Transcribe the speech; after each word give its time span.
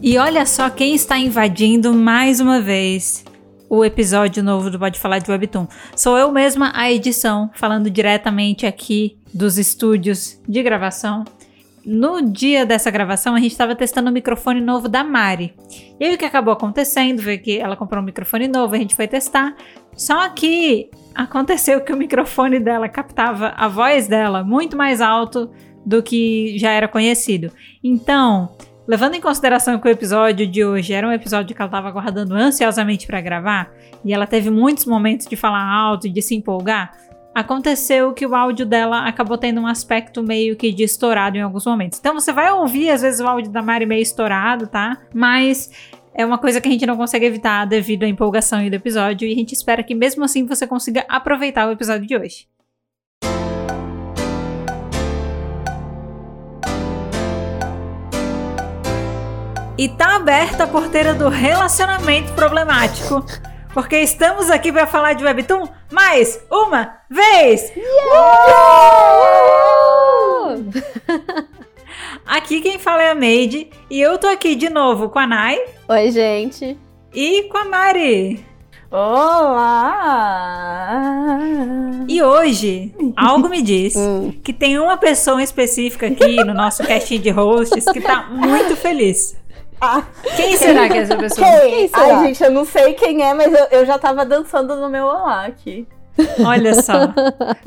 E 0.00 0.16
olha 0.16 0.46
só 0.46 0.70
quem 0.70 0.94
está 0.94 1.18
invadindo 1.18 1.92
mais 1.92 2.38
uma 2.38 2.60
vez 2.60 3.24
o 3.68 3.84
episódio 3.84 4.44
novo 4.44 4.70
do 4.70 4.78
Pode 4.78 4.98
Falar 4.98 5.18
de 5.18 5.28
Webtoon. 5.28 5.66
Sou 5.96 6.16
eu 6.16 6.30
mesma 6.30 6.70
a 6.72 6.90
edição, 6.90 7.50
falando 7.52 7.90
diretamente 7.90 8.64
aqui 8.64 9.18
dos 9.34 9.58
estúdios 9.58 10.40
de 10.48 10.62
gravação. 10.62 11.24
No 11.84 12.22
dia 12.22 12.64
dessa 12.64 12.92
gravação, 12.92 13.34
a 13.34 13.40
gente 13.40 13.50
estava 13.50 13.74
testando 13.74 14.08
o 14.08 14.12
microfone 14.12 14.60
novo 14.60 14.88
da 14.88 15.02
Mari. 15.02 15.52
E 15.98 16.04
aí 16.04 16.14
o 16.14 16.18
que 16.18 16.24
acabou 16.24 16.52
acontecendo 16.52 17.20
foi 17.20 17.36
que 17.36 17.58
ela 17.58 17.74
comprou 17.74 18.00
um 18.00 18.06
microfone 18.06 18.46
novo, 18.46 18.76
a 18.76 18.78
gente 18.78 18.94
foi 18.94 19.08
testar. 19.08 19.56
Só 19.96 20.28
que 20.28 20.90
aconteceu 21.12 21.80
que 21.80 21.92
o 21.92 21.96
microfone 21.96 22.60
dela 22.60 22.88
captava 22.88 23.52
a 23.56 23.66
voz 23.66 24.06
dela 24.06 24.44
muito 24.44 24.76
mais 24.76 25.00
alto 25.00 25.50
do 25.84 26.02
que 26.02 26.56
já 26.56 26.70
era 26.70 26.86
conhecido. 26.86 27.50
Então, 27.82 28.50
levando 28.88 29.14
em 29.14 29.20
consideração 29.20 29.78
que 29.78 29.86
o 29.86 29.90
episódio 29.90 30.46
de 30.46 30.64
hoje 30.64 30.94
era 30.94 31.06
um 31.06 31.12
episódio 31.12 31.54
que 31.54 31.60
ela 31.60 31.68
estava 31.68 31.88
aguardando 31.88 32.34
ansiosamente 32.34 33.06
para 33.06 33.20
gravar, 33.20 33.70
e 34.02 34.14
ela 34.14 34.26
teve 34.26 34.48
muitos 34.48 34.86
momentos 34.86 35.26
de 35.26 35.36
falar 35.36 35.62
alto 35.62 36.06
e 36.06 36.10
de 36.10 36.22
se 36.22 36.34
empolgar, 36.34 36.96
aconteceu 37.34 38.14
que 38.14 38.26
o 38.26 38.34
áudio 38.34 38.64
dela 38.64 39.06
acabou 39.06 39.36
tendo 39.36 39.60
um 39.60 39.66
aspecto 39.66 40.22
meio 40.22 40.56
que 40.56 40.72
de 40.72 40.84
estourado 40.84 41.36
em 41.36 41.42
alguns 41.42 41.66
momentos. 41.66 41.98
Então 41.98 42.14
você 42.14 42.32
vai 42.32 42.50
ouvir 42.50 42.88
às 42.88 43.02
vezes 43.02 43.20
o 43.20 43.26
áudio 43.26 43.52
da 43.52 43.62
Mari 43.62 43.84
meio 43.84 44.02
estourado, 44.02 44.66
tá? 44.66 44.96
Mas 45.14 45.70
é 46.14 46.24
uma 46.24 46.38
coisa 46.38 46.60
que 46.60 46.66
a 46.66 46.70
gente 46.72 46.86
não 46.86 46.96
consegue 46.96 47.26
evitar 47.26 47.66
devido 47.66 48.04
à 48.04 48.08
empolgação 48.08 48.66
do 48.68 48.74
episódio 48.74 49.28
e 49.28 49.32
a 49.32 49.36
gente 49.36 49.52
espera 49.52 49.84
que 49.84 49.94
mesmo 49.94 50.24
assim 50.24 50.46
você 50.46 50.66
consiga 50.66 51.04
aproveitar 51.08 51.68
o 51.68 51.72
episódio 51.72 52.08
de 52.08 52.16
hoje. 52.16 52.48
E 59.78 59.88
tá 59.88 60.16
aberta 60.16 60.64
a 60.64 60.66
porteira 60.66 61.14
do 61.14 61.28
relacionamento 61.28 62.32
problemático. 62.32 63.24
Porque 63.72 63.96
estamos 64.00 64.50
aqui 64.50 64.72
para 64.72 64.88
falar 64.88 65.12
de 65.12 65.22
Webtoon 65.22 65.68
mais 65.92 66.44
uma 66.50 66.98
vez! 67.08 67.72
aqui 72.26 72.60
quem 72.60 72.76
fala 72.76 73.04
é 73.04 73.10
a 73.10 73.14
Made 73.14 73.70
e 73.88 74.00
eu 74.00 74.18
tô 74.18 74.26
aqui 74.26 74.56
de 74.56 74.68
novo 74.68 75.10
com 75.10 75.20
a 75.20 75.28
Nai. 75.28 75.60
Oi, 75.88 76.10
gente. 76.10 76.76
E 77.14 77.44
com 77.44 77.58
a 77.58 77.64
Mari. 77.64 78.44
Olá! 78.90 79.78
E 82.08 82.20
hoje, 82.20 82.92
algo 83.16 83.48
me 83.48 83.62
diz 83.62 83.94
que 84.42 84.52
tem 84.52 84.76
uma 84.80 84.96
pessoa 84.96 85.40
específica 85.40 86.08
aqui 86.08 86.42
no 86.42 86.52
nosso 86.52 86.82
casting 86.82 87.20
de 87.20 87.30
hosts 87.30 87.84
que 87.84 88.00
tá 88.00 88.26
muito 88.28 88.74
feliz. 88.74 89.36
Ah, 89.80 90.02
Quem 90.36 90.56
será 90.56 90.88
que 90.88 90.98
é 90.98 91.02
essa 91.02 91.16
pessoa? 91.16 91.46
quem? 91.46 91.70
Quem 91.70 91.88
será? 91.88 92.18
Ai, 92.18 92.26
gente, 92.26 92.42
eu 92.44 92.50
não 92.50 92.64
sei 92.64 92.94
quem 92.94 93.22
é, 93.22 93.32
mas 93.34 93.52
eu, 93.52 93.66
eu 93.70 93.86
já 93.86 93.98
tava 93.98 94.24
dançando 94.24 94.76
no 94.76 94.88
meu 94.88 95.04
olá 95.04 95.46
aqui. 95.46 95.86
Olha 96.44 96.82
só. 96.82 97.08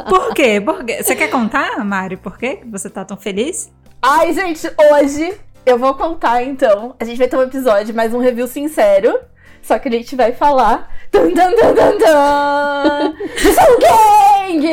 Por 0.10 0.34
quê? 0.34 0.60
Por 0.60 0.84
quê? 0.84 1.02
Você 1.02 1.16
quer 1.16 1.30
contar, 1.30 1.84
Mari, 1.86 2.18
por 2.18 2.38
quê 2.38 2.58
que 2.58 2.68
você 2.68 2.90
tá 2.90 3.06
tão 3.06 3.16
feliz? 3.16 3.72
Ai, 4.02 4.34
gente, 4.34 4.70
hoje 4.92 5.34
eu 5.66 5.78
vou 5.78 5.94
contar 5.94 6.44
então. 6.44 6.96
A 7.00 7.06
gente 7.06 7.18
vai 7.18 7.28
ter 7.28 7.38
um 7.38 7.44
episódio, 7.44 7.96
mais 7.96 8.14
um 8.14 8.20
review 8.20 8.48
sincero. 8.48 9.18
Só 9.62 9.78
que 9.80 9.88
a 9.88 9.92
gente 9.92 10.16
vai 10.16 10.32
falar. 10.34 10.90
Dun, 11.12 11.28
dun, 11.34 11.34
dun, 11.34 11.74
dun, 11.76 11.98
dun, 11.98 13.16
Gang! 13.80 14.68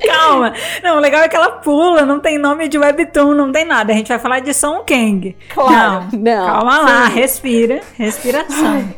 Calma. 0.06 0.54
Não, 0.82 0.96
o 0.96 1.00
legal 1.00 1.22
é 1.22 1.28
que 1.28 1.36
ela 1.36 1.50
pula, 1.52 2.02
não 2.06 2.18
tem 2.18 2.38
nome 2.38 2.66
de 2.66 2.78
webtoon, 2.78 3.34
não 3.34 3.52
tem 3.52 3.64
nada. 3.64 3.92
A 3.92 3.96
gente 3.96 4.08
vai 4.08 4.18
falar 4.18 4.40
de 4.40 4.54
Song 4.54 4.82
Kang. 4.86 5.36
Claro. 5.50 6.06
Não, 6.12 6.18
Não. 6.18 6.46
calma 6.46 6.80
lá, 6.80 7.04
respira. 7.06 7.80
Respiração. 7.94 8.94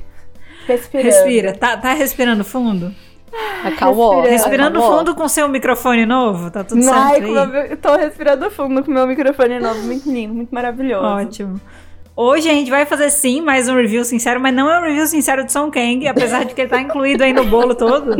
Respirando. 0.67 1.09
Respira. 1.09 1.53
Tá, 1.53 1.77
tá 1.77 1.93
respirando 1.93 2.45
fundo? 2.45 2.95
Acalmou. 3.65 4.23
Respirando. 4.23 4.79
Acalmou. 4.79 4.99
fundo 4.99 5.15
com 5.15 5.29
seu 5.29 5.49
microfone 5.49 6.07
novo? 6.07 6.51
Tá 6.51 6.63
tudo 6.63 6.81
Ai, 6.89 7.15
certo 7.21 7.25
aí? 7.25 7.33
meu, 7.33 7.61
eu 7.63 7.77
tô 7.77 7.97
respirando 7.97 8.51
fundo 8.51 8.85
com 8.85 8.91
meu 8.91 9.07
microfone 9.07 9.59
novo, 9.59 9.83
muito 9.83 10.11
lindo, 10.11 10.33
muito 10.35 10.55
maravilhoso. 10.55 11.05
Ótimo. 11.05 11.61
Hoje 12.17 12.49
a 12.49 12.53
gente 12.53 12.71
vai 12.71 12.87
fazer 12.87 13.11
sim 13.11 13.41
mais 13.41 13.69
um 13.69 13.75
review 13.75 14.05
sincero, 14.05 14.39
mas 14.39 14.55
não 14.55 14.71
é 14.71 14.79
um 14.79 14.83
review 14.83 15.05
sincero 15.05 15.45
de 15.45 15.51
Song 15.51 15.69
Kang, 15.73 16.07
apesar 16.07 16.45
de 16.45 16.55
que 16.55 16.61
ele 16.61 16.71
tá 16.71 16.81
incluído 16.81 17.25
aí 17.25 17.33
no 17.33 17.45
bolo 17.45 17.75
todo. 17.75 18.15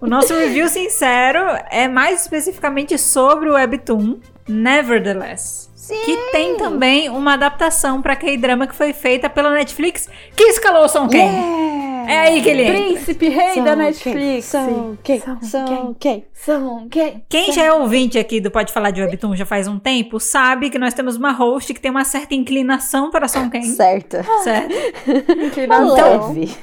O 0.00 0.06
nosso 0.06 0.32
review 0.34 0.68
sincero 0.68 1.40
é 1.68 1.88
mais 1.88 2.22
especificamente 2.22 2.96
sobre 2.96 3.50
o 3.50 3.54
Webtoon, 3.54 4.18
Nevertheless. 4.48 5.68
Sim. 5.74 6.00
Que 6.04 6.16
tem 6.30 6.56
também 6.56 7.10
uma 7.10 7.32
adaptação 7.32 8.00
pra 8.00 8.14
K-drama 8.14 8.68
que 8.68 8.74
foi 8.74 8.92
feita 8.92 9.28
pela 9.28 9.50
Netflix, 9.50 10.08
que 10.36 10.44
escalou 10.44 10.84
o 10.84 10.88
Song 10.88 11.10
Kang. 11.10 11.24
Yeah. 11.24 11.93
É 12.06 12.18
aí 12.20 12.42
que 12.42 12.48
ele. 12.48 12.64
Príncipe 12.64 13.28
rei 13.28 13.62
da 13.62 13.76
Netflix. 13.76 14.46
São 14.46 14.98
quem? 15.02 15.20
São 15.20 15.40
São 15.42 15.94
quem? 15.94 16.26
São 16.32 16.88
quem? 16.88 17.24
Quem 17.28 17.52
já 17.52 17.64
é 17.64 17.72
ouvinte 17.72 18.18
aqui 18.18 18.40
do 18.40 18.50
Pode 18.50 18.72
Falar 18.72 18.90
de 18.90 19.02
Webtoon 19.02 19.36
já 19.36 19.46
faz 19.46 19.66
um 19.68 19.78
tempo, 19.78 20.18
sabe 20.20 20.70
que 20.70 20.78
nós 20.78 20.94
temos 20.94 21.16
uma 21.16 21.32
host 21.32 21.72
que 21.74 21.80
tem 21.80 21.90
uma 21.90 22.04
certa 22.04 22.34
inclinação 22.34 23.10
para 23.10 23.28
Song 23.28 23.50
Kang. 23.50 23.66
Certo. 23.66 24.18
Certo? 24.42 24.74
Inclinação. 25.44 26.32
Leve. 26.34 26.54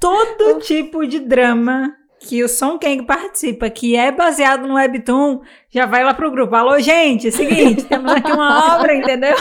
todo 0.00 0.60
tipo 0.60 1.06
de 1.06 1.20
drama 1.20 1.92
que 2.20 2.42
o 2.42 2.48
Song 2.48 2.78
Kang 2.78 3.04
participa, 3.04 3.70
que 3.70 3.94
é 3.94 4.10
baseado 4.10 4.66
no 4.66 4.74
Webtoon, 4.74 5.40
já 5.70 5.86
vai 5.86 6.02
lá 6.02 6.12
pro 6.12 6.30
grupo. 6.30 6.54
Alô, 6.54 6.78
gente, 6.80 7.30
seguinte, 7.30 7.84
temos 7.88 8.10
aqui 8.10 8.32
uma 8.32 8.76
obra, 8.76 8.94
entendeu? 8.94 9.36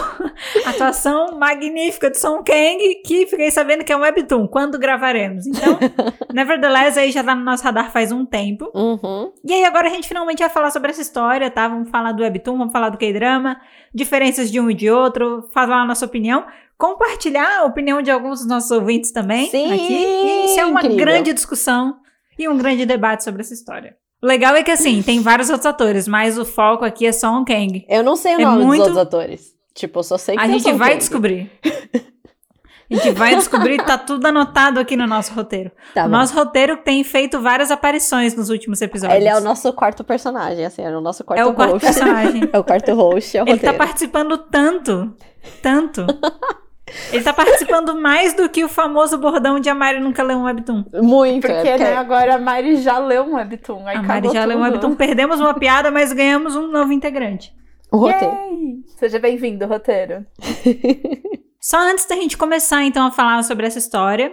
Atuação 0.66 1.38
magnífica 1.38 2.10
de 2.10 2.20
Song 2.20 2.44
Kang, 2.44 3.02
que 3.06 3.26
fiquei 3.26 3.50
sabendo 3.50 3.84
que 3.84 3.92
é 3.92 3.98
um 3.98 4.02
Webtoon. 4.02 4.48
Quando 4.48 4.78
gravaremos? 4.78 5.48
Então, 5.48 5.78
Nevertheless, 6.34 6.98
aí 6.98 7.12
já 7.12 7.24
tá 7.24 7.34
no 7.34 7.44
nosso 7.44 7.64
radar 7.64 7.92
faz 7.92 8.12
um 8.12 8.26
tempo. 8.26 8.70
Uhum. 8.74 9.32
E 9.44 9.54
aí 9.54 9.66
agora 9.66 9.88
a 9.88 9.92
gente 9.92 10.08
finalmente 10.08 10.40
vai 10.40 10.50
falar 10.50 10.70
sobre 10.70 10.92
essa 10.92 11.02
história, 11.02 11.50
tá? 11.50 11.68
Vamos 11.68 11.90
falar 11.90 12.12
do 12.12 12.22
Webtoon, 12.22 12.58
vamos 12.58 12.74
falar 12.74 12.90
do 12.90 12.98
K-drama, 12.98 13.60
diferenças 13.94 14.52
de 14.52 14.60
um 14.60 14.70
e 14.70 14.74
de 14.74 14.90
outro, 14.90 15.50
falar 15.54 15.82
a 15.82 15.86
nossa 15.86 16.06
opinião, 16.06 16.46
compartilhar 16.78 17.62
a 17.62 17.66
opinião 17.66 18.02
de 18.02 18.12
alguns 18.12 18.40
dos 18.40 18.48
nossos 18.48 18.70
ouvintes 18.70 19.12
também 19.12 19.50
Sim, 19.50 19.74
aqui. 19.74 19.94
E 19.94 20.46
isso 20.46 20.60
é 20.60 20.66
uma 20.66 20.82
incrível. 20.82 20.98
grande 20.98 21.34
discussão 21.34 21.98
e 22.38 22.48
um 22.48 22.58
grande 22.58 22.86
debate 22.86 23.24
sobre 23.24 23.42
essa 23.42 23.54
história. 23.54 23.96
O 24.22 24.26
legal 24.26 24.56
é 24.56 24.64
que 24.64 24.72
assim, 24.72 25.02
tem 25.04 25.22
vários 25.22 25.50
outros 25.50 25.66
atores, 25.66 26.08
mas 26.08 26.38
o 26.38 26.46
foco 26.46 26.84
aqui 26.84 27.06
é 27.06 27.12
Song 27.12 27.46
Kang. 27.46 27.86
Eu 27.88 28.04
não 28.04 28.16
sei 28.16 28.36
o 28.36 28.42
É 28.42 28.46
nome 28.46 28.66
muito- 28.66 28.80
dos 28.88 28.98
outros 28.98 28.98
atores. 28.98 29.58
Tipo, 29.76 30.00
eu 30.00 30.04
só 30.04 30.18
sei 30.18 30.36
que 30.36 30.42
A 30.42 30.48
gente 30.48 30.72
vai 30.74 30.90
Kang. 30.90 31.00
descobrir. 31.00 31.52
A 32.90 32.96
gente 32.96 33.12
vai 33.12 33.36
descobrir, 33.36 33.84
tá 33.84 33.98
tudo 33.98 34.26
anotado 34.26 34.80
aqui 34.80 34.96
no 34.96 35.06
nosso 35.06 35.34
roteiro. 35.34 35.70
Tá 35.94 36.06
o 36.06 36.08
nosso 36.08 36.34
roteiro 36.34 36.78
tem 36.78 37.04
feito 37.04 37.38
várias 37.42 37.70
aparições 37.70 38.34
nos 38.34 38.50
últimos 38.50 38.82
episódios. 38.82 39.20
Ele 39.20 39.28
é 39.28 39.36
o 39.38 39.42
nosso 39.42 39.72
quarto 39.74 40.06
personagem, 40.06 40.64
assim, 40.66 40.82
é 40.84 40.90
o 40.98 41.02
nosso 41.02 41.22
quarto 41.26 41.42
É 41.42 41.46
o 41.46 41.54
quarto 41.54 41.74
host. 41.74 41.86
personagem. 41.86 42.42
é 42.54 42.58
o 42.58 42.64
quarto 42.64 42.94
host, 42.94 43.38
é 43.38 43.42
o 43.42 43.44
Ele 43.44 43.50
tá 43.60 43.72
roteiro. 43.72 43.78
participando 43.78 44.38
tanto, 44.38 45.14
tanto. 45.62 46.06
Ele 47.12 47.24
tá 47.24 47.34
participando 47.34 48.00
mais 48.00 48.34
do 48.34 48.48
que 48.50 48.64
o 48.64 48.70
famoso 48.70 49.18
bordão 49.18 49.60
de 49.60 49.70
a 49.70 49.76
Mari 49.76 50.00
nunca 50.00 50.24
leu 50.24 50.38
um 50.38 50.44
webtoon. 50.44 50.86
Muito, 51.02 51.46
é, 51.46 51.54
Porque, 51.56 51.70
porque- 51.72 51.84
né, 51.84 51.96
agora 51.98 52.36
a 52.36 52.40
Mari 52.40 52.78
já 52.78 52.98
leu 52.98 53.24
um 53.24 53.36
webtoon. 53.36 53.86
Aí 53.88 53.98
A 53.98 54.02
Mari 54.02 54.30
já 54.32 54.46
leu 54.46 54.58
um 54.58 54.62
tudo. 54.64 54.72
webtoon, 54.74 54.96
perdemos 54.96 55.40
uma 55.40 55.54
piada, 55.54 55.92
mas 55.92 56.14
ganhamos 56.14 56.56
um 56.56 56.68
novo 56.68 56.92
integrante. 56.94 57.54
o 57.92 57.98
roteiro. 57.98 58.34
Yay! 58.34 58.84
Seja 58.98 59.20
bem-vindo, 59.20 59.66
roteiro. 59.66 60.26
Só 61.60 61.78
antes 61.80 62.06
da 62.06 62.16
gente 62.16 62.38
começar 62.38 62.84
então 62.84 63.08
a 63.08 63.12
falar 63.12 63.44
sobre 63.44 63.66
essa 63.68 63.78
história, 63.80 64.32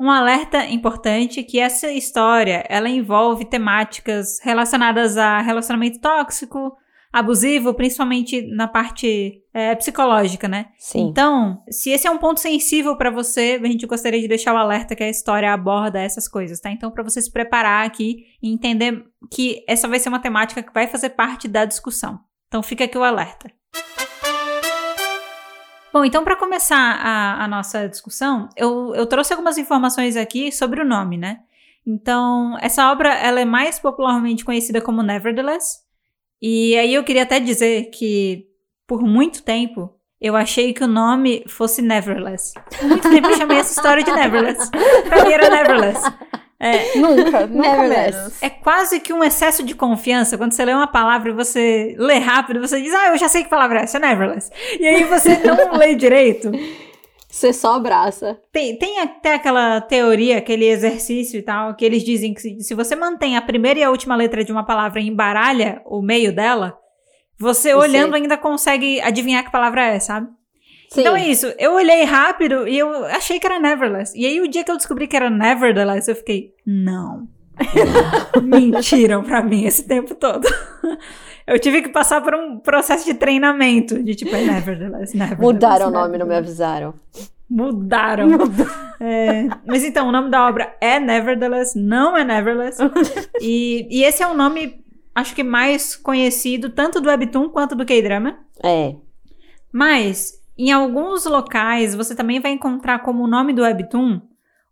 um 0.00 0.10
alerta 0.10 0.64
importante 0.66 1.42
que 1.42 1.58
essa 1.58 1.90
história, 1.90 2.64
ela 2.68 2.88
envolve 2.88 3.44
temáticas 3.44 4.38
relacionadas 4.42 5.16
a 5.16 5.40
relacionamento 5.40 6.00
tóxico, 6.00 6.72
abusivo, 7.18 7.74
principalmente 7.74 8.42
na 8.42 8.68
parte 8.68 9.42
é, 9.52 9.74
psicológica, 9.74 10.46
né? 10.46 10.66
Sim. 10.78 11.08
Então, 11.08 11.62
se 11.70 11.90
esse 11.90 12.06
é 12.06 12.10
um 12.10 12.18
ponto 12.18 12.40
sensível 12.40 12.96
pra 12.96 13.10
você, 13.10 13.60
a 13.62 13.66
gente 13.66 13.86
gostaria 13.86 14.20
de 14.20 14.28
deixar 14.28 14.54
o 14.54 14.56
alerta 14.56 14.94
que 14.94 15.02
a 15.02 15.08
história 15.08 15.52
aborda 15.52 16.00
essas 16.00 16.28
coisas, 16.28 16.60
tá? 16.60 16.70
Então, 16.70 16.90
pra 16.90 17.02
você 17.02 17.20
se 17.20 17.30
preparar 17.30 17.86
aqui 17.86 18.26
e 18.42 18.52
entender 18.52 19.04
que 19.30 19.64
essa 19.68 19.88
vai 19.88 19.98
ser 19.98 20.08
uma 20.08 20.20
temática 20.20 20.62
que 20.62 20.72
vai 20.72 20.86
fazer 20.86 21.10
parte 21.10 21.48
da 21.48 21.64
discussão. 21.64 22.20
Então, 22.46 22.62
fica 22.62 22.84
aqui 22.84 22.96
o 22.96 23.02
alerta. 23.02 23.50
Bom, 25.92 26.04
então, 26.04 26.22
para 26.22 26.36
começar 26.36 26.76
a, 26.76 27.44
a 27.44 27.48
nossa 27.48 27.88
discussão, 27.88 28.48
eu, 28.56 28.94
eu 28.94 29.06
trouxe 29.06 29.32
algumas 29.32 29.58
informações 29.58 30.16
aqui 30.16 30.52
sobre 30.52 30.80
o 30.80 30.84
nome, 30.84 31.16
né? 31.16 31.40
Então, 31.86 32.56
essa 32.60 32.92
obra 32.92 33.14
ela 33.14 33.40
é 33.40 33.46
mais 33.46 33.78
popularmente 33.78 34.44
conhecida 34.44 34.80
como 34.80 35.02
Nevertheless. 35.02 35.87
E 36.40 36.76
aí 36.78 36.94
eu 36.94 37.04
queria 37.04 37.22
até 37.24 37.40
dizer 37.40 37.90
que, 37.90 38.44
por 38.86 39.02
muito 39.02 39.42
tempo, 39.42 39.92
eu 40.20 40.34
achei 40.36 40.72
que 40.72 40.82
o 40.84 40.88
nome 40.88 41.44
fosse 41.48 41.82
Neverless. 41.82 42.54
Por 42.78 42.88
muito 42.88 43.08
tempo 43.10 43.28
eu 43.28 43.36
chamei 43.36 43.58
essa 43.58 43.72
história 43.72 44.02
de 44.02 44.10
Neverless. 44.12 44.70
Pra 45.08 45.24
mim 45.24 45.32
era 45.32 45.50
Neverless. 45.50 46.12
É, 46.60 46.96
Nunca, 46.98 47.46
nunca 47.46 47.46
Nevertheless. 47.46 48.16
menos. 48.16 48.42
é 48.42 48.50
quase 48.50 48.98
que 48.98 49.12
um 49.12 49.22
excesso 49.22 49.62
de 49.62 49.74
confiança. 49.76 50.36
Quando 50.36 50.52
você 50.52 50.64
lê 50.64 50.72
uma 50.74 50.88
palavra 50.88 51.30
e 51.30 51.34
você 51.34 51.94
lê 51.96 52.18
rápido, 52.18 52.60
você 52.60 52.80
diz, 52.82 52.92
ah, 52.92 53.08
eu 53.10 53.16
já 53.16 53.28
sei 53.28 53.44
que 53.44 53.48
palavra 53.48 53.78
é 53.78 53.82
essa, 53.84 53.98
é 53.98 54.00
Neverless. 54.00 54.50
E 54.80 54.84
aí 54.86 55.04
você 55.04 55.36
não 55.38 55.74
lê 55.78 55.94
direito. 55.94 56.50
Você 57.38 57.52
só 57.52 57.76
abraça. 57.76 58.36
Tem, 58.50 58.76
tem 58.76 58.98
até 58.98 59.34
aquela 59.34 59.80
teoria, 59.80 60.38
aquele 60.38 60.64
exercício 60.64 61.38
e 61.38 61.42
tal, 61.42 61.72
que 61.76 61.84
eles 61.84 62.02
dizem 62.02 62.34
que 62.34 62.40
se, 62.40 62.60
se 62.60 62.74
você 62.74 62.96
mantém 62.96 63.36
a 63.36 63.42
primeira 63.42 63.78
e 63.78 63.84
a 63.84 63.90
última 63.90 64.16
letra 64.16 64.42
de 64.42 64.50
uma 64.50 64.66
palavra 64.66 65.00
e 65.00 65.06
embaralha 65.06 65.80
o 65.86 66.02
meio 66.02 66.34
dela, 66.34 66.76
você 67.38 67.68
Sim. 67.68 67.74
olhando 67.76 68.16
ainda 68.16 68.36
consegue 68.36 69.00
adivinhar 69.02 69.44
que 69.44 69.52
palavra 69.52 69.86
é, 69.86 70.00
sabe? 70.00 70.26
Sim. 70.90 71.02
Então 71.02 71.14
é 71.14 71.28
isso. 71.28 71.46
Eu 71.60 71.74
olhei 71.74 72.02
rápido 72.02 72.66
e 72.66 72.76
eu 72.76 73.04
achei 73.04 73.38
que 73.38 73.46
era 73.46 73.60
Neverless. 73.60 74.18
E 74.18 74.26
aí 74.26 74.40
o 74.40 74.48
dia 74.48 74.64
que 74.64 74.70
eu 74.72 74.76
descobri 74.76 75.06
que 75.06 75.14
era 75.14 75.30
Nevertheless, 75.30 76.08
eu 76.08 76.16
fiquei, 76.16 76.54
não. 76.66 77.28
Mentiram 78.42 79.22
pra 79.22 79.44
mim 79.44 79.64
esse 79.64 79.86
tempo 79.86 80.12
todo. 80.16 80.48
Eu 81.48 81.58
tive 81.58 81.80
que 81.80 81.88
passar 81.88 82.20
por 82.20 82.34
um 82.34 82.58
processo 82.58 83.06
de 83.06 83.14
treinamento, 83.14 84.02
de 84.02 84.14
tipo, 84.14 84.36
é 84.36 84.44
Nevertheless, 84.44 85.14
Nevertheless. 85.14 85.40
Mudaram 85.40 85.88
o 85.88 85.90
nome, 85.90 86.18
não 86.18 86.26
me 86.26 86.36
avisaram. 86.36 86.92
Mudaram. 87.48 88.28
É, 89.00 89.44
mas 89.64 89.84
então, 89.84 90.08
o 90.08 90.12
nome 90.12 90.28
da 90.28 90.46
obra 90.46 90.76
é 90.80 90.98
Nevertheless, 90.98 91.78
não 91.78 92.16
é 92.16 92.24
Neverless. 92.24 92.78
e, 93.40 93.86
e 93.88 94.02
esse 94.02 94.22
é 94.22 94.26
o 94.26 94.34
nome, 94.34 94.84
acho 95.14 95.34
que 95.34 95.42
mais 95.42 95.96
conhecido, 95.96 96.68
tanto 96.68 97.00
do 97.00 97.08
Webtoon 97.08 97.48
quanto 97.48 97.74
do 97.74 97.86
K-Drama. 97.86 98.40
É. 98.62 98.96
Mas, 99.72 100.34
em 100.58 100.70
alguns 100.70 101.24
locais, 101.24 101.94
você 101.94 102.14
também 102.14 102.40
vai 102.40 102.50
encontrar 102.50 102.98
como 102.98 103.26
nome 103.26 103.54
do 103.54 103.62
Webtoon 103.62 104.20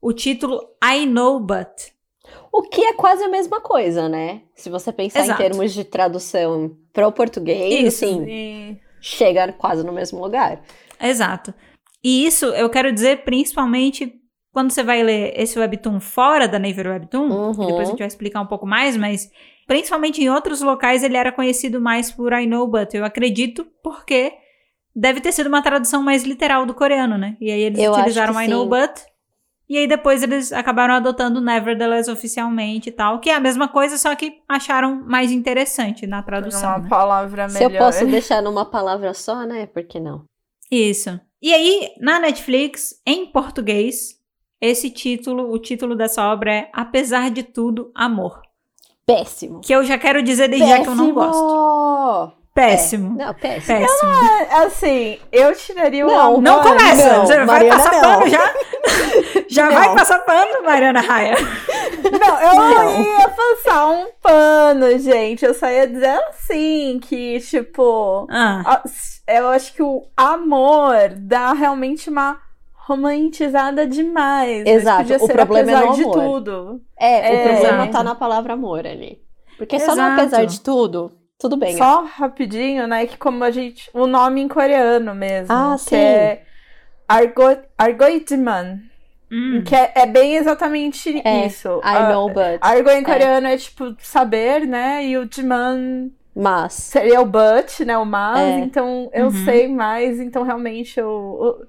o 0.02 0.12
título 0.12 0.60
I 0.84 1.06
Know 1.06 1.40
But. 1.40 1.95
O 2.52 2.62
que 2.62 2.82
é 2.84 2.92
quase 2.94 3.22
a 3.22 3.28
mesma 3.28 3.60
coisa, 3.60 4.08
né? 4.08 4.42
Se 4.54 4.70
você 4.70 4.92
pensar 4.92 5.20
Exato. 5.20 5.42
em 5.42 5.44
termos 5.46 5.72
de 5.74 5.84
tradução 5.84 6.76
para 6.92 7.06
o 7.06 7.12
português, 7.12 7.94
Isso. 7.94 8.04
assim, 8.04 8.24
E- 8.28 8.76
chega 9.00 9.52
quase 9.52 9.84
no 9.84 9.92
mesmo 9.92 10.20
lugar. 10.20 10.62
Exato. 11.00 11.52
E 12.02 12.24
isso 12.26 12.46
eu 12.46 12.70
quero 12.70 12.92
dizer 12.92 13.24
principalmente 13.24 14.12
quando 14.52 14.70
você 14.70 14.82
vai 14.82 15.02
ler 15.02 15.34
esse 15.38 15.58
Webtoon 15.58 16.00
fora 16.00 16.48
da 16.48 16.58
Naver 16.58 16.86
Webtoon, 16.88 17.28
Uhum. 17.30 17.66
depois 17.66 17.88
a 17.88 17.90
gente 17.90 17.98
vai 17.98 18.06
explicar 18.06 18.40
um 18.40 18.46
pouco 18.46 18.66
mais, 18.66 18.96
mas 18.96 19.28
principalmente 19.66 20.22
em 20.22 20.30
outros 20.30 20.62
locais 20.62 21.02
ele 21.02 21.16
era 21.16 21.30
conhecido 21.30 21.78
mais 21.80 22.10
por 22.10 22.32
I 22.32 22.46
Know 22.46 22.66
But. 22.66 22.94
Eu 22.94 23.04
acredito 23.04 23.66
porque 23.82 24.32
deve 24.94 25.20
ter 25.20 25.32
sido 25.32 25.48
uma 25.48 25.60
tradução 25.62 26.02
mais 26.02 26.22
literal 26.24 26.64
do 26.64 26.72
coreano, 26.72 27.18
né? 27.18 27.36
E 27.38 27.50
aí 27.50 27.60
eles 27.60 27.78
Eu 27.78 27.92
utilizaram 27.92 28.40
I 28.40 28.48
Know 28.48 28.62
sim. 28.64 28.70
But. 28.70 28.92
E 29.68 29.76
aí 29.76 29.88
depois 29.88 30.22
eles 30.22 30.52
acabaram 30.52 30.94
adotando 30.94 31.40
Nevertheless 31.40 32.08
oficialmente 32.08 32.88
e 32.88 32.92
tal, 32.92 33.18
que 33.18 33.30
é 33.30 33.34
a 33.34 33.40
mesma 33.40 33.66
coisa, 33.68 33.98
só 33.98 34.14
que 34.14 34.40
acharam 34.48 35.02
mais 35.04 35.32
interessante 35.32 36.06
na 36.06 36.22
tradução. 36.22 36.68
uma 36.70 36.78
né? 36.78 36.88
palavra 36.88 37.48
Se 37.48 37.64
eu 37.64 37.68
melhor. 37.68 37.86
posso 37.86 38.06
deixar 38.06 38.40
numa 38.40 38.64
palavra 38.64 39.12
só, 39.12 39.44
né? 39.44 39.66
Por 39.66 39.82
que 39.82 39.98
não? 39.98 40.24
Isso. 40.70 41.20
E 41.42 41.52
aí, 41.52 41.92
na 42.00 42.18
Netflix, 42.18 43.00
em 43.04 43.26
português, 43.26 44.16
esse 44.60 44.88
título, 44.90 45.52
o 45.52 45.58
título 45.58 45.94
dessa 45.94 46.24
obra 46.32 46.52
é 46.52 46.70
Apesar 46.72 47.30
de 47.30 47.42
Tudo, 47.42 47.90
Amor. 47.94 48.40
Péssimo. 49.04 49.60
Que 49.60 49.72
eu 49.72 49.84
já 49.84 49.98
quero 49.98 50.22
dizer 50.22 50.48
desde 50.48 50.68
já 50.68 50.80
que 50.80 50.88
eu 50.88 50.94
não 50.94 51.12
gosto. 51.12 52.32
Péssimo. 52.56 53.16
Não, 53.18 53.34
péssimo. 53.34 53.78
Péssimo. 53.78 54.10
Assim, 54.64 55.18
eu 55.30 55.54
tiraria 55.54 56.06
o 56.06 56.10
Não. 56.10 56.40
Não 56.40 56.62
começa! 56.62 57.12
não, 57.18 57.26
Você 57.26 57.36
vai 57.36 57.44
Mariana, 57.46 57.76
passar 57.76 57.92
não. 57.92 58.00
pano 58.00 58.28
já? 58.30 58.54
Já 59.48 59.66
Não. 59.66 59.74
vai 59.74 59.94
passar 59.94 60.18
pano, 60.20 60.64
Mariana 60.64 61.00
Raia. 61.00 61.34
Não, 62.02 62.40
eu 62.40 62.54
não 62.54 63.02
ia 63.02 63.28
passar 63.28 63.86
um 63.88 64.06
pano, 64.22 64.98
gente. 64.98 65.44
Eu 65.44 65.54
só 65.54 65.68
ia 65.68 65.86
dizer 65.86 66.18
assim, 66.28 66.98
que, 67.02 67.38
tipo... 67.40 68.26
Ah, 68.30 68.82
Eu 69.26 69.48
acho 69.48 69.72
que 69.74 69.82
o 69.82 70.02
amor 70.16 71.10
dá 71.16 71.52
realmente 71.52 72.08
uma 72.10 72.38
romantizada 72.74 73.86
demais. 73.86 74.64
Exato, 74.66 74.98
podia 75.02 75.16
o 75.16 75.26
ser 75.26 75.32
problema 75.32 75.70
é 75.70 75.74
apesar 75.74 75.90
no 75.90 75.94
de 75.96 76.02
amor. 76.02 76.14
tudo. 76.14 76.80
É, 76.98 77.18
o 77.30 77.34
É. 77.34 77.48
problema 77.52 77.86
tá 77.88 78.02
na 78.02 78.14
palavra 78.14 78.52
amor 78.54 78.86
ali. 78.86 79.18
Porque 79.58 79.78
só 79.80 79.94
no 79.94 80.02
Exato. 80.02 80.20
apesar 80.20 80.44
de 80.44 80.60
tudo, 80.60 81.12
tudo 81.38 81.56
bem. 81.56 81.76
Só 81.76 82.02
rapidinho, 82.04 82.86
né? 82.86 83.06
Que 83.06 83.16
como 83.16 83.42
a 83.44 83.50
gente. 83.50 83.90
O 83.92 84.06
nome 84.06 84.40
em 84.40 84.48
coreano 84.48 85.14
mesmo. 85.14 85.52
Ah, 85.54 85.74
que 85.76 85.90
sim. 85.90 85.96
é 85.96 86.42
Argo, 87.08 87.42
Argoitman. 87.78 88.82
hum. 89.30 89.62
Que 89.64 89.74
é, 89.74 89.92
é 89.96 90.06
bem 90.06 90.36
exatamente 90.36 91.20
É, 91.24 91.46
isso. 91.46 91.68
I 91.78 91.80
Ah, 91.96 92.12
know, 92.12 92.28
but. 92.28 92.58
Argo 92.60 92.90
em 92.90 93.02
coreano 93.04 93.46
é 93.46 93.56
tipo 93.56 93.94
saber, 94.00 94.66
né? 94.66 95.04
E 95.06 95.16
o 95.18 95.28
Jiman 95.30 96.10
Mas. 96.34 96.72
seria 96.74 97.20
o 97.20 97.26
but, 97.26 97.80
né? 97.80 97.96
O 97.98 98.04
mas. 98.06 98.38
É. 98.38 98.58
Então 98.60 99.10
eu 99.12 99.26
Uhum. 99.26 99.44
sei 99.44 99.68
mais. 99.68 100.20
Então 100.20 100.42
realmente 100.42 100.98
eu, 100.98 101.06
eu- 101.60 101.66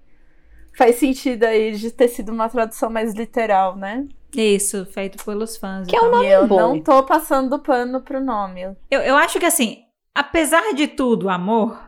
faz 0.78 0.96
sentido 0.98 1.44
aí 1.44 1.72
de 1.76 1.92
ter 1.92 2.08
sido 2.08 2.32
uma 2.32 2.48
tradução 2.50 2.90
mais 2.90 3.14
literal, 3.14 3.76
né? 3.76 4.06
Isso, 4.36 4.86
feito 4.86 5.24
pelos 5.24 5.58
fãs. 5.58 5.88
Que 5.88 5.96
e 5.96 5.98
é 5.98 6.02
um 6.02 6.04
tal. 6.04 6.12
nome 6.12 6.28
e 6.28 6.32
eu 6.32 6.48
bom. 6.48 6.58
não 6.58 6.82
tô 6.82 7.04
passando 7.04 7.60
pano 7.60 8.02
pro 8.02 8.24
nome. 8.24 8.76
Eu, 8.90 9.02
eu 9.02 9.16
acho 9.16 9.40
que 9.40 9.46
assim, 9.46 9.80
apesar 10.14 10.74
de 10.74 10.88
tudo, 10.88 11.30
amor, 11.30 11.80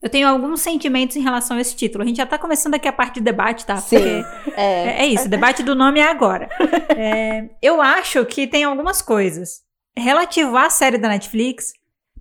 eu 0.00 0.10
tenho 0.10 0.28
alguns 0.28 0.60
sentimentos 0.60 1.16
em 1.16 1.22
relação 1.22 1.56
a 1.56 1.60
esse 1.60 1.76
título. 1.76 2.02
A 2.02 2.06
gente 2.06 2.16
já 2.16 2.26
tá 2.26 2.36
começando 2.38 2.74
aqui 2.74 2.88
a 2.88 2.92
parte 2.92 3.14
de 3.14 3.20
debate, 3.20 3.64
tá? 3.64 3.76
Sim. 3.76 3.96
Porque 3.98 4.60
É. 4.60 4.62
É, 4.64 5.02
é 5.02 5.06
isso, 5.06 5.26
o 5.26 5.30
debate 5.30 5.62
do 5.62 5.74
nome 5.74 6.00
é 6.00 6.04
agora. 6.04 6.48
É, 6.94 7.48
eu 7.62 7.80
acho 7.80 8.24
que 8.26 8.46
tem 8.46 8.64
algumas 8.64 9.00
coisas. 9.00 9.62
Relativo 9.96 10.56
à 10.56 10.68
série 10.68 10.98
da 10.98 11.08
Netflix, 11.08 11.72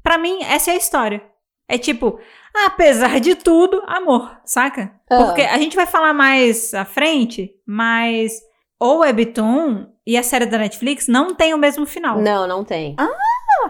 pra 0.02 0.18
mim, 0.18 0.42
essa 0.44 0.72
é 0.72 0.76
a 0.76 0.78
história. 0.78 1.22
É 1.68 1.78
tipo, 1.78 2.20
apesar 2.66 3.20
de 3.20 3.36
tudo, 3.36 3.84
amor, 3.86 4.40
saca? 4.46 4.94
Ah. 5.10 5.26
Porque 5.26 5.42
a 5.42 5.58
gente 5.58 5.76
vai 5.76 5.86
falar 5.86 6.14
mais 6.14 6.74
à 6.74 6.86
frente, 6.86 7.52
mas 7.66 8.42
o 8.82 8.98
Webtoon 9.00 9.86
e 10.08 10.18
a 10.18 10.24
série 10.24 10.46
da 10.48 10.58
Netflix 10.58 11.08
não 11.08 11.36
tem 11.36 11.54
o 11.54 11.58
mesmo 11.58 11.86
final. 11.86 12.20
Não, 12.20 12.48
não 12.48 12.64
tem. 12.64 12.96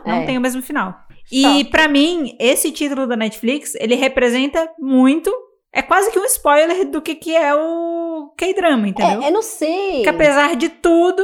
Não 0.05 0.13
É. 0.15 0.25
tem 0.25 0.37
o 0.37 0.41
mesmo 0.41 0.61
final. 0.61 0.95
E 1.31 1.65
pra 1.65 1.87
mim, 1.87 2.35
esse 2.39 2.71
título 2.71 3.05
da 3.07 3.15
Netflix, 3.15 3.75
ele 3.75 3.95
representa 3.95 4.69
muito. 4.79 5.31
É 5.73 5.81
quase 5.81 6.11
que 6.11 6.19
um 6.19 6.25
spoiler 6.25 6.89
do 6.89 7.01
que, 7.01 7.15
que 7.15 7.35
é 7.35 7.53
o 7.55 8.33
K-drama, 8.37 8.87
entendeu? 8.87 9.21
É, 9.21 9.27
eu 9.27 9.31
não 9.33 9.41
sei. 9.41 10.01
que 10.03 10.09
apesar 10.09 10.55
de 10.55 10.67
tudo, 10.69 11.23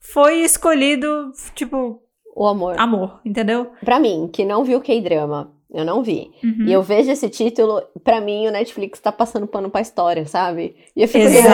foi 0.00 0.40
escolhido, 0.40 1.32
tipo, 1.54 2.00
O 2.34 2.46
amor. 2.46 2.78
amor, 2.78 3.20
entendeu? 3.24 3.72
Pra 3.84 3.98
mim, 3.98 4.28
que 4.32 4.44
não 4.44 4.62
viu 4.64 4.80
K-drama, 4.80 5.52
eu 5.72 5.84
não 5.84 6.02
vi. 6.02 6.30
Uhum. 6.42 6.64
E 6.66 6.72
eu 6.72 6.82
vejo 6.82 7.10
esse 7.10 7.28
título, 7.28 7.82
pra 8.04 8.20
mim 8.20 8.46
o 8.46 8.50
Netflix 8.52 9.00
tá 9.00 9.10
passando 9.12 9.46
pano 9.46 9.68
pra 9.68 9.80
história, 9.80 10.24
sabe? 10.26 10.76
E 10.94 11.02
eu 11.02 11.08
fico 11.08 11.24
Exato. 11.26 11.44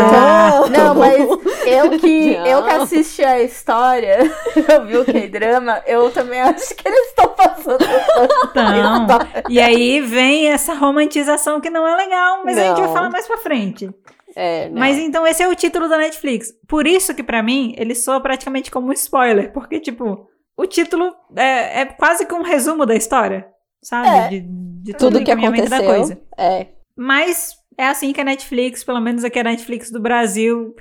pensando, 0.68 0.78
Não, 0.78 0.94
mas 0.94 1.18
eu 1.66 1.90
que, 1.98 2.36
Não. 2.36 2.46
eu 2.46 2.62
que 2.64 2.70
assisti 2.70 3.24
a 3.24 3.42
história, 3.42 4.18
eu 4.68 4.86
vi 4.86 4.96
o 4.98 5.04
K-drama, 5.04 5.82
eu 5.86 6.10
também 6.10 6.40
acho 6.40 6.74
que 6.74 6.86
eles 6.86 7.08
estão 7.08 7.28
passando 7.30 7.82
Então, 7.82 9.06
pano. 9.06 9.24
e 9.48 9.60
aí 9.60 10.00
vem 10.00 10.48
essa 10.48 10.74
romantização 10.74 11.60
que 11.60 11.70
não 11.70 11.86
é 11.86 11.96
legal, 11.96 12.42
mas 12.44 12.58
a 12.58 12.62
gente 12.64 12.76
vai 12.78 12.86
Não. 12.86 12.94
falar 12.94 13.10
mais 13.10 13.26
pra 13.26 13.38
frente. 13.38 13.90
É, 14.34 14.68
não. 14.70 14.78
Mas 14.78 14.98
então 14.98 15.26
esse 15.26 15.42
é 15.42 15.48
o 15.48 15.54
título 15.54 15.88
da 15.88 15.98
Netflix. 15.98 16.54
Por 16.66 16.86
isso 16.86 17.14
que 17.14 17.22
pra 17.22 17.42
mim 17.42 17.74
ele 17.76 17.94
soa 17.94 18.18
praticamente 18.20 18.70
como 18.70 18.88
um 18.88 18.92
spoiler, 18.92 19.52
porque 19.52 19.78
tipo, 19.78 20.26
o 20.56 20.66
título 20.66 21.14
é, 21.36 21.82
é 21.82 21.84
quase 21.84 22.24
que 22.24 22.34
um 22.34 22.42
resumo 22.42 22.86
da 22.86 22.94
história, 22.94 23.46
sabe? 23.82 24.08
É. 24.08 24.28
De, 24.28 24.40
de 24.82 24.94
tudo 24.94 25.18
o 25.18 25.24
que 25.24 25.30
aconteceu. 25.30 25.84
coisa. 25.84 26.20
É. 26.38 26.68
Mas 26.96 27.56
é 27.76 27.86
assim 27.86 28.12
que 28.12 28.20
a 28.20 28.24
Netflix, 28.24 28.84
pelo 28.84 29.00
menos 29.00 29.24
aqui 29.24 29.38
a 29.38 29.44
Netflix 29.44 29.90
do 29.90 30.00
Brasil. 30.00 30.74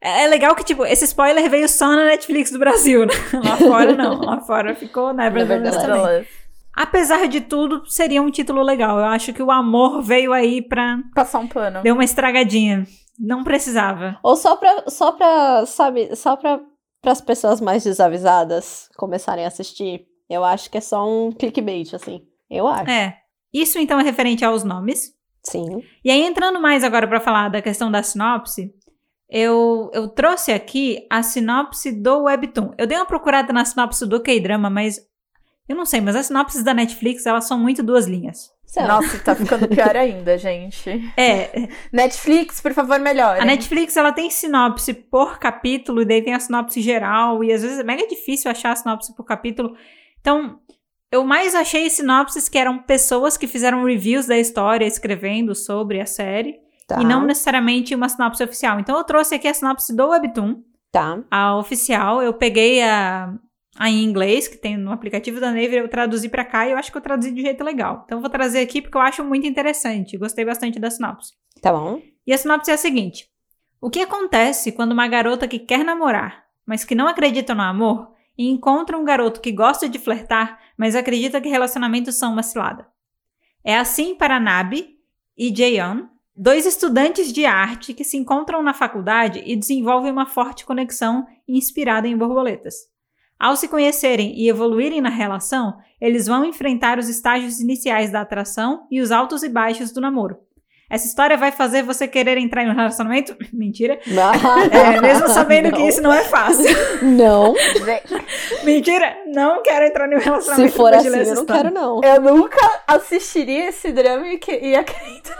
É 0.00 0.24
é 0.24 0.26
legal 0.26 0.54
que, 0.54 0.62
tipo, 0.62 0.84
esse 0.84 1.04
spoiler 1.06 1.48
veio 1.48 1.68
só 1.68 1.86
na 1.88 2.04
Netflix 2.06 2.50
do 2.50 2.58
Brasil, 2.58 3.06
né? 3.06 3.14
Lá 3.42 3.56
fora 3.56 3.94
não. 3.94 4.20
Lá 4.20 4.40
fora 4.40 4.74
ficou 4.74 5.12
Nevertheless 5.14 5.76
Nevertheless. 5.76 6.26
também. 6.26 6.26
Apesar 6.76 7.28
de 7.28 7.40
tudo, 7.40 7.86
seria 7.86 8.20
um 8.20 8.30
título 8.30 8.62
legal. 8.62 8.98
Eu 8.98 9.04
acho 9.06 9.32
que 9.32 9.42
o 9.42 9.50
amor 9.50 10.02
veio 10.02 10.32
aí 10.32 10.60
pra. 10.60 10.98
Passar 11.14 11.38
um 11.38 11.46
pano. 11.46 11.82
Deu 11.82 11.94
uma 11.94 12.04
estragadinha. 12.04 12.84
Não 13.18 13.44
precisava. 13.44 14.18
Ou 14.22 14.36
só 14.36 14.56
pra, 14.56 14.84
só 14.88 15.12
pra 15.12 15.64
sabe, 15.66 16.14
só 16.16 16.36
pra 16.36 16.60
as 17.06 17.20
pessoas 17.20 17.60
mais 17.60 17.84
desavisadas 17.84 18.88
começarem 18.96 19.44
a 19.44 19.48
assistir. 19.48 20.04
Eu 20.28 20.44
acho 20.44 20.68
que 20.68 20.78
é 20.78 20.80
só 20.80 21.06
um 21.08 21.30
clickbait, 21.30 21.94
assim. 21.94 22.22
Eu 22.54 22.66
acho. 22.68 22.90
É. 22.90 23.18
Isso 23.52 23.78
então 23.78 24.00
é 24.00 24.02
referente 24.02 24.44
aos 24.44 24.64
nomes. 24.64 25.12
Sim. 25.42 25.82
E 26.04 26.10
aí, 26.10 26.22
entrando 26.22 26.60
mais 26.60 26.82
agora 26.82 27.06
pra 27.06 27.20
falar 27.20 27.48
da 27.50 27.60
questão 27.60 27.90
da 27.90 28.02
sinopse, 28.02 28.72
eu, 29.28 29.90
eu 29.92 30.08
trouxe 30.08 30.52
aqui 30.52 31.06
a 31.10 31.22
sinopse 31.22 31.92
do 31.92 32.22
Webtoon. 32.22 32.72
Eu 32.78 32.86
dei 32.86 32.96
uma 32.96 33.06
procurada 33.06 33.52
na 33.52 33.64
sinopse 33.64 34.06
do 34.06 34.20
K-drama, 34.20 34.70
mas 34.70 35.00
eu 35.68 35.76
não 35.76 35.84
sei, 35.84 36.00
mas 36.00 36.16
as 36.16 36.26
sinopses 36.26 36.62
da 36.62 36.74
Netflix, 36.74 37.26
elas 37.26 37.46
são 37.46 37.58
muito 37.58 37.82
duas 37.82 38.06
linhas. 38.06 38.52
Nossa, 38.76 39.18
tá 39.20 39.36
ficando 39.36 39.68
pior 39.68 39.96
ainda, 39.96 40.36
gente. 40.36 40.90
É, 41.16 41.68
Netflix, 41.92 42.60
por 42.60 42.72
favor, 42.72 42.98
melhore. 42.98 43.40
a 43.40 43.44
Netflix, 43.44 43.96
ela 43.96 44.12
tem 44.12 44.28
sinopse 44.30 44.92
por 44.92 45.38
capítulo, 45.38 46.02
e 46.02 46.04
daí 46.04 46.22
tem 46.22 46.34
a 46.34 46.40
sinopse 46.40 46.80
geral, 46.80 47.44
e 47.44 47.52
às 47.52 47.62
vezes 47.62 47.78
é 47.78 47.84
mega 47.84 48.06
difícil 48.08 48.50
achar 48.50 48.72
a 48.72 48.76
sinopse 48.76 49.14
por 49.14 49.24
capítulo. 49.24 49.76
Então, 50.20 50.58
eu 51.14 51.24
mais 51.24 51.54
achei 51.54 51.88
sinopses 51.88 52.48
que 52.48 52.58
eram 52.58 52.78
pessoas 52.78 53.36
que 53.36 53.46
fizeram 53.46 53.84
reviews 53.84 54.26
da 54.26 54.36
história, 54.36 54.84
escrevendo 54.84 55.54
sobre 55.54 56.00
a 56.00 56.06
série. 56.06 56.62
Tá. 56.86 57.00
e 57.00 57.04
não 57.04 57.24
necessariamente 57.24 57.94
uma 57.94 58.10
sinopse 58.10 58.44
oficial. 58.44 58.78
Então 58.78 58.98
eu 58.98 59.04
trouxe 59.04 59.34
aqui 59.34 59.48
a 59.48 59.54
sinopse 59.54 59.96
do 59.96 60.06
Webtoon, 60.08 60.62
Tá. 60.92 61.18
a 61.30 61.56
oficial. 61.56 62.22
Eu 62.22 62.34
peguei 62.34 62.82
a, 62.82 63.32
a 63.78 63.88
em 63.88 64.04
inglês, 64.04 64.46
que 64.48 64.58
tem 64.58 64.76
no 64.76 64.92
aplicativo 64.92 65.40
da 65.40 65.46
Naver, 65.50 65.74
eu 65.82 65.88
traduzi 65.88 66.28
pra 66.28 66.44
cá 66.44 66.68
e 66.68 66.72
eu 66.72 66.76
acho 66.76 66.92
que 66.92 66.98
eu 66.98 67.02
traduzi 67.02 67.30
de 67.32 67.40
jeito 67.40 67.64
legal. 67.64 68.02
Então 68.04 68.18
eu 68.18 68.22
vou 68.22 68.28
trazer 68.28 68.60
aqui 68.60 68.82
porque 68.82 68.98
eu 68.98 69.00
acho 69.00 69.24
muito 69.24 69.46
interessante. 69.46 70.18
Gostei 70.18 70.44
bastante 70.44 70.78
da 70.78 70.90
sinopse. 70.90 71.32
Tá 71.62 71.72
bom. 71.72 72.02
E 72.26 72.34
a 72.34 72.36
sinopse 72.36 72.70
é 72.70 72.74
a 72.74 72.78
seguinte: 72.78 73.28
O 73.80 73.88
que 73.88 74.00
acontece 74.00 74.70
quando 74.70 74.92
uma 74.92 75.08
garota 75.08 75.48
que 75.48 75.58
quer 75.58 75.84
namorar, 75.84 76.44
mas 76.66 76.84
que 76.84 76.94
não 76.94 77.08
acredita 77.08 77.54
no 77.54 77.62
amor, 77.62 78.10
e 78.36 78.50
encontra 78.50 78.98
um 78.98 79.04
garoto 79.04 79.40
que 79.40 79.52
gosta 79.52 79.88
de 79.88 79.98
flertar, 79.98 80.58
mas 80.76 80.94
acredita 80.94 81.40
que 81.40 81.48
relacionamentos 81.48 82.16
são 82.16 82.32
uma 82.32 82.42
cilada? 82.42 82.86
É 83.64 83.76
assim 83.76 84.14
para 84.14 84.40
Nabi 84.40 84.98
e 85.36 85.54
Jaeon, 85.54 86.06
dois 86.36 86.66
estudantes 86.66 87.32
de 87.32 87.46
arte 87.46 87.94
que 87.94 88.04
se 88.04 88.16
encontram 88.16 88.62
na 88.62 88.74
faculdade 88.74 89.42
e 89.44 89.56
desenvolvem 89.56 90.12
uma 90.12 90.26
forte 90.26 90.64
conexão 90.64 91.26
inspirada 91.48 92.08
em 92.08 92.16
borboletas. 92.16 92.74
Ao 93.38 93.56
se 93.56 93.68
conhecerem 93.68 94.38
e 94.38 94.48
evoluírem 94.48 95.00
na 95.00 95.08
relação, 95.08 95.76
eles 96.00 96.26
vão 96.26 96.44
enfrentar 96.44 96.98
os 96.98 97.08
estágios 97.08 97.60
iniciais 97.60 98.10
da 98.10 98.20
atração 98.20 98.86
e 98.90 99.00
os 99.00 99.10
altos 99.10 99.42
e 99.42 99.48
baixos 99.48 99.92
do 99.92 100.00
namoro. 100.00 100.38
Essa 100.94 101.06
história 101.06 101.36
vai 101.36 101.50
fazer 101.50 101.82
você 101.82 102.06
querer 102.06 102.38
entrar 102.38 102.62
em 102.62 102.70
um 102.70 102.74
relacionamento? 102.74 103.36
Mentira. 103.52 103.98
É, 104.70 105.00
mesmo 105.00 105.26
sabendo 105.28 105.72
que 105.72 105.80
Não. 105.80 105.88
isso 105.88 106.00
não 106.00 106.12
é 106.12 106.22
fácil. 106.22 106.70
Não. 107.02 107.52
Mentira, 108.62 109.16
não 109.26 109.60
quero 109.62 109.86
entrar 109.86 110.10
em 110.10 110.16
um 110.16 110.20
Se 110.20 110.24
relacionamento 110.24 110.72
for 110.76 110.90
depois 110.92 111.02
de 111.02 111.08
assim, 111.08 111.18
eu 111.30 111.34
não 111.34 111.42
história. 111.42 111.62
quero, 111.62 111.74
não. 111.74 112.00
Eu 112.02 112.20
nunca 112.20 112.82
assistiria 112.86 113.68
esse 113.70 113.90
drama 113.90 114.28
e 114.28 114.38
que- 114.38 114.56
ia 114.56 114.80
acreditar. 114.80 115.36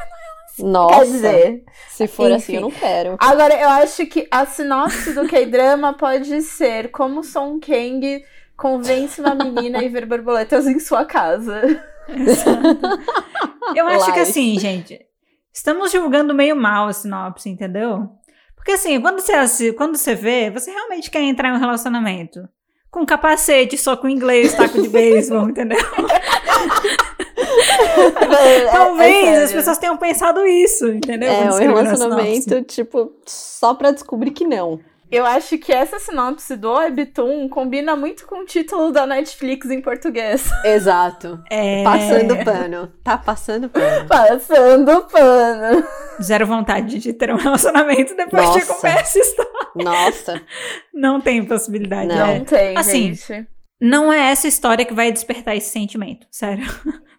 Nossa. 0.58 0.98
Quer 0.98 1.04
dizer. 1.06 1.64
se 1.88 2.06
for 2.08 2.26
enfim. 2.30 2.36
assim, 2.36 2.54
eu 2.56 2.60
não 2.60 2.70
quero. 2.72 3.16
Agora, 3.20 3.54
eu 3.54 3.68
acho 3.68 4.06
que 4.06 4.26
a 4.30 4.44
sinopse 4.46 5.12
do 5.12 5.26
K-drama 5.28 5.92
pode 5.94 6.42
ser 6.42 6.90
como 6.90 7.22
Song 7.22 7.60
Kang 7.64 8.24
convence 8.56 9.20
uma 9.20 9.34
menina 9.34 9.78
a 9.84 9.88
ver 9.88 10.04
borboletas 10.06 10.66
em 10.66 10.78
sua 10.80 11.04
casa. 11.04 11.80
Eu 13.74 13.86
acho 13.88 14.06
que 14.12 14.18
Lies. 14.18 14.28
assim, 14.30 14.58
gente, 14.58 15.00
estamos 15.54 15.92
julgando 15.92 16.34
meio 16.34 16.56
mal 16.56 16.88
a 16.88 16.92
sinopse, 16.92 17.48
entendeu? 17.48 18.10
Porque 18.56 18.72
assim, 18.72 19.00
quando 19.00 19.20
você, 19.20 19.72
quando 19.72 19.96
você 19.96 20.14
vê, 20.14 20.50
você 20.50 20.70
realmente 20.70 21.10
quer 21.10 21.22
entrar 21.22 21.50
em 21.50 21.52
um 21.52 21.60
relacionamento. 21.60 22.48
Com 22.90 23.06
capacete, 23.06 23.76
soco 23.78 24.08
inglês, 24.08 24.54
taco 24.54 24.80
de 24.80 24.88
beisebol, 24.88 25.48
entendeu? 25.50 25.78
Talvez 28.70 29.26
É 29.26 29.42
as 29.44 29.52
pessoas 29.52 29.78
tenham 29.78 29.96
pensado 29.96 30.46
isso, 30.46 30.88
entendeu? 30.88 31.30
É, 31.30 31.50
um 31.50 31.56
relacionamento, 31.56 32.62
tipo, 32.62 33.12
só 33.26 33.74
pra 33.74 33.90
descobrir 33.90 34.30
que 34.30 34.46
não. 34.46 34.80
Eu 35.14 35.24
acho 35.24 35.56
que 35.58 35.72
essa 35.72 36.00
sinopse 36.00 36.56
do 36.56 36.72
Webtoon 36.72 37.48
combina 37.48 37.94
muito 37.94 38.26
com 38.26 38.40
o 38.40 38.44
título 38.44 38.90
da 38.90 39.06
Netflix 39.06 39.70
em 39.70 39.80
português. 39.80 40.50
Exato. 40.66 41.40
É, 41.48 41.84
Passando 41.84 42.36
pano. 42.44 42.92
Tá 43.04 43.16
passando 43.16 43.68
pano. 43.68 44.08
Passando 44.08 45.02
pano. 45.04 45.86
Zero 46.20 46.46
vontade 46.46 46.98
de 46.98 47.12
ter 47.12 47.32
um 47.32 47.36
relacionamento 47.36 48.16
depois 48.16 48.42
de 48.54 48.58
Nossa. 48.58 48.74
comer 48.74 48.96
essa 48.96 49.18
história. 49.20 49.52
Nossa. 49.76 50.42
Não 50.92 51.20
tem 51.20 51.44
possibilidade. 51.44 52.08
Não. 52.08 52.26
é. 52.26 52.38
Não 52.38 52.44
tem, 52.44 52.76
Assim, 52.76 53.14
gente. 53.14 53.48
Não 53.80 54.12
é 54.12 54.30
essa 54.32 54.48
história 54.48 54.84
que 54.84 54.94
vai 54.94 55.12
despertar 55.12 55.56
esse 55.56 55.70
sentimento, 55.70 56.26
sério. 56.30 56.64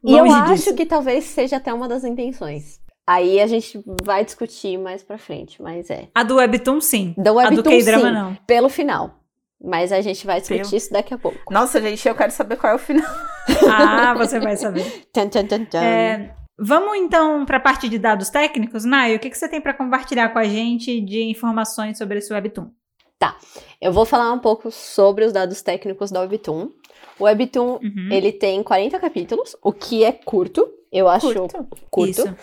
E 0.04 0.14
eu 0.14 0.26
acho 0.32 0.54
disso. 0.54 0.76
que 0.76 0.86
talvez 0.86 1.24
seja 1.24 1.58
até 1.58 1.74
uma 1.74 1.88
das 1.88 2.04
intenções. 2.04 2.80
Aí 3.08 3.40
a 3.40 3.46
gente 3.48 3.80
vai 4.04 4.26
discutir 4.26 4.78
mais 4.80 5.04
pra 5.04 5.18
frente, 5.18 5.62
mas 5.62 5.90
é. 5.90 6.08
A 6.14 6.24
do 6.24 6.36
Webtoon, 6.38 6.82
sim. 6.82 7.14
Da 7.18 7.30
a 7.30 7.34
do 7.34 7.38
Webtoon, 7.58 7.70
K-drama, 7.70 8.08
sim, 8.08 8.14
não. 8.14 8.36
pelo 8.48 8.68
final. 8.70 9.20
Mas 9.64 9.92
a 9.92 10.02
gente 10.02 10.26
vai 10.26 10.40
discutir 10.42 10.62
Pelo- 10.64 10.76
isso 10.76 10.92
daqui 10.92 11.14
a 11.14 11.18
pouco. 11.18 11.38
Nossa, 11.52 11.80
gente, 11.82 12.08
eu 12.08 12.16
quero 12.16 12.32
saber 12.32 12.58
qual 12.58 12.74
é 12.74 12.76
o 12.76 12.80
final. 12.80 13.10
Ah, 13.72 14.14
você 14.16 14.40
vai 14.40 14.58
saber. 14.58 15.06
Tan, 15.14 15.30
tan, 15.30 15.46
tan. 15.48 15.80
É, 15.80 16.34
vamos 16.58 16.98
então 16.98 17.46
para 17.46 17.58
a 17.58 17.60
parte 17.60 17.88
de 17.88 18.00
dados 18.00 18.30
técnicos. 18.32 18.84
Nai, 18.86 19.16
o 19.16 19.20
que, 19.20 19.30
que 19.30 19.38
você 19.38 19.48
tem 19.48 19.62
para 19.62 19.72
compartilhar 19.74 20.30
com 20.30 20.40
a 20.40 20.44
gente 20.46 21.00
de 21.00 21.22
informações 21.24 21.98
sobre 22.00 22.18
esse 22.18 22.34
Webtoon? 22.34 22.70
Eu 23.82 23.92
vou 23.92 24.06
falar 24.06 24.32
um 24.32 24.40
pouco 24.40 24.72
sobre 24.72 25.26
os 25.26 25.32
dados 25.34 25.62
técnicos 25.62 26.10
da 26.12 26.22
Webtoon. 26.22 26.70
O 27.20 27.24
Webtoon, 27.26 27.80
Uhum. 27.84 28.10
ele 28.12 28.32
tem 28.32 28.62
40 28.64 29.00
capítulos, 29.00 29.56
o 29.62 29.72
que 29.72 30.04
é 30.04 30.12
curto. 30.12 30.68
Eu 30.92 31.08
acho 31.08 31.32
Curto. 31.34 31.68
curto. 31.92 32.36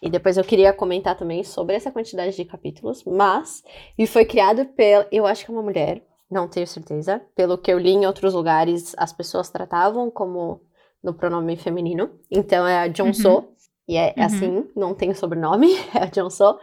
Isso. 0.00 0.08
E 0.08 0.10
depois 0.10 0.36
eu 0.36 0.44
queria 0.44 0.72
comentar 0.72 1.16
também 1.16 1.44
sobre 1.44 1.76
essa 1.76 1.90
quantidade 1.90 2.34
de 2.34 2.44
capítulos, 2.44 3.04
mas 3.04 3.62
e 3.98 4.06
foi 4.06 4.24
criado 4.24 4.64
pela, 4.66 5.06
eu 5.12 5.26
acho 5.26 5.44
que 5.44 5.50
é 5.50 5.54
uma 5.54 5.62
mulher, 5.62 6.02
não 6.30 6.48
tenho 6.48 6.66
certeza. 6.66 7.20
Pelo 7.34 7.58
que 7.58 7.72
eu 7.72 7.78
li 7.78 7.90
em 7.90 8.06
outros 8.06 8.32
lugares, 8.34 8.94
as 8.96 9.12
pessoas 9.12 9.50
tratavam 9.50 10.10
como 10.10 10.60
no 11.02 11.12
pronome 11.14 11.56
feminino. 11.56 12.10
Então 12.30 12.66
é 12.66 12.78
a 12.78 12.88
Jonso, 12.88 13.44
e 13.88 13.96
é 13.96 14.14
Uhum. 14.16 14.24
assim, 14.24 14.68
não 14.76 14.94
tem 14.94 15.12
sobrenome, 15.14 15.68
é 15.94 16.04
a 16.04 16.06
Jonso. 16.06 16.58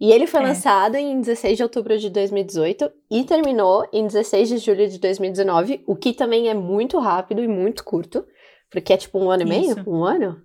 E 0.00 0.10
ele 0.10 0.26
foi 0.26 0.40
É. 0.40 0.44
lançado 0.44 0.96
em 0.96 1.20
16 1.20 1.58
de 1.58 1.62
outubro 1.62 1.98
de 1.98 2.08
2018 2.08 2.90
e 3.10 3.22
terminou 3.24 3.86
em 3.92 4.06
16 4.06 4.48
de 4.48 4.58
julho 4.58 4.88
de 4.88 4.98
2019, 4.98 5.84
o 5.86 5.94
que 5.94 6.12
também 6.14 6.48
é 6.48 6.54
muito 6.54 6.98
rápido 6.98 7.42
e 7.42 7.48
muito 7.48 7.84
curto, 7.84 8.24
porque 8.70 8.92
é 8.92 8.96
tipo 8.96 9.18
um 9.18 9.30
ano 9.30 9.42
e 9.42 9.46
meio, 9.46 9.72
Isso. 9.78 9.82
um 9.90 10.02
ano, 10.04 10.40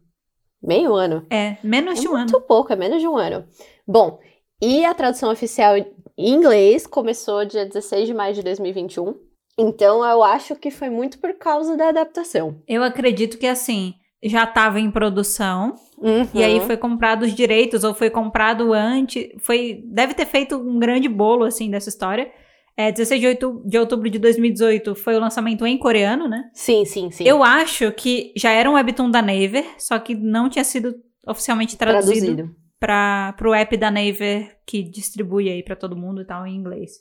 meio 0.65 0.93
ano. 0.93 1.25
É, 1.29 1.57
menos 1.63 1.99
de 1.99 2.07
É 2.07 2.09
um 2.09 2.13
ano. 2.15 2.19
muito 2.31 2.41
pouco, 2.41 2.73
é 2.73 2.75
menos 2.75 2.99
de 3.01 3.07
um 3.07 3.15
ano. 3.17 3.45
Bom, 3.87 4.19
e 4.61 4.83
a 4.85 4.93
tradução 4.93 5.31
oficial 5.31 5.77
em 5.77 5.85
inglês 6.17 6.87
começou 6.87 7.45
dia 7.45 7.65
16 7.65 8.07
de 8.07 8.13
maio 8.13 8.33
de 8.33 8.41
2021. 8.43 9.15
Então 9.57 10.03
eu 10.05 10.23
acho 10.23 10.55
que 10.55 10.69
foi 10.71 10.89
muito 10.89 11.19
por 11.19 11.33
causa 11.35 11.77
da 11.77 11.89
adaptação. 11.89 12.57
Eu 12.67 12.83
acredito 12.83 13.37
que 13.37 13.47
assim, 13.47 13.93
já 14.23 14.43
estava 14.43 14.79
em 14.79 14.91
produção 14.91 15.75
e 16.01 16.07
Uhum. 16.07 16.43
aí 16.43 16.59
foi 16.61 16.75
comprado 16.77 17.23
os 17.23 17.33
direitos 17.33 17.83
ou 17.85 17.93
foi 17.93 18.09
comprado 18.09 18.73
antes, 18.73 19.27
foi 19.39 19.81
deve 19.85 20.13
ter 20.13 20.25
feito 20.25 20.57
um 20.57 20.77
grande 20.77 21.07
bolo 21.07 21.45
assim 21.45 21.69
dessa 21.69 21.87
história. 21.89 22.29
É, 22.77 22.91
16 22.91 23.21
de 23.21 23.27
outubro, 23.27 23.69
de 23.69 23.77
outubro 23.77 24.09
de 24.09 24.19
2018 24.19 24.95
foi 24.95 25.15
o 25.15 25.19
lançamento 25.19 25.65
em 25.65 25.77
coreano, 25.77 26.27
né? 26.27 26.49
Sim, 26.53 26.83
sim, 26.83 27.09
sim. 27.09 27.23
Eu 27.25 27.41
acho 27.43 27.91
que 27.93 28.33
já 28.35 28.51
era 28.51 28.69
um 28.69 28.73
webtoon 28.73 29.09
da 29.09 29.21
Naver, 29.21 29.65
só 29.77 29.97
que 29.97 30.13
não 30.13 30.49
tinha 30.49 30.63
sido 30.63 30.93
oficialmente 31.25 31.77
traduzido, 31.77 32.53
para 32.79 33.33
pro 33.37 33.53
app 33.53 33.77
da 33.77 33.89
Naver 33.89 34.57
que 34.67 34.83
distribui 34.83 35.49
aí 35.49 35.63
pra 35.63 35.75
todo 35.75 35.95
mundo 35.95 36.21
e 36.21 36.25
tal 36.25 36.45
em 36.45 36.55
inglês. 36.55 36.91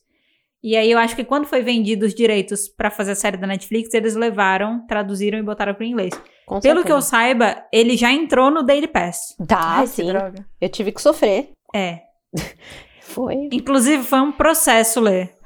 E 0.63 0.77
aí 0.77 0.91
eu 0.91 0.99
acho 0.99 1.15
que 1.15 1.25
quando 1.25 1.45
foi 1.45 1.61
vendido 1.61 2.07
os 2.07 2.15
direitos 2.15 2.69
pra 2.69 2.91
fazer 2.91 3.13
a 3.13 3.17
série 3.17 3.37
da 3.37 3.47
Netflix, 3.47 3.93
eles 3.93 4.15
levaram, 4.15 4.87
traduziram 4.87 5.39
e 5.39 5.43
botaram 5.43 5.75
pro 5.75 5.85
inglês. 5.85 6.15
Com 6.47 6.59
Pelo 6.61 6.83
que 6.83 6.91
eu 6.93 7.03
certeza. 7.03 7.11
saiba, 7.11 7.65
ele 7.71 7.97
já 7.99 8.11
entrou 8.11 8.51
no 8.51 8.63
Daily 8.63 8.89
Pass. 8.89 9.19
Tá, 9.47 9.79
Ai, 9.79 9.83
que 9.83 9.91
sim. 9.91 10.07
droga. 10.07 10.47
Eu 10.59 10.69
tive 10.71 10.93
que 10.93 11.03
sofrer. 11.03 11.51
É. 11.75 12.01
Foi. 13.05 13.49
Inclusive 13.53 14.03
foi 14.03 14.21
um 14.21 14.33
processo 14.33 14.99
ler. 14.99 15.37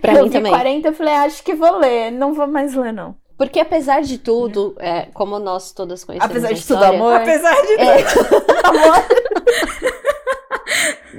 Pra 0.00 0.14
eu 0.14 0.24
mim 0.24 0.28
vi 0.30 0.34
também. 0.36 0.52
40 0.52 0.88
eu 0.88 0.92
falei, 0.92 1.14
acho 1.14 1.42
que 1.42 1.54
vou 1.54 1.78
ler. 1.78 2.10
Não 2.10 2.34
vou 2.34 2.46
mais 2.46 2.74
ler, 2.74 2.92
não. 2.92 3.14
Porque 3.38 3.60
apesar 3.60 4.02
de 4.02 4.18
tudo, 4.18 4.74
é, 4.78 5.06
como 5.14 5.38
nós 5.38 5.72
todas 5.72 6.04
conhecemos 6.04 6.30
Apesar 6.30 6.48
a 6.48 6.52
de 6.52 6.60
tudo, 6.66 6.74
história, 6.74 6.98
amor. 6.98 7.14
Apesar 7.14 7.54
de 7.62 7.72
É, 7.74 8.04
Amor. 8.64 9.04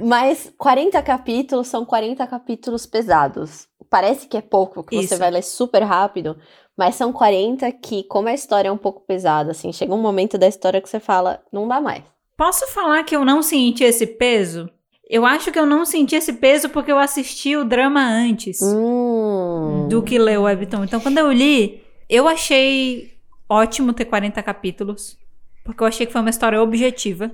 mas 0.00 0.52
40 0.56 1.02
capítulos 1.02 1.68
são 1.68 1.84
40 1.84 2.26
capítulos 2.26 2.86
pesados. 2.86 3.66
Parece 3.90 4.26
que 4.26 4.36
é 4.36 4.40
pouco, 4.42 4.82
que 4.82 4.96
você 4.96 5.14
Isso. 5.14 5.18
vai 5.18 5.30
ler 5.30 5.42
super 5.42 5.82
rápido, 5.82 6.36
mas 6.76 6.94
são 6.94 7.12
40 7.12 7.70
que, 7.72 8.02
como 8.04 8.28
a 8.28 8.34
história 8.34 8.68
é 8.68 8.72
um 8.72 8.76
pouco 8.78 9.00
pesada, 9.06 9.52
assim, 9.52 9.72
chega 9.72 9.94
um 9.94 10.00
momento 10.00 10.36
da 10.36 10.46
história 10.48 10.80
que 10.80 10.88
você 10.88 11.00
fala, 11.00 11.40
não 11.52 11.66
dá 11.68 11.80
mais. 11.80 12.02
Posso 12.36 12.66
falar 12.68 13.02
que 13.04 13.16
eu 13.16 13.24
não 13.24 13.42
senti 13.42 13.84
esse 13.84 14.06
peso? 14.06 14.68
Eu 15.08 15.24
acho 15.24 15.52
que 15.52 15.58
eu 15.58 15.66
não 15.66 15.84
senti 15.84 16.16
esse 16.16 16.32
peso 16.32 16.68
porque 16.68 16.90
eu 16.90 16.98
assisti 16.98 17.56
o 17.56 17.64
drama 17.64 18.00
antes. 18.00 18.60
Hum. 18.62 19.86
do 19.88 20.02
que 20.02 20.18
ler 20.18 20.38
o 20.38 20.42
Webtoon. 20.42 20.84
Então, 20.84 21.00
quando 21.00 21.18
eu 21.18 21.30
li, 21.30 21.82
eu 22.08 22.26
achei 22.26 23.12
ótimo 23.48 23.92
ter 23.92 24.04
40 24.04 24.42
capítulos, 24.42 25.16
porque 25.64 25.82
eu 25.82 25.86
achei 25.86 26.06
que 26.06 26.12
foi 26.12 26.20
uma 26.20 26.30
história 26.30 26.60
objetiva. 26.60 27.30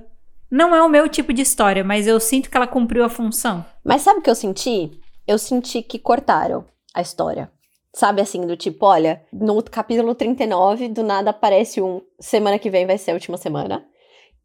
Não 0.49 0.75
é 0.75 0.81
o 0.83 0.89
meu 0.89 1.09
tipo 1.09 1.33
de 1.33 1.41
história, 1.41 1.83
mas 1.83 2.05
eu 2.05 2.19
sinto 2.19 2.49
que 2.49 2.55
ela 2.55 2.67
cumpriu 2.67 3.03
a 3.03 3.09
função. 3.09 3.65
Mas 3.83 4.03
sabe 4.03 4.19
o 4.19 4.21
que 4.21 4.29
eu 4.29 4.35
senti? 4.35 4.91
Eu 5.25 5.39
senti 5.39 5.81
que 5.81 5.97
cortaram 5.97 6.65
a 6.93 7.01
história. 7.01 7.51
Sabe 7.95 8.21
assim, 8.21 8.45
do 8.45 8.55
tipo, 8.55 8.85
olha, 8.85 9.23
no 9.31 9.61
capítulo 9.63 10.13
39, 10.13 10.89
do 10.89 11.03
nada 11.03 11.31
aparece 11.31 11.81
um 11.81 12.01
semana 12.19 12.59
que 12.59 12.69
vem 12.69 12.85
vai 12.85 12.97
ser 12.97 13.11
a 13.11 13.13
última 13.15 13.37
semana. 13.37 13.85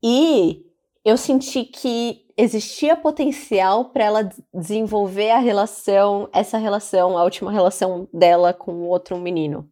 E 0.03 0.65
eu 1.09 1.17
senti 1.17 1.65
que 1.65 2.19
existia 2.37 2.95
potencial 2.97 3.87
para 3.87 4.05
ela 4.05 4.23
des- 4.25 4.41
desenvolver 4.55 5.31
a 5.31 5.39
relação, 5.39 6.29
essa 6.33 6.59
relação, 6.59 7.17
a 7.19 7.25
última 7.25 7.51
relação 7.51 8.09
dela 8.13 8.53
com 8.53 8.73
o 8.73 8.87
outro 8.89 9.17
menino. 9.19 9.69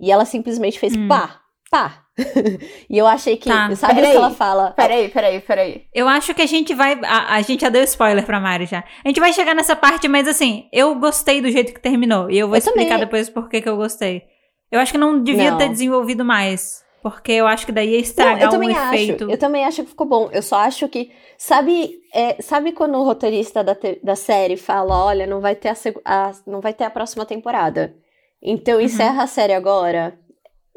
E 0.00 0.10
ela 0.12 0.24
simplesmente 0.24 0.78
fez 0.78 0.96
Hum. 0.96 1.08
pá, 1.08 1.40
pá. 1.70 2.00
e 2.88 2.96
eu 2.96 3.06
achei 3.08 3.36
que. 3.36 3.48
Tá. 3.48 3.74
Sabe 3.74 4.00
o 4.00 4.04
que 4.04 4.16
ela 4.16 4.30
fala? 4.30 4.70
Peraí, 4.70 5.08
peraí, 5.08 5.40
peraí. 5.40 5.86
Eu 5.92 6.06
acho 6.06 6.32
que 6.32 6.42
a 6.42 6.46
gente 6.46 6.72
vai. 6.72 6.96
A, 7.04 7.34
a 7.34 7.42
gente 7.42 7.62
já 7.62 7.68
deu 7.68 7.82
spoiler 7.82 8.24
pra 8.24 8.38
Mari 8.38 8.66
já. 8.66 8.84
A 9.04 9.08
gente 9.08 9.18
vai 9.18 9.32
chegar 9.32 9.52
nessa 9.54 9.74
parte, 9.74 10.06
mas 10.06 10.28
assim, 10.28 10.68
eu 10.72 10.94
gostei 10.94 11.40
do 11.40 11.50
jeito 11.50 11.74
que 11.74 11.80
terminou. 11.80 12.30
E 12.30 12.38
eu 12.38 12.46
vou 12.46 12.54
Eu 12.56 12.58
explicar 12.60 12.90
também. 12.90 13.04
depois 13.06 13.28
por 13.28 13.48
que 13.48 13.60
que 13.60 13.68
eu 13.68 13.76
gostei. 13.76 14.22
Eu 14.70 14.78
acho 14.78 14.92
que 14.92 14.98
não 14.98 15.20
devia 15.22 15.50
Não. 15.50 15.58
ter 15.58 15.68
desenvolvido 15.68 16.24
mais. 16.24 16.83
Porque 17.04 17.32
eu 17.32 17.46
acho 17.46 17.66
que 17.66 17.72
daí 17.72 17.88
ia 17.90 17.96
Não, 17.98 18.02
estragar 18.02 18.40
eu 18.44 18.48
o 18.48 18.50
também 18.50 18.70
efeito. 18.70 19.24
acho. 19.24 19.30
Eu 19.32 19.36
também 19.38 19.62
acho 19.66 19.82
que 19.82 19.90
ficou 19.90 20.06
bom. 20.06 20.30
Eu 20.32 20.40
só 20.40 20.56
acho 20.56 20.88
que. 20.88 21.10
Sabe, 21.36 22.00
é, 22.14 22.40
sabe 22.40 22.72
quando 22.72 22.94
o 22.96 23.04
roteirista 23.04 23.62
da, 23.62 23.74
te- 23.74 24.00
da 24.02 24.16
série 24.16 24.56
fala: 24.56 25.04
olha, 25.04 25.26
não 25.26 25.38
vai 25.38 25.54
ter 25.54 25.68
a, 25.68 25.74
a- 26.06 26.32
não 26.46 26.62
vai 26.62 26.72
ter 26.72 26.84
a 26.84 26.90
próxima 26.90 27.26
temporada. 27.26 27.94
Então 28.42 28.80
encerra 28.80 29.24
a 29.24 29.26
série 29.26 29.52
agora. 29.52 30.18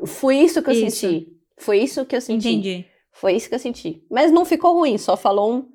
Foi 0.05 0.35
isso 0.35 0.61
que 0.61 0.69
eu 0.69 0.73
Isso. 0.73 0.97
senti. 1.07 1.27
Foi 1.57 1.79
isso 1.79 2.05
que 2.05 2.15
eu 2.15 2.19
senti. 2.21 2.49
Entendi. 2.49 2.85
Foi 3.13 3.33
isso 3.33 3.47
que 3.47 3.55
eu 3.55 3.59
senti. 3.59 4.03
Mas 4.11 4.29
não 4.29 4.43
ficou 4.43 4.73
ruim, 4.73 4.97
só 4.97 5.15
falou 5.15 5.53
um 5.53 5.69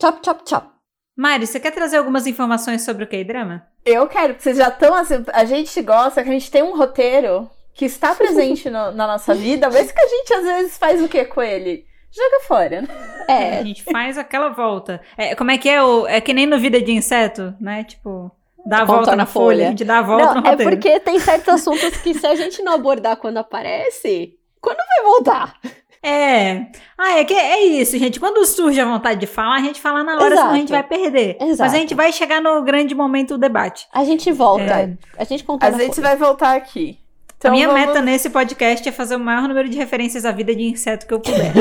chop, 0.00 0.18
chop, 0.24 0.48
chop. 0.48 0.66
Mari, 1.14 1.46
você 1.46 1.60
quer 1.60 1.72
trazer 1.72 1.98
algumas 1.98 2.26
informações 2.26 2.82
sobre 2.82 3.04
o 3.04 3.06
K-drama? 3.06 3.66
Eu 3.84 4.06
quero, 4.08 4.28
porque 4.32 4.44
vocês 4.44 4.56
já 4.56 4.68
estão 4.68 4.94
assim. 4.94 5.22
A 5.34 5.44
gente 5.44 5.82
gosta 5.82 6.22
que 6.22 6.28
a 6.30 6.32
gente 6.32 6.50
tem 6.50 6.62
um 6.62 6.74
roteiro 6.76 7.48
que 7.74 7.84
está 7.84 8.14
presente 8.14 8.68
no- 8.70 8.92
na 8.92 9.06
nossa 9.06 9.34
vida, 9.34 9.68
mas 9.70 9.90
que 9.92 10.00
a 10.00 10.06
gente 10.08 10.32
às 10.34 10.42
vezes 10.44 10.78
faz 10.78 11.02
o 11.02 11.08
que 11.08 11.24
com 11.24 11.42
ele? 11.42 11.84
Joga 12.12 12.44
fora, 12.46 12.82
né? 12.82 12.88
A 13.28 13.32
É, 13.32 13.64
gente 13.64 13.84
faz 13.84 14.18
aquela 14.18 14.48
volta. 14.48 15.00
É, 15.16 15.34
como 15.36 15.50
é 15.52 15.58
que 15.58 15.68
é? 15.68 15.80
O, 15.82 16.06
é 16.06 16.20
que 16.20 16.34
nem 16.34 16.44
no 16.46 16.58
Vida 16.58 16.80
de 16.82 16.90
Inseto, 16.92 17.54
né? 17.60 17.84
Tipo, 17.84 18.30
dá 18.66 18.78
a 18.78 18.84
volta 18.84 19.00
Contorna 19.02 19.16
na 19.18 19.22
a 19.22 19.26
folha. 19.26 19.44
folha. 19.58 19.66
A 19.66 19.70
gente 19.70 19.84
dá 19.84 19.98
a 19.98 20.02
volta 20.02 20.34
não, 20.34 20.40
no 20.42 20.46
é 20.46 20.50
roteiro. 20.50 20.70
porque 20.72 20.98
tem 21.00 21.18
certos 21.20 21.48
assuntos 21.54 21.96
que 21.98 22.12
se 22.14 22.26
a 22.26 22.34
gente 22.34 22.60
não 22.62 22.72
abordar 22.74 23.16
quando 23.16 23.36
aparece, 23.38 24.34
quando 24.60 24.76
vai 24.76 25.04
voltar? 25.04 25.54
É. 26.02 26.66
Ah, 26.98 27.18
é 27.18 27.24
que 27.24 27.34
é 27.34 27.62
isso, 27.62 27.96
gente. 27.98 28.18
Quando 28.18 28.44
surge 28.46 28.80
a 28.80 28.84
vontade 28.86 29.20
de 29.20 29.26
falar, 29.26 29.56
a 29.56 29.60
gente 29.60 29.80
fala 29.80 30.02
na 30.02 30.16
hora, 30.16 30.34
senão 30.34 30.50
a 30.50 30.56
gente 30.56 30.70
vai 30.70 30.80
Exato. 30.80 30.88
perder. 31.02 31.36
Mas 31.38 31.50
Exato. 31.50 31.70
a 31.70 31.78
gente 31.78 31.94
vai 31.94 32.10
chegar 32.12 32.40
no 32.40 32.62
grande 32.62 32.94
momento 32.94 33.34
do 33.34 33.38
debate. 33.38 33.86
A 33.92 34.02
gente 34.02 34.32
volta. 34.32 34.64
É. 34.64 34.96
A 35.18 35.24
gente 35.24 35.44
contorna 35.44 35.76
A 35.76 35.78
gente 35.80 35.94
folha. 35.94 36.08
vai 36.08 36.16
voltar 36.16 36.56
aqui. 36.56 36.98
Então 37.40 37.52
a 37.52 37.54
minha 37.54 37.68
vamos- 37.68 37.86
meta 37.86 38.02
nesse 38.02 38.28
podcast 38.28 38.86
é 38.86 38.92
fazer 38.92 39.16
o 39.16 39.18
maior 39.18 39.48
número 39.48 39.66
de 39.66 39.78
referências 39.78 40.26
à 40.26 40.30
vida 40.30 40.54
de 40.54 40.62
inseto 40.62 41.06
que 41.06 41.14
eu 41.14 41.20
puder. 41.20 41.52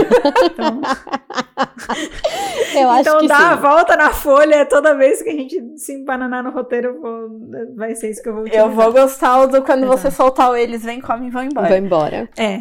Então, 2.72 2.82
Eu 2.82 2.90
acho 2.90 3.02
então 3.02 3.20
que 3.20 3.28
dar 3.28 3.54
a 3.54 3.56
sim. 3.56 3.62
volta 3.62 3.96
na 3.96 4.10
folha 4.12 4.66
toda 4.66 4.96
vez 4.96 5.22
que 5.22 5.30
a 5.30 5.34
gente 5.34 5.62
se 5.78 5.94
embananar 5.94 6.44
no 6.44 6.52
roteiro, 6.52 7.00
vou- 7.02 7.30
vai 7.76 7.96
ser 7.96 8.12
isso 8.12 8.22
que 8.22 8.30
eu 8.30 8.34
vou 8.34 8.42
utilizar. 8.44 8.68
Eu 8.68 8.72
vou 8.74 8.92
gostar 8.92 9.46
do 9.48 9.62
quando 9.62 9.84
Exato. 9.86 9.98
você 9.98 10.12
soltar 10.12 10.52
o 10.52 10.56
eles, 10.56 10.84
vem, 10.84 11.02
come 11.02 11.28
e 11.28 11.30
vão 11.30 11.44
embora. 11.44 11.70
Vai 11.70 11.78
embora. 11.80 12.30
É. 12.38 12.60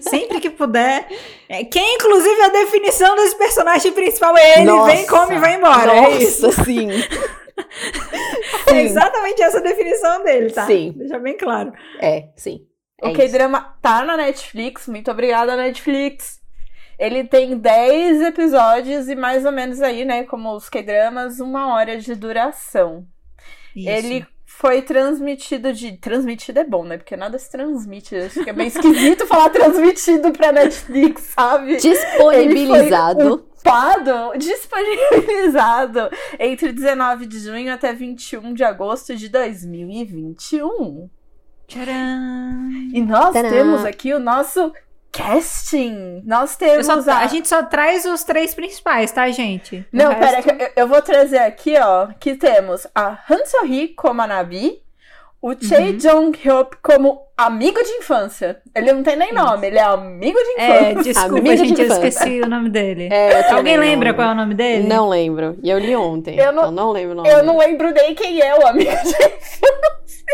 Sempre 0.00 0.40
que 0.40 0.50
puder. 0.50 1.06
É, 1.48 1.64
que 1.64 1.78
é 1.78 1.94
inclusive 1.94 2.42
a 2.42 2.48
definição 2.48 3.14
desse 3.16 3.36
personagem 3.36 3.92
principal. 3.92 4.36
É 4.36 4.60
ele 4.60 4.70
Nossa. 4.70 4.90
vem, 4.92 5.06
come 5.06 5.36
e 5.36 5.38
vai 5.38 5.54
embora. 5.54 5.94
É 5.94 6.10
isso. 6.18 6.46
Nossa, 6.46 6.64
sim. 6.64 6.88
É 8.66 8.82
exatamente 8.82 9.42
essa 9.42 9.60
definição 9.60 10.22
dele, 10.24 10.50
tá? 10.50 10.66
Sim. 10.66 10.94
Deixa 10.96 11.18
bem 11.18 11.36
claro. 11.36 11.72
É, 12.00 12.28
sim. 12.34 12.66
É 13.00 13.08
o. 13.08 13.12
K-drama 13.12 13.76
tá 13.80 14.04
na 14.04 14.16
Netflix, 14.16 14.88
muito 14.88 15.10
obrigada, 15.10 15.56
Netflix. 15.56 16.40
Ele 16.98 17.24
tem 17.24 17.58
10 17.58 18.22
episódios 18.22 19.08
e 19.08 19.14
mais 19.14 19.44
ou 19.44 19.52
menos 19.52 19.82
aí, 19.82 20.04
né, 20.04 20.24
como 20.24 20.54
os 20.54 20.68
K-dramas, 20.68 21.40
uma 21.40 21.74
hora 21.74 21.98
de 21.98 22.14
duração. 22.14 23.06
Isso. 23.74 23.88
Ele 23.88 24.26
foi 24.46 24.82
transmitido 24.82 25.72
de. 25.72 25.96
Transmitido 25.96 26.60
é 26.60 26.64
bom, 26.64 26.84
né? 26.84 26.96
Porque 26.96 27.16
nada 27.16 27.36
se 27.38 27.50
transmite. 27.50 28.14
Acho 28.14 28.44
que 28.44 28.50
é 28.50 28.52
bem 28.52 28.68
esquisito 28.68 29.26
falar 29.28 29.50
transmitido 29.50 30.30
pra 30.30 30.52
Netflix, 30.52 31.22
sabe? 31.34 31.76
Disponibilizado. 31.78 33.48
Upado, 33.66 34.36
disponibilizado 34.38 36.10
entre 36.38 36.70
19 36.72 37.24
de 37.26 37.38
junho 37.40 37.72
até 37.72 37.92
21 37.94 38.52
de 38.52 38.62
agosto 38.62 39.16
de 39.16 39.28
2021. 39.28 41.08
Tcharam! 41.66 42.70
E 42.92 43.00
nós 43.00 43.32
Tadã. 43.32 43.48
temos 43.48 43.84
aqui 43.84 44.12
o 44.12 44.18
nosso 44.18 44.70
casting. 45.10 46.22
Nós 46.26 46.56
temos 46.56 46.84
só- 46.86 47.10
a... 47.10 47.18
a 47.20 47.26
gente 47.26 47.48
só 47.48 47.62
traz 47.62 48.04
os 48.04 48.22
três 48.22 48.54
principais, 48.54 49.10
tá, 49.12 49.30
gente? 49.30 49.76
O 49.92 49.96
Não, 49.96 50.10
resto- 50.12 50.42
pera, 50.42 50.42
que 50.42 50.62
eu, 50.64 50.82
eu 50.84 50.88
vou 50.88 51.00
trazer 51.00 51.38
aqui, 51.38 51.74
ó, 51.78 52.08
que 52.20 52.34
temos 52.34 52.86
a 52.94 53.18
Han 53.30 53.44
So-hee 53.46 53.88
como 53.94 54.20
a 54.20 54.26
Nabi, 54.26 54.82
o 55.46 55.52
Choi 55.62 55.90
Uhum. 55.90 55.96
Jong-hyuk 55.98 56.76
como 56.82 57.20
amigo 57.36 57.82
de 57.82 57.90
infância. 57.98 58.60
Ele 58.74 58.92
não 58.92 59.02
tem 59.02 59.14
nem 59.16 59.32
nome, 59.32 59.66
ele 59.66 59.78
é 59.78 59.82
amigo 59.82 60.38
de 60.38 60.60
É, 60.62 60.90
infância. 60.92 61.02
desculpa, 61.12 61.38
Amigo 61.38 61.56
de 61.56 61.68
gente, 61.68 61.80
eu 61.80 61.84
infância. 61.86 62.08
esqueci 62.08 62.40
o 62.40 62.48
nome 62.48 62.70
dele. 62.70 63.08
É, 63.12 63.50
eu 63.50 63.56
Alguém 63.56 63.76
não 63.76 63.82
lembra 63.84 64.08
lembro. 64.10 64.14
qual 64.14 64.28
é 64.28 64.32
o 64.32 64.34
nome 64.34 64.54
dele? 64.54 64.88
Não 64.88 65.08
lembro. 65.08 65.58
E 65.62 65.68
eu 65.70 65.78
li 65.78 65.94
ontem. 65.94 66.38
Eu 66.38 66.52
não- 66.52 66.62
então 66.62 66.72
não 66.72 66.92
lembro 66.92 67.12
o 67.12 67.14
nome. 67.16 67.28
Eu 67.28 67.42
não 67.44 67.58
lembro 67.58 67.90
nem 67.92 68.14
quem 68.14 68.40
é 68.40 68.54
o 68.58 68.66
amigo 68.66 68.90
de 68.90 69.14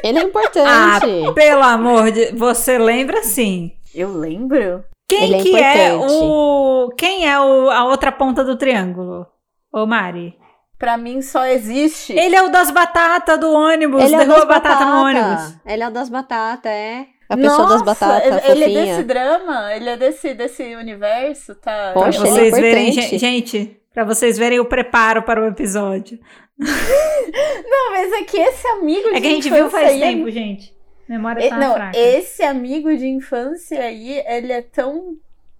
Ele 0.04 0.18
é 0.18 0.22
Ah, 0.22 0.24
importante. 0.24 1.34
pelo 1.34 1.62
amor 1.62 2.10
de... 2.12 2.32
Você 2.36 2.78
lembra 2.78 3.22
sim. 3.24 3.72
Eu 3.94 4.12
lembro? 4.16 4.84
Quem 5.08 5.24
Ele 5.24 5.34
é 5.34 5.42
que 5.42 5.56
é 5.56 5.88
importante. 5.88 6.14
o... 6.22 6.88
Quem 6.96 7.28
é 7.28 7.40
o... 7.40 7.68
a 7.70 7.84
outra 7.86 8.12
ponta 8.12 8.44
do 8.44 8.56
triângulo? 8.56 9.26
Ô, 9.72 9.84
Mari. 9.86 10.36
Pra 10.80 10.96
mim 10.96 11.20
só 11.22 11.44
existe. 11.46 12.14
Ele 12.14 12.34
é 12.34 12.42
o 12.42 12.48
das 12.48 12.70
batatas 12.72 13.38
do 13.38 13.52
ônibus. 13.52 14.02
Ele 14.02 14.14
é 14.14 14.16
o 14.16 14.20
derruba 14.20 14.34
das 14.38 14.44
a 14.44 14.48
batata 14.48 14.84
no 14.86 15.02
ônibus. 15.04 15.54
Ele 15.66 15.82
é 15.82 15.86
o 15.88 15.90
das 15.90 16.08
batatas, 16.08 16.72
é. 16.72 17.06
A 17.28 17.36
pessoa 17.36 17.58
Nossa, 17.68 17.84
das 17.84 17.98
batatas, 18.00 18.44
ele, 18.48 18.64
ele 18.64 18.64
é 18.64 18.66
fofinha. 18.66 18.84
desse 18.96 19.02
drama? 19.04 19.74
Ele 19.74 19.88
é 19.90 19.96
desse, 19.96 20.34
desse 20.34 20.74
universo? 20.74 21.54
Tá. 21.54 21.92
Pra 21.92 22.02
Poxa, 22.04 22.18
ele 22.20 22.28
é 22.28 22.32
vocês 22.32 22.54
verem, 22.54 22.88
importante. 22.88 23.08
gen- 23.10 23.18
gente, 23.18 23.80
pra 23.94 24.04
vocês 24.04 24.38
verem 24.38 24.58
o 24.58 24.64
preparo 24.64 25.22
para 25.22 25.40
o 25.40 25.46
episódio. 25.46 26.18
Não, 26.58 27.90
mas 27.92 28.12
é 28.12 28.22
que 28.24 28.36
esse 28.38 28.66
amigo 28.68 29.10
de 29.10 29.14
É 29.16 29.20
que 29.20 29.26
a 29.26 29.30
gente 29.30 29.50
viu 29.50 29.70
faz 29.70 29.88
aí 29.88 30.02
é- 30.02 30.06
tempo, 30.12 30.30
gente. 30.30 30.74
Memória 31.08 31.48
tá 31.48 31.56
não, 31.56 31.74
fraca. 31.74 31.98
esse 31.98 32.40
amigo 32.42 32.96
de 32.96 33.06
infância 33.08 33.80
aí, 33.82 34.22
ele 34.26 34.52
é 34.52 34.62
tão. 34.62 35.16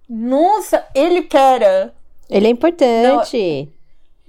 Nossa, 0.08 0.84
ele 0.94 1.22
que 1.22 1.36
era. 1.36 1.92
Ele 2.28 2.46
é 2.46 2.50
importante. 2.50 3.68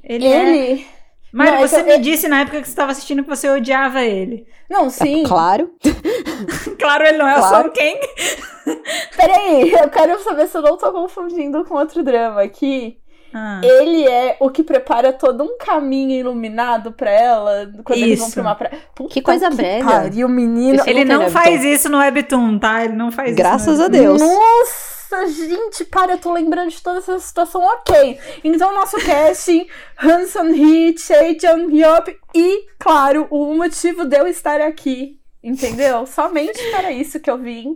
Ele, 0.04 0.28
é... 0.28 0.56
Ele. 0.72 0.88
Mário, 1.34 1.54
Não, 1.54 1.62
você 1.62 1.76
então, 1.78 1.88
me 1.88 1.94
é- 1.94 1.98
disse 2.00 2.28
na 2.28 2.42
época 2.42 2.60
que 2.60 2.66
você 2.68 2.72
estava 2.72 2.92
assistindo 2.92 3.24
que 3.24 3.30
você 3.30 3.50
odiava 3.50 4.02
ele. 4.04 4.46
Não, 4.70 4.90
sim. 4.90 5.24
Claro. 5.28 5.72
Claro, 6.80 7.06
ele 7.06 7.18
não 7.20 7.28
é 7.28 7.36
Claro. 7.36 7.56
o 7.58 7.64
Son 7.64 7.70
Kang. 7.70 8.80
Peraí, 9.16 9.72
eu 9.72 9.90
quero 9.90 10.20
saber 10.24 10.48
se 10.48 10.58
eu 10.58 10.62
não 10.62 10.78
tô 10.78 10.92
confundindo 10.92 11.64
com 11.66 11.76
outro 11.76 12.04
drama 12.04 12.42
aqui. 12.42 12.98
Ah, 13.34 13.62
Ele 13.64 14.06
é 14.08 14.36
o 14.42 14.50
que 14.50 14.62
prepara 14.62 15.14
todo 15.14 15.42
um 15.44 15.58
caminho 15.58 16.12
iluminado 16.20 16.92
pra 16.92 17.10
ela 17.10 17.72
quando 17.86 18.00
eles 18.00 18.18
vão 18.20 18.28
Isso. 18.28 18.34
pra 18.36 18.42
uma 18.44 18.56
praia. 18.56 18.78
Puta 18.94 19.14
Que 19.14 19.22
coisa 19.22 19.50
brega. 19.50 19.86
Pariu, 19.86 20.28
menino. 20.28 20.76
Isso 20.76 20.90
ele 20.90 21.06
não 21.06 21.16
não 21.16 21.22
tem 21.26 21.30
faz 21.32 21.48
Webtoon. 21.52 21.68
isso 21.70 21.90
no 21.90 21.98
Webtoon, 22.00 22.60
tá? 22.60 22.84
Ele 22.84 22.94
não 22.96 23.10
faz 23.12 23.34
Graças 23.34 23.76
isso. 23.80 23.84
a 23.84 23.88
no 23.90 23.96
Webtoon. 23.96 24.18
Deus. 24.18 24.22
Nossa, 24.22 25.01
gente, 25.28 25.86
para, 25.86 26.14
eu 26.14 26.18
tô 26.18 26.34
lembrando 26.34 26.70
de 26.70 26.82
toda 26.82 27.00
essa 27.00 27.20
situação. 27.20 27.62
Ok. 27.62 28.20
Então, 28.44 28.74
nosso 28.74 28.98
casting, 28.98 29.68
Hanson 29.98 30.48
Hee, 30.48 30.98
Choi 30.98 31.38
Jung-hyuk 31.40 32.18
e, 32.34 32.66
claro, 32.80 33.28
o 33.30 33.54
motivo 33.54 34.06
de 34.06 34.18
eu 34.18 34.28
estar 34.28 34.62
aqui. 34.62 35.20
Entendeu? 35.44 36.06
Somente 36.06 36.64
para 36.70 36.92
isso 36.92 37.20
que 37.20 37.30
eu 37.30 37.38
vim. 37.38 37.76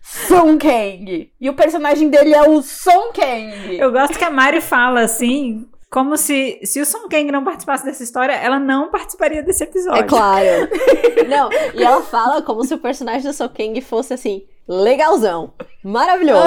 Song 0.00 0.58
Kang. 0.58 1.32
E 1.40 1.50
o 1.50 1.54
personagem 1.54 2.08
dele 2.08 2.32
é 2.32 2.48
o 2.48 2.62
Song 2.62 3.12
Kang. 3.12 3.76
Eu 3.76 3.90
gosto 3.90 4.16
que 4.16 4.24
a 4.24 4.30
Mari 4.30 4.60
fala 4.60 5.00
assim, 5.00 5.68
como 5.90 6.16
se, 6.16 6.60
se 6.62 6.80
o 6.80 6.86
Son 6.86 7.08
Kang 7.08 7.32
não 7.32 7.42
participasse 7.42 7.84
dessa 7.84 8.04
história, 8.04 8.32
ela 8.32 8.60
não 8.60 8.90
participaria 8.90 9.42
desse 9.42 9.64
episódio. 9.64 10.04
É 10.04 10.06
claro. 10.06 10.68
Não, 11.28 11.50
e 11.74 11.82
ela 11.82 12.00
fala 12.02 12.42
como 12.42 12.64
se 12.64 12.74
o 12.74 12.78
personagem 12.78 13.22
do 13.22 13.32
Sokeng 13.32 13.80
fosse 13.80 14.14
assim, 14.14 14.44
legalzão, 14.70 15.52
maravilhoso, 15.82 16.44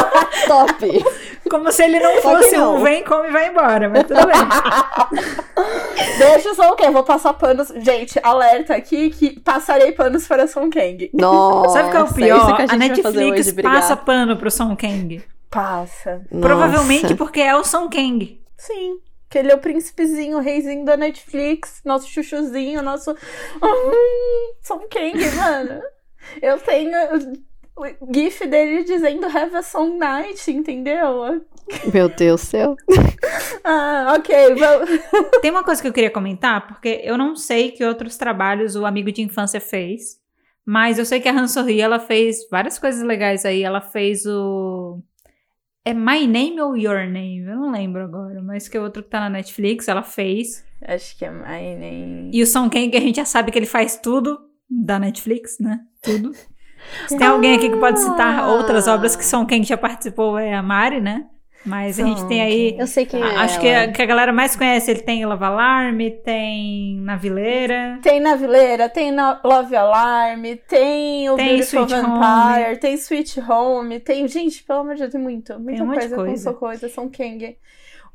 top. 0.48 1.04
Como 1.50 1.70
se 1.70 1.84
ele 1.84 2.00
não 2.00 2.20
fosse 2.22 2.56
não. 2.56 2.76
um 2.76 2.82
vem, 2.82 3.04
come 3.04 3.28
e 3.28 3.30
vai 3.30 3.48
embora, 3.48 3.88
mas 3.88 4.04
tudo 4.04 4.20
bem. 4.26 4.36
Deixa 6.18 6.54
só 6.54 6.72
o 6.72 6.76
quê? 6.76 6.90
Vou 6.90 7.04
passar 7.04 7.34
panos. 7.34 7.68
Gente, 7.76 8.18
alerta 8.22 8.74
aqui 8.74 9.10
que 9.10 9.38
passarei 9.40 9.92
panos 9.92 10.26
para 10.26 10.46
Song 10.46 10.70
Kang. 10.70 11.10
Nossa, 11.14 11.74
Sabe 11.74 11.88
o 11.88 11.90
que 11.90 11.96
é 11.96 12.02
o 12.02 12.14
pior? 12.14 12.56
que 12.56 12.62
a, 12.62 12.74
a, 12.74 12.76
Netflix 12.76 13.48
hoje, 13.48 13.62
passa 13.62 13.96
pano 13.96 14.36
pro 14.36 14.50
Son 14.50 14.76
Kang. 14.76 15.22
Passa. 15.50 16.22
Provavelmente 16.40 17.02
Nossa. 17.04 17.16
porque 17.16 17.40
é 17.40 17.54
o 17.54 17.64
Son 17.64 17.88
Kang. 17.88 18.40
Sim. 18.56 18.98
Que 19.30 19.38
ele 19.38 19.52
é 19.52 19.54
o 19.54 19.58
príncipezinho, 19.58 20.38
o 20.38 20.40
reizinho 20.40 20.84
da 20.84 20.96
Netflix, 20.96 21.80
nosso 21.84 22.08
chuchuzinho, 22.08 22.82
nosso. 22.82 23.10
Hum, 23.62 24.54
Song 24.62 24.86
Kang, 24.90 25.30
mano. 25.36 25.82
Eu 26.42 26.58
tenho 26.58 26.92
GIF 28.12 28.46
dele 28.46 28.84
dizendo 28.84 29.26
Have 29.26 29.56
a 29.56 29.62
Song 29.62 29.96
Night, 29.98 30.50
entendeu? 30.50 31.44
Meu 31.92 32.08
Deus 32.08 32.40
do 32.40 32.46
céu. 32.46 32.76
Ah, 33.64 34.14
ok. 34.18 34.54
Vamos... 34.54 34.88
Tem 35.42 35.50
uma 35.50 35.62
coisa 35.62 35.82
que 35.82 35.88
eu 35.88 35.92
queria 35.92 36.10
comentar, 36.10 36.66
porque 36.66 37.02
eu 37.04 37.18
não 37.18 37.36
sei 37.36 37.70
que 37.70 37.84
outros 37.84 38.16
trabalhos 38.16 38.76
o 38.76 38.86
amigo 38.86 39.12
de 39.12 39.20
infância 39.20 39.60
fez, 39.60 40.18
Mas 40.64 40.98
eu 40.98 41.04
sei 41.04 41.20
que 41.20 41.28
a 41.28 41.32
Han 41.32 41.48
Sorri, 41.48 41.80
ela 41.80 41.98
fez 41.98 42.48
várias 42.50 42.78
coisas 42.78 43.02
legais 43.02 43.44
aí. 43.44 43.62
Ela 43.62 43.80
fez 43.80 44.24
o... 44.26 45.02
É 45.84 45.92
My 45.92 46.26
Name 46.26 46.60
ou 46.60 46.76
Your 46.76 47.06
Name? 47.06 47.40
Eu 47.40 47.56
não 47.56 47.70
lembro 47.70 48.02
agora. 48.02 48.40
Mas 48.42 48.68
que 48.68 48.76
é 48.76 48.80
outro 48.80 49.02
que 49.02 49.10
tá 49.10 49.20
na 49.20 49.30
Netflix, 49.30 49.88
ela 49.88 50.02
fez. 50.02 50.64
Acho 50.82 51.16
que 51.18 51.24
é 51.24 51.30
My 51.30 51.74
Name. 51.74 52.30
E 52.32 52.42
o 52.42 52.46
Song 52.46 52.70
Kang, 52.70 52.90
que 52.90 52.96
a 52.96 53.00
gente 53.00 53.16
já 53.16 53.24
sabe 53.24 53.50
que 53.50 53.58
ele 53.58 53.66
faz 53.66 53.96
tudo 53.96 54.38
da 54.68 54.98
Netflix, 54.98 55.58
né? 55.58 55.80
Tudo. 56.02 56.32
Se 57.06 57.16
tem 57.16 57.26
alguém 57.26 57.54
aqui 57.56 57.68
que 57.70 57.76
pode 57.76 57.98
citar 58.00 58.40
Ah. 58.40 58.48
outras 58.48 58.86
obras 58.88 59.14
que 59.16 59.24
Song 59.24 59.46
Kang 59.48 59.64
já 59.64 59.76
participou, 59.76 60.38
é 60.38 60.54
a 60.54 60.62
Mari, 60.62 61.00
né? 61.00 61.24
Mas 61.66 61.98
a 62.00 62.04
gente 62.04 62.24
tem 62.26 62.40
aí... 62.40 62.76
Eu 62.78 62.86
sei 62.86 63.04
quem 63.04 63.20
é. 63.20 63.36
Acho 63.36 63.60
que 63.60 63.68
a, 63.68 63.90
que 63.92 64.00
a 64.00 64.06
galera 64.06 64.32
mais 64.32 64.54
conhece, 64.56 64.90
ele 64.90 65.00
tem 65.00 65.26
Lava 65.26 65.48
Alarme, 65.48 66.10
tem 66.12 66.96
Navileira... 67.00 67.98
Tem 68.00 68.20
Navileira, 68.20 68.88
tem 68.88 69.10
Na- 69.10 69.40
Love 69.44 69.76
Alarm, 69.76 70.42
tem 70.68 71.28
o 71.28 71.34
Tem 71.36 71.56
Beautiful 71.56 71.84
Sweet 71.84 72.00
Vampire, 72.06 72.76
tem 72.80 72.94
Sweet 72.94 73.40
Home, 73.40 74.00
tem. 74.00 74.26
Gente, 74.28 74.62
pelo 74.62 74.80
amor 74.80 74.94
de 74.94 75.00
Deus, 75.00 75.12
tem 75.12 75.20
muito. 75.20 75.58
Muita 75.60 75.82
um 75.82 75.86
monte 75.86 75.94
de 75.94 76.00
coisa 76.08 76.16
com 76.16 76.22
coisa. 76.24 76.42
sua 76.42 76.54
coisa, 76.54 76.88
São 76.88 77.08
Kang. 77.10 77.56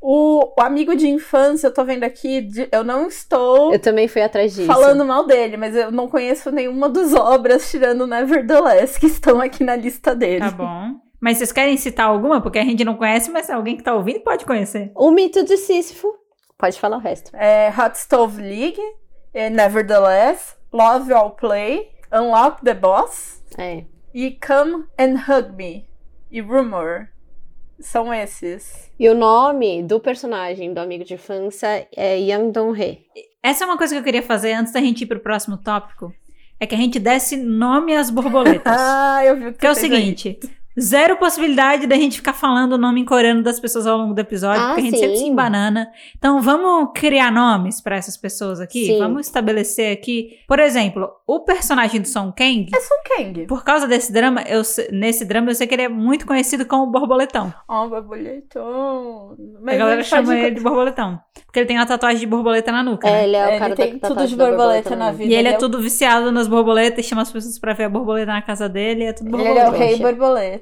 O, 0.06 0.52
o 0.60 0.62
amigo 0.62 0.94
de 0.94 1.08
infância, 1.08 1.68
eu 1.68 1.72
tô 1.72 1.82
vendo 1.82 2.04
aqui, 2.04 2.42
de- 2.42 2.68
eu 2.70 2.84
não 2.84 3.06
estou 3.08 3.72
Eu 3.72 3.78
também 3.78 4.06
fui 4.06 4.20
atrás 4.20 4.54
disso. 4.54 4.66
falando 4.66 5.02
mal 5.02 5.26
dele, 5.26 5.56
mas 5.56 5.74
eu 5.74 5.90
não 5.90 6.08
conheço 6.08 6.50
nenhuma 6.50 6.90
das 6.90 7.14
obras, 7.14 7.70
tirando 7.70 8.06
Nevertheless, 8.06 8.98
que 8.98 9.06
estão 9.06 9.40
aqui 9.40 9.64
na 9.64 9.74
lista 9.76 10.14
dele. 10.14 10.40
Tá 10.40 10.50
bom. 10.50 10.90
Mas 11.18 11.38
vocês 11.38 11.52
querem 11.52 11.78
citar 11.78 12.06
alguma? 12.06 12.42
Porque 12.42 12.58
a 12.58 12.64
gente 12.64 12.84
não 12.84 12.96
conhece, 12.96 13.30
mas 13.30 13.48
alguém 13.48 13.78
que 13.78 13.82
tá 13.82 13.94
ouvindo 13.94 14.20
pode 14.20 14.44
conhecer. 14.44 14.92
O 14.94 15.10
mito 15.10 15.42
de 15.42 15.56
Sísifo. 15.56 16.06
Pode 16.58 16.78
falar 16.78 16.98
o 16.98 17.00
resto. 17.00 17.34
É, 17.34 17.70
Hot 17.70 17.96
Stove 17.98 18.42
League, 18.42 18.78
é, 19.32 19.48
Nevertheless, 19.48 20.54
Love 20.70 21.12
All 21.14 21.30
Play, 21.30 21.88
Unlock 22.12 22.62
the 22.62 22.74
Boss 22.74 23.42
É. 23.56 23.84
e 24.12 24.38
Come 24.46 24.84
and 24.98 25.14
Hug 25.26 25.56
Me 25.56 25.86
e 26.30 26.42
Rumor. 26.42 27.08
São 27.78 28.12
esses. 28.12 28.90
E 28.98 29.08
o 29.08 29.14
nome 29.14 29.82
do 29.82 29.98
personagem 29.98 30.72
do 30.72 30.78
amigo 30.78 31.04
de 31.04 31.14
infância 31.14 31.86
é 31.94 32.18
Yang 32.18 32.52
Dong-hee. 32.52 32.98
Essa 33.42 33.64
é 33.64 33.66
uma 33.66 33.76
coisa 33.76 33.94
que 33.94 34.00
eu 34.00 34.04
queria 34.04 34.22
fazer 34.22 34.52
antes 34.52 34.72
da 34.72 34.80
gente 34.80 35.02
ir 35.02 35.06
pro 35.06 35.20
próximo 35.20 35.56
tópico. 35.56 36.14
É 36.58 36.66
que 36.66 36.74
a 36.74 36.78
gente 36.78 36.98
desse 36.98 37.36
nome 37.36 37.94
às 37.94 38.10
borboletas. 38.10 38.62
Ah, 38.78 39.24
eu 39.24 39.36
vi 39.36 39.46
o 39.48 39.52
que 39.52 39.58
Que 39.58 39.66
é 39.66 39.70
o 39.70 39.74
fez 39.74 39.92
aí. 39.92 40.38
Zero 40.80 41.16
possibilidade 41.16 41.86
da 41.86 41.96
gente 41.96 42.16
ficar 42.16 42.32
falando 42.32 42.72
o 42.72 42.78
nome 42.78 43.00
em 43.00 43.04
coreano 43.04 43.42
das 43.42 43.60
pessoas 43.60 43.86
ao 43.86 43.96
longo 43.98 44.14
do 44.14 44.18
episódio, 44.20 44.62
Ah, 44.62 44.66
porque 44.68 44.80
a 44.80 44.84
gente 44.84 44.98
sempre 44.98 45.16
sim. 45.16 45.24
se 45.24 45.28
embanana. 45.30 45.88
Então 46.16 46.40
vamos 46.40 46.90
criar 46.94 47.30
nomes 47.30 47.80
pra 47.80 47.96
essas 47.96 48.16
pessoas 48.16 48.60
aqui? 48.60 48.86
Sim. 48.86 48.98
Vamos 48.98 49.26
estabelecer 49.26 49.92
aqui. 49.92 50.38
Por 50.48 50.58
exemplo, 50.58 51.08
o 51.26 51.40
personagem 51.40 52.00
do 52.00 52.08
Song 52.08 52.32
Kang. 52.36 52.66
É 52.74 52.80
Song 52.80 53.02
Kang. 53.16 53.46
Por 53.46 53.62
causa 53.64 53.86
desse 53.86 54.12
drama, 54.12 54.42
eu, 54.42 54.64
se- 54.64 54.88
nesse 54.92 55.24
drama 55.24 55.50
eu 55.50 55.54
sei 55.54 55.66
que 55.66 55.74
ele 55.74 55.82
é 55.82 55.88
muito 55.88 56.26
conhecido 56.26 56.66
como 56.66 56.86
Borboletão. 56.86 57.52
Ó, 57.68 57.88
borboletão. 57.88 59.36
a 59.66 59.74
galera 59.74 59.94
ele 59.96 60.04
chama 60.04 60.26
pode- 60.28 60.38
ele 60.38 60.54
de 60.56 60.60
Borboletão. 60.60 61.20
Porque 61.44 61.60
ele 61.60 61.66
tem 61.66 61.76
uma 61.78 61.86
tatuagem 61.86 62.18
de 62.20 62.26
borboleta 62.26 62.72
na 62.72 62.82
nuca. 62.82 63.08
É, 63.08 63.12
né? 63.12 63.24
ele 63.24 63.36
é 63.36 63.44
o 63.46 63.48
Ele 63.50 63.58
cara 63.58 63.74
tem 63.76 63.98
da 63.98 64.08
tudo 64.08 64.26
de 64.26 64.36
da 64.36 64.46
borboleta 64.48 64.96
na 64.96 65.12
vida. 65.12 65.24
E 65.24 65.26
ele 65.26 65.34
é 65.34 65.38
Ele 65.40 65.48
é 65.50 65.56
o- 65.56 65.58
tudo 65.60 65.80
viciado 65.80 66.32
nas 66.32 66.48
borboletas, 66.48 67.04
chama 67.04 67.22
as 67.22 67.30
pessoas 67.30 67.58
pra 67.58 67.72
ver 67.74 67.84
a 67.84 67.88
borboleta 67.88 68.32
na 68.32 68.42
casa 68.42 68.68
dele, 68.68 69.04
é 69.04 69.12
tudo 69.12 69.28
Ele 69.28 69.36
borboleta. 69.36 69.66
é 69.66 69.68
o 69.68 69.72
rei 69.72 69.90
Poxa. 69.90 70.02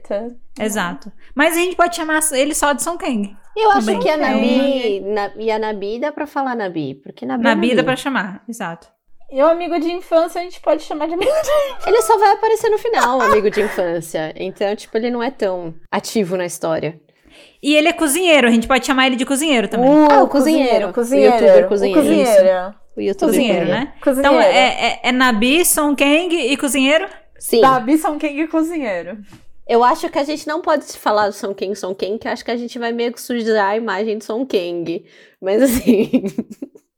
Borboleta. 0.08 0.36
Exato. 0.58 1.12
Mas 1.34 1.56
a 1.56 1.60
gente 1.60 1.76
pode 1.76 1.96
chamar 1.96 2.20
ele 2.32 2.54
só 2.54 2.72
de 2.72 2.82
Song 2.82 2.98
Kang. 2.98 3.36
Eu 3.56 3.70
acho 3.72 3.80
Também. 3.86 4.00
que 4.00 4.08
a 4.08 4.14
É. 4.14 4.16
Nabi. 4.16 5.00
Na, 5.00 5.30
e 5.36 5.50
a 5.50 5.58
Nabi 5.58 5.98
dá 5.98 6.10
pra 6.12 6.26
falar 6.26 6.54
Nabi. 6.54 6.94
Porque 7.02 7.26
Nabi. 7.26 7.42
Na 7.44 7.50
é 7.52 7.54
Nabi. 7.54 7.82
pra 7.82 7.96
chamar, 7.96 8.42
exato. 8.48 8.88
E 9.30 9.42
o 9.42 9.46
amigo 9.46 9.78
de 9.80 9.90
infância 9.90 10.40
a 10.40 10.44
gente 10.44 10.60
pode 10.60 10.82
chamar 10.82 11.06
de 11.06 11.14
amigo 11.14 11.30
de 11.30 11.88
Ele 11.88 12.02
só 12.02 12.18
vai 12.18 12.32
aparecer 12.32 12.68
no 12.68 12.76
final, 12.78 13.18
o 13.18 13.22
amigo 13.22 13.50
de 13.50 13.62
infância. 13.62 14.32
Então, 14.36 14.74
tipo, 14.76 14.94
ele 14.98 15.10
não 15.10 15.22
é 15.22 15.30
tão 15.30 15.74
ativo 15.90 16.36
na 16.36 16.44
história. 16.44 17.00
E 17.62 17.74
ele 17.74 17.88
é 17.88 17.92
cozinheiro, 17.94 18.46
a 18.46 18.50
gente 18.50 18.68
pode 18.68 18.84
chamar 18.84 19.06
ele 19.06 19.16
de 19.16 19.24
cozinheiro 19.24 19.68
também. 19.68 19.88
Ah, 20.10 20.22
o 20.22 20.28
cozinheiro. 20.28 20.92
cozinheiro. 20.92 21.32
O 21.34 21.38
youtuber 21.38 21.64
O 21.64 21.68
cozinheiro. 21.68 22.00
cozinheiro. 22.02 22.74
O 22.94 23.00
YouTube 23.00 23.28
cozinheiro, 23.30 23.60
cozinha. 23.60 23.80
né? 23.80 23.92
Cozinheiro. 24.02 24.34
Então 24.36 24.40
é, 24.42 24.84
é, 24.90 25.00
é 25.04 25.12
Nabi, 25.12 25.64
Song 25.64 25.96
Kang 25.96 26.34
e 26.36 26.56
cozinheiro? 26.58 27.08
Sim. 27.38 27.62
Dabi 27.62 27.96
Song 27.96 28.18
Kang 28.18 28.38
e 28.38 28.46
cozinheiro. 28.48 29.16
Eu 29.72 29.82
acho 29.82 30.10
que 30.10 30.18
a 30.18 30.24
gente 30.24 30.46
não 30.46 30.60
pode 30.60 30.84
falar 30.98 31.28
do 31.28 31.32
Song 31.34 31.54
Kang, 31.54 31.74
Song 31.74 31.94
Kang, 31.94 32.18
que 32.18 32.28
eu 32.28 32.32
acho 32.32 32.44
que 32.44 32.50
a 32.50 32.56
gente 32.58 32.78
vai 32.78 32.92
meio 32.92 33.10
que 33.10 33.18
sujar 33.22 33.70
a 33.70 33.76
imagem 33.76 34.18
do 34.18 34.24
Song 34.24 34.44
Kang. 34.44 35.02
Mas 35.40 35.62
assim, 35.64 36.10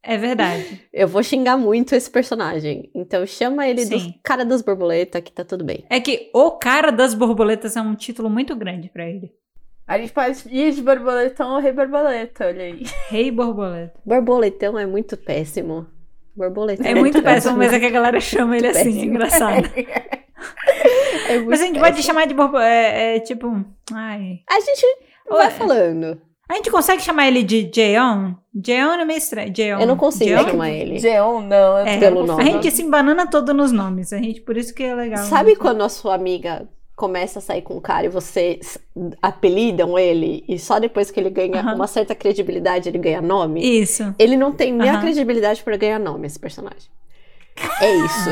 É 0.03 0.17
verdade. 0.17 0.81
eu 0.91 1.07
vou 1.07 1.23
xingar 1.23 1.55
muito 1.57 1.95
esse 1.95 2.09
personagem. 2.11 2.89
Então 2.93 3.25
chama 3.25 3.65
ele 3.65 3.85
do 3.85 3.97
Sim. 3.97 4.15
cara 4.21 4.43
das 4.43 4.61
borboletas, 4.61 5.21
que 5.21 5.31
tá 5.31 5.45
tudo 5.45 5.63
bem. 5.63 5.85
É 5.89 6.01
que 6.01 6.29
o 6.33 6.51
cara 6.51 6.91
das 6.91 7.13
borboletas 7.13 7.77
é 7.77 7.81
um 7.81 7.95
título 7.95 8.29
muito 8.29 8.53
grande 8.57 8.89
pra 8.89 9.07
ele. 9.07 9.31
A 9.87 9.97
gente 9.97 10.11
pode 10.11 10.37
ir 10.51 10.73
de 10.73 10.81
borboletão 10.81 11.53
ou 11.55 11.61
rei 11.61 11.71
borboleta, 11.71 12.47
olha 12.47 12.63
aí. 12.63 12.83
Rei 13.07 13.31
borboleta. 13.31 13.93
Borboletão 14.05 14.77
é 14.77 14.85
muito 14.85 15.15
péssimo. 15.15 15.87
Borboletão 16.35 16.85
É 16.85 16.93
muito 16.95 17.21
péssimo, 17.21 17.57
mas 17.57 17.71
é 17.73 17.79
que 17.79 17.85
a 17.85 17.89
galera 17.89 18.19
chama 18.19 18.57
ele 18.57 18.67
assim, 18.67 18.79
é 18.79 18.83
Péssimo. 18.83 19.03
engraçado. 19.05 19.69
É 21.27 21.37
muito 21.37 21.49
Mas 21.49 21.61
a 21.61 21.65
gente 21.65 21.79
pode 21.79 21.95
péssimo. 21.95 22.03
chamar 22.13 22.27
de 22.27 22.33
borboleta. 22.35 22.69
É, 22.69 23.15
é 23.15 23.19
tipo. 23.19 23.65
Ai. 23.91 24.41
A 24.47 24.59
gente 24.59 24.85
vai 25.27 25.49
falando. 25.49 26.21
A 26.47 26.53
gente 26.55 26.69
consegue 26.69 27.01
chamar 27.01 27.27
ele 27.27 27.41
de 27.41 27.67
Jeon? 27.73 28.33
Jeon 28.63 28.93
é 28.93 29.05
meio 29.05 29.17
estranho. 29.17 29.51
Jeon. 29.55 29.79
Eu 29.79 29.87
não 29.87 29.97
consigo 29.97 30.29
Jeon? 30.29 30.43
chamar 30.49 30.69
ele. 30.69 30.99
Jeon, 30.99 31.41
não. 31.41 31.79
É, 31.79 31.97
pelo 31.97 32.23
nome. 32.27 32.43
A 32.43 32.45
gente 32.45 32.69
se 32.69 32.83
embanana 32.83 33.25
todo 33.27 33.53
nos 33.55 33.71
nomes. 33.71 34.13
A 34.13 34.17
gente, 34.17 34.41
por 34.41 34.55
isso 34.55 34.75
que 34.75 34.83
é 34.83 34.93
legal. 34.93 35.25
Sabe 35.25 35.55
quando 35.55 35.81
a 35.83 35.89
sua 35.89 36.13
amiga 36.13 36.69
começa 36.95 37.39
a 37.39 37.41
sair 37.41 37.61
com 37.61 37.75
um 37.75 37.81
cara 37.81 38.05
e 38.05 38.09
você 38.09 38.57
s- 38.61 38.79
apelidam 39.21 39.99
ele 39.99 40.45
e 40.47 40.57
só 40.57 40.79
depois 40.79 41.11
que 41.11 41.19
ele 41.19 41.29
ganha 41.29 41.61
uma 41.75 41.87
certa 41.87 42.15
credibilidade 42.15 42.87
ele 42.89 42.97
ganha 42.97 43.21
nome? 43.21 43.61
Isso. 43.81 44.15
Ele 44.17 44.37
não 44.37 44.51
tem 44.51 44.71
nem 44.73 44.89
a 44.89 44.99
credibilidade 45.01 45.61
pra 45.63 45.75
ganhar 45.77 45.99
nome, 45.99 46.27
esse 46.27 46.39
personagem. 46.39 46.89
É 47.81 47.95
isso. 47.95 48.29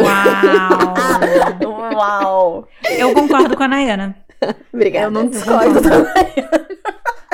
Uau! 1.63 1.93
Uau. 1.95 2.67
Eu 2.97 3.13
concordo 3.13 3.55
com 3.55 3.63
a 3.63 3.67
Nayana. 3.67 4.15
Obrigada. 4.73 5.05
Eu 5.07 5.11
não 5.11 5.27
discordo 5.27 5.81
também. 5.81 6.33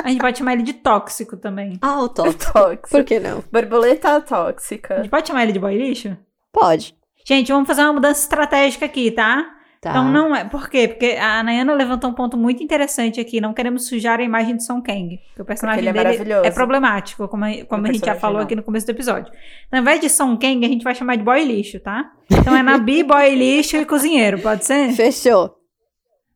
A 0.02 0.08
gente 0.08 0.20
pode 0.20 0.38
chamar 0.38 0.54
ele 0.54 0.62
de 0.62 0.72
tóxico 0.74 1.36
também. 1.36 1.78
Ah, 1.82 2.00
o. 2.00 2.08
Tóxico. 2.08 2.88
Por 2.90 3.04
que 3.04 3.20
não? 3.20 3.42
Borboleta 3.52 4.16
A 4.16 4.20
tóxica. 4.20 4.96
gente 4.98 5.10
pode 5.10 5.28
chamar 5.28 5.42
ele 5.42 5.52
de 5.52 5.58
boy 5.58 5.76
lixo? 5.76 6.16
Pode. 6.52 6.94
Gente, 7.26 7.52
vamos 7.52 7.66
fazer 7.66 7.82
uma 7.82 7.92
mudança 7.92 8.22
estratégica 8.22 8.86
aqui, 8.86 9.10
tá? 9.10 9.46
Tá. 9.80 9.90
Então 9.92 10.12
não 10.12 10.36
é. 10.36 10.44
Por 10.44 10.68
quê? 10.68 10.86
Porque 10.88 11.16
a 11.18 11.42
Nayana 11.42 11.72
levantou 11.72 12.10
um 12.10 12.12
ponto 12.12 12.36
muito 12.36 12.62
interessante 12.62 13.18
aqui. 13.18 13.40
Não 13.40 13.54
queremos 13.54 13.86
sujar 13.88 14.20
a 14.20 14.22
imagem 14.22 14.56
de 14.58 14.64
Song 14.66 14.82
Kang. 14.82 15.16
Porque 15.28 15.40
o 15.40 15.44
personagem 15.46 15.82
Porque 15.82 15.98
ele 15.98 16.06
é 16.14 16.18
dele 16.18 16.46
é 16.46 16.50
problemático, 16.50 17.26
como, 17.28 17.46
a- 17.46 17.64
como 17.66 17.86
a 17.86 17.92
gente 17.92 18.04
já 18.04 18.14
falou 18.14 18.38
não. 18.40 18.44
aqui 18.44 18.54
no 18.54 18.62
começo 18.62 18.84
do 18.84 18.90
episódio. 18.90 19.32
Então, 19.68 19.78
ao 19.78 19.82
invés 19.82 20.00
de 20.00 20.10
Song 20.10 20.38
Kang, 20.38 20.62
a 20.66 20.68
gente 20.68 20.84
vai 20.84 20.94
chamar 20.94 21.16
de 21.16 21.22
boy 21.24 21.42
lixo, 21.42 21.80
tá? 21.80 22.10
Então 22.30 22.54
é 22.54 22.62
Nabi, 22.62 23.02
boy 23.04 23.34
lixo 23.34 23.78
e 23.78 23.86
cozinheiro, 23.86 24.38
pode 24.40 24.66
ser? 24.66 24.92
Fechou. 24.92 25.56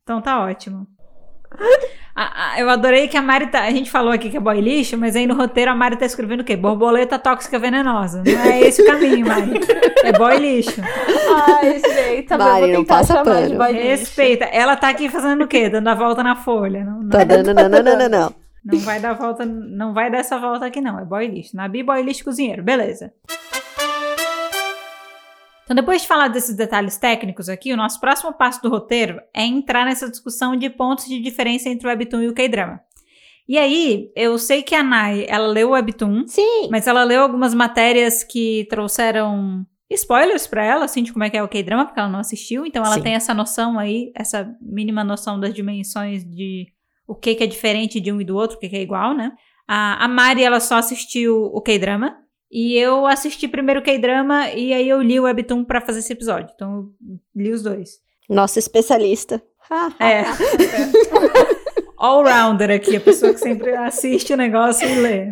Então 0.01 0.19
tá 0.21 0.43
ótimo. 0.43 0.87
A- 2.15 2.53
a- 2.53 2.59
eu 2.61 2.69
adorei 2.69 3.09
que 3.09 3.17
a 3.17 3.21
Mari 3.21 3.47
tá. 3.47 3.63
A 3.63 3.71
gente 3.71 3.91
falou 3.91 4.13
aqui 4.13 4.29
que 4.29 4.37
é 4.37 4.39
boy 4.39 4.61
lixo, 4.61 4.97
mas 4.97 5.15
aí 5.17 5.27
no 5.27 5.35
roteiro 5.35 5.69
a 5.71 5.75
Mari 5.75 5.97
tá 5.97 6.05
escrevendo 6.05 6.39
o 6.39 6.43
quê? 6.45 6.55
Borboleta 6.55 7.19
tóxica 7.19 7.59
venenosa. 7.59 8.23
Não 8.25 8.41
é 8.41 8.61
esse 8.61 8.81
o 8.81 8.85
caminho, 8.85 9.27
Mari. 9.27 9.59
É 10.03 10.13
boy 10.13 10.37
lixo. 10.37 10.81
Ai, 10.81 11.79
gente, 11.79 12.27
tá 12.27 12.37
bom, 12.37 12.43
Mari, 12.45 12.67
vou 12.73 12.85
tentar 12.85 13.03
chamar 13.03 13.47
de 13.47 13.55
boy 13.55 13.71
lixo. 13.73 13.85
Respeita. 13.87 14.45
Ela 14.45 14.77
tá 14.77 14.87
aqui 14.89 15.09
fazendo 15.09 15.43
o 15.43 15.47
quê? 15.47 15.67
Dando 15.69 15.87
a 15.89 15.93
volta 15.95 16.23
na 16.23 16.35
folha. 16.37 16.85
Não, 16.85 17.01
não, 17.01 17.09
Tá 17.09 17.23
dando, 17.25 17.53
não, 17.53 17.67
não, 17.69 17.83
não, 17.83 17.97
não, 17.97 18.09
não. 18.09 18.33
não 18.63 18.79
vai 18.79 18.99
dar 19.01 19.13
volta, 19.13 19.45
não 19.45 19.93
vai 19.93 20.09
dar 20.09 20.19
essa 20.19 20.37
volta 20.37 20.65
aqui, 20.65 20.79
não. 20.79 20.97
É 20.97 21.03
boy 21.03 21.27
lixo. 21.27 21.55
Nabi, 21.57 21.83
boy 21.83 22.01
lixo, 22.01 22.23
cozinheiro. 22.23 22.63
Beleza. 22.63 23.11
Então, 25.65 25.75
depois 25.75 26.03
de 26.03 26.07
falar 26.07 26.27
desses 26.27 26.55
detalhes 26.55 26.97
técnicos 26.97 27.49
aqui, 27.49 27.73
o 27.73 27.77
nosso 27.77 27.99
próximo 27.99 28.31
passo 28.31 28.61
do 28.61 28.69
roteiro 28.69 29.19
é 29.33 29.43
entrar 29.43 29.83
nessa 29.83 30.09
discussão 30.09 30.55
de 30.55 30.69
pontos 30.69 31.05
de 31.05 31.19
diferença 31.19 31.67
entre 31.67 31.87
o 31.87 31.89
Webtoon 31.89 32.21
e 32.21 32.27
o 32.29 32.33
K-Drama. 32.33 32.79
E 33.47 33.57
aí, 33.57 34.11
eu 34.15 34.37
sei 34.37 34.63
que 34.63 34.73
a 34.73 34.83
Nai, 34.83 35.25
ela 35.27 35.47
leu 35.47 35.69
o 35.69 35.71
Webtoon, 35.71 36.27
Sim. 36.27 36.67
mas 36.69 36.87
ela 36.87 37.03
leu 37.03 37.21
algumas 37.21 37.53
matérias 37.53 38.23
que 38.23 38.67
trouxeram 38.69 39.65
spoilers 39.89 40.47
pra 40.47 40.63
ela, 40.63 40.85
assim, 40.85 41.03
de 41.03 41.11
como 41.11 41.23
é 41.23 41.29
que 41.29 41.37
é 41.37 41.43
o 41.43 41.47
K-drama, 41.47 41.85
porque 41.85 41.99
ela 41.99 42.09
não 42.09 42.19
assistiu. 42.19 42.65
Então 42.65 42.83
ela 42.83 42.95
Sim. 42.95 43.01
tem 43.01 43.13
essa 43.13 43.33
noção 43.33 43.77
aí, 43.77 44.11
essa 44.15 44.55
mínima 44.61 45.03
noção 45.03 45.39
das 45.39 45.53
dimensões 45.53 46.23
de 46.23 46.67
o 47.07 47.15
que, 47.15 47.35
que 47.35 47.43
é 47.43 47.47
diferente 47.47 47.99
de 47.99 48.11
um 48.11 48.19
e 48.19 48.23
do 48.23 48.35
outro, 48.35 48.57
o 48.57 48.59
que, 48.59 48.69
que 48.69 48.75
é 48.75 48.81
igual, 48.81 49.13
né? 49.15 49.31
A, 49.67 50.05
a 50.05 50.07
Mari, 50.07 50.43
ela 50.43 50.59
só 50.59 50.75
assistiu 50.75 51.43
o 51.53 51.61
K-drama. 51.61 52.15
E 52.51 52.77
eu 52.77 53.05
assisti 53.05 53.47
primeiro 53.47 53.79
o 53.81 53.83
K-drama 53.83 54.49
e 54.51 54.73
aí 54.73 54.87
eu 54.87 55.01
li 55.01 55.19
o 55.19 55.23
Webtoon 55.23 55.63
pra 55.63 55.81
fazer 55.81 55.99
esse 55.99 56.13
episódio. 56.13 56.51
Então 56.53 56.73
eu 56.75 57.19
li 57.35 57.51
os 57.51 57.61
dois. 57.63 57.99
Nossa 58.29 58.59
especialista. 58.59 59.41
É. 59.99 60.23
All-rounder 61.97 62.71
aqui, 62.71 62.97
a 62.97 63.01
pessoa 63.01 63.33
que 63.33 63.39
sempre 63.39 63.75
assiste 63.75 64.33
o 64.33 64.37
negócio 64.37 64.87
e 64.87 64.95
lê. 64.95 65.27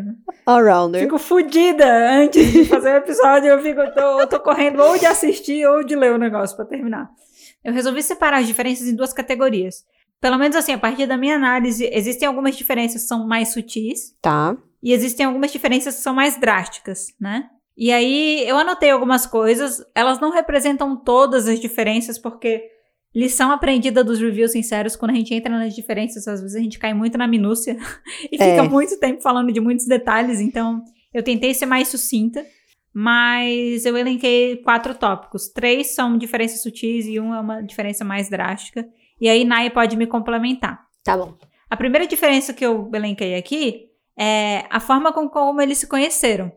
Allrounder. 0.46 1.02
Fico 1.02 1.18
fodida 1.20 1.86
antes 2.14 2.52
de 2.52 2.66
fazer 2.66 2.94
o 2.94 2.98
episódio. 2.98 3.50
Eu 3.50 3.62
fico, 3.62 3.82
tô, 3.94 4.22
eu 4.22 4.28
tô 4.28 4.40
correndo 4.40 4.82
ou 4.82 4.98
de 4.98 5.06
assistir 5.06 5.66
ou 5.68 5.84
de 5.84 5.96
ler 5.96 6.14
o 6.14 6.18
negócio 6.18 6.56
pra 6.56 6.66
terminar. 6.66 7.10
eu 7.64 7.74
resolvi 7.74 8.02
separar 8.02 8.40
as 8.40 8.48
diferenças 8.48 8.88
em 8.88 8.96
duas 8.96 9.14
categorias. 9.14 9.86
Pelo 10.20 10.38
menos 10.38 10.56
assim, 10.56 10.74
a 10.74 10.78
partir 10.78 11.06
da 11.06 11.18
minha 11.18 11.36
análise, 11.36 11.90
existem 11.92 12.28
algumas 12.28 12.56
diferenças 12.56 13.02
que 13.02 13.08
são 13.08 13.28
mais 13.28 13.50
sutis 13.54 14.16
Tá. 14.22 14.56
E 14.84 14.92
existem 14.92 15.26
algumas 15.26 15.52
diferenças 15.52 15.96
que 15.96 16.02
são 16.02 16.14
mais 16.14 16.38
drásticas, 16.38 17.08
né? 17.20 17.50
E 17.76 17.92
aí 17.92 18.44
eu 18.48 18.58
anotei 18.58 18.92
algumas 18.92 19.26
coisas, 19.26 19.84
elas 19.96 20.20
não 20.20 20.30
representam 20.32 20.96
todas 20.96 21.48
as 21.48 21.60
diferenças, 21.60 22.20
porque 22.20 22.70
lição 23.16 23.50
aprendida 23.50 24.04
dos 24.04 24.20
reviews 24.20 24.52
sinceros, 24.52 24.96
quando 24.96 25.12
a 25.12 25.16
gente 25.16 25.34
entra 25.34 25.50
nas 25.58 25.74
diferenças, 25.74 26.28
às 26.28 26.42
vezes 26.42 26.56
a 26.56 26.60
gente 26.60 26.78
cai 26.78 26.94
muito 26.94 27.18
na 27.18 27.28
minúcia 27.28 27.78
e 28.32 28.36
É. 28.38 28.52
fica 28.52 28.64
muito 28.70 29.00
tempo 29.00 29.22
falando 29.22 29.52
de 29.54 29.60
muitos 29.62 29.88
detalhes, 29.88 30.40
então 30.42 30.84
eu 31.14 31.24
tentei 31.24 31.54
ser 31.54 31.66
mais 31.66 31.88
sucinta, 31.88 32.46
mas 32.94 33.86
eu 33.86 33.98
elenquei 33.98 34.58
quatro 34.58 34.94
tópicos. 34.94 35.48
Três 35.48 35.96
são 35.96 36.18
diferenças 36.18 36.62
sutis 36.62 37.08
e 37.08 37.20
um 37.20 37.34
é 37.34 37.40
uma 37.40 37.62
diferença 37.62 38.04
mais 38.04 38.30
drástica. 38.30 38.86
E 39.20 39.28
aí 39.30 39.44
Nai 39.46 39.70
pode 39.70 39.96
me 39.96 40.06
complementar. 40.06 40.86
Tá 41.04 41.18
bom. 41.18 41.36
A 41.70 41.76
primeira 41.78 42.06
diferença 42.06 42.54
que 42.54 42.64
eu 42.64 42.92
elenquei 42.94 43.36
aqui 43.36 43.93
é 44.18 44.66
a 44.70 44.80
forma 44.80 45.12
com 45.12 45.28
como 45.28 45.62
eles 45.62 45.78
se 45.78 45.88
conheceram. 45.88 46.52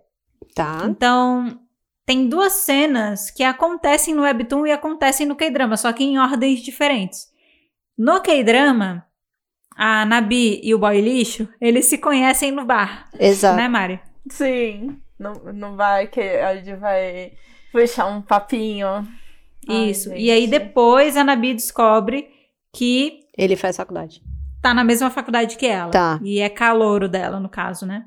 Tá. 0.55 0.83
Então, 0.85 1.61
tem 2.05 2.29
duas 2.29 2.53
cenas 2.53 3.31
que 3.31 3.43
acontecem 3.43 4.15
no 4.15 4.23
Webtoon 4.23 4.67
e 4.67 4.73
acontecem 4.73 5.27
no 5.27 5.37
K-drama, 5.37 5.77
só 5.77 5.93
que 5.93 6.05
em 6.05 6.19
ordens 6.19 6.61
diferentes. 6.61 7.29
No 7.99 8.21
K-drama, 8.21 9.07
a 9.77 10.05
Nabi 10.07 10.61
e 10.63 10.75
o 10.75 10.79
boy 10.79 11.01
lixo, 11.01 11.49
eles 11.61 11.87
se 11.87 11.99
conhecem 11.99 12.51
no 12.53 12.65
bar, 12.65 13.09
Exato. 13.19 13.57
né, 13.57 13.69
Mari? 13.69 14.01
Sim. 14.31 15.01
Não, 15.19 15.35
não 15.53 15.77
vai 15.77 16.07
que 16.07 16.21
a 16.21 16.57
gente 16.57 16.75
vai 16.77 17.33
puxar 17.73 18.07
um 18.07 18.21
papinho. 18.23 19.07
Ai, 19.69 19.91
Isso. 19.91 20.11
gente. 20.11 20.23
e 20.23 20.31
aí 20.31 20.47
depois 20.47 21.17
a 21.17 21.25
Nabi 21.25 21.55
descobre 21.55 22.29
que 22.73 23.21
Ele 23.37 23.57
faz 23.57 23.77
faculdade. 23.77 24.23
Tá 24.63 24.73
na 24.75 24.85
mesma 24.85 25.11
faculdade 25.11 25.57
que 25.57 25.67
ela. 25.67 25.91
Tá. 25.91 26.21
E 26.23 26.41
é 26.41 26.49
calouro 26.49 27.09
dela, 27.09 27.39
no 27.41 27.49
caso, 27.49 27.87
né? 27.87 28.05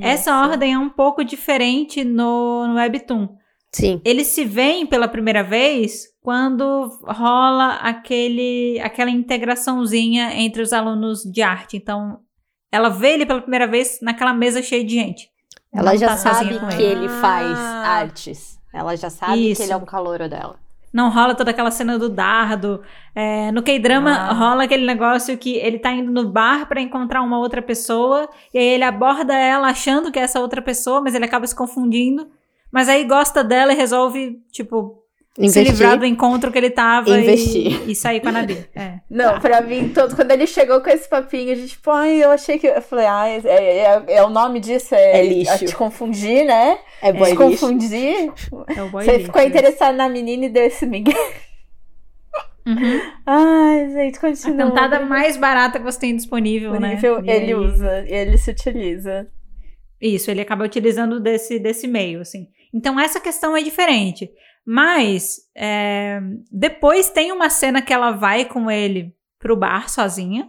Essa 0.00 0.30
Isso. 0.30 0.50
ordem 0.50 0.72
é 0.74 0.78
um 0.78 0.88
pouco 0.90 1.24
diferente 1.24 2.04
no, 2.04 2.66
no 2.68 2.74
Webtoon. 2.74 3.28
Sim. 3.72 4.00
Eles 4.04 4.26
se 4.28 4.44
veem 4.44 4.86
pela 4.86 5.06
primeira 5.08 5.42
vez 5.42 6.04
quando 6.22 6.88
rola 7.04 7.74
aquele, 7.76 8.80
aquela 8.82 9.10
integraçãozinha 9.10 10.34
entre 10.40 10.62
os 10.62 10.72
alunos 10.72 11.22
de 11.22 11.42
arte. 11.42 11.76
Então, 11.76 12.18
ela 12.70 12.88
vê 12.88 13.14
ele 13.14 13.26
pela 13.26 13.40
primeira 13.40 13.66
vez 13.66 13.98
naquela 14.02 14.32
mesa 14.34 14.62
cheia 14.62 14.84
de 14.84 14.94
gente. 14.94 15.28
Ela 15.72 15.92
Não 15.92 15.98
já 15.98 16.08
tá 16.08 16.16
sabe 16.16 16.58
que 16.76 16.82
ele 16.82 17.08
faz 17.08 17.56
Ah. 17.58 17.86
artes. 18.00 18.58
Ela 18.72 18.96
já 18.96 19.10
sabe 19.10 19.50
Isso. 19.50 19.60
que 19.60 19.66
ele 19.66 19.72
é 19.72 19.76
um 19.76 19.84
calouro 19.84 20.28
dela. 20.28 20.56
Não 20.92 21.08
rola 21.08 21.34
toda 21.34 21.50
aquela 21.52 21.70
cena 21.70 21.98
do 21.98 22.08
dardo. 22.08 22.82
É, 23.14 23.52
no 23.52 23.62
K-drama 23.62 24.10
Ah. 24.10 24.32
rola 24.32 24.64
aquele 24.64 24.84
negócio 24.84 25.36
que 25.38 25.56
ele 25.56 25.78
tá 25.78 25.92
indo 25.92 26.10
no 26.10 26.28
bar 26.28 26.66
pra 26.66 26.80
encontrar 26.80 27.22
uma 27.22 27.38
outra 27.38 27.62
pessoa 27.62 28.28
e 28.52 28.58
aí 28.58 28.64
ele 28.64 28.84
aborda 28.84 29.34
ela 29.34 29.68
achando 29.68 30.10
que 30.10 30.18
é 30.18 30.22
essa 30.22 30.40
outra 30.40 30.60
pessoa, 30.60 31.00
mas 31.00 31.14
ele 31.14 31.24
acaba 31.24 31.46
se 31.46 31.54
confundindo. 31.54 32.28
Mas 32.72 32.88
aí 32.88 33.04
gosta 33.04 33.42
dela 33.44 33.72
e 33.72 33.76
resolve, 33.76 34.40
tipo, 34.50 34.99
se 35.48 35.60
Investir. 35.60 35.70
livrar 35.72 35.98
do 35.98 36.04
encontro 36.04 36.50
que 36.52 36.58
ele 36.58 36.70
tava 36.70 37.10
Investir. 37.18 37.88
E, 37.88 37.92
e 37.92 37.94
sair 37.94 38.20
com 38.20 38.28
a 38.28 38.32
Nabi. 38.32 38.56
É. 38.74 39.00
Não, 39.08 39.40
pra 39.40 39.60
mim, 39.60 39.88
todo, 39.88 40.14
quando 40.14 40.30
ele 40.30 40.46
chegou 40.46 40.80
com 40.80 40.90
esse 40.90 41.08
papinho, 41.08 41.52
a 41.52 41.54
gente, 41.54 41.68
tipo, 41.70 41.90
ai, 41.90 42.22
eu 42.22 42.30
achei 42.30 42.58
que. 42.58 42.66
Eu 42.66 42.82
falei, 42.82 43.06
ah, 43.06 43.28
é, 43.28 43.40
é, 43.44 44.04
é 44.08 44.22
o 44.24 44.28
nome 44.30 44.60
disso, 44.60 44.94
é, 44.94 45.20
É 45.20 45.22
lixo. 45.22 45.52
a 45.52 45.58
te 45.58 45.74
confundir, 45.74 46.44
né? 46.44 46.78
É 47.02 47.12
boy 47.12 47.30
te 47.34 47.36
lixo. 47.36 47.36
confundir. 47.66 48.32
É 48.76 48.82
o 48.82 48.88
boy 48.90 49.04
Você 49.04 49.12
lixo, 49.12 49.26
ficou 49.26 49.40
é. 49.42 49.46
interessado 49.46 49.96
na 49.96 50.08
menina 50.08 50.46
e 50.46 50.48
deu 50.48 50.64
esse 50.64 50.84
migué. 50.86 51.14
Uhum. 52.66 53.00
Ai, 53.26 53.88
gente, 53.92 54.18
A 54.18 54.20
continua. 54.20 54.56
cantada 54.68 55.00
mais 55.00 55.36
barata 55.36 55.78
que 55.78 55.84
você 55.84 55.98
tem 56.00 56.14
disponível, 56.16 56.78
né? 56.78 56.90
Nível, 56.94 57.24
E 57.24 57.30
ele 57.30 57.54
usa, 57.54 58.04
ele 58.06 58.36
se 58.36 58.50
utiliza. 58.50 59.26
Isso, 60.00 60.30
ele 60.30 60.40
acaba 60.40 60.64
utilizando 60.64 61.20
desse, 61.20 61.58
desse 61.58 61.86
meio, 61.86 62.20
assim. 62.20 62.48
Então, 62.72 62.98
essa 62.98 63.20
questão 63.20 63.56
é 63.56 63.62
diferente. 63.62 64.30
Mas, 64.66 65.38
é, 65.56 66.20
depois 66.50 67.10
tem 67.10 67.32
uma 67.32 67.50
cena 67.50 67.82
que 67.82 67.92
ela 67.92 68.12
vai 68.12 68.44
com 68.44 68.70
ele 68.70 69.14
pro 69.38 69.56
bar 69.56 69.88
sozinha, 69.88 70.48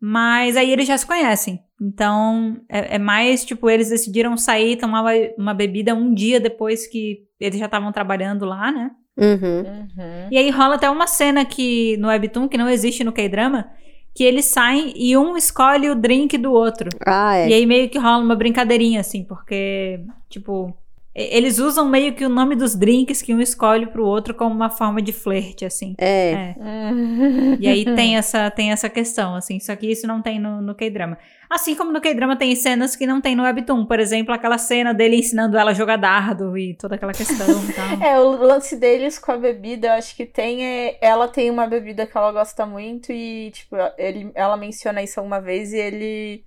mas 0.00 0.56
aí 0.56 0.70
eles 0.70 0.86
já 0.86 0.98
se 0.98 1.06
conhecem. 1.06 1.60
Então, 1.80 2.60
é, 2.68 2.96
é 2.96 2.98
mais, 2.98 3.44
tipo, 3.44 3.68
eles 3.68 3.90
decidiram 3.90 4.36
sair, 4.36 4.76
tomar 4.76 5.04
uma, 5.36 5.54
bebida 5.54 5.94
um 5.94 6.12
dia 6.12 6.40
depois 6.40 6.86
que 6.86 7.24
eles 7.38 7.58
já 7.58 7.66
estavam 7.66 7.92
trabalhando 7.92 8.44
lá, 8.44 8.72
né? 8.72 8.90
Uhum. 9.16 9.60
Uhum. 9.60 10.28
E 10.30 10.36
aí 10.36 10.50
rola 10.50 10.74
até 10.74 10.90
uma 10.90 11.06
cena 11.06 11.44
que 11.44 11.96
no 11.98 12.08
Webtoon, 12.08 12.48
que 12.48 12.58
não 12.58 12.68
existe 12.68 13.04
no 13.04 13.12
K-drama, 13.12 13.70
que 14.14 14.24
eles 14.24 14.46
saem 14.46 14.92
e 14.96 15.16
um 15.16 15.36
escolhe 15.36 15.90
o 15.90 15.94
drink 15.94 16.38
do 16.38 16.50
outro. 16.52 16.88
Ah, 17.06 17.36
é. 17.36 17.48
E 17.48 17.54
aí 17.54 17.66
meio 17.66 17.88
que 17.88 17.98
rola 17.98 18.22
uma 18.22 18.34
brincadeirinha, 18.34 19.00
assim, 19.00 19.24
porque, 19.24 20.00
tipo, 20.28 20.74
eles 21.16 21.58
usam 21.58 21.88
meio 21.88 22.14
que 22.14 22.26
o 22.26 22.28
nome 22.28 22.54
dos 22.54 22.76
drinks 22.76 23.22
que 23.22 23.34
um 23.34 23.40
escolhe 23.40 23.86
pro 23.86 24.04
outro 24.04 24.34
como 24.34 24.54
uma 24.54 24.68
forma 24.68 25.00
de 25.00 25.12
flerte, 25.12 25.64
assim. 25.64 25.94
É. 25.96 26.32
É. 26.32 26.54
Uhum. 26.58 27.56
E 27.58 27.66
aí 27.66 27.84
tem 27.96 28.18
essa, 28.18 28.50
tem 28.50 28.70
essa 28.70 28.90
questão, 28.90 29.34
assim, 29.34 29.58
só 29.58 29.74
que 29.74 29.90
isso 29.90 30.06
não 30.06 30.20
tem 30.20 30.38
no, 30.38 30.60
no 30.60 30.74
K-drama. 30.74 31.16
Assim 31.48 31.74
como 31.74 31.90
no 31.90 32.02
K-drama 32.02 32.36
tem 32.36 32.54
cenas 32.54 32.94
que 32.94 33.06
não 33.06 33.20
tem 33.20 33.34
no 33.34 33.44
Webtoon, 33.44 33.86
por 33.86 33.98
exemplo, 33.98 34.34
aquela 34.34 34.58
cena 34.58 34.92
dele 34.92 35.16
ensinando 35.16 35.56
ela 35.56 35.70
a 35.70 35.74
jogar 35.74 35.96
dardo 35.96 36.58
e 36.58 36.74
toda 36.74 36.96
aquela 36.96 37.12
questão 37.12 37.46
e 37.64 37.72
tal. 37.72 38.06
É, 38.06 38.20
o 38.20 38.30
lance 38.32 38.76
deles 38.76 39.18
com 39.18 39.32
a 39.32 39.38
bebida, 39.38 39.88
eu 39.88 39.92
acho 39.92 40.14
que 40.14 40.26
tem. 40.26 40.66
É, 40.66 40.98
ela 41.00 41.28
tem 41.28 41.48
uma 41.48 41.66
bebida 41.66 42.06
que 42.06 42.16
ela 42.16 42.30
gosta 42.30 42.66
muito 42.66 43.10
e, 43.10 43.52
tipo, 43.52 43.74
ele, 43.96 44.30
ela 44.34 44.56
menciona 44.56 45.02
isso 45.02 45.18
alguma 45.18 45.40
vez 45.40 45.72
e 45.72 45.78
ele 45.78 46.44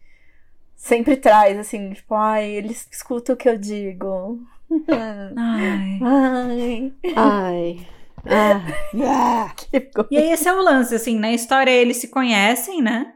sempre 0.75 1.17
traz, 1.17 1.57
assim, 1.57 1.91
tipo, 1.91 2.13
ai, 2.13 2.49
ele 2.49 2.75
escuta 2.91 3.33
o 3.33 3.37
que 3.37 3.49
eu 3.49 3.57
digo. 3.57 4.39
Ai. 5.35 5.99
Ai, 6.03 6.93
Ai. 7.15 7.77
Ah. 8.31 9.51
E 10.11 10.17
aí 10.17 10.31
esse 10.31 10.47
é 10.47 10.53
o 10.53 10.61
lance, 10.61 10.93
assim, 10.93 11.17
na 11.17 11.31
história 11.31 11.71
eles 11.71 11.97
se 11.97 12.09
conhecem, 12.09 12.81
né? 12.81 13.13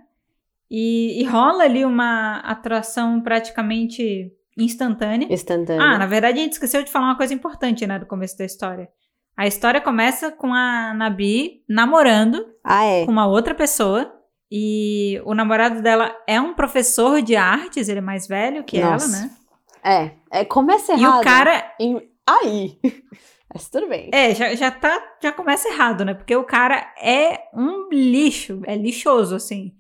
E, 0.71 1.21
e 1.21 1.25
rola 1.25 1.63
ali 1.65 1.83
uma 1.85 2.37
atração 2.39 3.21
praticamente 3.21 4.31
instantânea. 4.57 5.27
Instantâneo. 5.31 5.81
Ah, 5.81 5.97
na 5.97 6.05
verdade 6.05 6.39
a 6.39 6.43
gente 6.43 6.53
esqueceu 6.53 6.83
de 6.83 6.91
falar 6.91 7.05
uma 7.07 7.17
coisa 7.17 7.33
importante, 7.33 7.85
né, 7.85 7.99
do 7.99 8.05
começo 8.05 8.37
da 8.37 8.45
história. 8.45 8.87
A 9.35 9.45
história 9.47 9.81
começa 9.81 10.31
com 10.31 10.53
a 10.53 10.93
Nabi 10.93 11.63
namorando 11.67 12.45
Ah, 12.63 12.83
é. 12.85 13.05
com 13.05 13.11
uma 13.11 13.27
outra 13.27 13.53
pessoa. 13.53 14.11
E 14.51 15.19
o 15.25 15.33
namorado 15.33 15.81
dela 15.81 16.15
é 16.27 16.39
um 16.39 16.53
professor 16.53 17.21
de 17.23 17.35
artes, 17.35 17.89
ele 17.89 17.97
é 17.97 18.01
mais 18.01 18.27
velho 18.27 18.63
que 18.63 18.79
Nossa. 18.79 19.05
ela, 19.07 19.23
né? 19.25 19.31
É. 19.83 20.11
é. 20.31 20.45
Começa 20.45 20.93
E 20.93 20.99
errado. 21.01 21.19
o 21.21 21.23
cara 21.23 21.73
em- 21.79 22.01
Aí. 22.27 22.77
Mas 23.53 23.69
tudo 23.69 23.87
bem. 23.87 24.09
É, 24.11 24.33
já, 24.33 24.55
já 24.55 24.71
tá, 24.71 24.99
já 25.21 25.31
começa 25.31 25.67
errado, 25.69 26.03
né? 26.03 26.13
Porque 26.13 26.35
o 26.35 26.43
cara 26.43 26.91
é 26.99 27.39
um 27.53 27.89
lixo, 27.91 28.61
é 28.65 28.75
lixoso, 28.75 29.35
assim. 29.35 29.73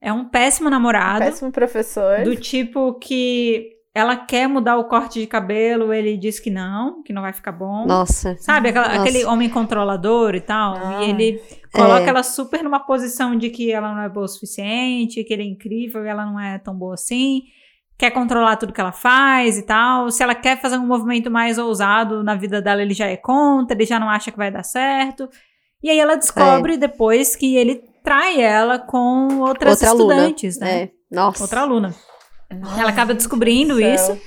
É 0.00 0.12
um 0.12 0.28
péssimo 0.28 0.70
namorado, 0.70 1.24
Péssimo 1.24 1.50
professor. 1.50 2.22
do 2.22 2.36
tipo 2.36 2.94
que 3.00 3.70
ela 3.92 4.14
quer 4.14 4.46
mudar 4.46 4.76
o 4.76 4.84
corte 4.84 5.18
de 5.18 5.26
cabelo, 5.26 5.92
ele 5.92 6.16
diz 6.18 6.38
que 6.38 6.50
não, 6.50 7.02
que 7.02 7.12
não 7.14 7.22
vai 7.22 7.32
ficar 7.32 7.50
bom. 7.50 7.86
Nossa. 7.86 8.36
Sabe, 8.38 8.68
aquela- 8.68 8.88
Nossa. 8.88 9.00
aquele 9.00 9.24
homem 9.24 9.48
controlador 9.48 10.34
e 10.36 10.40
tal. 10.42 10.76
Ah, 10.76 11.02
e 11.02 11.10
ele 11.10 11.42
coloca 11.72 12.04
É. 12.04 12.08
ela 12.10 12.22
super 12.22 12.62
numa 12.62 12.78
posição 12.80 13.34
de 13.34 13.48
que 13.50 13.72
ela 13.72 13.92
não 13.94 14.02
é 14.02 14.08
boa 14.08 14.26
o 14.26 14.28
suficiente, 14.28 15.24
que 15.24 15.32
ele 15.32 15.42
é 15.42 15.46
incrível 15.46 16.04
e 16.04 16.08
ela 16.08 16.26
não 16.26 16.38
é 16.38 16.58
tão 16.58 16.76
boa 16.76 16.94
assim. 16.94 17.40
Quer 17.98 18.10
controlar 18.10 18.56
tudo 18.56 18.72
que 18.72 18.80
ela 18.80 18.92
faz 18.92 19.56
e 19.58 19.62
tal. 19.62 20.10
Se 20.10 20.22
ela 20.22 20.34
quer 20.34 20.60
fazer 20.60 20.76
um 20.76 20.86
movimento 20.86 21.30
mais 21.30 21.56
ousado 21.58 22.22
na 22.22 22.34
vida 22.34 22.60
dela, 22.60 22.82
ele 22.82 22.92
já 22.92 23.06
é 23.06 23.16
contra, 23.16 23.74
ele 23.76 23.86
já 23.86 23.98
não 23.98 24.08
acha 24.10 24.30
que 24.30 24.36
vai 24.36 24.50
dar 24.50 24.62
certo. 24.62 25.28
E 25.82 25.88
aí 25.88 25.98
ela 25.98 26.16
descobre 26.16 26.74
É. 26.74 26.76
depois 26.76 27.34
que 27.34 27.56
ele 27.56 27.82
trai 28.04 28.40
ela 28.40 28.78
com 28.78 29.40
outras 29.40 29.74
Outra 29.80 29.88
aluna. 29.90 30.14
estudantes, 30.14 30.58
né? 30.58 30.82
É. 30.82 30.90
Nossa. 31.10 31.42
Outra 31.42 31.60
aluna. 31.62 31.94
Nossa, 32.52 32.80
Ela 32.80 32.90
acaba 32.90 33.14
descobrindo 33.14 33.80
isso. 33.80 34.18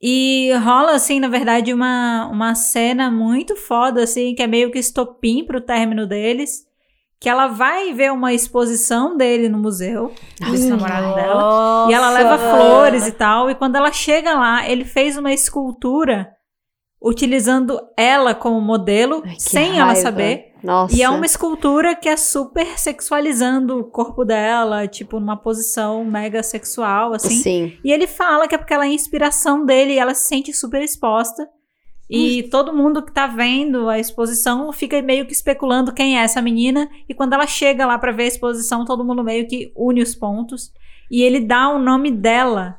E 0.00 0.52
rola, 0.64 0.92
assim, 0.92 1.20
na 1.20 1.28
verdade, 1.28 1.72
uma, 1.72 2.26
uma 2.30 2.54
cena 2.54 3.10
muito 3.10 3.54
foda, 3.56 4.02
assim, 4.02 4.34
que 4.34 4.42
é 4.42 4.46
meio 4.46 4.70
que 4.70 4.78
estopim 4.78 5.44
pro 5.44 5.60
término 5.60 6.06
deles. 6.06 6.64
Que 7.22 7.28
ela 7.28 7.46
vai 7.46 7.92
ver 7.94 8.10
uma 8.10 8.34
exposição 8.34 9.16
dele 9.16 9.48
no 9.48 9.56
museu, 9.56 10.12
desse 10.50 10.68
namorado 10.68 11.14
dela. 11.14 11.86
E 11.88 11.94
ela 11.94 12.10
leva 12.10 12.36
flores 12.36 13.06
e 13.06 13.12
tal. 13.12 13.48
E 13.48 13.54
quando 13.54 13.76
ela 13.76 13.92
chega 13.92 14.34
lá, 14.34 14.68
ele 14.68 14.84
fez 14.84 15.16
uma 15.16 15.32
escultura 15.32 16.32
utilizando 17.00 17.80
ela 17.96 18.34
como 18.34 18.60
modelo, 18.60 19.22
Ai, 19.24 19.36
sem 19.38 19.78
ela 19.78 19.92
raiva. 19.92 20.00
saber. 20.00 20.52
Nossa. 20.64 20.96
E 20.96 21.00
é 21.00 21.08
uma 21.08 21.24
escultura 21.24 21.94
que 21.94 22.08
é 22.08 22.16
super 22.16 22.76
sexualizando 22.76 23.78
o 23.78 23.84
corpo 23.84 24.24
dela, 24.24 24.88
tipo, 24.88 25.20
numa 25.20 25.36
posição 25.36 26.04
mega 26.04 26.42
sexual, 26.42 27.12
assim. 27.14 27.36
Sim. 27.36 27.78
E 27.84 27.92
ele 27.92 28.08
fala 28.08 28.48
que 28.48 28.56
é 28.56 28.58
porque 28.58 28.74
ela 28.74 28.84
é 28.86 28.88
inspiração 28.88 29.64
dele 29.64 29.92
e 29.92 29.98
ela 29.98 30.12
se 30.14 30.26
sente 30.26 30.52
super 30.52 30.82
exposta. 30.82 31.48
E 32.14 32.42
todo 32.44 32.74
mundo 32.74 33.02
que 33.02 33.12
tá 33.12 33.26
vendo 33.26 33.88
a 33.88 33.98
exposição 33.98 34.70
fica 34.72 35.00
meio 35.00 35.26
que 35.26 35.32
especulando 35.32 35.92
quem 35.92 36.18
é 36.18 36.22
essa 36.22 36.42
menina. 36.42 36.88
E 37.08 37.14
quando 37.14 37.32
ela 37.32 37.46
chega 37.46 37.86
lá 37.86 37.98
pra 37.98 38.12
ver 38.12 38.24
a 38.24 38.28
exposição, 38.28 38.84
todo 38.84 39.04
mundo 39.04 39.24
meio 39.24 39.46
que 39.48 39.72
une 39.74 40.02
os 40.02 40.14
pontos. 40.14 40.72
E 41.10 41.22
ele 41.22 41.40
dá 41.40 41.68
o 41.68 41.78
nome 41.78 42.10
dela 42.10 42.78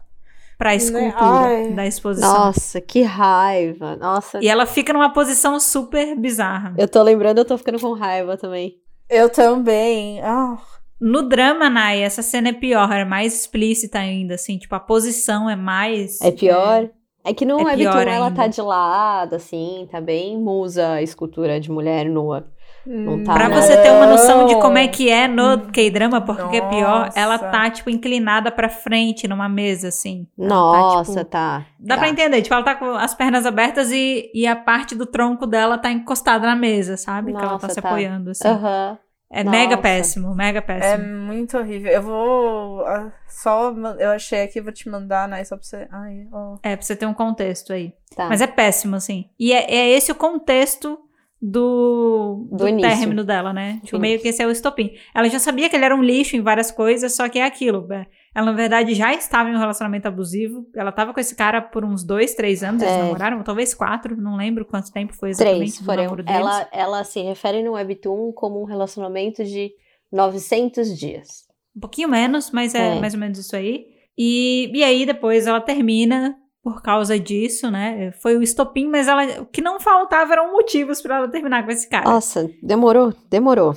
pra 0.58 0.76
escultura 0.76 1.48
Ai. 1.48 1.74
da 1.74 1.86
exposição. 1.86 2.32
Nossa, 2.32 2.80
que 2.80 3.02
raiva. 3.02 3.96
Nossa. 3.96 4.40
E 4.42 4.48
ela 4.48 4.66
fica 4.66 4.94
numa 4.94 5.12
posição 5.12 5.60
super 5.60 6.16
bizarra. 6.16 6.74
Eu 6.78 6.88
tô 6.88 7.02
lembrando, 7.02 7.40
eu 7.40 7.46
tô 7.46 7.58
ficando 7.58 7.80
com 7.80 7.94
raiva 7.94 8.38
também. 8.38 8.78
Eu 9.10 9.30
também. 9.30 10.22
Ah, 10.22 10.58
No 11.02 11.28
drama, 11.28 11.70
Nai, 11.70 12.02
essa 12.02 12.22
cena 12.22 12.50
é 12.50 12.54
pior, 12.54 12.92
é 12.94 13.04
mais 13.04 13.34
explícita 13.34 14.00
ainda, 14.00 14.36
assim, 14.36 14.58
tipo, 14.58 14.74
a 14.74 14.80
posição 14.80 15.50
é 15.50 15.56
mais. 15.56 16.22
É 16.22 16.32
pior? 16.32 16.84
É 16.84 16.92
que 17.32 17.46
no 17.46 17.60
É 17.60 17.64
Webtoon 17.64 17.78
pior 17.92 18.08
ela 18.08 18.32
tá 18.32 18.48
de 18.48 18.60
lado, 18.62 19.36
assim, 19.36 19.88
tá 19.92 20.02
bem 20.02 20.36
musa 20.38 20.94
a 20.94 21.02
escultura 21.04 21.60
de 21.60 21.72
mulher 21.72 22.06
nua. 22.10 22.48
Não 22.86 23.24
tá, 23.24 23.34
Pra 23.34 23.48
né? 23.48 23.62
você 23.62 23.78
ter 23.82 23.92
uma 23.92 24.08
noção 24.08 24.46
de 24.46 24.56
Não. 24.56 24.60
como 24.62 24.78
é 24.78 24.90
que 24.90 25.10
é 25.10 25.26
no 25.26 25.72
K-drama, 25.72 26.20
porque 26.20 26.58
é 26.58 26.62
pior, 26.70 27.06
Nossa. 27.06 27.18
ela 27.18 27.38
tá, 27.40 27.70
tipo, 27.70 27.90
inclinada 27.90 28.52
pra 28.52 28.68
frente 28.68 29.26
numa 29.26 29.48
mesa, 29.48 29.88
assim. 29.88 30.28
Ela 30.38 30.50
tá, 30.50 30.56
Nossa, 30.56 31.12
tipo, 31.20 31.26
tá. 31.32 31.66
Dá 31.80 31.96
tá. 31.96 32.02
pra 32.02 32.10
entender, 32.10 32.42
tipo, 32.42 32.54
ela 32.54 32.64
tá 32.64 32.76
com 32.76 32.92
as 32.92 33.14
pernas 33.16 33.46
abertas 33.46 33.90
e, 33.90 34.30
e 34.34 34.46
a 34.46 34.54
parte 34.58 34.96
do 34.96 35.06
tronco 35.06 35.48
dela 35.48 35.78
tá 35.78 35.90
encostada 35.92 36.46
na 36.46 36.58
mesa, 36.58 36.98
sabe? 36.98 37.32
que 37.32 37.38
ela 37.38 37.48
tá 37.58 37.68
Nossa, 37.68 37.70
se 37.70 37.82
tá. 37.82 37.88
apoiando, 37.88 38.32
assim. 38.32 38.48
Aham. 38.50 38.98
É 39.36 39.44
mega 39.44 39.72
Nossa. 39.72 39.82
péssimo, 39.82 40.36
mega 40.36 40.60
é 40.60 40.62
péssimo. 40.62 41.08
muito 41.24 41.58
horrível. 41.58 41.92
Eu 41.92 42.02
vou. 42.04 42.86
ah, 42.86 43.12
Só. 43.28 43.74
Eu 44.00 44.12
achei 44.12 44.44
aqui, 44.44 44.62
vou 44.62 44.72
te 44.72 44.88
mandar, 44.88 45.28
né? 45.28 45.44
Só 45.44 45.58
pra 45.58 45.66
você. 45.66 45.88
Ai, 45.92 46.28
ó. 46.32 46.58
É, 46.62 46.76
pra 46.76 46.86
você 46.86 46.96
ter 46.96 47.08
um 47.08 47.14
contexto 47.16 47.74
aí. 47.74 47.94
Tá. 48.16 48.30
Mas 48.30 48.42
é 48.42 48.48
péssimo, 48.48 48.96
assim. 48.96 49.26
E 49.40 49.52
é, 49.52 49.74
é 49.74 49.90
esse 49.90 50.12
o 50.12 50.16
contexto 50.16 51.00
do, 51.42 52.48
Do 52.52 52.58
do, 52.58 52.80
término 52.80 53.24
dela, 53.24 53.52
né? 53.52 53.82
Tipo, 53.84 53.98
meio 54.00 54.20
que 54.20 54.28
esse 54.28 54.42
é 54.42 54.46
o 54.48 54.52
estopim. 54.52 54.92
Ela 55.16 55.28
já 55.30 55.40
sabia 55.40 55.68
que 55.68 55.76
ele 55.76 55.86
era 55.86 55.96
um 55.96 56.04
lixo 56.04 56.36
em 56.38 56.42
várias 56.42 56.70
coisas, 56.72 57.14
só 57.16 57.28
que 57.28 57.40
é 57.40 57.44
aquilo. 57.44 57.88
né? 57.88 58.06
Ela, 58.36 58.48
na 58.48 58.54
verdade, 58.54 58.94
já 58.96 59.14
estava 59.14 59.50
em 59.50 59.56
um 59.56 59.60
relacionamento 59.60 60.08
abusivo. 60.08 60.66
Ela 60.76 60.92
tava 60.92 61.14
com 61.14 61.20
esse 61.20 61.36
cara 61.36 61.62
por 61.62 61.86
uns 61.86 62.04
dois, 62.04 62.34
três 62.34 62.64
anos. 62.64 62.82
Eles 62.82 62.94
É. 62.96 62.98
namoraram, 63.04 63.44
talvez 63.44 63.74
quatro, 63.74 64.16
não 64.20 64.36
lembro 64.36 64.66
quanto 64.66 64.92
tempo 64.92 65.14
foi 65.14 65.30
exatamente 65.30 65.74
Três 65.74 65.86
foram. 65.86 66.16
Ela, 66.28 66.68
ela 66.72 67.04
se 67.04 67.22
refere 67.22 67.62
no 67.62 67.74
Webtoon 67.74 68.32
como 68.34 68.60
um 68.62 68.66
relacionamento 68.66 69.44
de 69.44 69.72
900 70.12 70.98
dias. 70.98 71.44
Um 71.76 71.80
pouquinho 71.80 72.10
menos, 72.10 72.52
mas 72.52 72.74
é, 72.76 72.96
É. 72.98 73.00
mais 73.00 73.14
ou 73.14 73.20
menos 73.20 73.38
isso 73.38 73.56
aí. 73.56 73.86
E, 74.18 74.72
e 74.74 74.84
aí 74.84 75.06
depois 75.06 75.48
ela 75.48 75.60
termina 75.62 76.36
por 76.64 76.82
causa 76.82 77.20
disso, 77.20 77.70
né? 77.70 78.12
Foi 78.22 78.38
o 78.38 78.42
estopim, 78.44 78.88
mas 78.88 79.08
ela, 79.08 79.42
o 79.42 79.46
que 79.46 79.62
não 79.62 79.80
faltava 79.80 80.32
eram 80.34 80.52
motivos 80.54 81.02
pra 81.02 81.18
ela 81.18 81.28
terminar 81.28 81.66
com 81.66 81.72
esse 81.72 81.90
cara. 81.90 82.10
Nossa, 82.10 82.50
demorou, 82.62 83.14
demorou. 83.30 83.74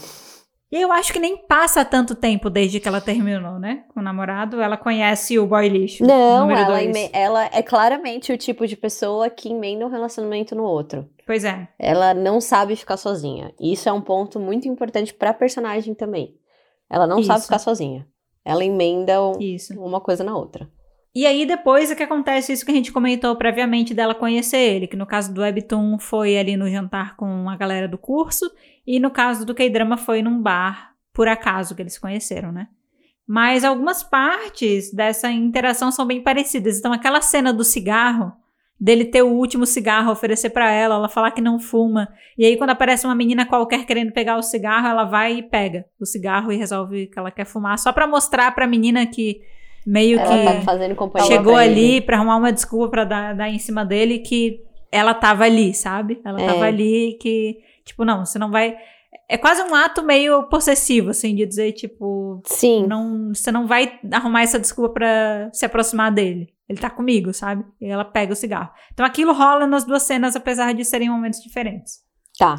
E 0.70 0.81
eu 0.81 0.90
acho 0.90 1.12
que 1.12 1.20
nem 1.20 1.37
passa 1.46 1.85
tanto 1.85 2.14
tempo 2.14 2.50
desde 2.50 2.81
que 2.81 2.88
ela 2.88 3.00
terminou, 3.00 3.59
né? 3.59 3.85
Com 3.94 4.00
o 4.00 4.02
namorado. 4.02 4.61
Ela 4.61 4.76
conhece 4.76 5.38
o 5.38 5.46
boy 5.46 5.68
lixo. 5.68 6.05
Não, 6.05 6.50
ela, 6.50 6.81
ela 7.12 7.44
é 7.52 7.62
claramente 7.62 8.33
o 8.33 8.37
tipo 8.37 8.66
de 8.66 8.76
pessoa 8.76 9.31
que 9.31 9.48
emenda 9.48 9.87
um 9.87 9.90
relacionamento 9.90 10.57
no 10.57 10.64
outro. 10.64 11.09
Pois 11.24 11.44
é. 11.44 11.68
Ela 11.79 12.12
não 12.14 12.40
sabe 12.40 12.74
ficar 12.74 12.96
sozinha. 12.96 13.55
E 13.61 13.72
isso 13.72 13.88
é 13.88 13.92
um 13.92 14.00
ponto 14.00 14.40
muito 14.40 14.66
importante 14.66 15.14
pra 15.14 15.33
personagem 15.33 15.94
também. 15.94 16.35
Ela 16.90 17.07
não 17.07 17.22
sabe 17.22 17.38
Isso. 17.38 17.46
ficar 17.46 17.59
sozinha. 17.61 18.07
Ela 18.44 18.64
emenda 18.64 19.22
um- 19.22 19.38
Isso. 19.40 19.72
uma 19.81 20.00
coisa 20.00 20.22
na 20.24 20.37
outra. 20.37 20.68
E 21.14 21.24
aí 21.26 21.46
depois 21.46 21.90
é 21.90 21.94
que 21.94 22.02
acontece 22.02 22.52
isso 22.52 22.64
que 22.64 22.70
a 22.70 22.74
gente 22.74 22.92
comentou 22.92 23.35
previamente 23.37 23.94
dela 23.94 24.14
conhecer 24.14 24.59
ele, 24.59 24.87
que 24.87 24.96
no 24.96 25.07
caso 25.07 25.33
do 25.33 25.40
Webtoon 25.40 25.98
foi 25.98 26.37
ali 26.37 26.57
no 26.57 26.68
jantar 26.68 27.16
com 27.16 27.48
a 27.48 27.57
galera 27.57 27.88
do 27.88 27.96
curso, 27.96 28.44
e 28.87 29.01
no 29.01 29.11
caso 29.11 29.44
do 29.44 29.55
K-drama 29.55 29.96
foi 29.96 30.22
num 30.22 30.40
bar, 30.40 30.92
por 31.12 31.29
acaso 31.29 31.75
que 31.75 31.83
eles 31.83 31.94
se 31.94 32.01
conheceram, 32.01 32.53
né? 32.53 32.68
Mas 33.27 33.64
algumas 33.64 34.03
partes 34.05 34.92
dessa 34.92 35.31
interação 35.31 35.90
são 35.90 36.07
bem 36.07 36.22
parecidas. 36.22 36.79
Então 36.79 36.92
aquela 36.92 37.20
cena 37.20 37.53
do 37.53 37.64
cigarro, 37.64 38.33
dele 38.79 39.07
ter 39.07 39.22
o 39.22 39.33
último 39.33 39.66
cigarro, 39.66 40.12
oferecer 40.12 40.51
pra 40.51 40.70
ela, 40.70 40.96
ela 40.96 41.09
falar 41.09 41.31
que 41.31 41.40
não 41.40 41.59
fuma, 41.59 42.09
e 42.37 42.44
aí 42.44 42.57
quando 42.57 42.70
aparece 42.70 43.07
uma 43.07 43.14
menina 43.14 43.46
qualquer 43.46 43.87
querendo 43.87 44.12
pegar 44.12 44.37
o 44.37 44.42
cigarro, 44.42 44.87
ela 44.87 45.05
vai 45.05 45.38
e 45.38 45.42
pega 45.42 45.87
o 45.99 46.05
cigarro 46.05 46.53
e 46.53 46.57
resolve 46.57 47.07
que 47.07 47.18
ela 47.18 47.31
quer 47.31 47.46
fumar, 47.46 47.79
só 47.79 47.90
pra 47.90 48.07
mostrar 48.07 48.55
pra 48.55 48.66
menina 48.66 49.07
que 49.07 49.40
meio 49.87 50.18
Ela 50.18 50.29
que 50.29 50.44
tá 50.44 50.61
fazendo 50.61 50.94
companhia 50.94 51.27
chegou 51.27 51.55
pra 51.55 51.62
ali 51.62 52.01
pra 52.03 52.16
arrumar 52.16 52.37
uma 52.37 52.53
desculpa 52.53 52.90
pra 52.90 53.05
dar, 53.05 53.35
dar 53.35 53.49
em 53.49 53.59
cima 53.59 53.85
dele 53.85 54.18
que 54.18 54.65
ela 54.90 55.14
tava 55.14 55.44
ali, 55.44 55.75
sabe? 55.75 56.20
Ela 56.25 56.40
É. 56.40 56.46
tava 56.46 56.64
ali 56.64 57.16
que, 57.20 57.59
tipo, 57.85 58.05
não, 58.05 58.25
você 58.25 58.38
não 58.38 58.51
vai. 58.51 58.77
É 59.29 59.37
quase 59.37 59.62
um 59.62 59.75
ato 59.75 60.03
meio 60.05 60.44
possessivo, 60.44 61.11
assim, 61.11 61.35
de 61.35 61.44
dizer, 61.46 61.72
tipo, 61.72 62.40
Sim. 62.46 62.87
não, 62.87 63.35
você 63.35 63.51
não 63.51 63.66
vai 63.66 63.99
arrumar 64.12 64.42
essa 64.42 64.59
desculpa 64.59 64.94
pra 64.94 65.51
se 65.53 65.64
aproximar 65.66 66.12
dele. 66.12 66.49
Ele 66.68 66.79
tá 66.79 66.90
comigo, 66.90 67.33
sabe? 67.33 67.64
E 67.81 67.87
ela 67.87 68.05
pega 68.05 68.33
o 68.33 68.37
cigarro. 68.37 68.70
Então 68.92 69.05
aquilo 69.07 69.33
rola 69.33 69.66
nas 69.66 69.85
duas 69.85 70.03
cenas, 70.03 70.37
apesar 70.37 70.75
de 70.75 70.85
serem 70.85 71.09
momentos 71.09 71.40
diferentes. 71.40 72.01
Tá. 72.38 72.57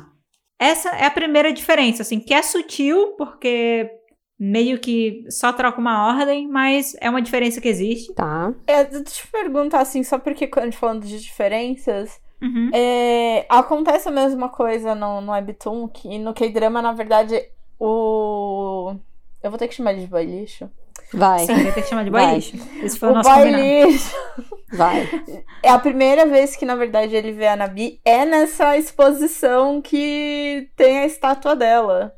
Essa 0.60 0.90
é 0.90 1.06
a 1.06 1.12
primeira 1.12 1.54
diferença, 1.54 2.02
assim, 2.02 2.20
que 2.20 2.34
é 2.34 2.42
sutil, 2.42 3.13
porque 3.18 3.90
meio 4.39 4.80
que 4.80 5.26
só 5.30 5.52
troca 5.52 5.80
uma 5.80 6.08
ordem, 6.08 6.47
mas 6.47 6.95
é 7.02 7.10
uma 7.10 7.21
diferença 7.21 7.60
que 7.60 7.67
existe. 7.67 8.13
Tá. 8.13 8.54
É, 8.67 8.84
deixa 8.84 9.23
eu 9.26 9.32
perguntar 9.32 9.80
assim, 9.82 10.04
só 10.04 10.17
porque 10.19 10.45
quando 10.47 10.63
a 10.63 10.67
gente 10.67 10.78
falando 10.80 11.06
de 11.06 11.19
diferenças, 11.19 12.19
Uhum. 12.39 12.69
é, 12.71 13.47
acontece 13.50 14.08
a 14.08 14.12
mesma 14.12 14.47
coisa 14.47 14.93
no, 14.93 15.21
no 15.21 15.32
Webtoon, 15.32 15.88
que 15.88 16.19
no 16.19 16.36
K-drama, 16.36 16.84
na 16.84 16.93
verdade, 16.93 17.41
o. 17.80 18.93
Eu 19.41 19.50
vou 19.50 19.58
ter 19.58 19.67
que 19.67 19.76
chamar 19.76 19.93
ele 19.93 20.02
de 20.02 20.08
boy 20.08 20.23
lixo. 20.26 20.69
Vai. 21.13 21.39
Sim, 21.45 21.54
vai 21.63 21.71
ter 21.71 21.82
que 21.82 21.88
chamar 21.89 22.04
de 22.04 22.12
boy 22.12 22.21
Vai. 22.21 22.36
lixo. 22.36 22.58
Esse 22.84 23.00
foi 23.00 23.10
o, 23.10 23.12
O 23.12 23.15
nosso 23.15 23.30
boy 23.30 23.39
combinado. 23.39 23.63
lixo. 23.63 24.15
Vai. 24.73 25.10
É 25.63 25.69
a 25.69 25.80
primeira 25.80 26.26
vez 26.26 26.56
que, 26.56 26.65
na 26.65 26.76
verdade, 26.76 27.15
ele 27.15 27.32
vê 27.32 27.47
a 27.47 27.56
Nabi 27.56 28.00
é 28.04 28.26
nessa 28.26 28.78
exposição 28.78 29.82
que 29.82 30.69
tem 30.76 31.00
a 31.00 31.06
estátua 31.06 31.56
dela. 31.56 32.13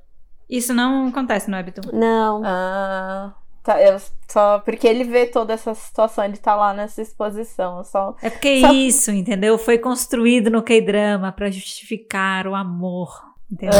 Isso 0.50 0.74
não 0.74 1.08
acontece 1.08 1.50
no 1.50 1.58
Webtoon. 1.58 1.92
Não. 1.98 2.42
Ah. 2.44 3.34
Tá, 3.64 3.80
eu 3.82 3.98
só. 4.28 4.60
Porque 4.60 4.88
ele 4.88 5.04
vê 5.04 5.26
toda 5.26 5.54
essa 5.54 5.74
situação, 5.76 6.24
ele 6.24 6.38
tá 6.38 6.56
lá 6.56 6.74
nessa 6.74 7.02
exposição. 7.02 7.84
Só. 7.84 8.16
É 8.22 8.30
porque 8.30 8.62
Só- 8.62 8.72
isso, 8.74 9.12
entendeu? 9.12 9.58
Foi 9.58 9.78
construído 9.78 10.50
no 10.50 10.64
K-drama 10.64 11.32
pra 11.32 11.52
justificar 11.52 12.48
o 12.48 12.56
amor, 12.56 13.10
entendeu? 13.52 13.78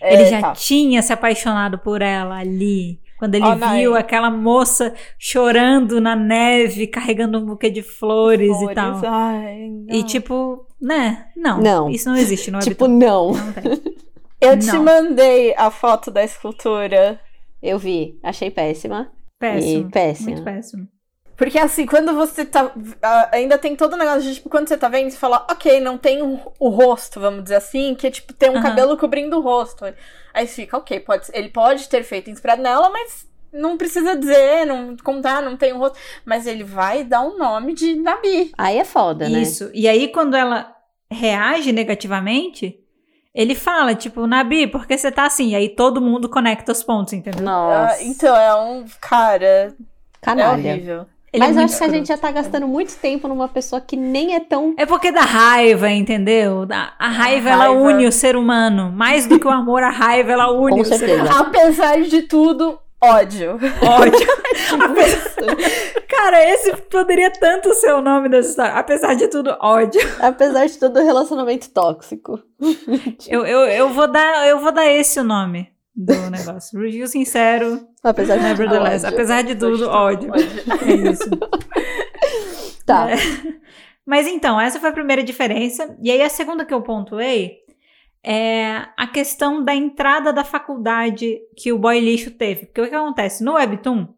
É, 0.00 0.14
ele 0.14 0.26
já 0.26 0.40
tá. 0.42 0.52
tinha 0.52 1.00
se 1.00 1.12
apaixonado 1.12 1.78
por 1.78 2.02
ela 2.02 2.38
ali. 2.38 3.00
Quando 3.18 3.34
ele 3.34 3.52
Nai. 3.56 3.80
viu 3.80 3.96
aquela 3.96 4.30
moça 4.30 4.94
chorando 5.18 6.00
na 6.00 6.14
neve, 6.14 6.86
carregando 6.86 7.38
um 7.38 7.46
buquê 7.46 7.68
de 7.70 7.82
flores, 7.82 8.54
e 8.62 8.74
tal. 8.74 9.00
Ai, 9.04 9.64
E 9.88 9.98
não. 10.00 10.06
tipo, 10.06 10.66
né? 10.80 11.26
Não. 11.36 11.60
Não. 11.60 11.90
Isso 11.90 12.08
não 12.08 12.16
existe 12.16 12.50
no 12.50 12.58
Tipo, 12.60 12.86
não. 12.86 13.32
Não 13.32 13.52
tem. 13.52 13.97
Eu 14.40 14.58
te 14.58 14.66
não. 14.66 14.84
mandei 14.84 15.54
a 15.56 15.70
foto 15.70 16.10
da 16.10 16.22
escultura. 16.22 17.20
Eu 17.62 17.78
vi. 17.78 18.18
Achei 18.22 18.50
péssima. 18.50 19.10
Péssimo. 19.38 19.88
E 19.88 19.90
péssima. 19.90 20.30
Muito 20.30 20.44
péssimo. 20.44 20.88
Porque 21.36 21.56
assim, 21.56 21.86
quando 21.86 22.14
você 22.14 22.44
tá. 22.44 22.72
Ainda 23.30 23.56
tem 23.56 23.76
todo 23.76 23.92
o 23.92 23.96
negócio 23.96 24.22
de, 24.22 24.34
tipo, 24.34 24.48
quando 24.48 24.66
você 24.66 24.76
tá 24.76 24.88
vendo, 24.88 25.08
você 25.08 25.16
fala, 25.16 25.46
ok, 25.48 25.80
não 25.80 25.96
tem 25.96 26.20
o, 26.20 26.40
o 26.58 26.68
rosto, 26.68 27.20
vamos 27.20 27.44
dizer 27.44 27.54
assim, 27.54 27.94
que 27.94 28.08
é 28.08 28.10
tipo, 28.10 28.32
tem 28.32 28.50
um 28.50 28.54
Aham. 28.54 28.62
cabelo 28.62 28.96
cobrindo 28.96 29.38
o 29.38 29.40
rosto. 29.40 29.84
Aí 30.34 30.46
você 30.46 30.62
fica, 30.62 30.76
ok, 30.76 30.98
pode, 30.98 31.28
ele 31.32 31.48
pode 31.48 31.88
ter 31.88 32.02
feito 32.02 32.28
inspirado 32.28 32.60
nela, 32.60 32.90
mas 32.90 33.28
não 33.52 33.76
precisa 33.78 34.16
dizer, 34.16 34.66
não 34.66 34.96
contar, 34.96 35.40
não 35.40 35.56
tem 35.56 35.72
o 35.72 35.78
rosto. 35.78 35.96
Mas 36.24 36.44
ele 36.44 36.64
vai 36.64 37.04
dar 37.04 37.22
um 37.22 37.38
nome 37.38 37.72
de 37.72 37.94
Nabi. 37.94 38.50
Aí 38.58 38.76
é 38.76 38.84
foda, 38.84 39.28
né? 39.28 39.40
Isso. 39.40 39.70
E 39.72 39.86
aí, 39.88 40.08
quando 40.08 40.36
ela 40.36 40.74
reage 41.08 41.70
negativamente, 41.70 42.80
ele 43.34 43.54
fala, 43.54 43.94
tipo, 43.94 44.26
Nabi, 44.26 44.66
por 44.66 44.86
que 44.86 44.96
você 44.96 45.10
tá 45.12 45.26
assim? 45.26 45.50
E 45.50 45.54
aí 45.56 45.68
todo 45.68 46.00
mundo 46.00 46.28
conecta 46.28 46.72
os 46.72 46.82
pontos, 46.82 47.12
entendeu? 47.12 47.44
Nossa. 47.44 47.94
Ah, 47.94 48.02
então 48.04 48.36
é 48.36 48.54
um. 48.54 48.84
Cara, 49.00 49.44
é 49.44 49.72
Canalha. 50.20 50.70
horrível. 50.72 51.06
Ele 51.30 51.44
Mas 51.44 51.56
é 51.58 51.62
acho 51.64 51.76
que 51.76 51.84
a 51.84 51.88
gente 51.90 52.08
já 52.08 52.16
tá 52.16 52.30
gastando 52.30 52.66
muito 52.66 52.96
tempo 52.96 53.28
numa 53.28 53.46
pessoa 53.48 53.82
que 53.82 53.96
nem 53.96 54.34
é 54.34 54.40
tão. 54.40 54.74
É 54.78 54.86
porque 54.86 55.12
dá 55.12 55.20
raiva, 55.20 55.90
entendeu? 55.90 56.66
A, 56.70 56.94
a 56.98 57.08
raiva, 57.08 57.50
ela 57.50 57.64
raiva. 57.64 57.78
une 57.80 58.06
o 58.06 58.12
ser 58.12 58.34
humano. 58.34 58.90
Mais 58.90 59.26
do 59.26 59.38
que 59.38 59.46
o 59.46 59.50
amor, 59.50 59.82
a 59.82 59.90
raiva, 59.90 60.32
ela 60.32 60.50
une 60.50 60.76
Com 60.76 60.80
o 60.80 60.84
ser 60.86 60.96
certeza. 60.98 61.24
humano. 61.24 61.40
Apesar 61.40 62.00
de 62.00 62.22
tudo, 62.22 62.78
ódio. 63.00 63.58
Ódio. 63.82 64.28
Cara, 66.08 66.44
esse 66.50 66.76
poderia 66.90 67.30
tanto 67.30 67.72
ser 67.74 67.92
o 67.94 68.00
nome 68.02 68.28
dessa 68.28 68.50
história. 68.50 68.72
Apesar 68.74 69.14
de 69.14 69.28
tudo, 69.28 69.56
ódio. 69.60 70.00
Apesar 70.20 70.66
de 70.66 70.78
todo 70.78 71.00
relacionamento 71.02 71.70
tóxico. 71.70 72.40
Eu, 73.28 73.44
eu, 73.46 73.60
eu, 73.60 73.88
vou 73.90 74.10
dar, 74.10 74.46
eu 74.48 74.58
vou 74.58 74.72
dar 74.72 74.86
esse 74.86 75.20
o 75.20 75.24
nome 75.24 75.68
do 75.94 76.14
negócio. 76.30 76.78
Review 76.80 77.06
sincero, 77.06 77.86
Apesar 78.02 78.36
de 78.36 78.40
tudo. 78.40 78.48
nevertheless. 78.48 79.04
ódio. 79.04 79.14
Apesar 79.14 79.42
de 79.42 79.54
tudo, 79.54 79.88
ódio. 79.88 80.30
É 80.86 80.94
isso. 81.10 81.28
Tá. 82.86 83.10
É. 83.10 83.16
Mas 84.06 84.26
então, 84.26 84.60
essa 84.60 84.80
foi 84.80 84.88
a 84.88 84.92
primeira 84.92 85.22
diferença. 85.22 85.94
E 86.02 86.10
aí 86.10 86.22
a 86.22 86.28
segunda 86.30 86.64
que 86.64 86.72
eu 86.72 86.82
pontuei 86.82 87.58
é 88.24 88.86
a 88.96 89.06
questão 89.06 89.62
da 89.62 89.74
entrada 89.74 90.32
da 90.32 90.44
faculdade 90.44 91.38
que 91.56 91.72
o 91.72 91.78
boy 91.78 91.98
lixo 92.00 92.30
teve. 92.30 92.66
Porque 92.66 92.80
o 92.80 92.88
que 92.88 92.94
acontece? 92.94 93.42
No 93.44 93.54
Webtoon, 93.54 94.08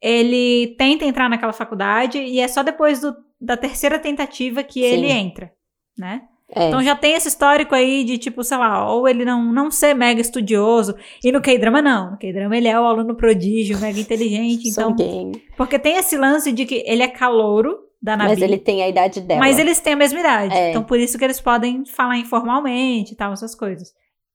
ele 0.00 0.74
tenta 0.78 1.04
entrar 1.04 1.28
naquela 1.28 1.52
faculdade 1.52 2.18
e 2.18 2.40
é 2.40 2.48
só 2.48 2.62
depois 2.62 3.00
do, 3.00 3.14
da 3.40 3.56
terceira 3.56 3.98
tentativa 3.98 4.62
que 4.62 4.80
Sim. 4.80 4.86
ele 4.86 5.10
entra, 5.10 5.52
né? 5.98 6.22
É. 6.52 6.66
Então 6.66 6.82
já 6.82 6.96
tem 6.96 7.14
esse 7.14 7.28
histórico 7.28 7.74
aí 7.74 8.02
de, 8.02 8.18
tipo, 8.18 8.42
sei 8.42 8.58
lá, 8.58 8.92
ou 8.92 9.08
ele 9.08 9.24
não, 9.24 9.52
não 9.52 9.70
ser 9.70 9.94
mega 9.94 10.20
estudioso. 10.20 10.96
E 11.22 11.30
no 11.30 11.40
K-drama, 11.40 11.80
não. 11.80 12.12
No 12.12 12.18
K-drama 12.18 12.56
ele 12.56 12.66
é 12.66 12.78
o 12.78 12.84
aluno 12.84 13.14
prodígio, 13.14 13.78
mega 13.78 14.00
inteligente. 14.00 14.68
Então, 14.68 14.94
porque 15.56 15.78
tem 15.78 15.96
esse 15.96 16.16
lance 16.16 16.50
de 16.50 16.66
que 16.66 16.82
ele 16.86 17.02
é 17.02 17.08
calouro 17.08 17.78
da 18.00 18.16
Nabi. 18.16 18.30
Mas 18.30 18.42
ele 18.42 18.58
tem 18.58 18.82
a 18.82 18.88
idade 18.88 19.20
dela. 19.20 19.40
Mas 19.40 19.58
eles 19.58 19.80
têm 19.80 19.92
a 19.92 19.96
mesma 19.96 20.20
idade. 20.20 20.54
É. 20.54 20.70
Então, 20.70 20.82
por 20.82 20.98
isso 20.98 21.18
que 21.18 21.24
eles 21.24 21.40
podem 21.40 21.84
falar 21.84 22.16
informalmente 22.16 23.12
e 23.12 23.16
tal, 23.16 23.32
essas 23.32 23.54
coisas. 23.54 23.92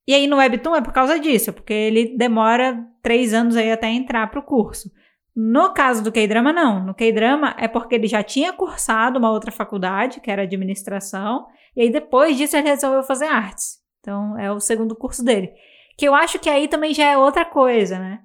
E 0.08 0.14
aí, 0.14 0.28
no 0.28 0.38
Webtoon 0.38 0.76
é 0.76 0.82
por 0.82 0.94
causa 0.94 1.20
disso, 1.20 1.52
porque 1.52 1.74
ele 1.74 2.16
demora 2.16 2.78
três 3.02 3.34
anos 3.34 3.56
aí 3.56 3.72
até 3.72 3.88
entrar 3.88 4.30
pro 4.30 4.44
curso. 4.44 4.90
No 5.36 5.74
caso 5.74 6.04
do 6.04 6.12
K-Drama, 6.12 6.54
não. 6.54 6.86
No 6.86 6.94
K-Drama 6.94 7.56
é 7.58 7.68
porque 7.68 7.96
ele 7.96 8.08
já 8.08 8.22
tinha 8.22 8.54
cursado 8.54 9.18
uma 9.18 9.32
outra 9.32 9.52
faculdade, 9.52 10.22
que 10.22 10.30
era 10.30 10.44
administração, 10.44 11.46
e 11.76 11.82
aí 11.82 11.90
depois 11.90 12.38
disso 12.38 12.56
ele 12.56 12.70
resolveu 12.70 13.04
fazer 13.04 13.26
artes. 13.26 13.80
Então, 14.00 14.38
é 14.38 14.52
o 14.52 14.60
segundo 14.60 14.96
curso 14.96 15.26
dele. 15.26 15.52
Que 15.98 16.08
eu 16.08 16.14
acho 16.14 16.38
que 16.38 16.50
aí 16.50 16.68
também 16.68 16.94
já 16.94 17.06
é 17.06 17.18
outra 17.18 17.44
coisa, 17.44 17.98
né? 17.98 18.20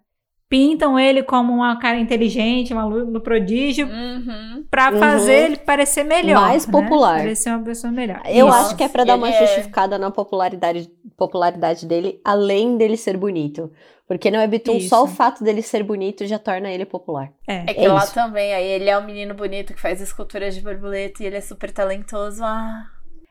Pintam 0.51 0.99
ele 0.99 1.23
como 1.23 1.53
uma 1.55 1.79
cara 1.79 1.97
inteligente, 1.99 2.75
um 2.75 2.79
aluno 2.81 3.21
prodígio, 3.21 3.87
Uhum. 3.87 4.65
Pra 4.69 4.91
Uhum. 4.91 4.99
fazer 4.99 5.45
ele 5.45 5.57
parecer 5.59 6.03
melhor. 6.05 6.41
Mais 6.43 6.67
né? 6.67 6.73
popular. 6.73 7.19
Parecer 7.19 7.51
uma 7.51 7.65
pessoa 7.65 7.93
melhor. 7.93 8.21
Eu 8.27 8.47
Nossa, 8.49 8.61
acho 8.67 8.77
que 8.77 8.83
é 8.83 8.89
pra 8.89 9.05
dar 9.05 9.15
ele 9.15 9.23
uma 9.23 9.29
é- 9.31 9.39
justificada 9.47 9.97
na 9.97 10.11
popularidade, 10.11 10.91
popularidade 11.17 11.87
dele, 11.87 12.21
além 12.25 12.77
dele 12.77 12.97
ser 12.97 13.17
bonito. 13.17 13.71
Porque 14.09 14.29
no 14.29 14.39
Webtoon, 14.39 14.79
Isso. 14.79 14.89
só 14.89 15.05
o 15.05 15.07
fato 15.07 15.45
dele 15.45 15.63
ser 15.63 15.85
bonito 15.85 16.27
já 16.27 16.37
torna 16.37 16.69
ele 16.69 16.85
popular. 16.85 17.31
É. 17.47 17.63
É 17.71 17.75
que 17.75 17.85
É 17.85 17.89
lá 17.93 18.03
isso. 18.03 18.13
também, 18.15 18.53
aí 18.53 18.67
ele 18.67 18.91
é 18.91 18.99
um 18.99 19.07
menino 19.07 19.35
bonito 19.35 19.73
que 19.73 19.81
faz 19.81 20.01
esculturas 20.01 20.53
de 20.53 20.61
borboleta 20.61 21.23
e 21.23 21.27
ele 21.27 21.37
é 21.37 21.41
super 21.41 21.71
talentoso. 21.71 22.43
Ah, 22.45 22.87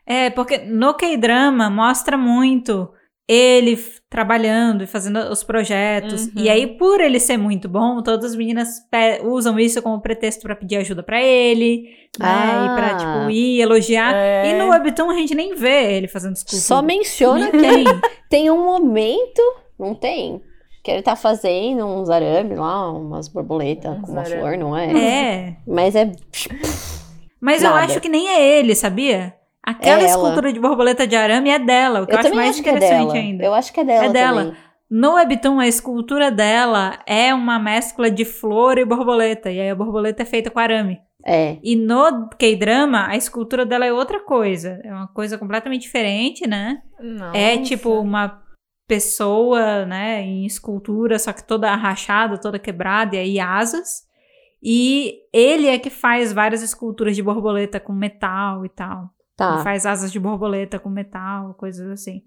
É, 0.05 0.29
porque 0.29 0.57
no 0.59 0.93
K-drama 0.93 1.69
mostra 1.69 2.17
muito 2.17 2.89
ele 3.31 3.77
trabalhando 4.09 4.83
e 4.83 4.87
fazendo 4.87 5.19
os 5.29 5.43
projetos. 5.43 6.25
Uhum. 6.25 6.31
E 6.37 6.49
aí, 6.49 6.65
por 6.65 6.99
ele 6.99 7.19
ser 7.19 7.37
muito 7.37 7.69
bom, 7.69 8.01
todas 8.01 8.31
as 8.31 8.35
meninas 8.35 8.69
usam 9.23 9.59
isso 9.59 9.79
como 9.83 10.01
pretexto 10.01 10.41
pra 10.41 10.55
pedir 10.55 10.77
ajuda 10.77 11.03
pra 11.03 11.21
ele, 11.21 11.83
né? 12.19 12.25
Ah. 12.27 12.65
E 12.65 12.75
pra, 12.75 12.97
tipo, 12.97 13.29
ir 13.29 13.61
elogiar. 13.61 14.15
É. 14.15 14.49
E 14.49 14.57
no 14.57 14.69
Webtoon 14.69 15.11
a 15.11 15.13
gente 15.13 15.35
nem 15.35 15.53
vê 15.53 15.93
ele 15.93 16.07
fazendo 16.07 16.35
escultura. 16.35 16.61
Só 16.63 16.81
menciona 16.81 17.51
Nem 17.53 17.83
que 17.83 18.01
tem. 18.29 18.49
um 18.49 18.63
momento, 18.65 19.41
não 19.79 19.93
tem? 19.93 20.41
Que 20.83 20.89
ele 20.89 21.03
tá 21.03 21.15
fazendo 21.15 21.85
uns 21.85 22.09
arames 22.09 22.57
lá, 22.57 22.91
umas 22.91 23.27
borboletas 23.27 23.95
Uns 23.95 24.01
com 24.05 24.11
uma 24.13 24.21
arame. 24.21 24.41
flor, 24.41 24.57
não 24.57 24.75
é? 24.75 24.91
É. 24.91 25.55
Mas 25.67 25.95
é. 25.95 26.11
Mas 27.39 27.61
eu 27.61 27.69
Nada. 27.69 27.85
acho 27.85 28.01
que 28.01 28.09
nem 28.09 28.27
é 28.27 28.57
ele, 28.59 28.73
sabia? 28.73 29.35
Aquela 29.69 30.01
É 30.01 30.05
escultura 30.05 30.51
de 30.51 30.59
borboleta 30.59 31.05
de 31.05 31.15
arame 31.15 31.49
é 31.49 31.59
dela, 31.59 32.01
o 32.01 32.07
que 32.07 32.13
eu, 32.13 32.15
Eu, 32.15 32.25
acho 32.25 32.35
mais 32.35 32.49
acho 32.49 32.63
que 32.63 32.69
é 32.69 32.71
interessante 32.71 33.07
dela. 33.07 33.13
ainda. 33.13 33.43
Eu 33.45 33.53
acho 33.53 33.73
que 33.73 33.79
é 33.79 33.83
dela. 33.83 34.05
É 34.05 34.09
dela. 34.09 34.43
também. 34.45 34.59
No 34.89 35.13
Webtoon, 35.13 35.59
a 35.59 35.67
escultura 35.67 36.31
dela 36.31 36.99
é 37.05 37.31
uma 37.33 37.59
mescla 37.59 38.09
de 38.09 38.25
flor 38.25 38.79
e 38.79 38.85
borboleta. 38.85 39.51
E 39.51 39.61
aí 39.61 39.69
a 39.69 39.75
borboleta 39.75 40.23
é 40.23 40.25
feita 40.25 40.49
com 40.49 40.59
arame. 40.59 40.99
É. 41.23 41.57
E 41.61 41.75
no 41.75 42.29
K-drama, 42.29 43.07
a 43.07 43.15
escultura 43.15 43.65
dela 43.65 43.85
é 43.85 43.93
outra 43.93 44.19
coisa. 44.19 44.81
É 44.83 44.91
uma 44.91 45.07
coisa 45.07 45.37
completamente 45.37 45.83
diferente, 45.83 46.47
né? 46.47 46.81
É 47.33 47.55
nossa. 47.55 47.63
tipo 47.63 47.91
uma 47.99 48.41
pessoa, 48.87 49.85
né, 49.85 50.23
em 50.23 50.47
escultura, 50.47 51.19
só 51.19 51.31
que 51.31 51.43
toda 51.43 51.75
rachada, 51.75 52.39
toda 52.39 52.57
quebrada, 52.57 53.15
e 53.15 53.19
aí 53.19 53.39
asas. 53.39 54.09
E 54.63 55.13
ele 55.31 55.67
é 55.67 55.77
que 55.77 55.91
faz 55.91 56.33
várias 56.33 56.63
esculturas 56.63 57.15
de 57.15 57.21
borboleta 57.21 57.79
com 57.79 57.93
metal 57.93 58.65
e 58.65 58.69
tal. 58.69 59.11
Ele 59.39 59.57
Tá. 59.57 59.63
faz 59.63 59.85
asas 59.85 60.11
de 60.11 60.19
borboleta 60.19 60.77
com 60.79 60.89
metal, 60.89 61.53
coisas 61.53 61.87
assim. 61.89 62.23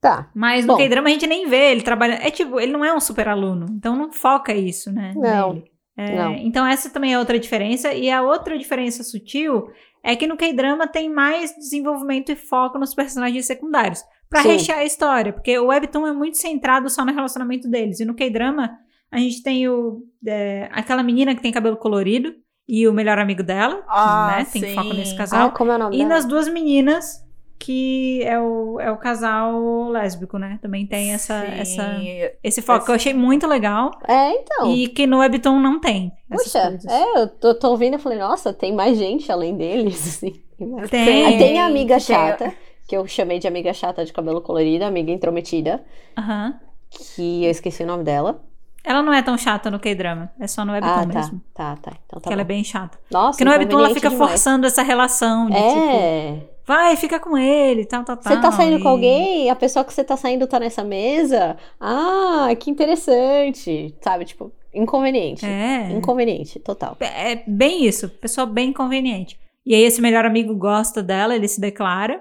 Tá. 0.00 0.30
Mas 0.34 0.66
no. 0.66 0.76
K-drama 0.76 1.08
a 1.08 1.12
gente 1.12 1.26
nem 1.26 1.46
vê 1.48 1.70
ele 1.72 1.82
trabalhando. 1.82 2.20
É 2.20 2.30
tipo, 2.30 2.60
ele 2.60 2.72
não 2.72 2.84
é 2.84 2.94
um 2.94 3.00
super 3.00 3.26
aluno, 3.28 3.66
então 3.70 3.96
não 3.96 4.12
foca 4.12 4.52
isso, 4.54 4.92
né? 4.92 5.14
Não. 5.16 5.62
É, 5.96 6.16
Não. 6.16 6.34
Então 6.34 6.66
essa 6.66 6.90
também 6.90 7.14
é 7.14 7.18
outra 7.18 7.38
diferença. 7.38 7.92
E 7.92 8.10
a 8.10 8.20
outra 8.22 8.58
diferença 8.58 9.02
sutil 9.02 9.70
é 10.02 10.14
que 10.16 10.26
no 10.26 10.36
K-drama 10.36 10.86
tem 10.86 11.08
mais 11.08 11.54
desenvolvimento 11.56 12.30
e 12.32 12.36
foco 12.36 12.78
nos 12.78 12.94
personagens 12.94 13.46
secundários. 13.46 14.02
Pra 14.28 14.42
Sim. 14.42 14.48
rechear 14.48 14.80
a 14.80 14.84
história, 14.84 15.32
porque 15.32 15.56
o 15.58 15.66
Webtoon 15.66 16.06
é 16.08 16.12
muito 16.12 16.36
centrado 16.36 16.90
só 16.90 17.04
no 17.04 17.12
relacionamento 17.14 17.68
deles. 17.68 18.00
E 18.00 18.04
no 18.04 18.14
K-drama 18.14 18.76
a 19.10 19.18
gente 19.18 19.42
tem 19.42 19.68
o, 19.68 20.02
é, 20.26 20.68
aquela 20.72 21.02
menina 21.02 21.34
que 21.34 21.40
tem 21.40 21.52
cabelo 21.52 21.76
colorido 21.76 22.34
e 22.68 22.86
o 22.88 22.92
melhor 22.92 23.18
amigo 23.18 23.42
dela, 23.42 23.76
que, 23.76 23.82
Ah, 23.88 24.34
né? 24.38 24.46
Tem 24.52 24.62
sim. 24.62 24.74
foco 24.74 24.94
nesse 24.94 25.14
Ah, 25.14 25.18
casal. 25.18 25.50
como 25.52 25.70
é 25.72 25.76
o 25.76 25.78
nome 25.78 25.96
E 25.96 25.98
dela? 25.98 26.08
nas 26.10 26.24
duas 26.24 26.48
meninas, 26.48 27.22
que 27.58 28.22
é 28.24 28.38
o, 28.40 28.78
é 28.80 28.90
o 28.90 28.96
casal 28.96 29.88
lésbico, 29.90 30.38
né? 30.38 30.58
Também 30.60 30.86
tem 30.86 31.12
essa, 31.12 31.40
Sim. 31.46 31.52
essa, 31.60 32.00
esse 32.42 32.60
foco 32.62 32.84
que 32.86 32.90
eu 32.90 32.94
achei 32.94 33.14
muito 33.14 33.46
legal. 33.46 33.90
É, 34.06 34.30
então. 34.32 34.70
E 34.74 34.88
que 34.88 35.06
no 35.06 35.18
Webtoon 35.18 35.58
não 35.60 35.80
tem. 35.80 36.12
Puxa, 36.30 36.78
é, 36.88 37.20
eu 37.22 37.28
tô, 37.28 37.54
tô 37.54 37.70
ouvindo 37.70 37.94
e 37.96 37.98
falei, 37.98 38.18
nossa, 38.18 38.52
tem 38.52 38.72
mais 38.72 38.98
gente 38.98 39.30
além 39.30 39.56
deles, 39.56 39.96
assim. 40.06 40.32
Tem 40.58 40.88
Tem. 40.88 41.38
Tem 41.38 41.58
a 41.60 41.66
amiga 41.66 41.94
tem- 41.96 42.00
chata, 42.04 42.52
que 42.86 42.96
eu 42.96 43.06
chamei 43.06 43.38
de 43.38 43.48
amiga 43.48 43.72
chata 43.72 44.04
de 44.04 44.12
cabelo 44.12 44.40
colorido, 44.42 44.84
amiga 44.84 45.10
intrometida, 45.10 45.82
Aham. 46.18 46.54
que 46.90 47.44
eu 47.44 47.50
esqueci 47.50 47.82
o 47.82 47.86
nome 47.86 48.04
dela. 48.04 48.42
Ela 48.84 49.02
não 49.02 49.12
é 49.14 49.22
tão 49.22 49.38
chata 49.38 49.70
no 49.70 49.80
K-drama. 49.80 50.30
É 50.38 50.46
só 50.46 50.64
no 50.64 50.72
Webtoon 50.72 50.92
ah, 50.92 51.06
tá, 51.06 51.06
mesmo. 51.06 51.40
tá, 51.54 51.76
tá. 51.76 51.92
Então 52.06 52.20
tá 52.20 52.28
que 52.28 52.32
ela 52.32 52.42
é 52.42 52.44
bom. 52.44 52.48
bem 52.48 52.62
chata. 52.62 52.98
Nossa, 53.10 53.30
Porque 53.30 53.44
no 53.44 53.50
Webtoon 53.50 53.78
ela 53.78 53.88
inconveniente 53.88 53.94
fica 53.94 54.10
demais. 54.10 54.30
forçando 54.30 54.66
essa 54.66 54.82
relação 54.82 55.46
de 55.48 55.56
tipo, 55.56 55.64
É, 55.64 56.38
vai, 56.66 56.94
fica 56.96 57.18
com 57.18 57.36
ele, 57.38 57.86
tal, 57.86 58.04
tal, 58.04 58.16
tal. 58.18 58.32
você 58.34 58.40
tá 58.40 58.52
saindo 58.52 58.78
com 58.80 58.88
e- 58.88 58.90
alguém, 58.90 59.50
a 59.50 59.56
pessoa 59.56 59.84
que 59.84 59.92
você 59.94 60.04
tá 60.04 60.16
saindo 60.18 60.46
tá 60.46 60.60
nessa 60.60 60.84
mesa. 60.84 61.56
Ah, 61.80 62.48
que 62.60 62.70
interessante. 62.70 63.94
Sabe, 64.02 64.26
tipo, 64.26 64.52
inconveniente. 64.74 65.46
É. 65.46 65.90
Inconveniente, 65.90 66.58
total. 66.60 66.96
É 67.00 67.42
bem 67.46 67.86
isso, 67.86 68.08
pessoa 68.08 68.46
bem 68.46 68.72
conveniente. 68.72 69.38
E 69.66 69.74
aí 69.74 69.82
esse 69.82 70.02
melhor 70.02 70.26
amigo 70.26 70.54
gosta 70.54 71.02
dela, 71.02 71.34
ele 71.34 71.48
se 71.48 71.58
declara. 71.58 72.20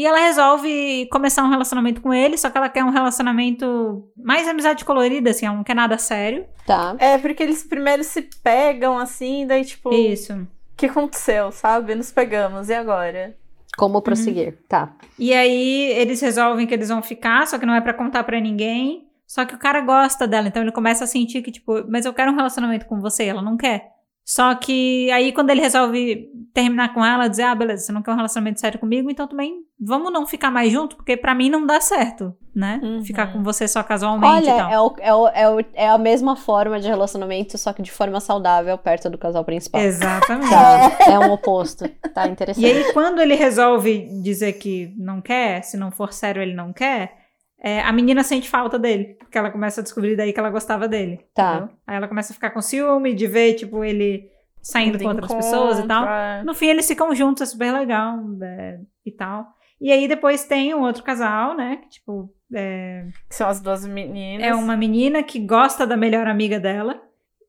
E 0.00 0.06
ela 0.06 0.18
resolve 0.18 1.06
começar 1.12 1.44
um 1.44 1.50
relacionamento 1.50 2.00
com 2.00 2.14
ele, 2.14 2.38
só 2.38 2.48
que 2.48 2.56
ela 2.56 2.70
quer 2.70 2.82
um 2.82 2.88
relacionamento 2.88 4.10
mais 4.16 4.48
amizade 4.48 4.82
colorida, 4.82 5.28
assim, 5.28 5.44
ela 5.44 5.54
não 5.54 5.62
quer 5.62 5.74
nada 5.74 5.98
sério. 5.98 6.46
Tá. 6.66 6.96
É, 6.98 7.18
porque 7.18 7.42
eles 7.42 7.62
primeiro 7.64 8.02
se 8.02 8.22
pegam 8.42 8.98
assim, 8.98 9.46
daí 9.46 9.62
tipo, 9.62 9.90
o 9.90 9.94
Isso. 9.94 10.48
que 10.74 10.86
aconteceu, 10.86 11.52
sabe? 11.52 11.94
Nos 11.94 12.10
pegamos, 12.10 12.70
e 12.70 12.74
agora? 12.74 13.36
Como 13.76 14.00
prosseguir? 14.00 14.56
Tá. 14.66 14.90
E 15.18 15.34
aí 15.34 15.92
eles 15.92 16.18
resolvem 16.22 16.66
que 16.66 16.72
eles 16.72 16.88
vão 16.88 17.02
ficar, 17.02 17.46
só 17.46 17.58
que 17.58 17.66
não 17.66 17.74
é 17.74 17.80
pra 17.82 17.92
contar 17.92 18.24
pra 18.24 18.40
ninguém. 18.40 19.06
Só 19.26 19.44
que 19.44 19.54
o 19.54 19.58
cara 19.58 19.82
gosta 19.82 20.26
dela, 20.26 20.48
então 20.48 20.62
ele 20.62 20.72
começa 20.72 21.04
a 21.04 21.06
sentir 21.06 21.42
que, 21.42 21.52
tipo, 21.52 21.84
mas 21.88 22.06
eu 22.06 22.14
quero 22.14 22.32
um 22.32 22.36
relacionamento 22.36 22.86
com 22.86 22.98
você, 23.00 23.26
ela 23.26 23.42
não 23.42 23.58
quer. 23.58 23.89
Só 24.32 24.54
que 24.54 25.10
aí 25.10 25.32
quando 25.32 25.50
ele 25.50 25.60
resolve 25.60 26.28
terminar 26.54 26.94
com 26.94 27.04
ela, 27.04 27.26
dizer, 27.26 27.42
ah, 27.42 27.54
beleza, 27.54 27.84
você 27.86 27.90
não 27.90 28.00
quer 28.00 28.12
um 28.12 28.16
relacionamento 28.16 28.60
sério 28.60 28.78
comigo, 28.78 29.10
então 29.10 29.26
também 29.26 29.56
vamos 29.80 30.12
não 30.12 30.24
ficar 30.24 30.52
mais 30.52 30.70
junto, 30.72 30.94
porque 30.94 31.16
pra 31.16 31.34
mim 31.34 31.50
não 31.50 31.66
dá 31.66 31.80
certo, 31.80 32.32
né? 32.54 32.78
Uhum. 32.80 33.02
Ficar 33.02 33.32
com 33.32 33.42
você 33.42 33.66
só 33.66 33.82
casualmente 33.82 34.48
Olha, 34.48 34.50
e 34.54 34.56
tal. 34.56 34.70
é, 34.70 34.80
o- 34.80 34.94
é, 35.00 35.14
o- 35.14 35.28
é, 35.28 35.50
o- 35.50 35.64
é 35.74 35.88
a 35.88 35.98
mesma 35.98 36.36
forma 36.36 36.78
de 36.78 36.86
relacionamento, 36.86 37.58
só 37.58 37.72
que 37.72 37.82
de 37.82 37.90
forma 37.90 38.20
saudável, 38.20 38.78
perto 38.78 39.10
do 39.10 39.18
casal 39.18 39.44
principal. 39.44 39.80
Exatamente. 39.80 40.48
Tá, 40.50 40.96
é 41.10 41.18
um 41.18 41.32
oposto. 41.32 41.88
Tá 42.14 42.28
interessante. 42.28 42.64
E 42.64 42.70
aí, 42.70 42.92
quando 42.92 43.20
ele 43.20 43.34
resolve 43.34 44.08
dizer 44.22 44.52
que 44.54 44.94
não 44.96 45.20
quer, 45.20 45.62
se 45.64 45.76
não 45.76 45.90
for 45.90 46.12
sério, 46.12 46.40
ele 46.40 46.54
não 46.54 46.72
quer, 46.72 47.19
é, 47.62 47.80
a 47.82 47.92
menina 47.92 48.22
sente 48.22 48.48
falta 48.48 48.78
dele. 48.78 49.16
Porque 49.18 49.36
ela 49.36 49.50
começa 49.50 49.80
a 49.80 49.84
descobrir 49.84 50.16
daí 50.16 50.32
que 50.32 50.40
ela 50.40 50.50
gostava 50.50 50.88
dele. 50.88 51.20
Tá. 51.34 51.56
entendeu? 51.56 51.76
Aí 51.86 51.96
ela 51.96 52.08
começa 52.08 52.32
a 52.32 52.34
ficar 52.34 52.50
com 52.50 52.62
ciúme 52.62 53.14
de 53.14 53.26
ver, 53.26 53.54
tipo, 53.54 53.84
ele 53.84 54.30
saindo 54.62 54.98
com 54.98 55.08
outras 55.08 55.32
pessoas 55.32 55.78
e 55.78 55.86
tal. 55.86 56.02
Encontro, 56.04 56.46
No 56.46 56.54
fim, 56.54 56.66
eles 56.68 56.88
ficam 56.88 57.14
juntos, 57.14 57.42
é 57.42 57.46
super 57.46 57.72
legal 57.72 58.18
é, 58.42 58.80
e 59.04 59.12
tal. 59.12 59.46
E 59.80 59.92
aí, 59.92 60.08
depois 60.08 60.44
tem 60.44 60.74
um 60.74 60.82
outro 60.82 61.02
casal, 61.02 61.56
né? 61.56 61.76
Que, 61.82 61.88
tipo, 61.88 62.34
é, 62.54 63.06
Que 63.28 63.34
são 63.34 63.48
as 63.48 63.60
duas 63.60 63.86
meninas. 63.86 64.46
é 64.46 64.54
uma 64.54 64.76
menina 64.76 65.22
que 65.22 65.38
gosta 65.38 65.86
da 65.86 65.96
melhor 65.96 66.26
amiga 66.26 66.58
dela. 66.58 67.00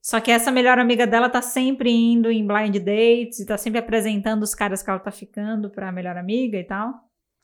Só 0.01 0.19
que 0.19 0.31
essa 0.31 0.51
melhor 0.51 0.79
amiga 0.79 1.05
dela 1.05 1.29
tá 1.29 1.41
sempre 1.41 1.91
indo 1.91 2.31
em 2.31 2.45
blind 2.45 2.77
dates 2.77 3.39
e 3.39 3.45
tá 3.45 3.55
sempre 3.55 3.79
apresentando 3.79 4.41
os 4.41 4.55
caras 4.55 4.81
que 4.81 4.89
ela 4.89 4.99
tá 4.99 5.11
ficando 5.11 5.69
pra 5.69 5.91
melhor 5.91 6.17
amiga 6.17 6.57
e 6.57 6.63
tal. 6.63 6.91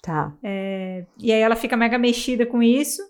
Tá. 0.07 0.31
E 0.41 1.33
aí 1.33 1.41
ela 1.41 1.55
fica 1.57 1.75
mega 1.75 1.97
mexida 1.97 2.45
com 2.45 2.63
isso. 2.63 3.01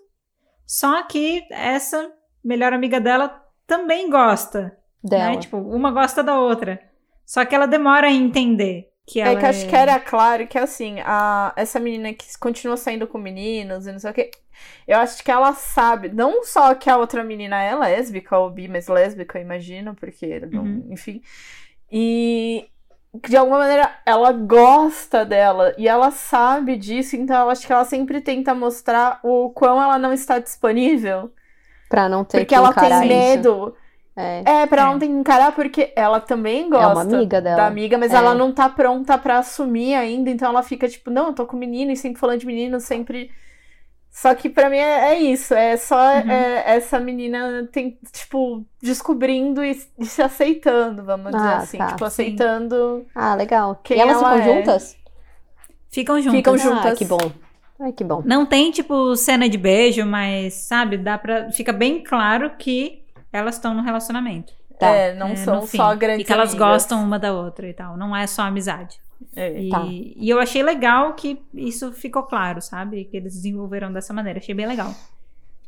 Só 0.66 1.04
que 1.04 1.46
essa 1.52 2.12
melhor 2.44 2.74
amiga 2.74 3.00
dela 3.00 3.40
também 3.68 4.10
gosta, 4.10 4.76
Dela. 5.04 5.36
né? 5.36 5.38
Tipo, 5.38 5.58
uma 5.58 5.92
gosta 5.92 6.24
da 6.24 6.40
outra. 6.40 6.82
Só 7.24 7.46
que 7.46 7.54
ela 7.54 7.68
demora 7.68 8.08
a 8.08 8.12
entender. 8.12 8.90
Que 9.06 9.20
ela 9.22 9.34
É 9.34 9.36
que 9.40 9.46
acho 9.46 9.68
que 9.70 9.76
era 9.76 10.00
claro 10.00 10.48
que, 10.48 10.58
assim, 10.58 10.96
a, 11.06 11.54
essa 11.56 11.80
menina 11.80 12.12
que 12.14 12.26
continua 12.40 12.76
saindo 12.76 13.06
com 13.08 13.20
meninos 13.20 13.86
e 13.86 13.92
não 13.92 14.00
sei 14.00 14.10
o 14.12 14.14
quê. 14.14 14.32
Eu 14.88 14.98
acho 14.98 15.24
que 15.24 15.30
ela 15.32 15.54
sabe, 15.54 16.10
não 16.10 16.44
só 16.44 16.74
que 16.74 16.90
a 16.90 16.98
outra 16.98 17.24
menina 17.24 17.62
é 17.62 17.76
lésbica 17.76 18.38
ou 18.40 18.50
bi, 18.50 18.68
mas 18.68 18.88
lésbica, 18.88 19.38
eu 19.38 19.44
imagino, 19.44 19.94
porque, 19.94 20.40
não- 20.52 20.64
Uhum. 20.64 20.88
enfim. 20.92 21.22
E 21.92 22.68
de 23.28 23.38
alguma 23.38 23.60
maneira 23.60 23.90
ela 24.06 24.32
gosta 24.32 25.24
dela 25.26 25.74
e 25.78 25.88
ela 25.88 26.12
sabe 26.12 26.76
disso, 26.76 27.16
então 27.16 27.40
eu 27.44 27.50
acho 27.50 27.66
que 27.66 27.72
ela 27.72 27.86
sempre 27.86 28.20
tenta 28.22 28.54
mostrar 28.54 29.20
o 29.24 29.50
quão 29.52 29.82
ela 29.82 29.98
não 29.98 30.12
está 30.14 30.40
disponível. 30.40 31.32
Pra 31.90 32.10
não 32.10 32.24
ter 32.26 32.40
Porque 32.40 32.46
que 32.48 32.56
ela 32.56 32.74
tem 32.74 32.84
encarar 32.86 33.06
isso. 33.06 33.14
medo. 33.16 33.76
É. 34.16 34.42
É, 34.64 34.66
pra 34.66 34.82
ela 34.82 34.90
É. 34.90 34.94
não 34.94 35.00
ter 35.00 35.06
que 35.08 35.14
encarar, 35.14 35.52
porque 35.54 35.94
ela 35.96 36.20
também 36.20 36.70
gosta 36.70 36.88
uma 36.94 37.02
amiga 37.02 37.40
dela. 37.40 37.56
da 37.58 37.68
amiga, 37.68 37.98
mas 38.00 38.12
É. 38.12 38.16
ela 38.16 38.34
não 38.34 38.52
tá 38.52 38.68
pronta 38.68 39.16
pra 39.18 39.38
assumir 39.38 39.94
ainda, 39.94 40.30
então 40.30 40.50
ela 40.50 40.64
fica 40.64 40.88
tipo, 40.90 41.12
não, 41.12 41.28
eu 41.28 41.34
tô 41.34 41.46
com 41.46 41.56
menino 41.56 41.92
e 41.92 41.96
sempre 41.96 42.20
falando 42.20 42.40
de 42.40 42.46
menino, 42.48 42.80
sempre. 42.80 43.30
Só 44.20 44.34
que 44.34 44.50
pra 44.50 44.68
mim 44.68 44.78
é, 44.78 45.14
é 45.14 45.20
isso, 45.20 45.54
é 45.54 45.78
só 45.78 45.96
Uhum. 45.96 46.32
é, 46.32 46.64
essa 46.76 47.00
menina 47.00 47.70
tem, 47.72 48.00
tipo, 48.12 48.66
descobrindo 48.82 49.64
e, 49.64 49.80
e 50.00 50.06
se 50.08 50.24
aceitando, 50.24 51.04
vamos 51.04 51.32
dizer 51.32 51.46
Ah, 51.48 51.58
assim. 51.58 51.78
tá, 51.78 51.88
tipo, 51.90 51.98
sim. 52.00 52.04
Ah, 52.04 52.08
aceitando. 52.08 53.06
legal. 53.38 53.80
Quem 53.84 53.98
e 53.98 54.00
elas 54.02 54.18
ela 54.18 54.34
ficam 54.38 54.40
é. 54.54 54.56
juntas? 54.58 54.98
Ficam 55.92 56.16
juntas. 56.20 56.36
Ficam 56.38 56.54
Ah, 56.56 56.58
juntas. 56.58 56.98
que 56.98 57.06
bom. 57.06 57.32
Ai, 57.80 57.92
que 57.92 58.04
bom. 58.04 58.24
Não 58.26 58.44
tem, 58.44 58.72
tipo, 58.72 59.16
cena 59.16 59.48
de 59.48 59.58
beijo, 59.58 60.04
mas, 60.04 60.56
sabe, 60.56 60.98
dá 60.98 61.16
pra. 61.20 61.52
Fica 61.52 61.72
bem 61.72 62.04
claro 62.04 62.50
que 62.58 63.04
elas 63.32 63.54
estão 63.56 63.76
no 63.76 63.84
relacionamento. 63.84 64.52
Tá. 64.80 64.88
É, 64.88 65.14
não 65.14 65.28
é, 65.30 65.36
são 65.36 65.66
só 65.68 65.96
grandes 65.96 66.22
E 66.22 66.26
que 66.26 66.34
elas 66.34 66.50
amigas. 66.50 66.68
gostam 66.70 67.04
uma 67.04 67.20
da 67.20 67.34
outra 67.34 67.68
e 67.70 67.74
tal. 67.74 67.96
Não 67.96 68.16
é 68.16 68.26
só 68.26 68.42
amizade. 68.42 69.00
É. 69.36 69.62
E, 69.62 69.70
Tá. 69.70 69.86
e 69.90 70.30
eu 70.30 70.40
achei 70.40 70.62
legal 70.64 71.14
que 71.16 71.40
isso 71.54 71.92
ficou 71.94 72.24
claro, 72.24 72.62
sabe? 72.62 73.06
Que 73.06 73.18
eles 73.18 73.34
desenvolveram 73.34 73.92
dessa 73.92 74.14
maneira. 74.14 74.40
Achei 74.40 74.54
bem 74.56 74.68
legal. 74.68 74.94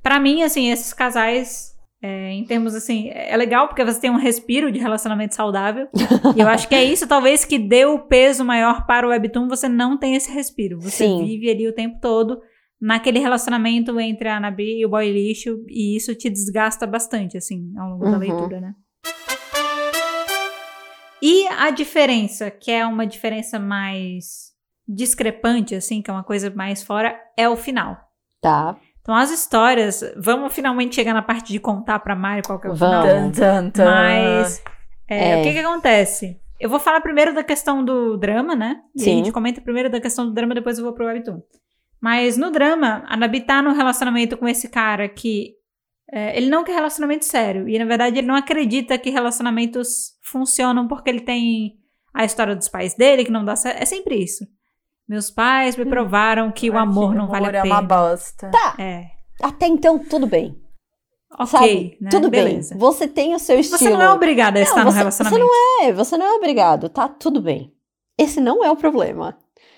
Pra 0.01 0.19
mim, 0.19 0.43
assim, 0.43 0.71
esses 0.71 0.93
casais, 0.93 1.75
é, 2.01 2.31
em 2.31 2.45
termos 2.45 2.73
assim, 2.75 3.09
é 3.09 3.35
legal 3.35 3.67
porque 3.67 3.83
você 3.83 3.99
tem 3.99 4.09
um 4.09 4.15
respiro 4.17 4.71
de 4.71 4.79
relacionamento 4.79 5.35
saudável. 5.35 5.87
e 6.37 6.39
eu 6.39 6.47
acho 6.47 6.67
que 6.69 6.75
é 6.75 6.83
isso, 6.83 7.07
talvez, 7.07 7.43
que 7.43 7.57
deu 7.59 7.95
o 7.95 7.99
peso 7.99 8.45
maior 8.45 8.85
para 8.85 9.05
o 9.05 9.09
Webtoon. 9.09 9.47
Você 9.49 9.67
não 9.67 9.97
tem 9.97 10.15
esse 10.15 10.31
respiro. 10.31 10.79
Você 10.79 11.05
Sim. 11.05 11.25
vive 11.25 11.49
ali 11.49 11.67
o 11.67 11.73
tempo 11.73 11.99
todo 11.99 12.39
naquele 12.81 13.19
relacionamento 13.19 13.99
entre 13.99 14.29
a 14.29 14.37
Anabi 14.37 14.79
e 14.79 14.85
o 14.85 14.89
boy 14.89 15.11
lixo. 15.11 15.59
E 15.67 15.97
isso 15.97 16.15
te 16.15 16.29
desgasta 16.29 16.87
bastante, 16.87 17.35
assim, 17.37 17.73
ao 17.77 17.89
longo 17.89 18.05
da 18.05 18.11
Uhum. 18.11 18.17
leitura, 18.19 18.61
né? 18.61 18.73
E 21.22 21.47
a 21.47 21.70
diferença, 21.70 22.49
que 22.49 22.72
é 22.72 22.86
uma 22.86 23.05
diferença 23.05 23.59
mais 23.59 24.49
discrepante, 24.88 25.76
assim, 25.76 26.01
que 26.01 26.09
é 26.09 26.13
uma 26.13 26.24
coisa 26.24 26.49
mais 26.49 26.82
fora, 26.84 27.15
é 27.38 27.47
o 27.47 27.55
final. 27.55 27.97
Tá. 28.41 28.76
Então, 29.01 29.15
as 29.15 29.32
histórias, 29.32 30.03
vamos 30.17 30.53
finalmente 30.53 30.95
chegar 30.95 31.13
na 31.13 31.22
parte 31.22 31.51
de 31.51 31.59
contar 31.59 31.99
pra 31.99 32.15
Mari 32.15 32.41
qual 32.43 32.59
que 32.59 32.67
é 32.67 32.72
o 32.72 32.76
final. 32.76 33.05
Vamos. 33.05 33.38
Tan. 33.38 33.72
Mas, 33.78 34.63
é, 35.07 35.32
É. 35.32 35.39
o 35.39 35.43
que 35.43 35.53
que 35.53 35.59
acontece? 35.59 36.39
Eu 36.59 36.70
vou 36.70 36.80
falar 36.80 37.01
primeiro 37.01 37.34
da 37.34 37.43
questão 37.43 37.84
do 37.84 38.17
drama, 38.17 38.55
né? 38.55 38.82
E 38.95 39.01
aí 39.01 39.09
a 39.09 39.11
Sim. 39.11 39.17
gente 39.17 39.32
comenta 39.32 39.61
primeiro 39.61 39.89
da 39.89 39.99
questão 40.01 40.26
do 40.26 40.34
drama, 40.34 40.53
depois 40.53 40.78
eu 40.78 40.84
vou 40.84 40.93
pro 40.93 41.05
webtoon. 41.05 41.41
Mas 42.01 42.38
no 42.38 42.51
drama, 42.51 43.03
a 43.07 43.15
Nabi 43.17 43.41
tá 43.41 43.61
num 43.61 43.74
relacionamento 43.74 44.38
com 44.38 44.47
esse 44.47 44.67
cara 44.70 45.07
que 45.07 45.53
é, 46.11 46.36
ele 46.38 46.49
não 46.49 46.63
quer 46.63 46.74
relacionamento 46.74 47.24
sério. 47.26 47.67
E 47.70 47.78
na 47.80 47.86
verdade 47.86 48.17
ele 48.17 48.28
não 48.28 48.36
acredita 48.36 48.97
que 48.97 49.09
relacionamentos 49.09 50.11
funcionam 50.30 50.88
porque 50.88 51.09
ele 51.09 51.21
tem 51.21 51.75
a 52.13 52.25
história 52.25 52.55
dos 52.55 52.67
pais 52.69 52.95
dele 52.95 53.23
que 53.25 53.32
não 53.32 53.43
dá 53.45 53.55
certo. 53.55 53.82
É 53.82 53.86
sempre 53.86 54.15
isso. 54.15 54.45
Meus 55.07 55.30
pais 55.32 55.75
me 55.75 55.86
provaram 55.86 56.51
que 56.51 56.69
o 56.69 56.77
amor 56.77 57.11
que 57.11 57.17
não 57.17 57.27
vale 57.27 57.45
a 57.47 57.59
é 57.59 57.63
uma 57.63 57.77
pena. 57.77 57.88
bosta. 57.88 58.51
Tá. 58.51 58.75
É. 58.77 59.05
Até 59.41 59.67
então, 59.67 59.97
tudo 59.99 60.27
bem. 60.27 60.55
Ok, 61.32 61.47
sabe? 61.47 61.97
né? 62.01 62.09
Tudo 62.09 62.30
Beleza. 62.30 62.71
bem. 62.73 62.80
Você 62.80 63.07
tem 63.07 63.34
o 63.36 63.39
seu 63.39 63.59
estilo. 63.59 63.77
Você 63.80 63.89
não 63.89 64.01
é 64.01 64.09
obrigada 64.11 64.59
a 64.59 64.63
Não, 64.63 64.67
estar 64.69 64.84
no 64.86 64.91
você- 64.91 64.97
relacionamento. 64.97 65.45
Você 65.45 65.49
não 65.49 65.84
é, 65.88 65.93
você 65.93 66.17
não 66.17 66.25
é 66.25 66.34
obrigado. 66.34 66.89
Tá 66.89 67.07
tudo 67.07 67.41
bem. 67.41 67.71
Esse 68.17 68.39
não 68.41 68.63
é 68.63 68.69
o 68.71 68.75
problema. 68.75 69.38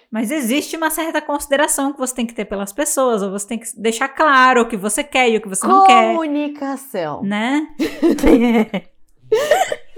Mas 0.09 0.31
existe 0.31 0.75
uma 0.75 0.89
certa 0.89 1.21
consideração 1.21 1.93
que 1.93 1.99
você 1.99 2.13
tem 2.13 2.25
que 2.25 2.33
ter 2.33 2.43
pelas 2.45 2.73
pessoas, 2.73 3.21
ou 3.21 3.31
você 3.31 3.47
tem 3.47 3.59
que 3.59 3.67
deixar 3.79 4.09
claro 4.09 4.61
o 4.63 4.67
que 4.67 4.75
você 4.75 5.03
quer 5.03 5.29
e 5.29 5.37
o 5.37 5.41
que 5.41 5.47
você 5.47 5.65
não 5.65 5.85
quer, 5.85 6.11
Comunicação. 6.13 7.21
né? 7.23 7.67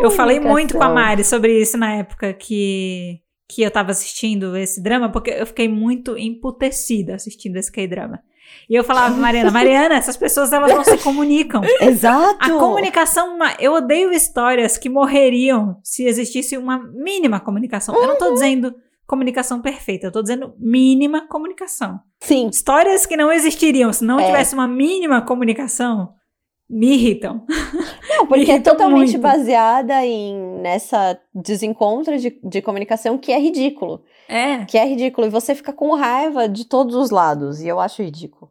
Eu 0.00 0.10
falei 0.10 0.40
muito 0.40 0.76
com 0.76 0.82
a. 0.82 0.88
Mari 0.88 1.24
sobre 1.24 1.60
isso 1.60 1.76
na 1.76 1.92
época 1.94 2.32
que, 2.32 3.20
que 3.48 3.62
eu 3.62 3.70
tava 3.70 3.90
assistindo 3.90 4.56
esse 4.56 4.82
drama, 4.82 5.10
porque 5.10 5.30
eu 5.30 5.46
fiquei 5.46 5.68
muito 5.68 6.16
emputecida 6.18 7.14
assistindo 7.14 7.56
esse 7.56 7.70
K-drama. 7.70 8.20
E 8.68 8.74
eu 8.74 8.82
falava, 8.82 9.14
Mariana, 9.16 9.50
Mariana, 9.50 9.94
essas 9.94 10.16
pessoas 10.16 10.52
elas 10.52 10.74
não 10.74 10.82
se 10.82 10.98
comunicam. 10.98 11.62
Exato. 11.80 12.36
A 12.40 12.58
comunicação, 12.58 13.38
eu 13.60 13.72
odeio 13.74 14.12
histórias 14.12 14.76
que 14.76 14.88
morreriam 14.88 15.78
se 15.84 16.04
existisse 16.04 16.56
uma 16.56 16.78
mínima 16.78 17.38
comunicação. 17.38 17.94
Eu 17.94 18.08
não 18.08 18.18
tô 18.18 18.32
dizendo 18.32 18.74
comunicação 19.06 19.60
perfeita, 19.60 20.06
eu 20.06 20.12
tô 20.12 20.22
dizendo 20.22 20.54
mínima 20.58 21.26
comunicação. 21.28 22.00
Sim. 22.20 22.48
Histórias 22.48 23.06
que 23.06 23.16
não 23.16 23.30
existiriam 23.32 23.92
se 23.92 24.04
não 24.04 24.20
É. 24.20 24.26
tivesse 24.26 24.54
uma 24.54 24.68
mínima 24.68 25.20
comunicação 25.22 26.14
me 26.70 26.94
irritam. 26.94 27.44
Não, 28.08 28.26
porque 28.28 28.50
é 28.50 28.54
irritam 28.54 28.72
totalmente 28.74 29.10
muito. 29.10 29.20
baseada 29.20 30.06
em 30.06 30.36
nessa 30.60 31.18
desencontro 31.34 32.16
de, 32.18 32.38
de 32.44 32.62
comunicação 32.62 33.18
que 33.18 33.32
é 33.32 33.38
ridículo. 33.40 34.04
É. 34.28 34.64
Que 34.64 34.78
é 34.78 34.86
ridículo. 34.86 35.26
E 35.26 35.30
você 35.30 35.54
fica 35.54 35.72
com 35.72 35.92
raiva 35.94 36.48
de 36.48 36.64
todos 36.64 36.94
os 36.94 37.10
lados. 37.10 37.60
E 37.60 37.66
eu 37.68 37.80
acho 37.80 38.02
ridículo. 38.02 38.50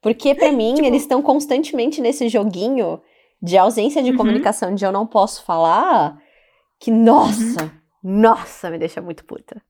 Porque, 0.00 0.34
pra 0.34 0.52
mim, 0.52 0.74
Tipo- 0.74 0.86
eles 0.86 1.02
estão 1.02 1.20
constantemente 1.20 2.00
nesse 2.00 2.28
joguinho 2.28 3.00
de 3.42 3.58
ausência 3.58 4.02
de 4.02 4.12
Uhum. 4.12 4.16
comunicação, 4.16 4.74
de 4.74 4.84
eu 4.84 4.92
não 4.92 5.06
posso 5.06 5.44
falar, 5.44 6.16
que, 6.78 6.90
nossa, 6.90 7.72
nossa, 8.02 8.70
me 8.70 8.78
deixa 8.78 9.00
muito 9.02 9.24
puta. 9.24 9.60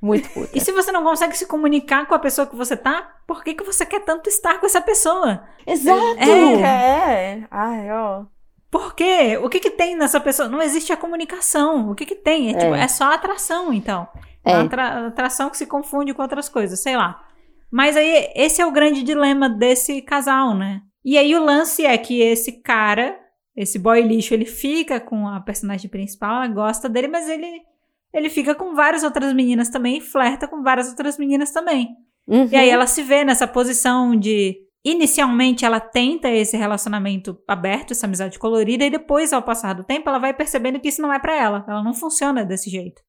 Muito 0.00 0.28
puta. 0.34 0.50
E 0.56 0.60
se 0.60 0.72
você 0.72 0.92
não 0.92 1.02
consegue 1.02 1.36
se 1.36 1.46
comunicar 1.46 2.06
com 2.06 2.14
a 2.14 2.18
pessoa 2.18 2.46
que 2.46 2.54
você 2.56 2.76
tá, 2.76 3.16
por 3.26 3.42
que, 3.42 3.54
que 3.54 3.64
você 3.64 3.84
quer 3.84 4.00
tanto 4.04 4.28
estar 4.28 4.58
com 4.60 4.66
essa 4.66 4.80
pessoa? 4.80 5.42
Exato! 5.66 6.18
É. 6.18 7.34
É. 7.34 7.44
Ai, 7.50 7.90
ó. 7.90 8.24
Por 8.70 8.94
quê? 8.94 9.38
O 9.42 9.48
que 9.48 9.60
que 9.60 9.70
tem 9.70 9.96
nessa 9.96 10.20
pessoa? 10.20 10.48
Não 10.48 10.60
existe 10.60 10.92
a 10.92 10.96
comunicação. 10.96 11.90
O 11.90 11.94
que 11.94 12.04
que 12.04 12.14
tem? 12.14 12.50
É, 12.50 12.58
tipo, 12.58 12.74
É. 12.74 12.82
é 12.82 12.88
só 12.88 13.12
atração, 13.12 13.72
então. 13.72 14.06
É. 14.44 14.52
Uma 14.54 14.64
atra- 14.64 15.06
atração 15.08 15.48
que 15.50 15.56
se 15.56 15.66
confunde 15.66 16.12
com 16.14 16.22
outras 16.22 16.48
coisas, 16.48 16.78
sei 16.80 16.96
lá. 16.96 17.22
Mas 17.70 17.96
aí, 17.96 18.30
esse 18.34 18.60
é 18.62 18.66
o 18.66 18.70
grande 18.70 19.02
dilema 19.02 19.48
desse 19.48 20.00
casal, 20.02 20.54
né? 20.54 20.80
E 21.04 21.16
aí 21.18 21.34
o 21.34 21.42
lance 21.42 21.84
é 21.84 21.96
que 21.98 22.20
esse 22.20 22.60
cara, 22.62 23.18
esse 23.56 23.78
boy 23.78 24.00
lixo, 24.02 24.32
ele 24.34 24.44
fica 24.46 25.00
com 25.00 25.26
a 25.28 25.40
personagem 25.40 25.88
principal, 25.90 26.36
ela 26.36 26.48
gosta 26.48 26.88
dele, 26.88 27.08
mas 27.08 27.28
ele, 27.28 27.62
ele 28.12 28.28
fica 28.30 28.54
com 28.54 28.74
várias 28.74 29.02
outras 29.02 29.32
meninas 29.32 29.68
também 29.68 29.98
e 29.98 30.00
flerta 30.00 30.46
com 30.48 30.62
várias 30.62 30.88
outras 30.88 31.18
meninas 31.18 31.50
também. 31.50 31.88
Uhum. 32.26 32.48
E 32.50 32.56
aí 32.56 32.68
ela 32.68 32.86
se 32.86 33.02
vê 33.02 33.24
nessa 33.24 33.46
posição 33.46 34.14
de. 34.16 34.56
Inicialmente 34.84 35.64
ela 35.64 35.80
tenta 35.80 36.28
esse 36.30 36.56
relacionamento 36.56 37.36
aberto, 37.46 37.90
essa 37.90 38.06
amizade 38.06 38.38
colorida, 38.38 38.84
e 38.84 38.90
depois, 38.90 39.32
ao 39.32 39.42
passar 39.42 39.74
do 39.74 39.84
tempo, 39.84 40.08
ela 40.08 40.18
vai 40.18 40.32
percebendo 40.32 40.78
que 40.80 40.88
isso 40.88 41.02
não 41.02 41.12
é 41.12 41.18
pra 41.18 41.34
ela. 41.34 41.64
Ela 41.68 41.82
não 41.82 41.92
funciona 41.92 42.44
desse 42.44 42.70
jeito, 42.70 43.02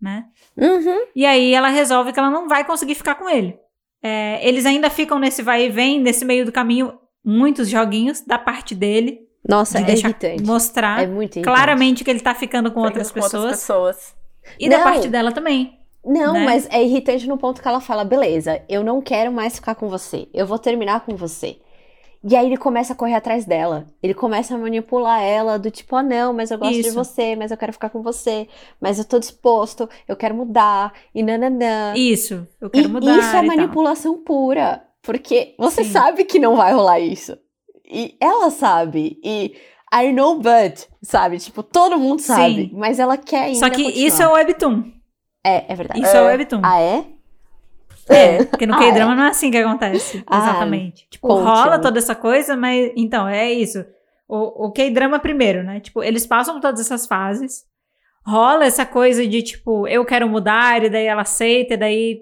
né? 0.00 0.24
Uhum. 0.56 1.06
E 1.16 1.24
aí 1.24 1.52
ela 1.54 1.68
resolve 1.68 2.12
que 2.12 2.18
ela 2.18 2.30
não 2.30 2.46
vai 2.46 2.64
conseguir 2.64 2.94
ficar 2.94 3.14
com 3.16 3.28
ele. 3.28 3.58
É, 4.02 4.46
eles 4.46 4.66
ainda 4.66 4.90
ficam 4.90 5.18
nesse 5.18 5.42
vai 5.42 5.64
e 5.64 5.68
vem, 5.70 5.98
nesse 6.00 6.24
meio 6.24 6.44
do 6.44 6.52
caminho, 6.52 6.92
muitos 7.24 7.68
joguinhos 7.68 8.20
da 8.20 8.38
parte 8.38 8.74
dele, 8.74 9.18
Nossa, 9.48 9.82
de 9.82 9.90
é 9.90 9.94
irritante. 9.94 10.44
mostrar 10.44 11.02
É 11.02 11.06
muito 11.06 11.36
irritante. 11.38 11.44
claramente 11.56 12.04
que 12.04 12.10
ele 12.10 12.20
tá 12.20 12.34
ficando 12.34 12.70
com 12.70 12.80
outras 12.80 13.08
Ficando 13.08 13.24
com 13.24 13.30
pessoas. 13.30 13.50
pessoas. 13.52 14.16
E 14.58 14.68
da 14.68 14.78
Não. 14.78 14.84
parte 14.84 15.08
dela 15.08 15.32
também. 15.32 15.78
Não, 16.04 16.34
né? 16.34 16.44
mas 16.44 16.68
é 16.70 16.82
irritante 16.82 17.26
no 17.26 17.36
ponto 17.36 17.60
que 17.60 17.66
ela 17.66 17.80
fala: 17.80 18.04
beleza, 18.04 18.62
eu 18.68 18.84
não 18.84 19.02
quero 19.02 19.32
mais 19.32 19.56
ficar 19.56 19.74
com 19.74 19.88
você, 19.88 20.28
eu 20.32 20.46
vou 20.46 20.58
terminar 20.58 21.04
com 21.04 21.16
você. 21.16 21.58
E 22.28 22.34
aí 22.34 22.46
ele 22.46 22.56
começa 22.56 22.92
a 22.92 22.96
correr 22.96 23.14
atrás 23.14 23.44
dela. 23.44 23.86
Ele 24.02 24.12
começa 24.12 24.54
a 24.54 24.58
manipular 24.58 25.22
ela, 25.22 25.58
do 25.58 25.70
tipo, 25.70 25.94
ah, 25.94 26.02
não, 26.02 26.32
mas 26.32 26.50
eu 26.50 26.58
gosto 26.58 26.74
de 26.74 26.80
Isso. 26.80 26.94
você, 26.94 27.36
mas 27.36 27.52
eu 27.52 27.56
quero 27.56 27.72
ficar 27.72 27.88
com 27.88 28.02
você, 28.02 28.48
mas 28.80 28.98
eu 28.98 29.04
tô 29.04 29.18
disposto, 29.18 29.88
eu 30.08 30.16
quero 30.16 30.34
mudar, 30.34 30.92
e 31.14 31.22
nananã. 31.22 31.94
Isso, 31.94 32.46
eu 32.60 32.68
quero 32.68 32.88
e 32.88 32.90
mudar. 32.90 33.16
isso 33.16 33.28
é 33.28 33.44
e 33.44 33.46
tal. 33.46 33.56
manipulação 33.56 34.18
pura. 34.24 34.82
Porque 35.02 35.54
você 35.56 35.84
Sim. 35.84 35.90
sabe 35.92 36.24
que 36.24 36.40
não 36.40 36.56
vai 36.56 36.72
rolar 36.72 36.98
isso. 36.98 37.38
E 37.88 38.16
ela 38.20 38.50
sabe. 38.50 39.20
E 39.22 39.54
I 39.94 40.12
know 40.12 40.38
but, 40.40 40.86
sabe? 41.02 41.38
Tipo, 41.38 41.62
todo 41.62 41.98
mundo 41.98 42.20
sabe. 42.20 42.68
Sim. 42.68 42.70
Mas 42.74 42.98
ela 42.98 43.16
quer 43.16 43.44
ainda 43.44 43.58
Só 43.60 43.70
que 43.70 43.84
continuar. 43.84 44.06
isso 44.06 44.22
é 44.22 44.28
o 44.28 44.32
Webtoon. 44.32 44.92
É, 45.44 45.72
é 45.72 45.74
verdade. 45.76 46.00
Isso 46.02 46.16
é, 46.16 46.18
É. 46.18 46.22
o 46.22 46.26
Webtoon. 46.26 46.60
Ah, 46.64 46.80
é? 46.80 47.04
É, 48.08 48.44
porque 48.44 48.66
no 48.66 48.74
Ah, 48.74 48.78
K-drama 48.78 49.14
não 49.16 49.24
é 49.24 49.28
assim 49.28 49.50
que 49.50 49.56
acontece. 49.58 50.22
Ah, 50.26 50.38
exatamente. 50.38 51.06
Tipo, 51.10 51.26
conte, 51.28 51.42
rola 51.44 51.66
amor. 51.74 51.80
toda 51.80 51.98
essa 51.98 52.14
coisa, 52.14 52.56
mas. 52.56 52.92
Então, 52.96 53.26
é 53.28 53.52
isso. 53.52 53.84
O, 54.28 54.66
o 54.66 54.72
K-drama 54.72 55.18
primeiro, 55.18 55.62
né? 55.64 55.80
Tipo, 55.80 56.02
eles 56.02 56.26
passam 56.26 56.54
por 56.54 56.60
todas 56.60 56.80
essas 56.80 57.06
fases. 57.06 57.64
rola 58.24 58.64
essa 58.64 58.84
coisa 58.84 59.24
de 59.26 59.40
tipo, 59.42 59.86
eu 59.88 60.04
quero 60.04 60.28
mudar, 60.28 60.84
e 60.84 60.90
daí 60.90 61.06
ela 61.06 61.22
aceita, 61.22 61.74
e 61.74 61.76
daí 61.76 62.20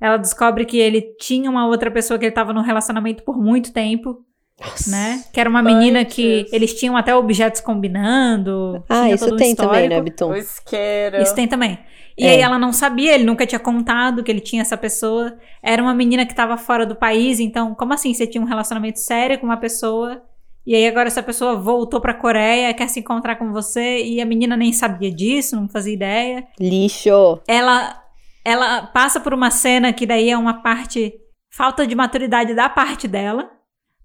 ela 0.00 0.18
descobre 0.18 0.66
que 0.66 0.78
ele 0.78 1.00
tinha 1.18 1.50
uma 1.50 1.66
outra 1.66 1.90
pessoa 1.90 2.18
que 2.18 2.26
ele 2.26 2.32
tava 2.34 2.52
num 2.52 2.60
relacionamento 2.60 3.22
por 3.22 3.38
muito 3.38 3.72
tempo, 3.72 4.22
Nossa. 4.60 4.90
né? 4.90 5.22
Que 5.32 5.38
era 5.40 5.50
uma 5.50 5.62
menina 5.62 6.04
que 6.04 6.46
eles 6.50 6.72
tinham 6.74 6.96
até 6.96 7.14
objetos 7.14 7.60
combinando. 7.60 8.82
Ah, 8.88 9.02
tinha 9.02 9.14
isso 9.14 9.24
todo 9.24 9.34
um 9.34 9.36
tem 9.36 9.54
também, 9.54 9.88
né. 9.88 10.00
Biton? 10.00 10.30
O 10.30 10.36
isqueiro. 10.36 11.18
Isso 11.20 11.34
tem 11.34 11.46
também. 11.46 11.78
E 12.18 12.24
É. 12.26 12.30
aí 12.30 12.40
ela 12.40 12.58
não 12.58 12.72
sabia, 12.72 13.14
ele 13.14 13.24
nunca 13.24 13.46
tinha 13.46 13.58
contado 13.58 14.24
que 14.24 14.30
ele 14.30 14.40
tinha 14.40 14.62
essa 14.62 14.76
pessoa. 14.76 15.36
Era 15.62 15.82
uma 15.82 15.92
menina 15.92 16.24
que 16.24 16.32
estava 16.32 16.56
fora 16.56 16.86
do 16.86 16.96
país, 16.96 17.38
então 17.40 17.74
como 17.74 17.92
assim 17.92 18.14
você 18.14 18.26
tinha 18.26 18.42
um 18.42 18.46
relacionamento 18.46 18.98
sério 18.98 19.38
com 19.38 19.44
uma 19.46 19.58
pessoa? 19.58 20.22
E 20.66 20.74
aí 20.74 20.86
agora 20.88 21.06
essa 21.08 21.22
pessoa 21.22 21.54
voltou 21.56 22.00
pra 22.00 22.14
Coreia, 22.14 22.72
quer 22.74 22.88
se 22.88 22.98
encontrar 23.00 23.36
com 23.36 23.52
você 23.52 24.02
e 24.02 24.20
a 24.20 24.24
menina 24.26 24.56
nem 24.56 24.72
sabia 24.72 25.12
disso, 25.12 25.54
não 25.54 25.68
fazia 25.68 25.92
ideia. 25.92 26.44
Lixo. 26.58 27.40
Ela 27.46 28.02
ela 28.44 28.82
passa 28.86 29.20
por 29.20 29.34
uma 29.34 29.50
cena 29.50 29.92
que 29.92 30.06
daí 30.06 30.30
é 30.30 30.38
uma 30.38 30.62
parte 30.62 31.12
falta 31.52 31.86
de 31.86 31.94
maturidade 31.94 32.54
da 32.54 32.68
parte 32.68 33.06
dela, 33.08 33.50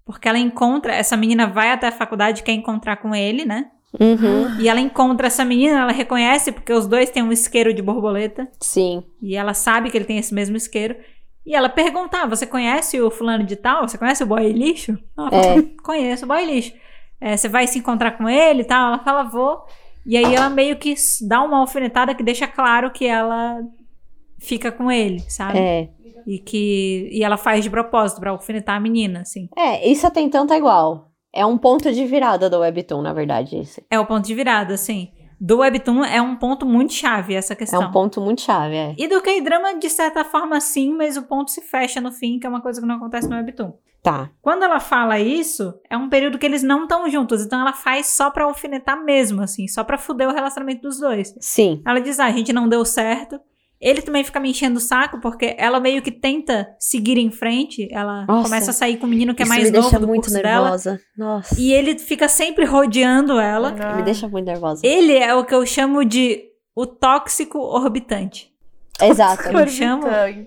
porque 0.04 0.28
ela 0.28 0.38
encontra 0.38 0.94
essa 0.94 1.16
menina 1.16 1.46
vai 1.46 1.70
até 1.70 1.88
a 1.88 1.92
faculdade 1.92 2.42
quer 2.42 2.52
encontrar 2.52 2.96
com 2.96 3.14
ele, 3.14 3.44
né? 3.44 3.70
Uhum. 4.00 4.58
E 4.58 4.68
ela 4.68 4.80
encontra 4.80 5.26
essa 5.26 5.44
menina, 5.44 5.80
ela 5.80 5.92
reconhece 5.92 6.50
porque 6.50 6.72
os 6.72 6.86
dois 6.86 7.10
têm 7.10 7.22
um 7.22 7.32
isqueiro 7.32 7.74
de 7.74 7.82
borboleta. 7.82 8.48
Sim. 8.58 9.04
E 9.20 9.36
ela 9.36 9.52
sabe 9.52 9.90
que 9.90 9.98
ele 9.98 10.06
tem 10.06 10.18
esse 10.18 10.32
mesmo 10.32 10.56
isqueiro. 10.56 10.96
E 11.44 11.54
ela 11.54 11.68
pergunta: 11.68 12.22
ah, 12.22 12.26
você 12.26 12.46
conhece 12.46 13.00
o 13.00 13.10
fulano 13.10 13.44
de 13.44 13.56
tal? 13.56 13.86
Você 13.86 13.98
conhece 13.98 14.22
o 14.22 14.26
boy 14.26 14.50
lixo? 14.52 14.98
Ela 15.16 15.30
fala, 15.30 15.58
É. 15.58 15.62
conheço 15.82 16.24
o 16.24 16.28
boy 16.28 16.44
lixo. 16.44 16.72
É, 17.20 17.36
você 17.36 17.48
vai 17.48 17.66
se 17.66 17.78
encontrar 17.78 18.12
com 18.12 18.28
ele 18.28 18.62
e 18.62 18.64
tal? 18.64 18.88
Ela 18.88 18.98
fala, 19.00 19.24
vou. 19.24 19.64
E 20.04 20.16
aí 20.16 20.34
ela 20.34 20.50
meio 20.50 20.76
que 20.76 20.94
dá 21.28 21.42
uma 21.42 21.58
alfinetada 21.58 22.14
que 22.14 22.22
deixa 22.22 22.48
claro 22.48 22.90
que 22.90 23.06
ela 23.06 23.60
fica 24.40 24.72
com 24.72 24.90
ele, 24.90 25.20
sabe? 25.28 25.58
É. 25.58 25.88
E 26.26 26.38
que 26.38 27.08
e 27.12 27.22
ela 27.24 27.36
faz 27.36 27.64
de 27.64 27.70
propósito 27.70 28.20
pra 28.20 28.30
alfinetar 28.30 28.76
a 28.76 28.80
menina, 28.80 29.20
assim. 29.20 29.48
É, 29.56 29.88
isso 29.88 30.06
até 30.06 30.20
então 30.20 30.46
tá 30.46 30.56
igual. 30.56 31.10
É 31.34 31.46
um 31.46 31.56
ponto 31.56 31.90
de 31.92 32.04
virada 32.04 32.50
do 32.50 32.58
Webtoon, 32.58 33.00
na 33.02 33.12
verdade, 33.12 33.58
isso. 33.58 33.80
É 33.90 33.98
o 33.98 34.04
ponto 34.06 34.26
de 34.26 34.34
virada, 34.34 34.74
assim. 34.74 35.08
Do 35.40 35.58
Webtoon 35.58 36.04
é 36.04 36.20
um 36.22 36.36
ponto 36.36 36.64
muito 36.64 36.92
chave 36.92 37.34
essa 37.34 37.54
É 37.54 37.56
questão. 37.56 37.82
um 37.82 37.90
ponto 37.90 38.20
muito 38.20 38.42
chave, 38.42 38.76
é. 38.76 38.94
E 38.96 39.08
do 39.08 39.20
K-drama, 39.20 39.74
de 39.78 39.88
certa 39.90 40.24
forma, 40.24 40.60
sim, 40.60 40.94
mas 40.94 41.16
o 41.16 41.22
ponto 41.22 41.50
se 41.50 41.60
fecha 41.62 42.00
no 42.00 42.12
fim, 42.12 42.38
que 42.38 42.46
é 42.46 42.50
uma 42.50 42.60
coisa 42.60 42.80
que 42.80 42.86
não 42.86 42.96
acontece 42.96 43.28
no 43.28 43.34
Webtoon. 43.36 43.72
Tá. 44.02 44.30
Quando 44.40 44.64
ela 44.64 44.78
fala 44.80 45.18
isso, 45.20 45.74
é 45.88 45.96
um 45.96 46.08
período 46.08 46.38
que 46.38 46.44
eles 46.44 46.62
não 46.62 46.82
estão 46.82 47.08
juntos, 47.08 47.44
então 47.44 47.60
ela 47.60 47.72
faz 47.72 48.08
só 48.08 48.30
pra 48.30 48.44
alfinetar 48.44 49.02
mesmo, 49.04 49.42
assim, 49.42 49.66
só 49.68 49.82
pra 49.84 49.96
fuder 49.96 50.28
o 50.28 50.34
relacionamento 50.34 50.82
dos 50.82 50.98
dois. 50.98 51.34
Sim. 51.40 51.80
Ela 51.86 52.00
diz, 52.00 52.18
ah, 52.20 52.26
a 52.26 52.30
gente 52.32 52.52
não 52.52 52.68
deu 52.68 52.84
certo. 52.84 53.40
Ele 53.82 54.00
também 54.00 54.22
fica 54.22 54.38
me 54.38 54.48
enchendo 54.48 54.78
o 54.78 54.80
saco, 54.80 55.20
porque 55.20 55.56
ela 55.58 55.80
meio 55.80 56.00
que 56.00 56.12
tenta 56.12 56.68
seguir 56.78 57.18
em 57.18 57.32
frente, 57.32 57.88
ela 57.90 58.24
Nossa. 58.26 58.44
começa 58.48 58.70
a 58.70 58.74
sair 58.74 58.96
com 58.96 59.06
o 59.06 59.08
menino 59.10 59.34
que 59.34 59.42
é 59.42 59.44
Isso 59.44 59.52
mais 59.52 59.64
me 59.64 59.70
novo 59.72 59.82
deixa 59.82 59.98
do 59.98 60.06
muito 60.06 60.22
curso 60.26 60.40
dela, 60.42 60.62
nervosa. 60.66 61.00
Nossa. 61.18 61.60
e 61.60 61.72
ele 61.72 61.98
fica 61.98 62.28
sempre 62.28 62.64
rodeando 62.64 63.40
ela. 63.40 63.74
Ah. 63.80 63.96
Me 63.96 64.02
deixa 64.04 64.28
muito 64.28 64.46
nervosa. 64.46 64.86
Ele 64.86 65.16
é 65.18 65.34
o 65.34 65.44
que 65.44 65.52
eu 65.54 65.66
chamo 65.66 66.04
de 66.04 66.44
o 66.76 66.86
tóxico 66.86 67.58
orbitante. 67.58 68.50
Exato. 69.00 69.48
Eu 69.48 69.66
chamo. 69.66 70.04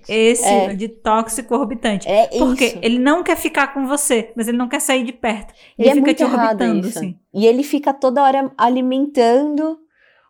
Esse 0.07 0.45
É. 0.47 0.73
de 0.73 0.88
tóxico 0.88 1.55
orbitante. 1.55 2.07
É 2.07 2.27
Porque 2.38 2.67
isso. 2.67 2.79
ele 2.81 2.99
não 2.99 3.21
quer 3.21 3.36
ficar 3.36 3.73
com 3.73 3.86
você, 3.86 4.31
mas 4.36 4.47
ele 4.47 4.55
não 4.57 4.69
quer 4.69 4.79
sair 4.79 5.03
de 5.03 5.11
perto. 5.11 5.53
E 5.77 5.81
Ele 5.81 5.89
é 5.89 5.93
fica 5.95 6.05
muito 6.05 6.17
te 6.17 6.23
orbitando, 6.23 6.88
isso. 6.88 6.97
assim. 6.99 7.19
E 7.33 7.45
ele 7.45 7.63
fica 7.63 7.93
toda 7.93 8.23
hora 8.23 8.49
alimentando 8.57 9.77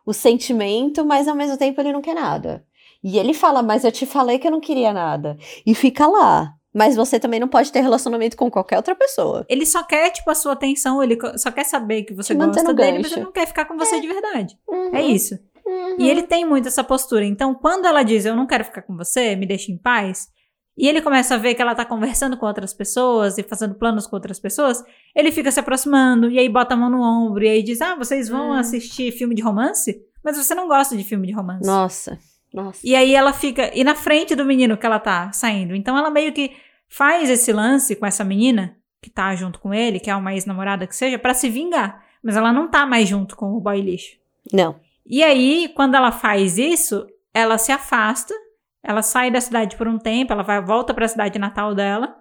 o 0.04 0.12
sentimento, 0.12 1.04
mas 1.04 1.28
ao 1.28 1.36
mesmo 1.36 1.56
tempo 1.56 1.80
ele 1.80 1.92
não 1.92 2.00
quer 2.00 2.14
nada. 2.14 2.64
E 3.02 3.18
ele 3.18 3.32
fala, 3.34 3.62
mas 3.62 3.84
eu 3.84 3.92
te 3.92 4.04
falei 4.06 4.38
que 4.38 4.46
eu 4.46 4.50
não 4.50 4.60
queria 4.60 4.92
nada. 4.92 5.36
E 5.64 5.74
fica 5.74 6.06
lá. 6.06 6.52
Mas 6.74 6.94
você 6.94 7.18
também 7.18 7.40
não 7.40 7.48
pode 7.48 7.72
ter 7.72 7.80
relacionamento 7.80 8.36
com 8.36 8.50
qualquer 8.50 8.76
outra 8.76 8.94
pessoa. 8.94 9.46
Ele 9.48 9.64
só 9.64 9.82
quer, 9.82 10.10
tipo, 10.10 10.30
a 10.30 10.34
sua 10.34 10.52
atenção, 10.52 11.02
ele 11.02 11.16
só 11.38 11.50
quer 11.50 11.64
saber 11.64 12.02
que 12.02 12.12
você 12.12 12.34
gosta 12.34 12.74
dele, 12.74 12.98
mas 12.98 13.02
gancho. 13.02 13.14
ele 13.14 13.24
não 13.24 13.32
quer 13.32 13.46
ficar 13.46 13.64
com 13.64 13.78
você 13.78 13.98
de 13.98 14.06
verdade. 14.06 14.58
Uhum, 14.68 14.94
É 14.94 15.00
isso. 15.02 15.38
uhum. 15.64 15.96
E 15.98 16.10
ele 16.10 16.22
tem 16.24 16.44
muito 16.44 16.68
essa 16.68 16.84
postura. 16.84 17.24
Então, 17.24 17.54
quando 17.54 17.86
ela 17.86 18.02
diz, 18.02 18.26
eu 18.26 18.36
não 18.36 18.46
quero 18.46 18.62
ficar 18.64 18.82
com 18.82 18.94
você, 18.94 19.34
me 19.36 19.46
deixa 19.46 19.72
em 19.72 19.78
paz, 19.78 20.28
e 20.76 20.86
ele 20.86 21.00
começa 21.00 21.34
a 21.36 21.38
ver 21.38 21.54
que 21.54 21.62
ela 21.62 21.74
tá 21.74 21.86
conversando 21.86 22.36
com 22.36 22.44
outras 22.44 22.74
pessoas 22.74 23.38
e 23.38 23.42
fazendo 23.42 23.74
planos 23.76 24.06
com 24.06 24.14
outras 24.14 24.38
pessoas, 24.38 24.84
ele 25.14 25.32
fica 25.32 25.50
se 25.50 25.58
aproximando, 25.58 26.30
e 26.30 26.38
aí 26.38 26.48
bota 26.50 26.74
a 26.74 26.76
mão 26.76 26.90
no 26.90 27.00
ombro, 27.00 27.42
e 27.42 27.48
aí 27.48 27.62
diz, 27.62 27.80
ah, 27.80 27.94
vocês 27.94 28.28
vão 28.28 28.50
Hum. 28.50 28.52
assistir 28.52 29.10
filme 29.12 29.34
de 29.34 29.40
romance? 29.40 29.98
Mas 30.22 30.36
você 30.36 30.54
não 30.54 30.68
gosta 30.68 30.94
de 30.94 31.04
filme 31.04 31.26
de 31.26 31.32
romance. 31.32 31.66
Nossa. 31.66 32.18
Nossa. 32.52 32.80
E 32.82 32.94
aí 32.94 33.14
ela 33.14 33.32
fica. 33.32 33.70
E 33.74 33.84
na 33.84 33.94
frente 33.94 34.34
do 34.34 34.44
menino 34.44 34.76
que 34.76 34.86
ela 34.86 34.98
tá 34.98 35.30
saindo. 35.32 35.74
Então 35.74 35.96
ela 35.96 36.10
meio 36.10 36.32
que 36.32 36.56
faz 36.88 37.28
esse 37.28 37.52
lance 37.52 37.96
com 37.96 38.06
essa 38.06 38.24
menina 38.24 38.76
que 39.02 39.10
tá 39.10 39.34
junto 39.34 39.60
com 39.60 39.72
ele, 39.72 40.00
que 40.00 40.10
é 40.10 40.16
uma 40.16 40.32
ex-namorada 40.32 40.86
que 40.86 40.96
seja, 40.96 41.18
pra 41.18 41.34
se 41.34 41.48
vingar. 41.48 42.04
Mas 42.22 42.36
ela 42.36 42.52
não 42.52 42.68
tá 42.68 42.86
mais 42.86 43.08
junto 43.08 43.36
com 43.36 43.52
o 43.52 43.60
boy 43.60 43.80
lixo. 43.80 44.16
Não. 44.52 44.80
E 45.04 45.22
aí, 45.22 45.70
quando 45.74 45.94
ela 45.94 46.10
faz 46.10 46.58
isso, 46.58 47.06
ela 47.32 47.58
se 47.58 47.70
afasta, 47.70 48.34
ela 48.82 49.02
sai 49.02 49.30
da 49.30 49.40
cidade 49.40 49.76
por 49.76 49.86
um 49.86 49.98
tempo, 49.98 50.32
ela 50.32 50.42
vai 50.42 50.60
volta 50.60 50.92
pra 50.92 51.06
cidade 51.06 51.38
natal 51.38 51.74
dela. 51.74 52.16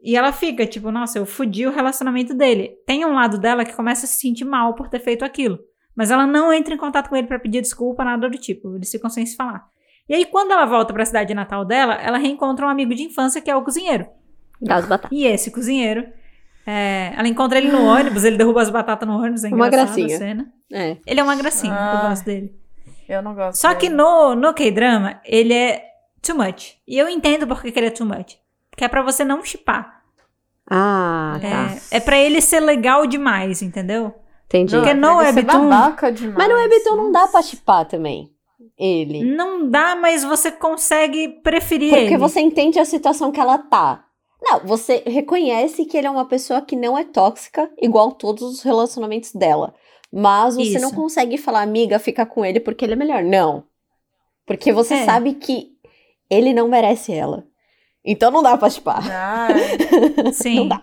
E 0.00 0.16
ela 0.16 0.32
fica 0.32 0.66
tipo, 0.66 0.90
nossa, 0.90 1.18
eu 1.18 1.24
fudi 1.24 1.66
o 1.66 1.70
relacionamento 1.70 2.34
dele. 2.34 2.76
Tem 2.86 3.04
um 3.04 3.14
lado 3.14 3.38
dela 3.38 3.64
que 3.64 3.74
começa 3.74 4.04
a 4.04 4.08
se 4.08 4.20
sentir 4.20 4.44
mal 4.44 4.74
por 4.74 4.88
ter 4.88 5.00
feito 5.00 5.24
aquilo. 5.24 5.58
Mas 5.96 6.10
ela 6.10 6.26
não 6.26 6.52
entra 6.52 6.74
em 6.74 6.78
contato 6.78 7.08
com 7.08 7.16
ele 7.16 7.26
pra 7.26 7.38
pedir 7.38 7.60
desculpa, 7.60 8.04
nada 8.04 8.28
do 8.28 8.36
tipo. 8.38 8.74
Eles 8.76 8.90
ficam 8.90 9.08
sem 9.10 9.24
se 9.24 9.36
falar. 9.36 9.64
E 10.08 10.14
aí, 10.14 10.24
quando 10.26 10.50
ela 10.52 10.66
volta 10.66 10.92
pra 10.92 11.04
cidade 11.04 11.32
natal 11.34 11.64
dela, 11.64 11.94
ela 11.94 12.18
reencontra 12.18 12.66
um 12.66 12.68
amigo 12.68 12.94
de 12.94 13.04
infância 13.04 13.40
que 13.40 13.50
é 13.50 13.56
o 13.56 13.62
cozinheiro. 13.62 14.06
Gás 14.60 14.84
batata. 14.86 15.14
E 15.14 15.24
esse 15.26 15.50
cozinheiro, 15.50 16.04
é, 16.66 17.12
ela 17.16 17.26
encontra 17.28 17.58
ele 17.58 17.70
no 17.70 17.84
ônibus, 17.84 18.24
ele 18.24 18.36
derruba 18.36 18.60
as 18.60 18.70
batatas 18.70 19.08
no 19.08 19.16
ônibus, 19.16 19.44
é 19.44 19.48
Uma 19.48 19.68
gracinha. 19.70 20.14
a 20.16 20.18
cena. 20.18 20.46
É. 20.72 20.96
Ele 21.06 21.20
é 21.20 21.22
uma 21.22 21.36
gracinha, 21.36 21.72
eu 21.72 21.78
Ah. 21.78 22.08
gosto 22.10 22.24
dele. 22.24 22.54
Eu 23.08 23.22
não 23.22 23.34
gosto 23.34 23.60
Só 23.60 23.74
que 23.74 23.88
dele. 23.88 23.94
no, 23.94 24.34
no 24.34 24.52
K-drama, 24.54 25.20
ele 25.24 25.52
é 25.54 25.84
too 26.22 26.36
much. 26.36 26.76
E 26.88 26.98
eu 26.98 27.08
entendo 27.08 27.46
por 27.46 27.62
que 27.62 27.70
que 27.70 27.78
ele 27.78 27.86
é 27.86 27.90
too 27.90 28.06
much. 28.06 28.36
Que 28.76 28.84
é 28.84 28.88
pra 28.88 29.02
você 29.02 29.24
não 29.24 29.44
chipar. 29.44 30.02
Ah, 30.70 31.38
tá. 31.40 31.48
É, 31.92 31.96
é 31.98 32.00
pra 32.00 32.16
ele 32.18 32.40
ser 32.40 32.60
legal 32.60 33.06
demais, 33.06 33.60
entendeu? 33.62 34.14
Entendi. 34.46 34.76
Porque 34.76 34.94
no 34.94 35.20
ser 35.20 35.34
Webtoon-. 35.36 35.68
Mas 36.36 36.48
no 36.48 36.54
Webtoon 36.54 36.96
não 36.96 37.12
dá 37.12 37.26
pra 37.26 37.42
chipar 37.42 37.86
também. 37.86 38.30
Ele. 38.78 39.22
Não 39.24 39.68
dá, 39.68 39.94
mas 39.96 40.24
você 40.24 40.50
consegue 40.50 41.28
preferir 41.42 41.90
Porque 41.90 42.04
ele. 42.06 42.16
você 42.16 42.40
entende 42.40 42.78
a 42.78 42.84
situação 42.84 43.30
que 43.30 43.40
ela 43.40 43.58
tá. 43.58 44.04
Não, 44.42 44.60
você 44.60 45.02
reconhece 45.06 45.84
que 45.86 45.96
ele 45.96 46.06
é 46.06 46.10
uma 46.10 46.24
pessoa 46.26 46.60
que 46.60 46.76
não 46.76 46.98
é 46.98 47.04
tóxica, 47.04 47.70
igual 47.80 48.12
todos 48.12 48.42
os 48.42 48.62
relacionamentos 48.62 49.32
dela. 49.32 49.74
Mas 50.12 50.54
você 50.56 50.78
não 50.78 50.88
Isso. 50.90 50.96
consegue 50.96 51.38
falar, 51.38 51.62
amiga, 51.62 51.98
fica 51.98 52.24
com 52.26 52.44
ele 52.44 52.60
porque 52.60 52.84
ele 52.84 52.92
é 52.92 52.96
melhor. 52.96 53.22
Não. 53.22 53.64
Porque 54.46 54.72
você 54.72 54.94
É. 54.94 55.04
sabe 55.04 55.34
que 55.34 55.70
ele 56.30 56.52
não 56.52 56.68
merece 56.68 57.12
ela. 57.12 57.44
Então 58.04 58.30
não 58.30 58.42
dá 58.42 58.56
pra 58.56 58.68
chipar. 58.70 59.02
Ai, 59.10 59.54
Sim. 60.32 60.56
Não 60.56 60.68
dá. 60.68 60.82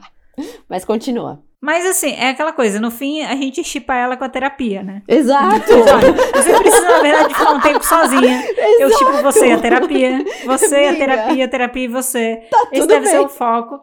Mas 0.68 0.84
continua. 0.84 1.43
Mas 1.62 1.86
assim, 1.86 2.12
é 2.14 2.30
aquela 2.30 2.51
coisa, 2.51 2.80
no 2.80 2.89
fim 2.89 3.22
a 3.22 3.36
gente 3.36 3.64
chipa 3.64 3.93
ela 3.93 4.18
com 4.18 4.24
a 4.24 4.30
terapia, 4.30 4.82
né? 4.82 5.03
Exato! 5.07 5.72
Olha, 5.74 6.12
você 6.34 6.57
precisa, 6.57 6.89
na 6.89 6.99
verdade, 7.01 7.34
ficar 7.36 7.51
um 7.51 7.59
tempo 7.59 7.86
sozinha. 7.86 8.43
Eu 8.80 8.89
chipo 8.97 9.12
você 9.22 9.47
e 9.49 9.51
a 9.51 9.59
terapia, 9.59 10.26
você 10.45 10.84
e 10.86 10.88
a 10.88 10.95
terapia, 10.95 11.45
a 11.45 11.47
terapia 11.47 11.84
e 11.84 11.88
você. 11.88 12.47
Tá 12.49 12.68
Esse 12.72 12.88
deve 12.88 13.05
ser 13.05 13.18
bem. 13.18 13.26
o 13.26 13.30
foco. 13.30 13.80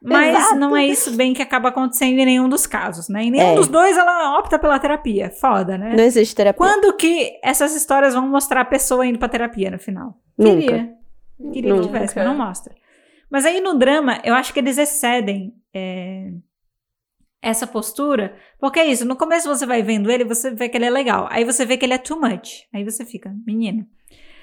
Mas 0.00 0.38
Exato. 0.38 0.54
não 0.54 0.76
é 0.76 0.86
isso 0.86 1.10
bem 1.16 1.34
que 1.34 1.42
acaba 1.42 1.70
acontecendo 1.70 2.20
em 2.20 2.24
nenhum 2.24 2.48
dos 2.48 2.68
casos, 2.68 3.08
né? 3.08 3.24
Em 3.24 3.30
nenhum 3.32 3.50
É. 3.50 3.54
dos 3.56 3.66
dois 3.66 3.96
ela 3.98 4.38
opta 4.38 4.56
pela 4.56 4.78
terapia. 4.78 5.28
Foda, 5.28 5.76
né? 5.76 5.94
Não 5.96 6.04
existe 6.04 6.36
terapia. 6.36 6.56
Quando 6.56 6.92
que 6.96 7.32
essas 7.42 7.74
histórias 7.74 8.14
vão 8.14 8.28
mostrar 8.28 8.60
a 8.60 8.64
pessoa 8.64 9.04
indo 9.04 9.18
pra 9.18 9.28
terapia 9.28 9.72
no 9.72 9.78
final? 9.78 10.14
Nunca. 10.38 10.60
Queria. 10.60 10.90
Queria 11.52 11.72
que 11.72 11.78
Nunca. 11.80 11.86
tivesse, 11.94 12.14
mas 12.16 12.24
não 12.24 12.36
mostra. 12.36 12.72
Mas 13.28 13.44
aí 13.44 13.60
no 13.60 13.74
drama, 13.74 14.20
eu 14.24 14.34
acho 14.36 14.54
que 14.54 14.60
eles 14.60 14.78
excedem 14.78 15.52
é, 15.74 16.28
essa 17.42 17.66
postura. 17.66 18.34
Porque 18.60 18.80
é 18.80 18.86
isso, 18.86 19.04
no 19.04 19.16
começo 19.16 19.48
você 19.48 19.64
vai 19.66 19.82
vendo 19.82 20.10
ele, 20.10 20.24
você 20.24 20.50
vê 20.50 20.68
que 20.68 20.76
ele 20.76 20.86
é 20.86 20.90
legal. 20.90 21.26
Aí 21.30 21.44
você 21.44 21.64
vê 21.64 21.76
que 21.76 21.84
ele 21.84 21.94
é 21.94 21.98
too 21.98 22.20
much. 22.20 22.64
Aí 22.74 22.84
você 22.84 23.04
fica, 23.04 23.32
menino, 23.46 23.86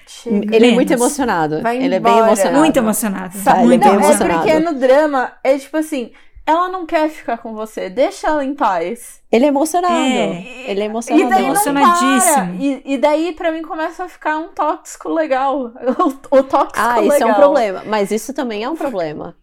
chega. 0.06 0.54
Ele 0.56 0.68
é 0.68 0.72
muito 0.72 0.88
Menos. 0.90 1.02
emocionado. 1.04 1.62
Vai 1.62 1.76
ele 1.82 1.94
é 1.94 2.00
bem 2.00 2.12
embora. 2.12 2.26
emocionado. 2.28 2.58
muito 2.58 2.76
emocionado. 2.76 3.44
Tá, 3.44 3.58
é 3.60 3.64
muito 3.64 3.84
Não, 3.86 3.92
é 3.92 3.96
emocionado. 3.96 4.40
porque 4.40 4.58
no 4.60 4.74
drama 4.74 5.32
é 5.44 5.58
tipo 5.58 5.76
assim, 5.76 6.12
ela 6.46 6.68
não 6.68 6.86
quer 6.86 7.10
ficar 7.10 7.38
com 7.38 7.52
você, 7.54 7.90
deixa 7.90 8.28
ela 8.28 8.44
em 8.44 8.54
paz. 8.54 9.20
Ele 9.32 9.44
é 9.44 9.48
emocionado. 9.48 9.94
É. 9.94 10.64
Ele 10.68 10.80
é 10.80 10.84
E 10.84 10.86
emocionado. 10.86 11.28
daí 11.28 11.42
não 11.42 11.48
Emocionadíssimo. 11.50 12.34
para. 12.34 12.54
E, 12.60 12.82
e 12.84 12.98
daí 12.98 13.32
pra 13.32 13.50
mim 13.52 13.62
começa 13.62 14.04
a 14.04 14.08
ficar 14.08 14.38
um 14.38 14.48
tóxico 14.54 15.08
legal. 15.10 15.72
O, 16.32 16.38
o 16.38 16.42
tóxico 16.44 16.78
Ah, 16.78 16.96
legal. 17.00 17.04
isso 17.16 17.22
é 17.22 17.26
um 17.26 17.34
problema. 17.34 17.82
Mas 17.86 18.10
isso 18.10 18.32
também 18.32 18.62
é 18.64 18.70
um 18.70 18.76
problema. 18.76 19.36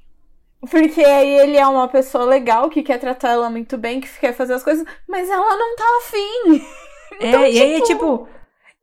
Porque 0.70 1.04
aí 1.04 1.40
ele 1.40 1.58
é 1.58 1.68
uma 1.68 1.88
pessoa 1.88 2.24
legal 2.26 2.70
que 2.70 2.82
quer 2.84 2.98
tratar 3.00 3.30
ela 3.32 3.50
muito 3.50 3.78
bem, 3.78 4.00
que 4.00 4.08
quer 4.20 4.34
fazer 4.34 4.54
as 4.54 4.64
coisas, 4.64 4.86
mas 5.08 5.30
ela 5.30 5.58
não 5.58 5.76
tá 5.76 5.84
afim. 6.02 6.62
É, 7.20 7.28
Então, 7.30 7.42
e 7.42 7.62
aí 7.62 7.74
é 7.76 7.82
tipo- 7.82 7.88
tipo. 8.18 8.28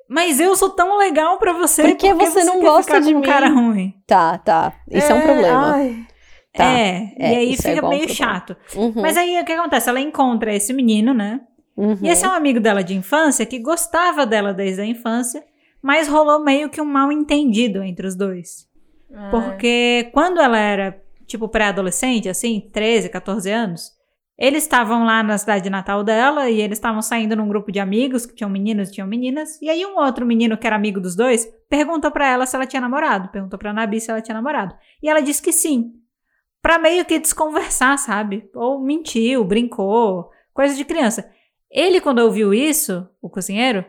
Mas 0.09 0.39
eu 0.39 0.55
sou 0.55 0.70
tão 0.70 0.97
legal 0.99 1.37
pra 1.39 1.53
você. 1.53 1.83
Por 1.83 1.97
que 1.97 2.14
você 2.14 2.45
não 2.45 2.61
quer 2.61 2.66
gosta 2.66 2.83
ficar 2.95 3.01
de 3.01 3.12
com 3.12 3.18
um 3.18 3.22
cara 3.22 3.49
ruim. 3.49 3.93
Tá, 4.07 4.39
tá. 4.39 4.72
Isso 4.89 5.11
é, 5.11 5.14
um 5.16 5.20
problema. 5.22 5.74
ai. 5.74 6.07
Tá. 6.55 6.64
É, 6.64 7.12
É, 7.18 7.33
e 7.33 7.37
aí 7.37 7.53
é 7.55 7.57
fica 7.57 7.85
um 7.85 7.89
meio 7.89 8.07
problema. 8.07 8.09
chato. 8.14 8.57
Uhum, 8.76 8.93
Mas 9.03 9.16
aí 9.16 9.41
o 9.41 9.45
que 9.45 9.53
acontece? 9.53 9.89
Ela 9.89 10.01
encontra 10.01 10.55
esse 10.55 10.72
menino, 10.72 11.12
né? 11.12 11.41
uhum. 11.76 11.99
E 12.03 12.09
esse 12.09 12.24
é 12.24 12.28
um 12.28 12.33
amigo 12.33 12.61
dela 12.61 12.85
de 12.85 12.95
infância 12.95 13.45
que 13.45 13.59
gostava 13.59 14.24
dela 14.24 14.55
desde 14.55 14.81
a 14.81 14.87
infância, 14.87 15.43
mas 15.83 16.07
rolou 16.07 16.39
meio 16.39 16.68
que 16.70 16.81
um 16.81 16.85
mal 16.85 17.11
entendido 17.11 17.83
entre 17.83 18.07
os 18.07 18.14
dois. 18.14 18.68
Ai. 19.12 19.31
Porque 19.33 20.09
quando 20.12 20.41
ela 20.41 20.59
era, 20.59 21.01
tipo, 21.31 21.49
pré-adolescente, 21.49 22.28
assim, 22.28 22.68
13, 22.72 23.09
14 23.09 23.51
anos, 23.51 23.93
eles 24.37 24.62
estavam 24.62 25.05
lá 25.05 25.22
na 25.22 25.37
cidade 25.37 25.68
natal 25.68 26.03
dela 26.03 26.49
e 26.49 26.61
eles 26.61 26.78
estavam 26.78 27.03
saindo 27.03 27.37
num 27.37 27.47
grupo 27.47 27.70
de 27.70 27.78
amigos 27.78 28.24
que 28.24 28.35
tinham 28.35 28.49
meninos 28.49 28.89
e 28.89 28.93
tinham 28.93 29.07
meninas. 29.07 29.61
E 29.61 29.68
aí 29.68 29.85
um 29.85 29.99
outro 29.99 30.24
menino 30.24 30.57
que 30.57 30.66
era 30.66 30.76
amigo 30.76 30.99
dos 30.99 31.14
dois 31.14 31.47
perguntou 31.68 32.11
pra 32.11 32.26
ela 32.26 32.47
se 32.47 32.57
ela 32.57 32.66
tinha 32.66 32.81
namorado, 32.81 33.28
perguntou 33.28 33.59
pra 33.59 33.72
Nabi 33.72 34.01
se 34.01 34.11
ela 34.11 34.22
tinha 34.22 34.35
namorado. 34.35 34.74
E 35.03 35.11
ela 35.11 35.20
disse 35.20 35.43
que 35.43 35.53
sim. 35.53 35.93
Pra 36.62 36.78
meio 36.78 37.05
que 37.05 37.18
desconversar, 37.18 37.99
sabe? 37.99 38.51
Ou 38.55 38.81
mentiu, 38.81 39.45
brincou, 39.45 40.31
coisa 40.55 40.74
de 40.74 40.87
criança. 40.87 41.31
Ele, 41.70 42.01
quando 42.01 42.20
ouviu 42.20 42.53
isso, 42.55 43.07
o 43.20 43.28
cozinheiro, 43.28 43.85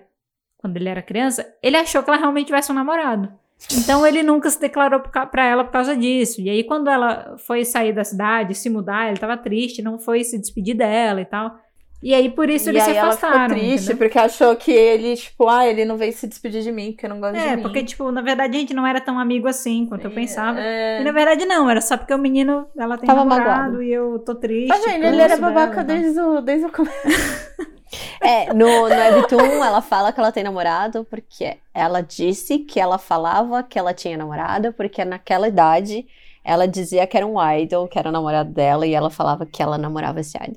quando 0.58 0.76
ele 0.76 0.90
era 0.90 1.02
criança, 1.02 1.48
ele 1.64 1.78
achou 1.78 2.04
que 2.04 2.10
ela 2.10 2.20
realmente 2.20 2.48
tivesse 2.48 2.72
um 2.72 2.76
namorado. 2.76 3.32
Então 3.72 4.06
ele 4.06 4.24
nunca 4.24 4.50
se 4.50 4.60
declarou 4.60 5.00
pra 5.00 5.46
ela 5.46 5.64
por 5.64 5.72
causa 5.72 5.96
disso. 5.96 6.42
E 6.42 6.50
aí, 6.50 6.64
quando 6.64 6.90
ela 6.90 7.36
foi 7.38 7.64
sair 7.64 7.94
da 7.94 8.04
cidade, 8.04 8.56
se 8.56 8.70
mudar, 8.70 9.10
ele 9.10 9.20
tava 9.20 9.38
triste, 9.38 9.82
não 9.82 10.00
foi 10.00 10.24
se 10.24 10.38
despedir 10.38 10.76
dela 10.76 11.22
e 11.22 11.26
tal. 11.26 11.56
E 12.04 12.16
aí, 12.16 12.30
por 12.32 12.50
isso, 12.50 12.70
e 12.70 12.72
eles 12.72 12.84
aí 12.84 12.94
se 12.94 12.98
ela 12.98 13.10
afastaram. 13.10 13.56
ficou 13.56 13.60
triste 13.60 13.94
entendeu? 13.94 13.98
porque 13.98 14.18
achou 14.20 14.56
que 14.56 14.72
ele, 14.72 15.16
tipo, 15.16 15.48
ah, 15.48 15.68
ele 15.68 15.86
não 15.86 15.98
veio 15.98 16.12
se 16.14 16.26
despedir 16.28 16.64
de 16.64 16.72
mim 16.72 16.94
porque 16.94 17.08
não 17.08 17.20
gosta 17.20 17.38
de 17.40 17.46
É, 17.46 17.56
mim. 17.56 17.62
porque, 17.62 17.84
tipo, 17.84 18.12
na 18.12 18.22
verdade, 18.22 18.58
a 18.58 18.60
gente 18.60 18.74
não 18.74 18.88
era 18.88 19.00
tão 19.00 19.20
amigo 19.20 19.48
assim 19.48 19.86
quanto 19.86 20.06
eu 20.06 20.12
pensava. 20.12 20.60
É. 20.60 21.00
E 21.02 21.04
na 21.04 21.12
verdade, 21.12 21.46
não, 21.46 21.70
era 21.70 21.80
só 21.80 21.96
porque 21.98 22.14
o 22.14 22.18
menino, 22.18 22.66
ela 22.76 22.98
tem 22.98 23.06
Tava 23.06 23.24
namorado 23.24 23.50
magoado. 23.74 23.84
e 23.84 23.92
eu 23.94 24.18
tô 24.20 24.34
triste. 24.34 24.68
Tá 24.70 24.78
eu 24.92 25.04
Ele 25.04 25.22
era 25.22 25.38
gosto 25.38 25.42
dela 25.42 25.52
babaca 25.54 25.82
e 25.82 25.86
tal. 25.86 25.86
desde 25.86 26.20
o, 26.20 26.42
desde 26.42 26.66
o 26.66 26.72
começo. 26.72 26.96
É, 28.22 28.54
no, 28.54 28.66
no 28.66 28.86
Webtoon 28.86 29.64
ela 29.66 29.82
fala 29.82 30.14
que 30.14 30.20
ela 30.20 30.32
tem 30.32 30.44
namorado 30.46 31.04
porque 31.10 31.58
ela 31.74 32.00
disse 32.02 32.60
que 32.60 32.80
ela 32.80 32.98
falava 32.98 33.62
que 33.64 33.78
ela 33.78 33.94
tinha 33.94 34.16
namorado 34.18 34.72
porque 34.74 35.04
naquela 35.04 35.48
idade 35.50 36.08
ela 36.44 36.66
dizia 36.68 37.06
que 37.06 37.18
era 37.18 37.28
um 37.28 37.36
idol, 37.58 37.90
que 37.90 38.00
era 38.00 38.08
o 38.08 38.12
namorado 38.12 38.50
dela 38.54 38.88
e 38.88 38.94
ela 38.94 39.10
falava 39.10 39.46
que 39.46 39.62
ela 39.62 39.78
namorava 39.78 40.22
esse 40.22 40.38
idol. 40.38 40.56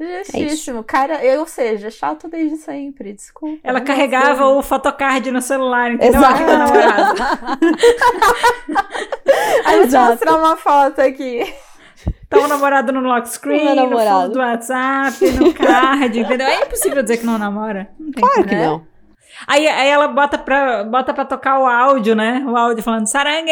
Justíssimo. 0.00 0.82
Cara, 0.82 1.24
eu, 1.24 1.40
ou 1.40 1.46
seja, 1.46 1.90
chato 1.90 2.28
desde 2.28 2.56
sempre, 2.56 3.12
desculpa. 3.12 3.58
Ela 3.62 3.80
carregava 3.80 4.36
sei. 4.46 4.46
o 4.46 4.62
photocard 4.62 5.30
no 5.30 5.42
celular, 5.42 5.92
entendeu? 5.92 6.20
Exato. 6.20 6.42
Aí 9.64 9.78
eu 9.78 9.86
vou 9.88 10.00
mostrar 10.00 10.36
uma 10.36 10.56
foto 10.56 11.00
aqui. 11.00 11.52
Tá 12.28 12.38
o 12.38 12.48
namorado 12.48 12.92
no 12.92 13.00
lock 13.00 13.28
screen, 13.28 13.74
no 13.88 13.98
fundo 13.98 14.28
do 14.32 14.38
WhatsApp, 14.38 15.30
no 15.32 15.52
card, 15.52 16.18
entendeu? 16.20 16.46
É 16.46 16.62
impossível 16.62 17.02
dizer 17.02 17.18
que 17.18 17.26
não 17.26 17.38
namora. 17.38 17.88
Não 17.98 18.12
tem 18.12 18.22
Claro 18.22 18.34
como. 18.36 18.48
que 18.48 18.54
né? 18.54 18.66
não. 18.66 18.86
Aí, 19.46 19.66
aí 19.66 19.88
ela 19.88 20.06
bota 20.08 20.36
pra, 20.38 20.84
bota 20.84 21.14
pra 21.14 21.24
tocar 21.24 21.58
o 21.60 21.66
áudio, 21.66 22.14
né? 22.14 22.44
O 22.46 22.56
áudio 22.56 22.82
falando 22.82 23.06
sarangue! 23.06 23.50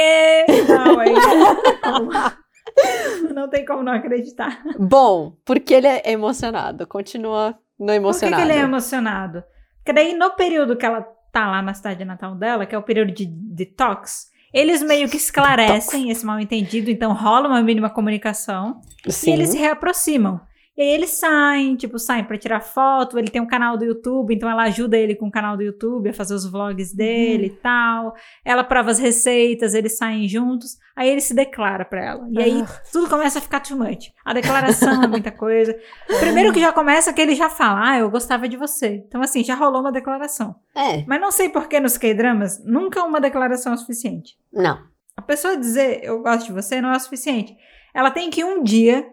Não, 0.69 0.99
aí, 1.01 1.15
não 3.35 3.49
tem 3.49 3.65
como 3.65 3.83
não 3.83 3.93
acreditar. 3.93 4.63
Bom, 4.79 5.37
porque 5.45 5.75
ele 5.75 5.87
é 5.87 6.11
emocionado. 6.11 6.87
Continua 6.87 7.59
no 7.79 7.87
Por 7.87 7.93
que, 7.93 7.97
emocionado. 7.97 8.43
que 8.43 8.49
ele 8.49 8.59
é 8.59 8.63
emocionado? 8.63 9.45
Porque 9.79 9.93
daí, 9.93 10.15
no 10.15 10.31
período 10.33 10.77
que 10.77 10.85
ela 10.85 11.03
tá 11.33 11.49
lá 11.49 11.63
na 11.63 11.75
cidade 11.75 12.05
natal 12.05 12.35
dela, 12.35 12.67
que 12.67 12.75
é 12.75 12.79
o 12.79 12.83
período 12.83 13.13
de 13.13 13.27
detox, 13.27 14.29
eles 14.53 14.83
meio 14.83 15.09
que 15.09 15.17
esclarecem 15.17 16.11
esse 16.11 16.25
mal 16.25 16.41
entendido, 16.41 16.91
então 16.91 17.13
rola 17.13 17.49
uma 17.49 17.63
mínima 17.63 17.91
comunicação. 17.91 18.81
Sim. 19.07 19.31
E 19.31 19.33
eles 19.35 19.51
se 19.51 19.59
reaproximam. 19.59 20.41
E 20.79 20.81
aí 20.81 20.91
eles 20.91 21.11
saem, 21.11 21.75
tipo, 21.75 21.99
saem 21.99 22.23
pra 22.23 22.39
tirar 22.39 22.61
foto. 22.61 23.19
Ele 23.19 23.29
tem 23.29 23.43
um 23.43 23.47
canal 23.49 23.77
do 23.77 23.85
YouTube, 23.85 24.33
então 24.33 24.49
ela 24.49 24.63
ajuda 24.63 24.97
ele 24.97 25.17
com 25.17 25.27
o 25.27 25.31
canal 25.31 25.57
do 25.57 25.63
YouTube 25.65 26.09
a 26.09 26.15
fazer 26.15 26.35
os 26.35 26.49
vlogs 26.49 26.95
dele 26.95 27.47
e 27.47 27.51
tal. 27.51 28.15
Ela 28.45 28.63
prova 28.63 28.93
as 28.93 28.99
receitas, 29.01 29.75
eles 29.75 29.99
saem 29.99 30.29
juntos. 30.29 30.79
Aí 30.95 31.09
ele 31.09 31.21
se 31.21 31.35
declara 31.35 31.85
pra 31.85 32.05
ela. 32.05 32.29
E 32.31 32.41
aí 32.41 32.65
tudo 32.93 33.11
começa 33.11 33.41
a 33.41 33.43
ficar 33.43 33.59
too 33.59 33.77
much. 33.77 34.13
A 34.25 34.33
declaração 34.33 35.03
é 35.03 35.09
muita 35.09 35.33
coisa. 35.33 35.77
Primeiro 36.21 36.53
que 36.53 36.61
já 36.61 36.73
começa 36.73 37.13
que 37.13 37.21
ele 37.21 37.35
já 37.35 37.51
fala, 37.51 37.91
ah, 37.91 37.99
eu 37.99 38.09
gostava 38.09 38.49
de 38.49 38.57
você. 38.57 39.03
Então, 39.05 39.21
assim, 39.21 39.43
já 39.43 39.57
rolou 39.57 39.81
uma 39.81 39.91
declaração. 39.91 40.55
É, 40.77 41.03
Mas 41.09 41.21
não 41.21 41.33
sei 41.33 41.49
por 41.49 41.67
que 41.67 41.81
nos 41.81 41.99
K-dramas 41.99 42.65
nunca 42.65 43.03
uma 43.03 43.21
declaração 43.21 43.73
é 43.73 43.75
o 43.75 43.79
suficiente. 43.79 44.39
não. 44.53 44.79
A 45.17 45.23
pessoa 45.23 45.57
dizer 45.57 45.99
eu 46.05 46.23
gosto 46.23 46.47
de 46.47 46.53
você 46.53 46.81
não 46.81 46.93
é 46.93 46.97
o 46.97 47.01
suficiente. 47.01 47.57
Ela 47.93 48.13
tem 48.13 48.31
que 48.31 48.45
um 48.45 48.63
dia 48.63 49.05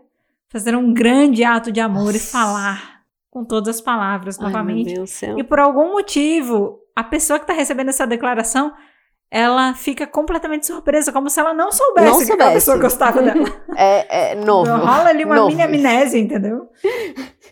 fazer 0.60 0.74
um 0.76 0.94
grande 0.94 1.44
ato 1.44 1.70
de 1.72 1.82
amor 1.82 2.12
e 2.12 2.14
Nossa. 2.14 2.32
falar 2.32 3.02
com 3.30 3.44
todas 3.44 3.76
as 3.76 3.82
palavras 3.82 4.38
Ai, 4.40 4.44
meu 4.46 4.50
novamente. 4.52 4.94
Deus 4.94 5.10
do 5.10 5.14
céu. 5.14 5.38
E 5.38 5.44
por 5.44 5.60
algum 5.60 5.92
motivo, 5.92 6.80
a 6.96 7.04
pessoa 7.04 7.38
que 7.38 7.46
tá 7.46 7.52
recebendo 7.52 7.90
essa 7.90 8.08
declaração, 8.08 8.72
ela 9.30 9.74
fica 9.74 10.08
completamente 10.08 10.66
surpresa, 10.66 11.12
como 11.12 11.30
se 11.30 11.38
ela 11.42 11.54
não 11.54 11.74
soubesse, 11.74 12.08
Não 12.10 12.18
que 12.20 12.24
a 12.24 12.28
soubesse. 12.28 12.54
pessoa 12.54 12.78
gostava 12.78 13.22
dela. 13.22 13.46
É, 13.76 14.32
é 14.32 14.36
novo. 14.36 14.72
Rola 14.72 15.10
ali 15.10 15.26
uma 15.26 15.36
Novo. 15.36 15.50
mini 15.50 15.62
amnésia, 15.62 16.18
entendeu? 16.18 16.70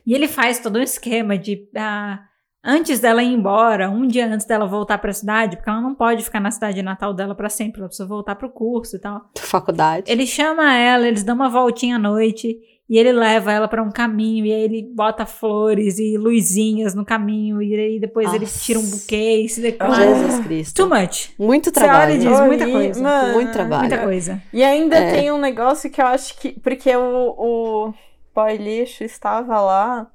E 0.08 0.14
ele 0.14 0.30
faz 0.30 0.60
todo 0.60 0.80
um 0.80 0.82
esquema 0.82 1.38
de. 1.38 1.68
ah, 1.76 2.20
antes 2.64 3.02
dela 3.02 3.22
ir 3.22 3.34
embora, 3.34 3.90
um 3.90 4.08
dia 4.08 4.26
antes 4.26 4.46
dela 4.46 4.66
voltar 4.66 4.98
pra 5.00 5.12
cidade, 5.12 5.58
porque 5.58 5.70
ela 5.70 5.82
não 5.82 5.94
pode 5.94 6.24
ficar 6.24 6.40
na 6.40 6.50
cidade 6.52 6.82
natal 6.82 7.14
dela 7.14 7.36
pra 7.36 7.50
sempre, 7.50 7.82
ela 7.82 7.90
precisa 7.90 8.08
voltar 8.08 8.36
pro 8.36 8.50
curso 8.50 8.96
e 8.96 9.00
tal. 9.00 9.30
Faculdade. 9.38 10.10
Ele 10.10 10.26
chama 10.26 10.74
ela, 10.74 11.06
eles 11.06 11.24
dão 11.24 11.36
uma 11.36 11.50
voltinha 11.50 11.98
à 11.98 12.00
noite 12.00 12.56
e 12.94 12.98
ele 13.00 13.12
leva 13.12 13.52
ela 13.52 13.68
pra 13.68 13.82
um 13.82 13.90
caminho 13.90 14.46
e 14.46 14.54
aí 14.54 14.62
ele 14.62 14.84
bota 14.94 15.26
flores 15.26 15.98
e 15.98 16.16
luzinhas 16.16 16.94
no 16.94 17.04
caminho 17.04 17.60
e 17.60 17.74
aí 17.74 18.00
depois 18.00 18.32
ele 18.32 18.46
Nossa. 18.46 18.60
tira 18.60 18.78
um 18.78 18.88
buquê 18.88 19.38
e 19.42 19.50
se 19.50 19.62
declara. 19.62 19.96
Jesus 20.16 20.36
Too 20.36 20.44
Cristo. 20.44 20.88
much. 20.90 21.30
Muito 21.40 21.72
Você 21.74 21.80
olha 21.80 21.90
trabalho. 21.90 22.14
e 22.14 22.18
diz 22.20 22.40
muita 22.42 22.66
Oi, 22.66 22.72
coisa. 22.72 23.02
mano. 23.02 23.34
Muito 23.34 23.52
trabalho. 23.52 23.80
Muita 23.90 23.98
coisa. 24.04 24.42
E 24.54 24.64
ainda 24.64 24.96
É. 24.98 25.12
tem 25.12 25.32
um 25.32 25.40
negócio 25.40 25.90
que 25.90 26.00
eu 26.00 26.06
acho 26.06 26.38
que. 26.40 26.52
Porque 26.60 26.96
o, 26.96 27.36
o 27.36 27.94
boy 28.36 28.58
lixo 28.58 29.04
estava 29.04 29.60
lá 29.60 30.08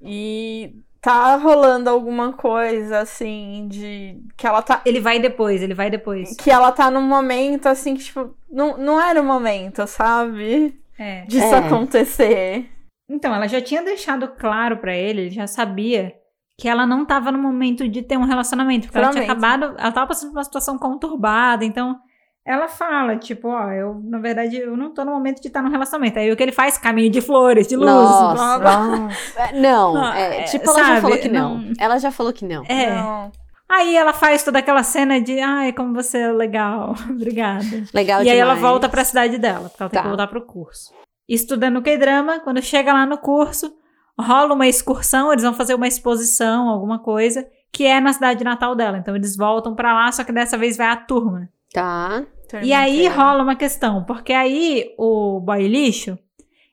e 0.00 0.72
tá 1.02 1.36
rolando 1.36 1.90
alguma 1.90 2.32
coisa 2.32 3.00
assim 3.00 3.66
de. 3.68 4.16
Que 4.38 4.46
ela 4.46 4.62
tá. 4.62 4.80
Ele 4.86 5.00
vai 5.00 5.18
depois, 5.18 5.60
ele 5.62 5.74
vai 5.74 5.90
depois. 5.90 6.34
Que 6.36 6.50
ela 6.50 6.72
tá 6.72 6.90
num 6.90 7.02
momento 7.02 7.66
assim 7.66 7.94
que, 7.94 8.04
tipo, 8.04 8.34
não, 8.50 8.78
não 8.78 9.00
era 9.00 9.20
o 9.20 9.24
momento, 9.24 9.86
sabe? 9.86 10.78
É. 10.98 11.22
Disso 11.26 11.54
É. 11.54 11.58
acontecer. 11.58 12.70
Então, 13.08 13.34
ela 13.34 13.46
já 13.46 13.60
tinha 13.60 13.82
deixado 13.82 14.28
claro 14.28 14.78
pra 14.78 14.94
ele, 14.96 15.22
ele 15.22 15.30
já 15.30 15.46
sabia 15.46 16.12
que 16.58 16.68
ela 16.68 16.86
não 16.86 17.04
tava 17.04 17.30
no 17.30 17.38
momento 17.38 17.86
de 17.88 18.02
ter 18.02 18.16
um 18.16 18.24
relacionamento, 18.24 18.86
porque 18.86 18.98
ela 18.98 19.10
tinha 19.10 19.22
Realmente. 19.24 19.44
acabado, 19.46 19.78
ela 19.78 19.92
tava 19.92 20.06
passando 20.06 20.30
por 20.30 20.38
uma 20.38 20.44
situação 20.44 20.78
conturbada, 20.78 21.64
então 21.64 21.96
ela 22.44 22.66
fala, 22.66 23.16
tipo, 23.16 23.48
ó, 23.48 23.70
eu, 23.72 24.00
na 24.04 24.18
verdade, 24.18 24.56
eu 24.56 24.76
não 24.76 24.94
tô 24.94 25.04
no 25.04 25.10
momento 25.12 25.40
de 25.42 25.48
estar 25.48 25.60
num 25.62 25.68
relacionamento. 25.70 26.18
Aí 26.18 26.30
o 26.32 26.36
que 26.36 26.42
ele 26.42 26.52
faz? 26.52 26.78
Caminho 26.78 27.10
de 27.10 27.20
flores, 27.20 27.66
de 27.66 27.76
luzes, 27.76 27.92
Nossa. 27.92 28.34
blá, 28.34 28.58
blá. 28.58 29.08
É, 29.36 29.52
Não, 29.60 29.94
Não, 29.94 30.12
é, 30.14 30.42
tipo, 30.44 30.64
ela 30.70 30.78
já 30.78 30.84
sabe, 30.86 31.00
falou 31.02 31.18
que 31.18 31.28
não. 31.28 31.58
não- 31.58 31.72
Ela 31.78 31.98
já 31.98 32.10
falou 32.10 32.32
que 32.32 32.44
não. 32.44 32.64
É. 32.68 32.90
Não. 32.94 33.32
Aí 33.68 33.96
ela 33.96 34.12
faz 34.12 34.42
toda 34.44 34.58
aquela 34.60 34.82
cena 34.82 35.20
de, 35.20 35.40
ai, 35.40 35.72
como 35.72 35.92
você 35.92 36.18
é 36.18 36.32
legal, 36.32 36.94
obrigada. 37.10 37.64
Legal 37.92 38.22
e 38.22 38.30
aí 38.30 38.38
ela 38.38 38.54
demais. 38.54 38.70
volta 38.70 38.88
pra 38.88 39.04
cidade 39.04 39.38
dela, 39.38 39.68
porque 39.68 39.82
ela 39.82 39.90
tem 39.90 39.98
Tá. 39.98 40.02
que 40.02 40.08
voltar 40.08 40.26
pro 40.28 40.42
curso. 40.46 40.92
Estudando 41.28 41.82
K-drama, 41.82 42.38
quando 42.40 42.62
chega 42.62 42.92
lá 42.92 43.04
no 43.04 43.18
curso, 43.18 43.72
rola 44.18 44.54
uma 44.54 44.68
excursão, 44.68 45.32
eles 45.32 45.42
vão 45.42 45.52
fazer 45.54 45.74
uma 45.74 45.88
exposição, 45.88 46.68
alguma 46.68 47.00
coisa, 47.00 47.44
que 47.72 47.84
é 47.84 48.00
na 48.00 48.12
cidade 48.12 48.44
natal 48.44 48.76
dela. 48.76 48.98
Então 48.98 49.16
eles 49.16 49.36
voltam 49.36 49.74
pra 49.74 49.92
lá, 49.92 50.12
só 50.12 50.22
que 50.22 50.32
dessa 50.32 50.56
vez 50.56 50.76
vai 50.76 50.86
a 50.86 50.96
turma. 50.96 51.48
Tá. 51.74 52.22
E 52.62 52.72
aí 52.72 53.08
rola 53.08 53.42
uma 53.42 53.56
questão, 53.56 54.04
porque 54.04 54.32
aí 54.32 54.94
o 54.96 55.40
boy 55.40 55.66
lixo, 55.66 56.16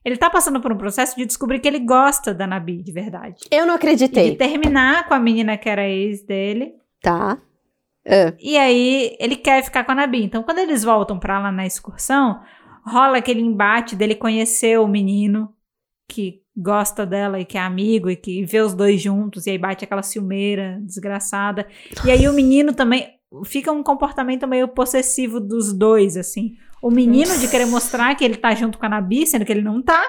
ele 0.06 0.16
tá 0.18 0.30
passando 0.30 0.62
por 0.62 0.72
um 0.72 0.78
processo 0.78 1.16
de 1.18 1.26
descobrir 1.26 1.60
que 1.60 1.68
ele 1.68 1.80
gosta 1.80 2.32
da 2.32 2.46
Nabi, 2.46 2.84
de 2.84 2.92
verdade. 2.92 3.42
Eu 3.50 3.66
não 3.66 3.74
E 3.74 3.78
de 3.80 3.86
acreditei. 3.88 4.36
terminar 4.36 5.08
com 5.08 5.16
a 5.16 5.20
menina 5.20 5.58
que 5.58 5.68
era 5.68 5.90
ex 5.90 6.24
dele. 6.24 6.76
Tá. 7.04 7.38
É. 8.06 8.34
E 8.40 8.58
aí 8.58 9.16
ele 9.20 9.36
quer 9.36 9.62
ficar 9.64 9.84
com 9.84 9.92
a 9.92 9.96
Nabi. 9.96 10.24
Então, 10.24 10.42
quando 10.42 10.60
eles 10.60 10.84
voltam 10.84 11.20
pra 11.20 11.40
lá 11.40 11.52
na 11.52 11.66
excursão, 11.66 12.42
rola 12.86 13.18
aquele 13.18 13.42
embate 13.42 13.96
dele 13.96 14.16
conhecer 14.16 14.80
o 14.80 14.88
menino 14.88 15.54
que 16.10 16.42
gosta 16.56 17.06
dela 17.06 17.40
e 17.40 17.46
que 17.46 17.58
é 17.58 17.62
amigo 17.62 18.10
e 18.10 18.16
que 18.16 18.46
vê 18.46 18.62
os 18.62 18.74
dois 18.74 19.02
juntos, 19.02 19.48
e 19.48 19.52
aí 19.52 19.58
bate 19.58 19.84
aquela 19.84 20.02
ciumeira 20.02 20.80
desgraçada. 20.82 21.68
E 22.06 22.12
aí 22.12 22.28
o 22.28 22.34
menino 22.34 22.74
também 22.74 23.20
fica 23.46 23.72
um 23.72 23.84
comportamento 23.84 24.48
meio 24.48 24.68
possessivo 24.70 25.40
dos 25.40 25.74
dois, 25.74 26.16
assim. 26.16 26.56
O 26.82 26.90
menino 26.90 27.38
de 27.40 27.48
querer 27.50 27.66
mostrar 27.66 28.16
que 28.16 28.24
ele 28.24 28.38
tá 28.38 28.54
junto 28.54 28.78
com 28.78 28.86
a 28.86 28.90
Nabi, 28.90 29.26
sendo 29.26 29.46
que 29.46 29.52
ele 29.52 29.62
não 29.62 29.82
tá. 29.82 30.04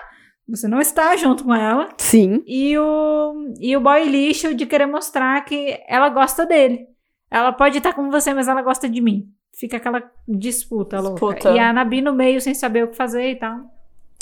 Você 0.49 0.69
não 0.69 0.81
está 0.81 1.17
junto 1.17 1.45
com 1.45 1.55
ela. 1.55 1.89
Sim. 1.99 2.43
E 2.47 2.77
o, 2.79 3.55
e 3.59 3.77
o 3.77 3.81
boy 3.81 4.05
lixo 4.05 4.55
de 4.55 4.67
querer 4.67 4.87
mostrar 4.87 5.43
que 5.45 5.81
ela 5.89 6.09
gosta 6.09 6.45
dele. 6.45 6.87
ela 7.31 7.53
pode 7.53 7.79
estar 7.79 7.95
com 7.95 8.11
você, 8.11 8.35
mas 8.35 8.47
ela 8.47 8.63
gosta 8.63 8.89
de 8.89 9.01
mim. 9.01 9.29
Fica 9.57 9.77
aquela 9.77 10.03
disputa, 10.29 11.01
louca. 11.01 11.35
Disputa. 11.35 11.53
E 11.53 11.59
a 11.59 11.73
Nabi 11.73 12.01
no 12.01 12.13
meio 12.13 12.41
sem 12.41 12.55
saber 12.55 12.85
o 12.85 12.89
que 12.89 12.97
fazer 12.97 13.31
e 13.31 13.37
tal. 13.37 13.59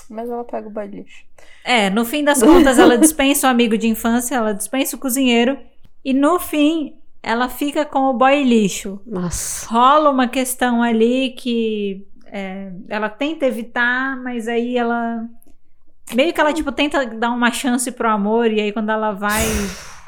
Mas 0.08 0.28
ela 0.28 0.44
pega 0.44 0.68
o 0.68 0.70
boy 0.70 0.86
lixo. 0.86 1.24
É, 1.64 1.88
no 1.88 2.04
fim 2.04 2.22
das 2.22 2.42
contas, 2.42 2.78
ela 2.78 2.98
dispensa 2.98 3.46
o 3.46 3.50
amigo 3.50 3.76
de 3.78 3.88
infância, 3.88 4.34
ela 4.34 4.52
dispensa 4.52 4.94
o 4.94 4.98
cozinheiro. 4.98 5.58
E 6.04 6.12
no 6.12 6.38
fim, 6.38 6.96
ela 7.22 7.48
fica 7.48 7.84
com 7.84 8.00
o 8.10 8.14
boy 8.14 8.44
lixo. 8.44 9.00
Nossa. 9.06 9.66
Rola 9.68 10.10
uma 10.10 10.28
questão 10.28 10.82
ali 10.82 11.30
que 11.30 12.06
é, 12.26 12.72
ela 12.88 13.08
tenta 13.08 13.46
evitar, 13.46 14.16
mas 14.22 14.48
aí 14.48 14.76
ela. 14.76 15.26
Meio 16.14 16.32
que 16.32 16.40
ela, 16.40 16.52
tipo, 16.52 16.72
tenta 16.72 17.06
dar 17.06 17.30
uma 17.30 17.50
chance 17.50 17.90
pro 17.92 18.08
amor, 18.08 18.50
e 18.50 18.60
aí 18.60 18.72
quando 18.72 18.90
ela 18.90 19.12
vai 19.12 19.44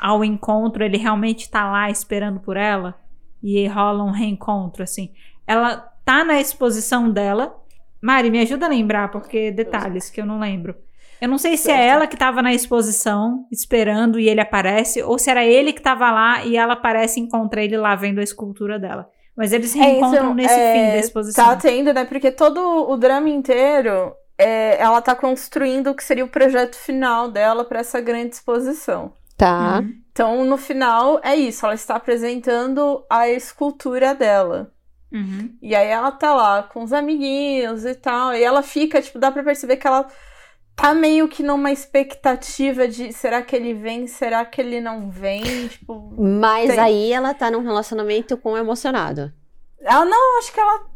ao 0.01 0.24
encontro, 0.24 0.84
ele 0.84 0.99
realmente 0.99 1.51
tá 1.51 1.70
lá 1.70 1.90
esperando 1.90 2.40
por 2.40 2.57
ela. 2.57 2.95
E 3.42 3.66
rola 3.66 4.05
um 4.05 4.11
reencontro, 4.11 4.82
assim. 4.82 5.11
Ela 5.47 5.76
tá 6.05 6.24
na 6.24 6.40
exposição 6.40 7.11
dela. 7.11 7.55
Mari, 8.01 8.30
me 8.30 8.40
ajuda 8.40 8.66
a 8.66 8.68
lembrar, 8.68 9.11
porque 9.11 9.51
detalhes 9.51 10.11
que 10.11 10.20
eu 10.20 10.26
não 10.26 10.38
lembro. 10.38 10.74
Eu 11.20 11.28
não 11.28 11.38
sei 11.38 11.57
se 11.57 11.70
é 11.70 11.86
ela 11.86 12.07
que 12.07 12.16
tava 12.16 12.42
na 12.42 12.53
exposição, 12.53 13.47
esperando, 13.51 14.18
e 14.18 14.28
ele 14.28 14.40
aparece, 14.40 15.03
ou 15.03 15.18
se 15.18 15.30
era 15.30 15.45
ele 15.45 15.72
que 15.72 15.80
tava 15.80 16.11
lá 16.11 16.45
e 16.45 16.57
ela 16.57 16.74
aparece 16.74 17.18
e 17.18 17.22
encontra 17.22 17.62
ele 17.62 17.78
lá 17.78 17.95
vendo 17.95 18.18
a 18.18 18.22
escultura 18.22 18.78
dela. 18.78 19.09
Mas 19.36 19.53
eles 19.53 19.70
se 19.70 19.78
reencontram 19.78 20.24
então, 20.24 20.34
nesse 20.34 20.55
é, 20.55 20.72
fim 20.72 20.92
da 20.92 20.99
exposição. 20.99 21.45
Tá 21.45 21.57
tendo, 21.57 21.92
né? 21.92 22.05
Porque 22.05 22.30
todo 22.30 22.61
o 22.90 22.97
drama 22.97 23.28
inteiro, 23.28 24.12
é, 24.39 24.80
ela 24.80 25.01
tá 25.01 25.14
construindo 25.14 25.91
o 25.91 25.95
que 25.95 26.05
seria 26.05 26.24
o 26.24 26.28
projeto 26.28 26.76
final 26.76 27.30
dela 27.30 27.64
pra 27.64 27.80
essa 27.80 28.01
grande 28.01 28.35
exposição. 28.35 29.12
Tá. 29.37 29.80
Uhum. 29.80 29.95
Então, 30.11 30.45
no 30.45 30.57
final, 30.57 31.20
é 31.22 31.35
isso. 31.35 31.64
Ela 31.64 31.74
está 31.74 31.97
apresentando 31.97 33.05
a 33.11 33.28
escultura 33.28 34.14
dela. 34.14 34.72
Uhum. 35.12 35.57
E 35.62 35.74
aí 35.74 35.89
ela 35.89 36.11
tá 36.11 36.35
lá 36.35 36.62
com 36.62 36.82
os 36.82 36.93
amiguinhos 36.93 37.85
e 37.85 37.95
tal. 37.95 38.35
E 38.35 38.43
ela 38.43 38.62
fica, 38.62 39.01
tipo, 39.01 39.18
dá 39.18 39.30
pra 39.30 39.43
perceber 39.43 39.76
que 39.76 39.87
ela 39.87 40.07
tá 40.74 40.93
meio 40.93 41.28
que 41.28 41.43
numa 41.43 41.70
expectativa 41.70 42.89
de 42.89 43.12
será 43.12 43.43
que 43.43 43.55
ele 43.55 43.74
vem, 43.74 44.07
será 44.07 44.45
que 44.45 44.61
ele 44.61 44.80
não 44.80 45.11
vem? 45.11 45.68
Tipo. 45.68 46.12
Mas 46.18 46.70
Tem. 46.70 46.80
aí 46.80 47.12
ela 47.12 47.32
tá 47.32 47.51
num 47.51 47.62
relacionamento 47.62 48.37
com 48.37 48.53
o 48.53 48.59
emocionado. 48.59 49.32
Ela 49.80 50.05
não, 50.05 50.39
acho 50.39 50.53
que 50.53 50.61
ela. 50.61 50.93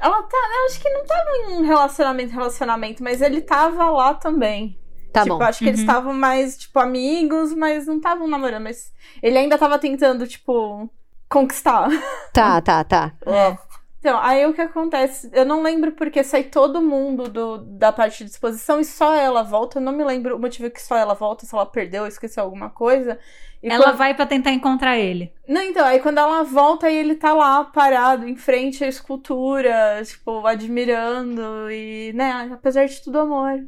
Ela 0.00 0.22
tá. 0.22 0.36
Eu 0.60 0.66
acho 0.66 0.80
que 0.80 0.88
não 0.90 1.04
tava 1.04 1.30
em 1.36 1.58
um 1.58 1.66
relacionamento, 1.66 2.32
relacionamento, 2.32 3.02
mas 3.02 3.20
ele 3.20 3.40
tava 3.42 3.90
lá 3.90 4.14
também. 4.14 4.78
Tá 5.12 5.22
tipo, 5.24 5.36
bom. 5.38 5.44
acho 5.44 5.58
que 5.58 5.66
eles 5.68 5.80
Uhum. 5.80 5.86
estavam 5.86 6.14
mais, 6.14 6.56
tipo, 6.56 6.78
amigos, 6.78 7.52
mas 7.54 7.86
não 7.86 7.96
estavam 7.96 8.26
namorando. 8.28 8.62
Mas 8.62 8.92
ele 9.22 9.36
ainda 9.38 9.58
tava 9.58 9.78
tentando, 9.78 10.26
tipo, 10.26 10.88
conquistar. 11.28 11.88
Tá, 12.32 12.60
tá, 12.60 12.82
tá. 12.84 13.12
É. 13.26 13.58
Então, 14.00 14.18
aí 14.18 14.46
o 14.46 14.54
que 14.54 14.62
acontece? 14.62 15.30
Eu 15.32 15.44
não 15.44 15.62
lembro 15.62 15.92
porque 15.92 16.24
sai 16.24 16.44
todo 16.44 16.80
mundo 16.80 17.28
do, 17.28 17.58
da 17.58 17.92
parte 17.92 18.24
de 18.24 18.30
exposição 18.30 18.80
e 18.80 18.84
só 18.84 19.14
ela 19.14 19.42
volta. 19.42 19.78
Eu 19.78 19.82
não 19.82 19.92
me 19.92 20.02
lembro 20.02 20.36
o 20.36 20.38
motivo 20.40 20.70
que 20.70 20.80
só 20.82 20.96
ela 20.96 21.12
volta, 21.14 21.44
se 21.44 21.54
ela 21.54 21.66
perdeu, 21.66 22.06
esqueceu 22.06 22.42
alguma 22.42 22.70
coisa. 22.70 23.18
E 23.62 23.68
Ela 23.68 23.84
quando- 23.84 23.96
vai 23.98 24.14
pra 24.14 24.24
tentar 24.24 24.52
encontrar 24.52 24.96
ele. 24.96 25.30
Não, 25.46 25.60
então, 25.62 25.84
aí 25.84 26.00
quando 26.00 26.16
ela 26.16 26.42
volta 26.42 26.88
e 26.90 26.96
ele 26.96 27.14
tá 27.14 27.34
lá 27.34 27.62
parado 27.62 28.26
em 28.26 28.34
frente 28.36 28.82
à 28.82 28.88
escultura, 28.88 30.02
tipo, 30.02 30.46
admirando 30.46 31.70
e, 31.70 32.12
né, 32.14 32.48
apesar 32.52 32.86
de 32.86 33.02
tudo 33.02 33.18
amor. 33.20 33.62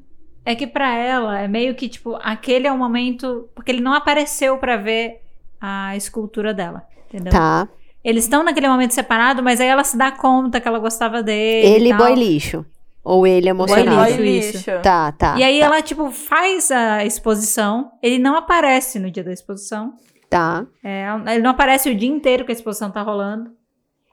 É 0.47 0.55
que 0.55 0.67
pra 0.67 0.95
ela 0.97 1.39
é 1.41 1.47
meio 1.47 1.75
que 1.75 1.89
tipo, 1.91 2.19
aquele 2.23 2.67
é 2.67 2.73
o 2.73 2.79
momento. 2.79 3.51
Porque 3.55 3.71
ele 3.71 3.83
não 3.83 3.93
apareceu 3.93 4.57
pra 4.57 4.77
ver 4.79 5.21
a 5.61 5.95
escultura 5.95 6.55
dela. 6.55 6.85
Entendeu? 7.09 7.31
Tá. 7.33 7.69
Eles 8.05 8.25
estão 8.25 8.43
naquele 8.43 8.69
momento 8.69 8.93
separado, 8.93 9.43
mas 9.43 9.61
aí 9.61 9.69
ela 9.69 9.85
se 9.85 9.97
dá 9.97 10.11
conta 10.11 10.61
que 10.61 10.67
ela 10.67 10.79
gostava 10.79 11.23
dele. 11.23 11.67
Ele 11.67 11.89
e 11.89 11.91
tal. 11.91 11.99
boy 11.99 12.15
lixo. 12.15 12.67
Ou 13.05 13.27
ele 13.27 13.49
emocionado. 13.49 13.91
lixo. 13.91 14.17
Boy 14.17 14.39
isso. 14.39 14.57
lixo. 14.57 14.71
Tá, 14.83 15.13
tá. 15.13 15.37
E 15.39 15.43
aí 15.43 15.61
tá, 15.61 15.67
ela, 15.67 15.83
tipo, 15.83 16.11
faz 16.11 16.71
a 16.71 17.05
exposição. 17.05 17.93
Ele 18.03 18.19
não 18.19 18.37
aparece 18.37 18.99
no 18.99 19.11
dia 19.11 19.23
da 19.23 19.33
exposição. 19.33 19.95
Tá. 20.29 20.67
É, 20.83 21.07
ele 21.33 21.43
não 21.43 21.51
aparece 21.51 21.91
o 21.91 21.95
dia 21.95 22.09
inteiro 22.09 22.45
que 22.45 22.53
a 22.53 22.55
exposição 22.55 22.91
tá 22.91 23.03
rolando. 23.03 23.51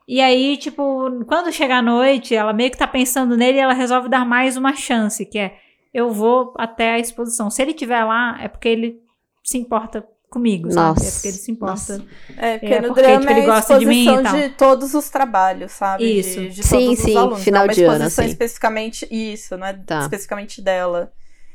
E 0.08 0.22
aí, 0.22 0.58
tipo, 0.58 1.24
quando 1.28 1.52
chega 1.52 1.78
a 1.78 1.82
noite, 1.82 2.36
ela 2.36 2.52
meio 2.52 2.72
que 2.72 2.78
tá 2.78 2.88
pensando 2.88 3.38
nele 3.38 3.60
e 3.60 3.62
ela 3.62 3.74
resolve 3.74 4.10
dar 4.10 4.26
mais 4.26 4.58
uma 4.58 4.76
chance, 4.76 5.24
que 5.26 5.38
é 5.38 5.56
eu 5.94 6.10
vou 6.12 6.54
até 6.58 6.94
a 6.94 7.00
exposição. 7.00 7.50
Se 7.50 7.62
ele 7.62 7.72
estiver 7.72 8.04
lá, 8.04 8.38
é 8.42 8.48
porque 8.48 8.70
ele 8.70 9.00
se 9.44 9.58
importa 9.58 10.04
comigo, 10.30 10.72
sabe? 10.72 11.00
É 11.00 11.04
Nossa, 11.04 11.12
porque 11.14 11.28
ele 11.28 11.38
se 11.38 11.52
importa. 11.52 11.72
nossa. 11.74 12.06
É, 12.38 12.58
porque 12.60 12.74
É, 12.74 12.82
no 12.82 12.88
porque, 12.88 13.02
drama 13.02 13.20
tipo, 13.22 13.32
ele 13.34 13.40
é 13.40 13.44
a 13.44 13.46
gosta 13.56 13.80
de 13.80 13.86
mim 13.86 14.04
e 14.04 14.24
tal. 14.24 14.34
de, 14.36 14.50
todos 14.50 14.94
os 14.94 15.10
trabalhos, 15.10 15.72
sabe? 15.72 16.04
De- 16.06 16.20
Isso. 16.20 16.42
De, 16.50 16.64
Sim, 16.64 16.86
todos 16.86 17.00
sim, 17.00 17.10
os 17.12 17.16
alunos. 17.18 17.44
final 17.44 17.66
é 17.66 17.68
de 17.70 17.84
ano, 17.84 17.94
exposição 17.96 18.24
assim. 18.24 18.32
especificamente 18.32 19.08
isso, 19.12 19.58
não 19.58 19.68
é 19.68 19.74
Tá. 19.74 20.00
especificamente 20.02 20.62
dela. 20.62 21.12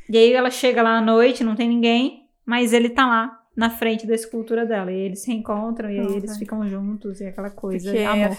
E 0.09 0.19
aí 0.19 0.33
ela 0.33 0.51
chega 0.51 0.83
lá 0.83 0.99
à 0.99 1.01
noite, 1.01 1.43
não 1.45 1.55
tem 1.55 1.69
ninguém, 1.69 2.25
mas 2.45 2.73
ele 2.73 2.91
tá 2.91 3.07
lá 3.07 3.41
na 3.57 3.71
frente 3.71 4.07
da 4.07 4.15
escultura 4.15 4.67
dela. 4.67 4.91
E 4.93 4.97
eles 4.97 5.21
se 5.23 5.29
reencontram 5.31 5.89
e 5.91 6.01
aí 6.01 6.07
Uhum. 6.07 6.17
eles 6.17 6.37
ficam 6.37 6.69
juntos 6.69 7.21
e 7.21 7.27
aquela 7.27 7.51
coisa. 7.51 7.91
Porque 7.91 8.05
amor. 8.05 8.37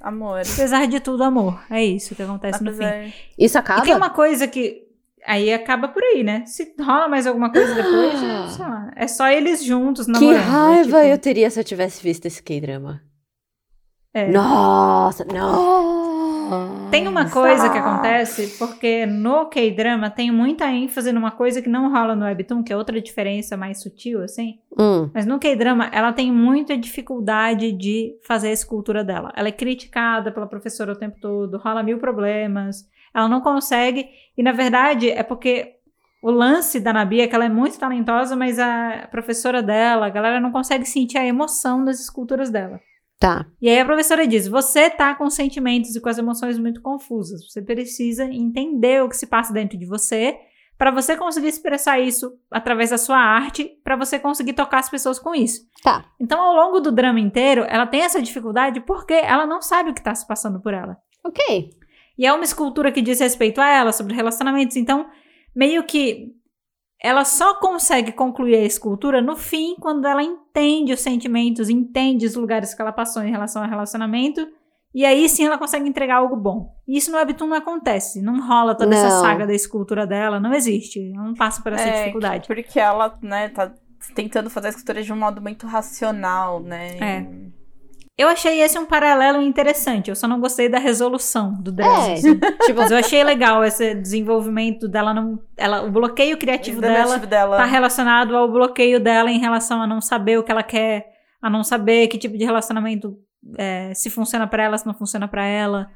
Amor. 0.00 0.40
Apesar 0.40 0.86
de 0.86 1.00
tudo, 1.00 1.22
amor. 1.24 1.58
É 1.70 1.82
isso 1.82 2.14
que 2.14 2.22
acontece 2.22 2.62
no 2.62 2.72
fim. 2.72 2.84
Apesar... 2.84 3.12
Isso 3.38 3.56
E 3.56 3.58
acaba? 3.58 3.82
tem 3.82 3.94
uma 3.94 4.10
coisa 4.10 4.46
que. 4.46 4.85
Aí 5.26 5.52
acaba 5.52 5.88
por 5.88 6.02
aí, 6.02 6.22
né? 6.22 6.44
Se 6.46 6.74
rola 6.80 7.08
mais 7.08 7.26
alguma 7.26 7.50
coisa 7.50 7.74
depois, 7.74 8.22
né, 8.22 8.46
sei 8.48 8.64
lá. 8.64 8.90
É 8.94 9.08
só 9.08 9.28
eles 9.28 9.64
juntos 9.64 10.06
Que 10.06 10.12
namorando. 10.12 10.42
raiva 10.42 11.02
é, 11.02 11.08
eu 11.08 11.12
tipo, 11.16 11.24
teria 11.24 11.50
se 11.50 11.58
eu 11.58 11.64
tivesse 11.64 12.02
visto 12.02 12.26
esse 12.26 12.42
K-drama. 12.42 13.00
é. 14.14 14.30
Nossa, 14.30 15.24
não. 15.24 16.88
Tem 16.92 17.08
uma 17.08 17.28
coisa 17.28 17.68
que 17.68 17.76
acontece, 17.76 18.56
porque 18.56 19.04
no 19.04 19.46
K-drama 19.46 20.08
tem 20.10 20.30
muita 20.30 20.70
ênfase 20.70 21.10
numa 21.12 21.32
coisa 21.32 21.60
que 21.60 21.68
não 21.68 21.90
rola 21.90 22.14
no 22.14 22.24
Webtoon, 22.24 22.62
que 22.62 22.72
é 22.72 22.76
outra 22.76 23.00
diferença 23.00 23.56
mais 23.56 23.82
sutil, 23.82 24.22
assim. 24.22 24.60
Hum, 24.78 25.10
Mas 25.12 25.26
no 25.26 25.40
K-drama, 25.40 25.90
ela 25.92 26.12
tem 26.12 26.30
muita 26.30 26.76
dificuldade 26.76 27.72
de 27.72 28.14
fazer 28.24 28.48
a 28.48 28.52
escultura 28.52 29.02
dela. 29.02 29.32
Ela 29.34 29.48
é 29.48 29.52
criticada 29.52 30.30
pela 30.30 30.46
professora 30.46 30.92
o 30.92 30.96
tempo 30.96 31.16
todo, 31.20 31.58
rola 31.58 31.82
mil 31.82 31.98
problemas. 31.98 32.84
Ela 33.16 33.28
não 33.28 33.40
consegue. 33.40 34.08
E 34.36 34.42
na 34.42 34.52
verdade, 34.52 35.10
é 35.10 35.22
porque 35.22 35.76
o 36.22 36.30
lance 36.30 36.78
da 36.78 36.92
Nabi 36.92 37.20
é 37.20 37.26
que 37.26 37.34
ela 37.34 37.46
é 37.46 37.48
muito 37.48 37.78
talentosa, 37.78 38.36
mas 38.36 38.58
a 38.58 39.08
professora 39.10 39.62
dela, 39.62 40.06
a 40.06 40.10
galera 40.10 40.40
não 40.40 40.52
consegue 40.52 40.84
sentir 40.84 41.16
a 41.16 41.24
emoção 41.24 41.84
das 41.84 41.98
esculturas 41.98 42.50
dela. 42.50 42.78
tá. 43.18 43.46
E 43.62 43.68
aí 43.68 43.80
a 43.80 43.84
professora 43.84 44.26
diz: 44.26 44.46
você 44.46 44.90
tá 44.90 45.14
com 45.14 45.30
sentimentos 45.30 45.96
e 45.96 46.00
com 46.00 46.08
as 46.08 46.18
emoções 46.18 46.58
muito 46.58 46.82
confusas. 46.82 47.46
Você 47.48 47.62
precisa 47.62 48.24
entender 48.24 49.02
o 49.02 49.08
que 49.08 49.16
se 49.16 49.26
passa 49.26 49.52
dentro 49.52 49.78
de 49.78 49.86
você 49.86 50.36
para 50.76 50.90
você 50.90 51.16
conseguir 51.16 51.48
expressar 51.48 51.98
isso 51.98 52.32
através 52.50 52.90
da 52.90 52.98
sua 52.98 53.16
arte, 53.16 53.70
para 53.82 53.96
você 53.96 54.18
conseguir 54.18 54.52
tocar 54.52 54.80
as 54.80 54.90
pessoas 54.90 55.18
com 55.18 55.34
isso. 55.34 55.62
Tá. 55.82 56.04
Então, 56.20 56.38
ao 56.38 56.54
longo 56.54 56.80
do 56.80 56.92
drama 56.92 57.18
inteiro, 57.18 57.64
ela 57.66 57.86
tem 57.86 58.02
essa 58.02 58.20
dificuldade 58.20 58.80
porque 58.80 59.14
ela 59.14 59.46
não 59.46 59.62
sabe 59.62 59.90
o 59.90 59.94
que 59.94 60.02
tá 60.02 60.14
se 60.14 60.26
passando 60.26 60.60
por 60.60 60.74
ela. 60.74 60.98
Ok. 61.24 61.70
E 62.18 62.26
é 62.26 62.32
uma 62.32 62.44
escultura 62.44 62.90
que 62.90 63.02
diz 63.02 63.20
respeito 63.20 63.60
a 63.60 63.68
ela, 63.68 63.92
sobre 63.92 64.14
relacionamentos. 64.14 64.76
Então, 64.76 65.06
meio 65.54 65.84
que 65.84 66.32
ela 67.02 67.24
só 67.24 67.54
consegue 67.54 68.12
concluir 68.12 68.56
a 68.56 68.64
escultura 68.64 69.20
no 69.20 69.36
fim, 69.36 69.76
quando 69.78 70.06
ela 70.06 70.22
entende 70.22 70.92
os 70.92 71.00
sentimentos, 71.00 71.68
entende 71.68 72.24
os 72.26 72.34
lugares 72.34 72.74
que 72.74 72.80
ela 72.80 72.92
passou 72.92 73.22
em 73.22 73.30
relação 73.30 73.62
ao 73.62 73.68
relacionamento. 73.68 74.46
E 74.94 75.04
aí 75.04 75.28
sim 75.28 75.44
ela 75.44 75.58
consegue 75.58 75.86
entregar 75.86 76.16
algo 76.16 76.36
bom. 76.36 76.74
E 76.88 76.96
isso 76.96 77.12
no 77.12 77.18
Webtoon 77.18 77.48
não 77.48 77.56
acontece. 77.56 78.22
Não 78.22 78.40
rola 78.40 78.74
toda 78.74 78.94
essa 78.94 79.10
Não. 79.10 79.20
saga 79.20 79.46
da 79.46 79.52
escultura 79.52 80.06
dela. 80.06 80.40
Não 80.40 80.54
existe. 80.54 81.12
Não 81.12 81.34
passa 81.34 81.62
por 81.62 81.74
essa 81.74 81.86
É, 81.86 81.98
dificuldade. 81.98 82.48
Porque 82.48 82.80
ela, 82.80 83.18
né, 83.20 83.50
tá 83.50 83.74
tentando 84.14 84.48
fazer 84.48 84.68
a 84.68 84.70
escultura 84.70 85.02
de 85.02 85.12
um 85.12 85.16
modo 85.16 85.42
muito 85.42 85.66
racional, 85.66 86.60
né? 86.60 86.96
É. 86.98 87.26
Eu 88.18 88.28
achei 88.28 88.62
esse 88.62 88.78
um 88.78 88.86
paralelo 88.86 89.42
interessante. 89.42 90.08
Eu 90.08 90.16
só 90.16 90.26
não 90.26 90.40
gostei 90.40 90.68
da 90.70 90.78
resolução 90.78 91.52
do 91.60 91.70
drama. 91.70 92.08
É, 92.08 92.14
tipo, 92.64 92.80
Mas 92.80 92.90
eu 92.90 92.96
achei 92.96 93.22
legal 93.22 93.62
esse 93.62 93.94
desenvolvimento 93.94 94.88
dela 94.88 95.12
não. 95.12 95.38
Ela, 95.56 95.82
o 95.82 95.90
bloqueio 95.90 96.38
criativo 96.38 96.80
dela 96.80 96.94
Criativo 97.04 97.26
dela. 97.26 97.56
tá 97.58 97.64
relacionado 97.66 98.34
ao 98.34 98.50
bloqueio 98.50 98.98
dela 98.98 99.30
em 99.30 99.38
relação 99.38 99.82
a 99.82 99.86
não 99.86 100.00
saber 100.00 100.38
o 100.38 100.42
que 100.42 100.50
ela 100.50 100.62
quer, 100.62 101.06
a 101.42 101.50
não 101.50 101.62
saber 101.62 102.08
que 102.08 102.16
tipo 102.16 102.38
de 102.38 102.44
relacionamento 102.44 103.18
é, 103.58 103.92
se 103.94 104.08
funciona 104.08 104.46
pra 104.46 104.62
ela, 104.64 104.78
se 104.78 104.86
não 104.86 104.94
funciona 104.94 105.28
pra 105.28 105.44
ela. 105.44 105.90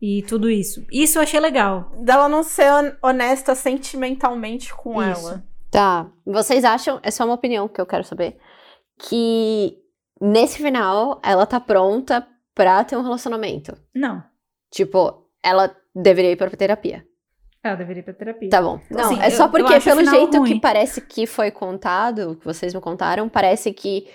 E 0.00 0.22
tudo 0.22 0.48
isso. 0.48 0.82
Isso 0.90 1.18
eu 1.18 1.22
achei 1.22 1.38
legal. 1.38 1.92
Dela 2.02 2.26
não 2.26 2.42
ser 2.42 2.72
hon- 2.72 2.92
honesta 3.02 3.54
sentimentalmente 3.54 4.72
com 4.74 4.94
Isso. 5.02 5.28
ela. 5.28 5.44
Tá. 5.70 6.06
Vocês 6.24 6.64
acham, 6.64 6.98
é 7.02 7.10
só 7.10 7.26
uma 7.26 7.34
opinião 7.34 7.68
que 7.68 7.78
eu 7.78 7.84
quero 7.84 8.02
saber, 8.02 8.38
que 8.98 9.76
nesse 10.20 10.58
final 10.62 11.20
ela 11.22 11.46
tá 11.46 11.58
pronta 11.60 12.26
pra 12.54 12.82
ter 12.84 12.96
um 12.96 13.02
relacionamento? 13.02 13.76
Não. 13.94 14.22
Tipo, 14.70 15.26
ela 15.42 15.74
deveria 15.94 16.32
ir 16.32 16.36
pra 16.36 16.50
terapia. 16.50 17.04
Ela 17.62 17.74
deveria 17.76 18.00
ir 18.00 18.04
pra 18.04 18.14
terapia. 18.14 18.48
Tá 18.50 18.62
bom. 18.62 18.80
Não, 18.90 19.00
Assim, 19.04 19.20
é 19.20 19.26
eu- 19.26 19.30
só 19.32 19.44
eu 19.46 19.50
porque 19.50 19.74
acho 19.74 19.90
o 19.90 19.96
pelo 19.96 20.10
jeito 20.10 20.38
ruim. 20.38 20.54
que 20.54 20.60
parece 20.60 21.00
que 21.00 21.26
foi 21.26 21.50
contado, 21.50 22.36
que 22.36 22.44
vocês 22.44 22.72
me 22.72 22.80
contaram, 22.80 23.28
parece 23.28 23.72
que 23.72 24.08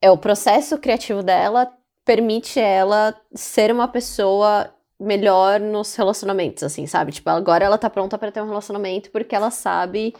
é 0.00 0.10
o 0.10 0.16
processo 0.18 0.78
criativo 0.78 1.22
dela 1.22 1.70
permite 2.04 2.58
ela 2.58 3.14
ser 3.34 3.70
uma 3.72 3.86
pessoa 3.88 4.72
melhor 4.98 5.58
nos 5.60 5.94
relacionamentos, 5.96 6.62
assim, 6.62 6.86
sabe? 6.86 7.12
Tipo, 7.12 7.30
agora 7.30 7.64
ela 7.64 7.78
tá 7.78 7.88
pronta 7.90 8.18
para 8.18 8.30
ter 8.32 8.40
um 8.42 8.48
relacionamento 8.48 9.10
porque 9.10 9.34
ela 9.34 9.50
sabe 9.50 10.14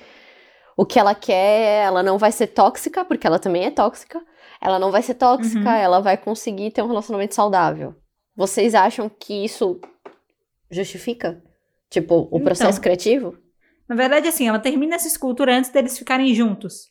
o 0.76 0.84
que 0.86 0.98
ela 0.98 1.14
quer, 1.14 1.84
ela 1.84 2.02
não 2.02 2.16
vai 2.18 2.32
ser 2.32 2.48
tóxica, 2.48 3.04
porque 3.04 3.26
ela 3.26 3.38
também 3.38 3.64
é 3.66 3.70
tóxica. 3.70 4.20
Ela 4.61 4.78
não 4.78 4.90
vai 4.90 5.02
ser 5.02 5.14
tóxica, 5.14 5.58
Uhum. 5.61 5.74
ela 5.74 6.00
vai 6.00 6.16
conseguir 6.16 6.70
ter 6.70 6.82
um 6.82 6.86
relacionamento 6.88 7.34
saudável. 7.34 7.94
Vocês 8.36 8.74
acham 8.74 9.08
que 9.08 9.44
isso 9.44 9.80
justifica? 10.70 11.42
Tipo, 11.88 12.22
o 12.30 12.36
Então. 12.36 12.40
processo 12.40 12.80
criativo? 12.80 13.36
Na 13.88 13.96
verdade, 13.96 14.28
assim, 14.28 14.46
ela 14.46 14.58
termina 14.58 14.94
essa 14.94 15.08
escultura 15.08 15.56
antes 15.56 15.70
deles 15.70 15.98
ficarem 15.98 16.32
juntos. 16.34 16.88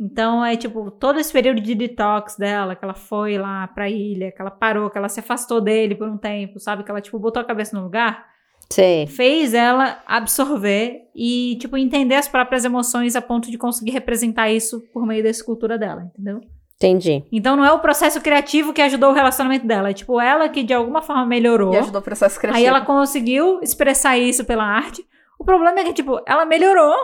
Então 0.00 0.44
é 0.44 0.56
tipo, 0.56 0.90
todo 0.90 1.20
esse 1.20 1.32
período 1.32 1.60
de 1.60 1.74
detox 1.74 2.36
dela, 2.36 2.74
que 2.74 2.84
ela 2.84 2.94
foi 2.94 3.36
lá 3.36 3.68
pra 3.68 3.90
ilha, 3.90 4.32
que 4.32 4.40
ela 4.40 4.50
parou, 4.50 4.88
que 4.90 4.96
ela 4.98 5.08
se 5.08 5.20
afastou 5.20 5.60
dele 5.60 5.94
por 5.94 6.08
um 6.08 6.16
tempo, 6.16 6.58
sabe? 6.58 6.82
Que 6.82 6.90
ela, 6.90 7.00
tipo, 7.00 7.18
botou 7.18 7.40
a 7.42 7.44
cabeça 7.44 7.76
no 7.76 7.84
lugar, 7.84 8.26
Sei. 8.70 9.06
fez 9.06 9.52
ela 9.52 10.02
absorver 10.06 11.02
e, 11.14 11.56
tipo, 11.60 11.76
entender 11.76 12.14
as 12.14 12.26
próprias 12.26 12.64
emoções 12.64 13.14
a 13.14 13.20
ponto 13.20 13.50
de 13.50 13.58
conseguir 13.58 13.90
representar 13.92 14.50
isso 14.50 14.80
por 14.92 15.06
meio 15.06 15.22
da 15.22 15.28
escultura 15.30 15.78
dela, 15.78 16.02
entendeu? 16.04 16.40
Entendi. 16.86 17.24
Então 17.30 17.56
não 17.56 17.64
é 17.64 17.72
o 17.72 17.78
processo 17.78 18.20
criativo 18.20 18.72
que 18.72 18.82
ajudou 18.82 19.10
o 19.10 19.14
relacionamento 19.14 19.66
dela, 19.66 19.90
é 19.90 19.92
tipo 19.92 20.20
ela 20.20 20.48
que 20.48 20.62
de 20.62 20.74
alguma 20.74 21.02
forma 21.02 21.24
melhorou. 21.26 21.72
E 21.74 21.78
ajudou 21.78 22.00
o 22.00 22.04
processo 22.04 22.38
criativo. 22.38 22.58
Aí 22.58 22.66
ela 22.66 22.80
conseguiu 22.84 23.60
expressar 23.62 24.18
isso 24.18 24.44
pela 24.44 24.64
arte. 24.64 25.06
O 25.38 25.44
problema 25.44 25.80
é 25.80 25.84
que, 25.84 25.92
tipo, 25.92 26.20
ela 26.26 26.44
melhorou 26.44 26.94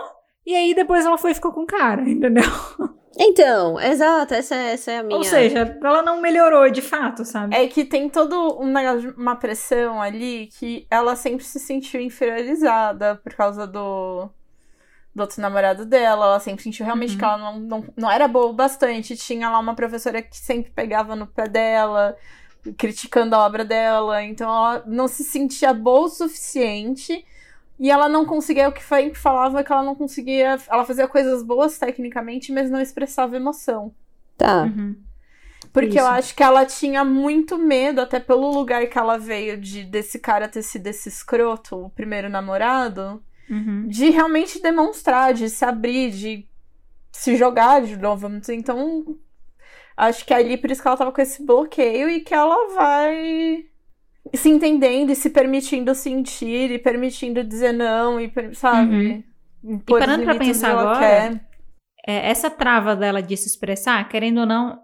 e 0.45 0.55
aí 0.55 0.73
depois 0.73 1.05
ela 1.05 1.17
foi 1.17 1.31
e 1.31 1.35
ficou 1.35 1.51
com 1.51 1.61
o 1.63 1.65
cara, 1.67 2.01
entendeu? 2.09 2.43
Então, 3.17 3.79
exato, 3.79 4.33
essa, 4.33 4.55
é- 4.55 4.73
essa 4.73 4.91
é 4.91 4.99
a 4.99 5.03
minha. 5.03 5.17
Ou 5.17 5.23
seja, 5.23 5.77
ela 5.83 6.01
não 6.01 6.21
melhorou 6.21 6.69
de 6.69 6.81
fato, 6.81 7.25
sabe? 7.25 7.53
É 7.55 7.67
que 7.67 7.83
tem 7.83 8.07
todo 8.09 8.57
um 8.61 8.67
negócio, 8.71 9.13
uma 9.17 9.35
pressão 9.35 10.01
ali 10.01 10.47
que 10.57 10.87
ela 10.89 11.15
sempre 11.17 11.43
se 11.43 11.59
sentiu 11.59 11.99
inferiorizada 11.99 13.15
por 13.21 13.33
causa 13.33 13.67
do, 13.67 14.29
do 15.19 15.23
outro 15.23 15.41
namorado 15.41 15.85
dela. 15.85 16.25
Ela 16.25 16.39
sempre 16.39 16.63
sentiu 16.63 16.85
realmente 16.85 17.13
Uhum. 17.13 17.17
que 17.19 17.23
ela 17.25 17.37
não, 17.37 17.59
não, 17.59 17.85
não 17.95 18.11
era 18.11 18.27
boa 18.27 18.47
o 18.47 18.53
bastante. 18.53 19.15
Tinha 19.15 19.49
lá 19.49 19.59
uma 19.59 19.75
professora 19.75 20.21
que 20.21 20.37
sempre 20.37 20.71
pegava 20.71 21.15
no 21.15 21.27
pé 21.27 21.47
dela, 21.47 22.17
criticando 22.77 23.35
a 23.35 23.45
obra 23.45 23.63
dela. 23.63 24.23
Então 24.23 24.49
ela 24.49 24.83
não 24.87 25.07
se 25.07 25.23
sentia 25.23 25.73
boa 25.73 26.05
o 26.05 26.09
suficiente. 26.09 27.25
E 27.79 27.89
ela 27.89 28.09
não 28.09 28.25
conseguia, 28.25 28.67
o 28.67 28.73
que 28.73 28.83
sempre 28.83 29.17
falava 29.17 29.59
é 29.59 29.63
que 29.63 29.71
ela 29.71 29.83
não 29.83 29.95
conseguia. 29.95 30.57
Ela 30.67 30.83
fazia 30.83 31.07
coisas 31.07 31.41
boas 31.43 31.77
tecnicamente, 31.77 32.51
mas 32.51 32.69
não 32.69 32.81
expressava 32.81 33.37
emoção. 33.37 33.93
Tá. 34.37 34.63
Uhum. 34.63 34.95
Porque 35.71 35.99
eu 35.99 36.03
Isso. 36.03 36.13
acho 36.13 36.35
que 36.35 36.43
ela 36.43 36.65
tinha 36.65 37.05
muito 37.05 37.57
medo, 37.57 38.01
até 38.01 38.19
pelo 38.19 38.49
lugar 38.51 38.87
que 38.87 38.97
ela 38.97 39.17
veio 39.17 39.55
de 39.59 39.83
desse 39.83 40.17
cara 40.19 40.47
ter 40.47 40.63
sido 40.63 40.87
esse 40.87 41.07
escroto, 41.09 41.85
o 41.85 41.89
primeiro 41.89 42.27
namorado, 42.27 43.21
Uhum. 43.49 43.87
de 43.87 44.09
realmente 44.09 44.61
demonstrar, 44.61 45.33
de 45.33 45.49
se 45.49 45.65
abrir, 45.65 46.11
de 46.11 46.47
se 47.11 47.35
jogar 47.35 47.81
de 47.81 47.97
novo. 47.97 48.29
Então, 48.49 49.17
acho 49.97 50.25
que 50.25 50.33
ali 50.33 50.57
por 50.57 50.69
isso 50.69 50.81
que 50.81 50.87
ela 50.87 50.97
tava 50.97 51.11
com 51.11 51.21
esse 51.21 51.43
bloqueio 51.45 52.09
e 52.09 52.21
que 52.21 52.33
ela 52.33 52.73
vai 52.75 53.65
se 54.33 54.49
entendendo 54.49 55.11
e 55.11 55.15
se 55.15 55.29
permitindo 55.29 55.95
sentir 55.95 56.71
e 56.71 56.77
permitindo 56.77 57.43
dizer 57.43 57.73
não 57.73 58.19
e 58.19 58.31
sabe? 58.53 59.23
Uhum. 59.63 59.79
parando 59.79 60.23
pra 60.23 60.33
limites 60.33 60.61
pensar 60.61 60.77
agora. 60.77 61.41
É, 62.07 62.29
essa 62.29 62.49
trava 62.49 62.95
dela 62.95 63.21
de 63.21 63.35
se 63.35 63.47
expressar, 63.47 64.07
querendo 64.07 64.41
ou 64.41 64.45
não, 64.45 64.79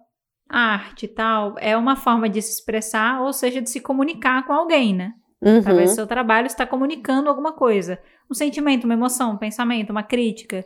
a 0.50 0.60
arte 0.74 1.06
e 1.06 1.10
tal, 1.10 1.56
é 1.58 1.76
uma 1.76 1.96
forma 1.96 2.30
de 2.30 2.42
se 2.42 2.52
expressar, 2.52 3.22
ou 3.22 3.34
seja, 3.34 3.62
de 3.62 3.70
se 3.70 3.80
comunicar 3.80 4.46
com 4.46 4.54
alguém, 4.54 4.94
né? 4.94 5.14
Através 5.60 5.90
do 5.90 5.90
Uhum. 5.92 5.96
seu 5.96 6.08
trabalho, 6.08 6.48
está 6.48 6.66
comunicando 6.66 7.30
alguma 7.30 7.54
coisa. 7.54 8.00
Um 8.30 8.34
sentimento, 8.34 8.86
uma 8.86 8.94
emoção, 8.96 9.32
um 9.34 9.38
pensamento, 9.38 9.92
uma 9.92 10.02
crítica. 10.04 10.66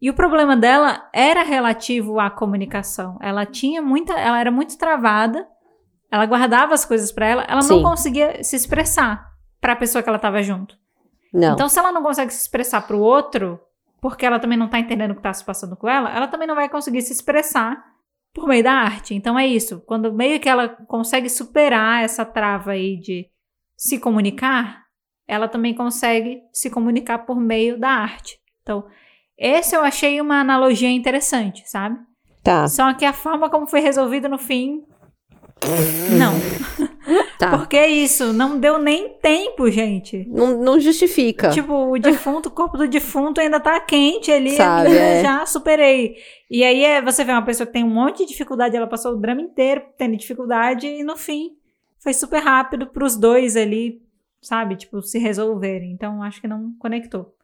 E 0.00 0.08
o 0.10 0.14
problema 0.14 0.56
dela 0.56 1.08
era 1.12 1.42
relativo 1.42 2.18
à 2.20 2.30
comunicação. 2.30 3.18
Ela 3.20 3.44
tinha 3.46 3.80
muita. 3.82 4.12
Ela 4.14 4.40
era 4.40 4.50
muito 4.50 4.76
travada. 4.78 5.46
Ela 6.10 6.24
guardava 6.26 6.74
as 6.74 6.84
coisas 6.84 7.10
pra 7.12 7.26
ela. 7.26 7.44
Ela 7.48 7.62
Sim. 7.62 7.82
não 7.82 7.90
conseguia 7.90 8.42
se 8.42 8.56
expressar 8.56 9.26
pra 9.60 9.74
pessoa 9.76 10.02
que 10.02 10.08
ela 10.08 10.18
tava 10.18 10.42
junto. 10.42 10.76
Não. 11.32 11.54
Então, 11.54 11.68
se 11.68 11.78
ela 11.78 11.92
não 11.92 12.02
consegue 12.02 12.32
se 12.32 12.40
expressar 12.42 12.86
pro 12.86 12.98
outro, 13.00 13.60
porque 14.00 14.24
ela 14.24 14.38
também 14.38 14.56
não 14.56 14.68
tá 14.68 14.78
entendendo 14.78 15.10
o 15.10 15.14
que 15.16 15.22
tá 15.22 15.32
se 15.32 15.44
passando 15.44 15.76
com 15.76 15.88
ela, 15.88 16.14
ela 16.14 16.28
também 16.28 16.46
não 16.46 16.54
vai 16.54 16.68
conseguir 16.68 17.02
se 17.02 17.12
expressar 17.12 17.82
por 18.32 18.46
meio 18.46 18.62
da 18.62 18.72
arte. 18.72 19.14
Então 19.14 19.38
é 19.38 19.46
isso. 19.46 19.82
Quando 19.86 20.12
meio 20.12 20.38
que 20.40 20.48
ela 20.48 20.68
consegue 20.68 21.28
superar 21.28 22.02
essa 22.04 22.24
trava 22.24 22.72
aí 22.72 22.98
de 22.98 23.26
se 23.76 23.98
comunicar, 23.98 24.84
ela 25.28 25.48
também 25.48 25.74
consegue 25.74 26.40
se 26.52 26.70
comunicar 26.70 27.18
por 27.18 27.36
meio 27.36 27.78
da 27.78 27.90
arte. 27.90 28.38
Então, 28.62 28.84
esse 29.38 29.76
eu 29.76 29.82
achei 29.82 30.20
uma 30.20 30.40
analogia 30.40 30.90
interessante, 30.90 31.62
sabe? 31.68 31.98
Tá, 32.42 32.66
Só 32.68 32.94
que 32.94 33.04
a 33.04 33.12
forma 33.12 33.50
como 33.50 33.66
foi 33.66 33.80
resolvido 33.80 34.28
no 34.28 34.38
fim. 34.38 34.82
Não. 36.16 36.34
tá. 37.38 37.50
Porque 37.50 37.76
é 37.76 37.88
isso, 37.88 38.32
não 38.32 38.58
deu 38.58 38.78
nem 38.78 39.18
tempo, 39.18 39.68
gente. 39.70 40.24
Não, 40.28 40.62
não 40.62 40.78
justifica. 40.78 41.50
Tipo, 41.50 41.92
o 41.92 41.98
defunto, 41.98 42.48
o 42.48 42.52
corpo 42.52 42.78
do 42.78 42.86
defunto 42.86 43.40
ainda 43.40 43.58
tá 43.58 43.80
quente 43.80 44.30
ali, 44.30 44.50
Sabe, 44.50 44.96
é. 44.96 45.22
já 45.24 45.44
superei. 45.44 46.14
E 46.50 46.62
aí 46.62 46.84
é, 46.84 47.02
você 47.02 47.24
vê 47.24 47.32
uma 47.32 47.44
pessoa 47.44 47.66
que 47.66 47.72
tem 47.72 47.84
um 47.84 47.92
monte 47.92 48.18
de 48.18 48.26
dificuldade, 48.26 48.76
ela 48.76 48.86
passou 48.86 49.12
o 49.12 49.20
drama 49.20 49.40
inteiro 49.40 49.82
tendo 49.98 50.16
dificuldade 50.16 50.86
e 50.86 51.02
no 51.02 51.16
fim 51.16 51.50
foi 52.06 52.14
super 52.14 52.38
rápido 52.40 52.86
pros 52.86 53.16
dois 53.16 53.56
ali, 53.56 54.00
sabe? 54.40 54.76
Tipo, 54.76 55.02
se 55.02 55.18
resolverem. 55.18 55.90
Então 55.90 56.22
acho 56.22 56.40
que 56.40 56.46
não 56.46 56.72
conectou. 56.78 57.34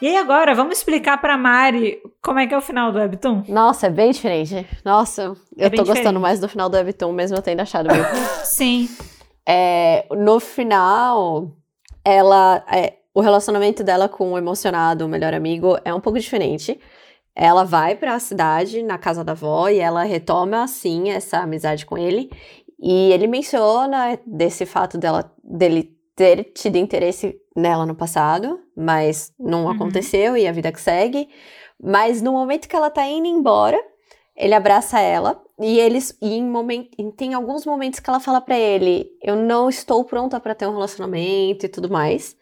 E 0.00 0.08
aí 0.08 0.16
agora, 0.16 0.54
vamos 0.54 0.78
explicar 0.78 1.18
pra 1.20 1.36
Mari 1.36 2.00
como 2.22 2.38
é 2.38 2.46
que 2.46 2.54
é 2.54 2.56
o 2.56 2.62
final 2.62 2.90
do 2.90 2.98
Webtoon? 2.98 3.42
Nossa, 3.46 3.88
é 3.88 3.90
bem 3.90 4.10
diferente. 4.10 4.66
Nossa, 4.82 5.22
eu 5.22 5.36
É 5.58 5.68
bem 5.68 5.76
tô 5.76 5.84
gostando 5.84 5.98
diferente. 6.00 6.18
mais 6.22 6.40
do 6.40 6.48
final 6.48 6.70
do 6.70 6.76
Webtoon, 6.78 7.12
mesmo 7.12 7.36
eu 7.36 7.42
tendo 7.42 7.60
achado 7.60 7.92
meio. 7.92 8.04
Sim. 8.44 8.88
É, 9.46 10.06
no 10.16 10.40
final, 10.40 11.50
ela. 12.02 12.64
é, 12.72 12.94
o 13.12 13.20
relacionamento 13.20 13.84
dela 13.84 14.08
com 14.08 14.32
o 14.32 14.38
emocionado, 14.38 15.04
o 15.04 15.08
melhor 15.08 15.34
amigo, 15.34 15.78
é 15.84 15.92
um 15.92 16.00
pouco 16.00 16.18
diferente. 16.18 16.80
Ela 17.36 17.64
vai 17.64 17.94
pra 17.94 18.18
cidade, 18.18 18.82
na 18.82 18.96
casa 18.96 19.22
da 19.22 19.32
avó, 19.32 19.68
e 19.68 19.78
ela 19.78 20.02
retoma, 20.04 20.62
assim, 20.64 21.10
essa 21.10 21.38
amizade 21.40 21.84
com 21.84 21.98
ele. 21.98 22.30
E 22.80 23.12
ele 23.12 23.26
menciona 23.26 24.18
desse 24.26 24.64
fato 24.64 24.96
dela, 24.96 25.30
dele 25.44 25.94
ter 26.14 26.44
tido 26.54 26.76
interesse 26.76 27.36
nela 27.54 27.84
no 27.84 27.94
passado, 27.94 28.58
mas 28.74 29.32
não 29.38 29.64
Uhum. 29.66 29.70
aconteceu 29.72 30.34
e 30.36 30.46
a 30.46 30.52
vida 30.52 30.72
que 30.72 30.80
segue. 30.80 31.28
Mas 31.82 32.22
no 32.22 32.32
momento 32.32 32.66
que 32.68 32.74
ela 32.74 32.88
tá 32.88 33.06
indo 33.06 33.26
embora, 33.26 33.78
ele 34.34 34.54
abraça 34.54 34.98
ela 34.98 35.42
e 35.60 35.78
eles 35.78 36.16
e 36.22 36.34
em 36.36 36.42
momen- 36.44 36.90
e 36.98 37.12
tem 37.12 37.34
alguns 37.34 37.66
momentos 37.66 38.00
que 38.00 38.08
ela 38.08 38.20
fala 38.20 38.40
pra 38.40 38.58
ele, 38.58 39.10
eu 39.22 39.36
não 39.36 39.68
estou 39.68 40.04
pronta 40.04 40.40
pra 40.40 40.54
ter 40.54 40.66
um 40.66 40.72
relacionamento 40.72 41.66
e 41.66 41.68
tudo 41.68 41.90
mais. 41.90 42.34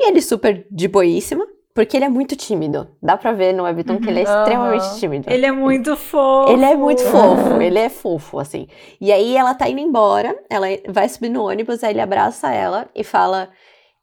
E 0.00 0.08
ele 0.08 0.20
super 0.22 0.66
de 0.70 0.86
boíssima, 0.86 1.44
porque 1.76 1.96
ele 1.96 2.06
é 2.06 2.08
muito 2.08 2.34
tímido. 2.34 2.88
Dá 3.00 3.16
pra 3.16 3.30
ver 3.30 3.52
no 3.52 3.62
Webtoon 3.62 4.00
que 4.00 4.08
ele 4.08 4.20
é 4.20 4.24
Uhum. 4.24 4.38
extremamente 4.40 4.98
tímido. 4.98 5.30
Ele 5.30 5.46
é 5.46 5.52
muito 5.52 5.96
fofo. 5.96 6.50
Ele 6.52 6.64
é 6.64 6.74
muito 6.74 7.02
fofo, 7.02 7.60
ele 7.62 7.78
é 7.78 7.88
fofo, 7.88 8.38
assim. 8.40 8.66
E 9.00 9.12
aí 9.12 9.36
ela 9.36 9.54
tá 9.54 9.68
indo 9.68 9.80
embora, 9.80 10.36
ela 10.50 10.66
vai 10.88 11.08
subir 11.08 11.28
no 11.28 11.44
ônibus, 11.46 11.84
aí 11.84 11.92
ele 11.92 12.00
abraça 12.00 12.50
ela 12.52 12.88
e 12.94 13.04
fala: 13.04 13.50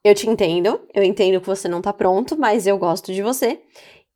Eu 0.03 0.15
te 0.15 0.29
entendo, 0.29 0.79
eu 0.93 1.03
entendo 1.03 1.41
que 1.41 1.47
você 1.47 1.67
não 1.67 1.81
tá 1.81 1.91
pronto, 1.91 2.37
mas 2.39 2.65
eu 2.65 2.77
gosto 2.77 3.11
de 3.11 3.21
você. 3.21 3.59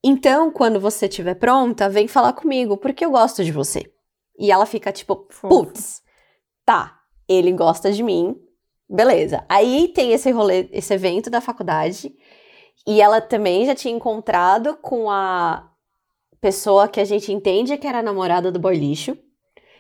Então, 0.04 0.52
quando 0.52 0.80
você 0.80 1.08
estiver 1.08 1.34
pronta, 1.34 1.90
vem 1.90 2.08
falar 2.08 2.32
comigo, 2.34 2.78
porque 2.78 3.04
eu 3.04 3.12
gosto 3.12 3.44
de 3.44 3.52
você. 3.52 3.84
E 4.40 4.52
ela 4.52 4.66
fica 4.68 4.92
tipo, 4.92 5.28
putz, 5.50 6.02
tá, 6.64 6.96
ele 7.28 7.52
gosta 7.52 7.92
de 7.92 8.04
mim, 8.04 8.36
beleza. 8.88 9.44
Aí 9.50 9.88
tem 9.96 10.14
esse 10.14 10.30
rolê, 10.30 10.70
esse 10.72 10.94
evento 10.94 11.30
da 11.32 11.42
faculdade, 11.42 12.14
e 12.86 13.02
ela 13.02 13.20
também 13.22 13.66
já 13.66 13.74
tinha 13.76 13.94
encontrado 13.94 14.78
com 14.82 15.10
a 15.10 15.64
pessoa 16.42 16.88
que 16.88 17.00
a 17.00 17.06
gente 17.06 17.32
entende 17.34 17.78
que 17.78 17.88
era 17.88 18.00
a 18.00 18.04
namorada 18.04 18.52
do 18.52 18.60
boy 18.60 18.76
lixo. 18.78 19.18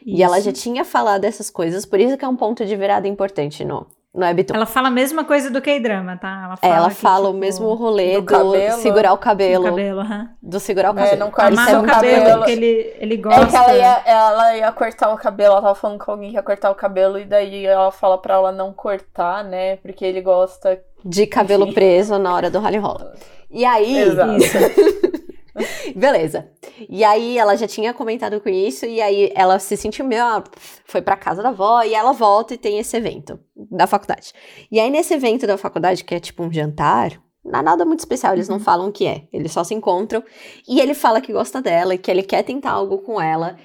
E 0.06 0.24
ela 0.24 0.39
já 0.39 0.52
Isso. 0.52 0.62
tinha 0.64 0.86
falado 0.86 1.26
essas 1.26 1.50
coisas, 1.50 1.86
por 1.86 2.00
isso 2.00 2.18
que 2.18 2.24
é 2.24 2.28
um 2.28 2.36
ponto 2.36 2.66
de 2.66 2.76
virada 2.78 3.08
importante 3.10 3.66
no, 3.66 3.86
no 4.14 4.26
Webtoon. 4.26 4.56
Ela 4.56 4.66
fala 4.66 4.88
a 4.88 4.91
mesma 4.91 5.26
coisa 5.26 5.50
do 5.52 5.62
K-drama, 5.62 6.16
tá? 6.18 6.43
Ela 6.45 6.54
É, 6.54 6.58
fala, 6.58 6.76
ela 6.76 6.89
que, 6.89 6.95
fala 6.95 7.24
o 7.30 7.32
tipo, 7.32 7.39
mesmo 7.39 7.74
rolê 7.74 8.14
do 8.16 8.22
do, 8.22 8.26
cabelo. 8.26 8.78
segurar 8.82 9.12
o 9.12 9.18
do 9.18 9.20
cabelo. 9.20 9.64
cabelo, 9.66 10.00
aham. 10.00 10.30
Do 10.41 10.60
segurar 10.62 10.93
o 10.95 10.98
É, 11.00 11.04
cabelo. 11.04 11.20
não 11.20 11.30
corta 11.32 11.52
Isso 11.52 11.66
seu 11.66 11.74
é 11.74 11.78
Amar 11.78 11.84
o 11.84 11.93
cabelo, 11.93 12.16
cabelo. 12.22 12.38
porque 12.38 12.52
ele, 12.54 12.95
ele 13.00 13.18
gosta. 13.18 13.41
É 13.41 13.48
que 13.48 13.56
ela 13.58 13.74
ia, 13.76 14.02
ela 14.06 14.56
ia 14.58 14.72
cortar 14.72 15.14
o 15.14 15.18
cabelo, 15.18 15.52
ela 15.54 15.62
tava 15.62 15.76
falando 15.76 16.00
com 16.06 16.12
alguém 16.12 16.30
que 16.30 16.36
ia 16.38 16.43
cortar 16.43 16.72
o 16.72 16.76
cabelo, 16.76 17.20
e 17.20 17.26
daí 17.26 17.66
ela 17.66 17.91
fala 17.91 18.18
pra 18.18 18.36
ela 18.36 18.52
não 18.54 18.72
cortar, 18.72 19.43
né? 19.43 19.76
Porque 19.78 20.06
ele 20.06 20.22
gosta. 20.22 20.82
De 21.08 21.26
cabelo 21.26 21.74
preso 21.74 22.18
na 22.18 22.34
hora 22.34 22.49
do 22.49 22.60
rally 22.60 22.78
rola. 22.78 23.16
E 23.49 23.64
aí, 23.64 23.97
Exato. 23.97 24.38
Beleza. 25.95 26.49
E 26.89 27.03
aí 27.03 27.38
ela 27.38 27.55
já 27.55 27.68
tinha 27.68 27.93
comentado 27.93 28.39
com 28.39 28.49
isso, 28.49 28.86
e 28.86 29.01
aí 29.01 29.32
ela 29.36 29.58
se 29.60 29.76
sentiu 29.76 30.05
meio, 30.05 30.24
ah, 30.24 30.43
foi 30.86 31.01
pra 31.01 31.16
casa 31.16 31.41
da 31.41 31.49
avó, 31.49 31.82
e 31.82 31.93
ela 31.93 32.12
volta 32.12 32.53
e 32.53 32.58
tem 32.58 32.78
esse 32.78 32.95
evento 32.95 33.39
da 33.55 33.88
faculdade. 33.88 34.34
E 34.72 34.80
aí 34.80 34.89
nesse 34.89 35.14
evento 35.14 35.47
da 35.47 35.58
faculdade, 35.58 36.03
que 36.03 36.14
é 36.14 36.20
tipo 36.20 36.43
um 36.43 36.51
jantar, 36.51 37.20
não 37.43 37.60
é 37.60 37.64
nada 37.64 37.86
muito 37.86 37.99
especial, 37.99 38.34
eles 38.34 38.49
não 38.49 38.60
falam 38.60 38.89
o 38.89 38.91
que 38.91 39.08
é, 39.08 39.28
eles 39.34 39.51
só 39.51 39.64
se 39.64 39.74
encontram, 39.74 40.24
e 40.68 40.80
ele 40.80 40.93
fala 40.93 41.22
que 41.22 41.34
gosta 41.34 41.62
dela, 41.62 41.95
e 41.95 41.97
que 41.97 42.12
ele 42.12 42.24
quer 42.24 42.43
tentar 42.43 42.72
algo 42.72 42.99
com 42.99 43.20
ela, 43.20 43.58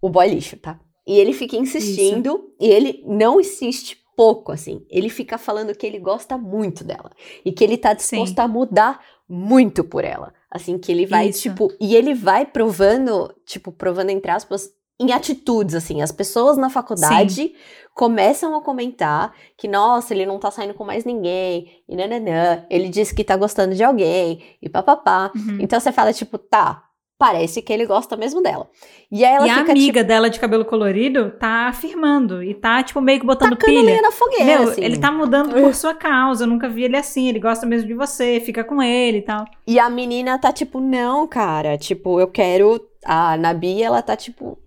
o 0.00 0.08
boy 0.08 0.28
lixo, 0.28 0.56
tá? 0.56 0.78
E 1.06 1.18
ele 1.18 1.32
fica 1.32 1.56
insistindo, 1.56 2.34
isso. 2.34 2.56
e 2.60 2.66
ele 2.68 3.02
não 3.06 3.40
insiste 3.40 3.98
pouco, 4.16 4.52
assim. 4.52 4.84
Ele 4.90 5.08
fica 5.08 5.38
falando 5.38 5.74
que 5.74 5.86
ele 5.86 5.98
gosta 5.98 6.36
muito 6.38 6.84
dela. 6.84 7.10
E 7.44 7.52
que 7.52 7.62
ele 7.62 7.76
tá 7.76 7.92
disposto 7.92 8.36
Sim. 8.36 8.40
a 8.40 8.48
mudar 8.48 9.00
muito 9.28 9.84
por 9.84 10.04
ela. 10.04 10.32
Assim, 10.50 10.78
que 10.78 10.92
ele 10.92 11.06
vai, 11.06 11.28
Isso. 11.28 11.42
tipo. 11.42 11.72
E 11.80 11.94
ele 11.96 12.14
vai 12.14 12.46
provando, 12.46 13.34
tipo, 13.44 13.72
provando 13.72 14.10
entre 14.10 14.30
aspas, 14.30 14.70
em 15.00 15.12
atitudes, 15.12 15.74
assim. 15.74 16.02
As 16.02 16.12
pessoas 16.12 16.56
na 16.56 16.70
faculdade 16.70 17.34
Sim. 17.34 17.52
começam 17.94 18.54
a 18.56 18.62
comentar 18.62 19.34
que, 19.56 19.66
nossa, 19.66 20.14
ele 20.14 20.26
não 20.26 20.38
tá 20.38 20.50
saindo 20.50 20.74
com 20.74 20.84
mais 20.84 21.04
ninguém, 21.04 21.82
e 21.88 21.96
nananã. 21.96 22.64
Ele 22.70 22.88
disse 22.88 23.14
que 23.14 23.24
tá 23.24 23.36
gostando 23.36 23.74
de 23.74 23.82
alguém, 23.82 24.42
e 24.62 24.68
papapá. 24.68 25.32
Uhum. 25.34 25.58
Então 25.60 25.80
você 25.80 25.90
fala, 25.90 26.12
tipo, 26.12 26.38
tá, 26.38 26.84
parece 27.18 27.62
que 27.62 27.72
ele 27.72 27.86
gosta 27.86 28.16
mesmo 28.16 28.42
dela. 28.42 28.68
E, 29.10 29.24
aí 29.24 29.34
ela 29.34 29.46
e 29.46 29.50
fica, 29.50 29.68
a 29.68 29.72
amiga 29.72 30.00
tipo, 30.00 30.08
dela 30.08 30.30
de 30.30 30.40
cabelo 30.40 30.64
colorido 30.64 31.30
tá 31.30 31.68
afirmando 31.68 32.42
e 32.42 32.54
tá, 32.54 32.82
tipo, 32.82 33.00
meio 33.00 33.20
que 33.20 33.26
botando 33.26 33.56
pilha. 33.56 33.82
Lenha 33.82 34.02
na 34.02 34.10
fogueira, 34.10 34.44
Meu, 34.44 34.70
assim. 34.70 34.82
ele 34.84 34.98
tá 34.98 35.12
mudando 35.12 35.54
por 35.54 35.74
sua 35.74 35.94
causa, 35.94 36.44
eu 36.44 36.48
nunca 36.48 36.68
vi 36.68 36.84
ele 36.84 36.96
assim, 36.96 37.28
ele 37.28 37.38
gosta 37.38 37.64
mesmo 37.66 37.86
de 37.86 37.94
você, 37.94 38.40
fica 38.40 38.64
com 38.64 38.82
ele 38.82 39.18
e 39.18 39.22
tal. 39.22 39.44
E 39.66 39.78
a 39.78 39.88
menina 39.88 40.38
tá 40.38 40.52
tipo, 40.52 40.80
não, 40.80 41.26
cara, 41.26 41.78
tipo, 41.78 42.20
eu 42.20 42.28
quero... 42.28 42.80
A 43.04 43.36
Nabi, 43.36 43.82
ela 43.82 44.02
tá 44.02 44.16
tipo... 44.16 44.58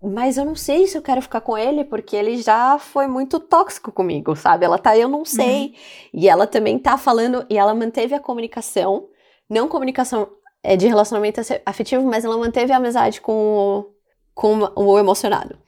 Mas 0.00 0.36
eu 0.36 0.44
não 0.44 0.54
sei 0.54 0.86
se 0.86 0.96
eu 0.96 1.02
quero 1.02 1.20
ficar 1.20 1.40
com 1.40 1.58
ele, 1.58 1.82
porque 1.82 2.14
ele 2.14 2.36
já 2.36 2.78
foi 2.78 3.08
muito 3.08 3.40
tóxico 3.40 3.90
comigo, 3.90 4.36
sabe? 4.36 4.64
Ela 4.64 4.78
tá, 4.78 4.96
eu 4.96 5.08
não 5.08 5.24
sei. 5.24 5.66
Uhum. 5.66 5.72
E 6.14 6.28
ela 6.28 6.46
também 6.46 6.78
tá 6.78 6.96
falando, 6.96 7.44
e 7.50 7.58
ela 7.58 7.74
manteve 7.74 8.14
a 8.14 8.20
comunicação, 8.20 9.08
não 9.50 9.66
comunicação 9.66 10.28
é, 10.68 10.76
de 10.76 10.86
relacionamento 10.86 11.40
afetivo, 11.64 12.04
mas 12.04 12.26
ela 12.26 12.36
manteve 12.36 12.70
a 12.74 12.76
amizade 12.76 13.22
com 13.22 13.32
o, 13.32 13.86
com 14.34 14.70
o 14.76 14.98
emocionado. 14.98 15.58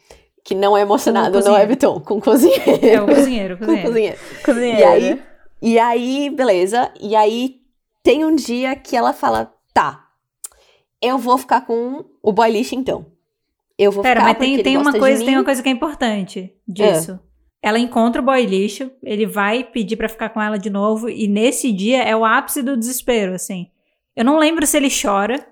Que 0.45 0.55
não 0.55 0.77
é 0.77 0.83
emocionado, 0.83 1.41
não 1.41 1.57
é 1.57 1.65
Viton, 1.65 2.01
com 2.01 2.19
o 2.19 2.21
cozinheiro. 2.21 2.87
É 2.87 3.01
o 3.01 3.07
cozinheiro, 3.07 3.57
cozinheiro. 3.57 3.83
com 3.83 3.89
cozinheiro. 3.89 4.19
cozinheiro. 4.45 4.79
E 4.79 4.85
aí, 4.85 5.23
e 5.63 5.79
aí, 5.79 6.31
beleza. 6.31 6.93
E 7.01 7.17
aí 7.17 7.61
tem 8.03 8.27
um 8.27 8.35
dia 8.35 8.77
que 8.77 8.95
ela 8.95 9.15
fala: 9.15 9.51
tá, 9.73 10.05
eu 11.01 11.17
vou 11.17 11.39
ficar 11.39 11.63
com 11.63 12.05
o 12.23 12.31
boy 12.31 12.51
lixo 12.51 12.75
então. 12.75 13.07
Eu 13.79 13.91
vou 13.91 14.03
Pera, 14.03 14.21
ficar 14.21 14.33
mas 14.35 14.39
tem, 14.39 14.63
tem 14.63 14.77
uma 14.77 14.93
coisa, 14.93 15.25
tem 15.25 15.35
uma 15.35 15.45
coisa 15.45 15.63
que 15.63 15.69
é 15.71 15.73
importante 15.73 16.53
disso. 16.69 17.13
É. 17.63 17.69
Ela 17.69 17.79
encontra 17.79 18.21
o 18.21 18.25
boy 18.25 18.45
lixo, 18.45 18.91
ele 19.03 19.25
vai 19.25 19.65
pedir 19.65 19.97
para 19.97 20.11
ficar 20.11 20.29
com 20.29 20.43
ela 20.43 20.59
de 20.59 20.69
novo, 20.69 21.09
e 21.09 21.27
nesse 21.27 21.73
dia 21.73 22.03
é 22.03 22.15
o 22.15 22.23
ápice 22.23 22.63
do 22.63 22.77
desespero, 22.77 23.35
assim. 23.35 23.71
Eu 24.17 24.25
não 24.25 24.39
lembro 24.39 24.67
se 24.67 24.77
ele 24.77 24.89
chora. 24.91 25.47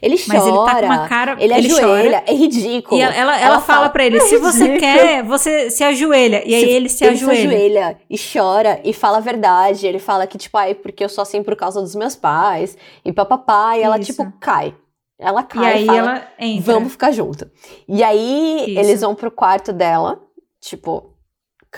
Ele 0.00 0.16
chora. 0.16 0.38
Mas 0.38 0.46
ele 0.46 0.56
tá 0.56 0.80
com 0.80 0.86
uma 0.86 1.08
cara. 1.08 1.36
Ele, 1.38 1.54
ele 1.54 1.66
ajoelha, 1.66 2.20
chora. 2.20 2.24
é 2.26 2.34
ridículo. 2.34 3.00
E 3.00 3.02
ela, 3.02 3.14
ela, 3.14 3.40
ela 3.40 3.60
fala, 3.60 3.60
fala 3.60 3.88
pra 3.88 4.04
ele: 4.04 4.18
é 4.18 4.20
se 4.20 4.38
você 4.38 4.78
quer, 4.78 5.22
você 5.24 5.70
se 5.70 5.82
ajoelha. 5.82 6.42
E 6.46 6.54
aí 6.54 6.64
se, 6.64 6.70
ele 6.70 6.88
se 6.88 7.04
ele 7.04 7.14
ajoelha. 7.14 7.40
se 7.40 7.46
ajoelha 7.46 7.98
e 8.08 8.16
chora 8.18 8.80
e 8.84 8.92
fala 8.92 9.18
a 9.18 9.20
verdade. 9.20 9.86
Ele 9.86 9.98
fala 9.98 10.26
que, 10.26 10.38
tipo, 10.38 10.56
ai, 10.56 10.74
porque 10.74 11.04
eu 11.04 11.08
sou 11.08 11.22
assim 11.22 11.42
por 11.42 11.56
causa 11.56 11.80
dos 11.80 11.94
meus 11.94 12.14
pais. 12.14 12.76
E 13.04 13.12
papapá. 13.12 13.76
E 13.76 13.82
ela, 13.82 13.98
Isso. 13.98 14.12
tipo, 14.12 14.32
cai. 14.38 14.74
Ela 15.18 15.42
cai. 15.42 15.62
E 15.62 15.66
aí 15.66 15.86
fala, 15.86 15.98
ela 15.98 16.28
entra. 16.38 16.72
Vamos 16.72 16.92
ficar 16.92 17.10
junto. 17.10 17.50
E 17.88 18.02
aí 18.04 18.64
Isso. 18.68 18.78
eles 18.78 19.00
vão 19.00 19.14
pro 19.14 19.30
quarto 19.30 19.72
dela. 19.72 20.20
Tipo, 20.60 21.11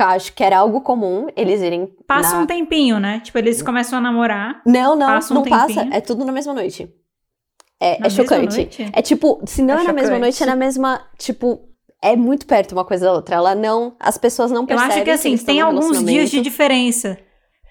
acho 0.02 0.32
que 0.32 0.42
era 0.42 0.58
algo 0.58 0.80
comum 0.80 1.28
eles 1.36 1.60
irem. 1.62 1.86
Passa 2.06 2.36
na... 2.36 2.42
um 2.42 2.46
tempinho, 2.46 2.98
né? 2.98 3.20
Tipo, 3.20 3.38
eles 3.38 3.62
começam 3.62 3.98
a 3.98 4.02
namorar. 4.02 4.60
Não, 4.66 4.96
não, 4.96 5.06
passa 5.06 5.32
um 5.32 5.36
não 5.36 5.42
tempinho. 5.42 5.60
passa. 5.60 5.88
É 5.92 6.00
tudo 6.00 6.24
na 6.24 6.32
mesma 6.32 6.52
noite. 6.52 6.92
É, 7.80 8.06
é 8.06 8.10
chocante. 8.10 8.68
É 8.92 9.02
tipo, 9.02 9.40
se 9.46 9.62
não 9.62 9.78
é, 9.78 9.82
é 9.82 9.86
na 9.86 9.92
mesma 9.92 10.18
noite, 10.18 10.42
é 10.42 10.46
na 10.46 10.56
mesma. 10.56 11.00
Tipo, 11.18 11.68
é 12.02 12.16
muito 12.16 12.46
perto 12.46 12.72
uma 12.72 12.84
coisa 12.84 13.06
da 13.06 13.12
outra. 13.12 13.36
Ela 13.36 13.54
não. 13.54 13.94
As 14.00 14.18
pessoas 14.18 14.50
não 14.50 14.66
percebem. 14.66 14.90
Eu 14.90 14.96
acho 14.96 15.04
que 15.04 15.10
assim, 15.10 15.36
tem 15.36 15.60
alguns 15.60 16.04
dias 16.04 16.30
de 16.30 16.40
diferença. 16.40 17.18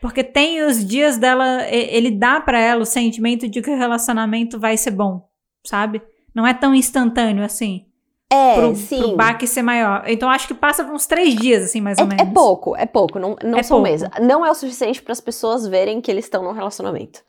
Porque 0.02 0.24
tem 0.24 0.62
os 0.64 0.86
dias 0.86 1.18
dela. 1.18 1.68
Ele 1.70 2.12
dá 2.12 2.40
para 2.40 2.60
ela 2.60 2.82
o 2.82 2.86
sentimento 2.86 3.48
de 3.48 3.62
que 3.62 3.70
o 3.70 3.78
relacionamento 3.78 4.60
vai 4.60 4.78
ser 4.78 4.92
bom, 4.92 5.28
sabe? 5.66 6.02
Não 6.36 6.46
é 6.46 6.54
tão 6.54 6.76
instantâneo 6.76 7.44
assim. 7.44 7.86
É, 8.34 8.56
pro, 8.56 8.76
sim. 8.76 9.00
pro 9.00 9.16
baque 9.16 9.46
ser 9.46 9.62
maior. 9.62 10.04
Então 10.08 10.30
acho 10.30 10.48
que 10.48 10.54
passa 10.54 10.84
uns 10.84 11.06
três 11.06 11.36
dias, 11.36 11.64
assim, 11.64 11.82
mais 11.82 11.98
ou 11.98 12.06
é, 12.06 12.08
menos. 12.08 12.28
É 12.28 12.34
pouco, 12.34 12.76
é 12.76 12.86
pouco. 12.86 13.20
Não, 13.20 13.36
não 13.44 13.60
é 13.60 13.64
são 13.64 13.78
pouco. 13.78 13.92
meses. 13.92 14.10
Não 14.22 14.46
é 14.46 14.50
o 14.50 14.56
suficiente 14.56 15.02
para 15.02 15.12
as 15.12 15.22
pessoas 15.22 15.68
verem 15.68 16.02
que 16.02 16.10
eles 16.10 16.26
estão 16.26 16.44
num 16.44 16.52
relacionamento. 16.52 17.22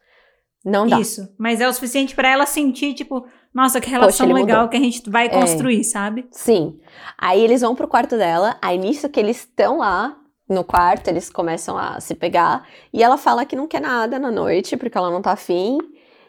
Não 0.65 0.87
dá. 0.87 0.99
Isso. 0.99 1.29
Mas 1.39 1.61
é 1.61 1.69
o 1.69 1.73
suficiente 1.73 2.15
para 2.15 2.31
ela 2.31 2.47
sentir, 2.47 2.95
tipo, 2.95 3.27
nossa, 3.55 3.81
que 3.81 3.91
relação 3.91 4.27
Poxa, 4.27 4.41
legal 4.41 4.63
mudou. 4.63 4.71
que 4.71 4.77
a 4.77 4.81
gente 4.81 5.11
vai 5.11 5.27
é. 5.27 5.29
construir, 5.29 5.81
é. 5.81 5.85
sabe? 5.85 6.27
Sim. 6.31 6.79
Aí 7.19 7.41
eles 7.41 7.61
vão 7.61 7.75
pro 7.75 7.87
quarto 7.87 8.17
dela, 8.17 8.57
aí 8.63 8.79
nisso 8.79 9.09
que 9.09 9.21
eles 9.21 9.39
estão 9.39 9.79
lá 9.79 10.17
no 10.49 10.65
quarto, 10.65 11.09
eles 11.09 11.31
começam 11.31 11.77
a 11.77 12.01
se 12.01 12.15
pegar, 12.15 12.67
e 12.93 13.03
ela 13.03 13.17
fala 13.17 13.45
que 13.45 13.57
não 13.57 13.67
quer 13.67 13.81
nada 13.81 14.19
na 14.19 14.31
noite, 14.31 14.77
porque 14.77 14.97
ela 14.97 15.11
não 15.11 15.23
tá 15.23 15.33
afim. 15.33 15.79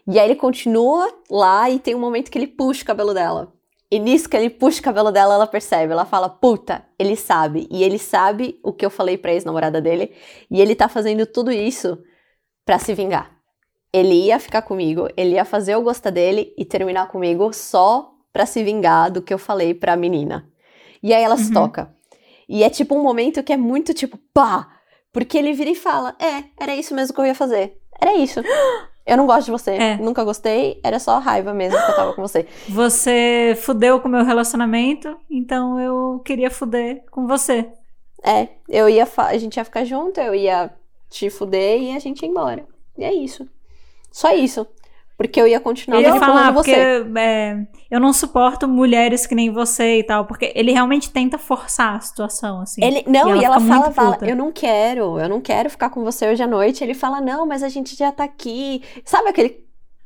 E 0.07 0.19
aí 0.19 0.28
ele 0.28 0.36
continua 0.36 1.11
lá 1.30 1.69
e 1.69 1.80
tem 1.80 1.95
um 1.95 1.99
momento 1.99 2.30
que 2.30 2.38
ele 2.38 2.47
puxa 2.47 2.84
o 2.84 2.86
cabelo 2.86 3.13
dela. 3.13 3.51
E 3.95 3.99
nisso 3.99 4.27
que 4.27 4.35
ele 4.35 4.49
puxa 4.49 4.81
o 4.81 4.83
cabelo 4.83 5.09
dela, 5.09 5.35
ela 5.35 5.47
percebe. 5.47 5.93
Ela 5.93 6.03
fala, 6.03 6.27
puta, 6.27 6.85
ele 6.99 7.15
sabe. 7.15 7.65
E 7.71 7.81
ele 7.81 7.97
sabe 7.97 8.59
o 8.61 8.73
que 8.73 8.85
eu 8.85 8.89
falei 8.89 9.17
pra 9.17 9.31
ex-namorada 9.31 9.79
dele. 9.79 10.11
E 10.51 10.59
ele 10.59 10.75
tá 10.75 10.89
fazendo 10.89 11.25
tudo 11.25 11.49
isso 11.49 11.97
para 12.65 12.77
se 12.77 12.93
vingar. 12.93 13.31
Ele 13.93 14.25
ia 14.25 14.37
ficar 14.37 14.63
comigo, 14.63 15.07
ele 15.15 15.35
ia 15.35 15.45
fazer 15.45 15.75
eu 15.75 15.81
gostar 15.81 16.09
dele 16.09 16.53
e 16.57 16.65
terminar 16.65 17.07
comigo 17.07 17.53
só 17.53 18.11
pra 18.33 18.45
se 18.45 18.61
vingar 18.65 19.09
do 19.09 19.21
que 19.21 19.33
eu 19.33 19.37
falei 19.37 19.73
pra 19.73 19.95
menina. 19.95 20.45
E 21.01 21.13
aí 21.13 21.23
ela 21.23 21.35
uhum. 21.35 21.41
se 21.41 21.53
toca. 21.53 21.95
E 22.49 22.65
é 22.65 22.69
tipo 22.69 22.95
um 22.95 23.01
momento 23.01 23.43
que 23.43 23.53
é 23.53 23.57
muito 23.57 23.93
tipo, 23.93 24.19
pá! 24.33 24.67
Porque 25.13 25.37
ele 25.37 25.53
vira 25.53 25.69
e 25.69 25.75
fala: 25.75 26.17
É, 26.19 26.43
era 26.61 26.75
isso 26.75 26.93
mesmo 26.93 27.15
que 27.15 27.21
eu 27.21 27.25
ia 27.27 27.33
fazer. 27.33 27.77
Era 28.01 28.13
isso. 28.15 28.41
Eu 29.05 29.17
não 29.17 29.27
gosto 29.27 29.45
de 29.45 29.51
você. 29.51 29.71
É. 29.71 29.97
Nunca 29.97 30.23
gostei. 30.23 30.79
Era 30.83 30.97
só 30.99 31.19
raiva 31.19 31.53
mesmo 31.53 31.79
que 31.79 31.91
eu 31.91 31.95
tava 31.95 32.13
com 32.13 32.21
você. 32.21 32.47
Você 32.67 33.55
fudeu 33.61 33.99
com 33.99 34.07
o 34.07 34.11
meu 34.11 34.25
relacionamento, 34.25 35.15
então 35.29 35.79
eu 35.79 36.21
queria 36.25 36.49
fuder 36.49 37.03
com 37.11 37.27
você. 37.27 37.69
É, 38.23 38.49
eu 38.67 38.89
ia. 38.89 39.07
A 39.17 39.37
gente 39.37 39.57
ia 39.57 39.65
ficar 39.65 39.83
junto, 39.83 40.19
eu 40.19 40.33
ia 40.33 40.73
te 41.09 41.29
fuder 41.29 41.79
e 41.79 41.95
a 41.95 41.99
gente 41.99 42.23
ia 42.23 42.29
embora. 42.29 42.65
E 42.97 43.03
é 43.03 43.13
isso. 43.13 43.47
Só 44.11 44.33
isso. 44.33 44.65
Porque 45.17 45.39
eu 45.39 45.47
ia 45.47 45.59
continuar 45.59 46.00
ele 46.01 46.20
falar, 46.20 46.51
você. 46.51 47.04
Porque, 47.04 47.20
é, 47.20 47.58
eu 47.89 48.00
não 48.00 48.12
suporto 48.12 48.67
mulheres 48.67 49.25
que 49.25 49.33
nem 49.33 49.50
você 49.50 50.00
e 50.00 50.04
tal, 50.04 50.25
porque 50.25 50.51
ele 50.54 50.71
realmente 50.71 51.09
tenta 51.09 51.37
forçar 51.37 51.96
a 51.96 52.00
situação, 52.01 52.62
assim. 52.62 52.83
Ele, 52.83 53.04
não, 53.08 53.29
e 53.29 53.32
ela, 53.32 53.42
e 53.42 53.46
ela 53.46 53.59
fala, 53.62 53.92
fala, 53.92 54.17
eu 54.24 54.36
não 54.36 54.51
quero, 54.51 55.17
eu 55.17 55.29
não 55.29 55.39
quero 55.39 55.70
ficar 55.70 55.89
com 55.89 56.04
você 56.04 56.28
hoje 56.29 56.43
à 56.43 56.47
noite. 56.47 56.83
Ele 56.83 56.93
fala, 56.93 57.21
não, 57.21 57.46
mas 57.46 57.63
a 57.63 57.70
gente 57.70 57.96
já 57.96 58.12
tá 58.12 58.25
aqui. 58.25 58.82
Sabe 59.05 59.29
aquele 59.29 59.63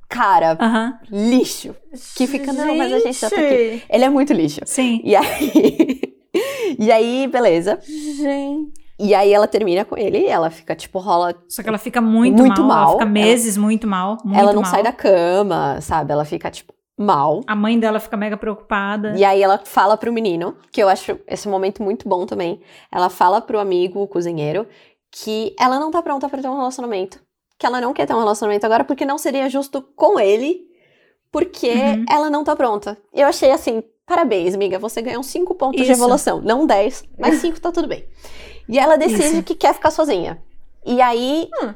cara 0.07 0.57
lixo 1.09 1.75
que 2.15 2.27
fica, 2.27 2.53
não, 2.53 2.75
mas 2.75 2.93
a 2.93 2.99
gente 2.99 3.19
já 3.19 3.29
tá 3.29 3.35
aqui. 3.35 3.83
Ele 3.89 4.05
é 4.05 4.09
muito 4.09 4.31
lixo. 4.31 4.61
Sim. 4.65 5.01
E 5.03 5.15
aí. 5.15 6.01
e 6.77 6.91
aí, 6.91 7.27
beleza. 7.27 7.79
Gente. 7.83 8.78
E 8.99 9.15
aí 9.15 9.31
ela 9.31 9.47
termina 9.47 9.85
com 9.85 9.97
ele, 9.97 10.25
ela 10.25 10.49
fica, 10.49 10.75
tipo, 10.75 10.99
rola. 10.99 11.33
Só 11.47 11.63
que 11.63 11.69
ela 11.69 11.77
fica 11.77 12.01
muito, 12.01 12.39
muito 12.43 12.61
mal, 12.61 12.67
mal. 12.67 12.83
Ela 12.83 12.91
fica 12.93 13.05
meses 13.05 13.55
ela, 13.55 13.65
muito 13.65 13.87
mal. 13.87 14.17
Muito 14.25 14.37
ela 14.37 14.51
não 14.51 14.61
mal. 14.61 14.71
sai 14.71 14.83
da 14.83 14.91
cama, 14.91 15.79
sabe? 15.79 16.11
Ela 16.11 16.25
fica, 16.25 16.51
tipo, 16.51 16.73
mal. 16.97 17.41
A 17.47 17.55
mãe 17.55 17.79
dela 17.79 17.99
fica 17.99 18.17
mega 18.17 18.35
preocupada. 18.35 19.13
E 19.15 19.23
aí 19.23 19.41
ela 19.41 19.57
fala 19.63 19.95
pro 19.95 20.11
menino, 20.11 20.57
que 20.69 20.83
eu 20.83 20.89
acho 20.89 21.17
esse 21.25 21.47
momento 21.47 21.81
muito 21.81 22.09
bom 22.09 22.25
também. 22.25 22.59
Ela 22.91 23.09
fala 23.09 23.39
pro 23.39 23.57
amigo, 23.57 24.01
o 24.01 24.07
cozinheiro, 24.07 24.67
que 25.09 25.55
ela 25.57 25.79
não 25.79 25.89
tá 25.91 26.01
pronta 26.01 26.27
para 26.27 26.41
ter 26.41 26.49
um 26.49 26.57
relacionamento. 26.57 27.21
Que 27.57 27.65
ela 27.65 27.79
não 27.79 27.93
quer 27.93 28.05
ter 28.05 28.13
um 28.13 28.19
relacionamento 28.19 28.65
agora 28.65 28.83
porque 28.83 29.05
não 29.05 29.17
seria 29.17 29.49
justo 29.49 29.81
com 29.95 30.19
ele, 30.19 30.61
porque 31.31 31.69
uhum. 31.69 32.05
ela 32.09 32.29
não 32.29 32.43
tá 32.43 32.53
pronta. 32.53 32.97
Eu 33.13 33.27
achei 33.27 33.51
assim, 33.51 33.81
parabéns, 34.05 34.53
amiga, 34.53 34.77
você 34.77 35.01
ganhou 35.01 35.23
5 35.23 35.55
pontos 35.55 35.79
Isso. 35.79 35.93
de 35.93 35.97
evolução. 35.97 36.41
Não 36.41 36.65
10, 36.65 37.05
mas 37.17 37.35
5 37.35 37.61
tá 37.61 37.71
tudo 37.71 37.87
bem. 37.87 38.05
E 38.69 38.77
ela 38.77 38.97
decide 38.97 39.37
Isso. 39.37 39.43
que 39.43 39.55
quer 39.55 39.73
ficar 39.73 39.89
sozinha. 39.89 40.37
E 40.85 41.01
aí. 41.01 41.49
Hum. 41.63 41.73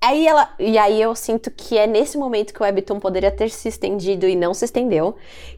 Aí 0.00 0.26
ela. 0.26 0.52
E 0.58 0.76
aí 0.76 1.00
eu 1.00 1.14
sinto 1.14 1.48
que 1.50 1.78
é 1.78 1.86
nesse 1.86 2.18
momento 2.18 2.52
que 2.52 2.60
o 2.60 2.64
Webtoon 2.64 2.98
poderia 2.98 3.30
ter 3.30 3.48
se 3.50 3.68
estendido 3.68 4.26
e 4.26 4.34
não 4.34 4.52
se 4.52 4.64
estendeu. 4.64 5.14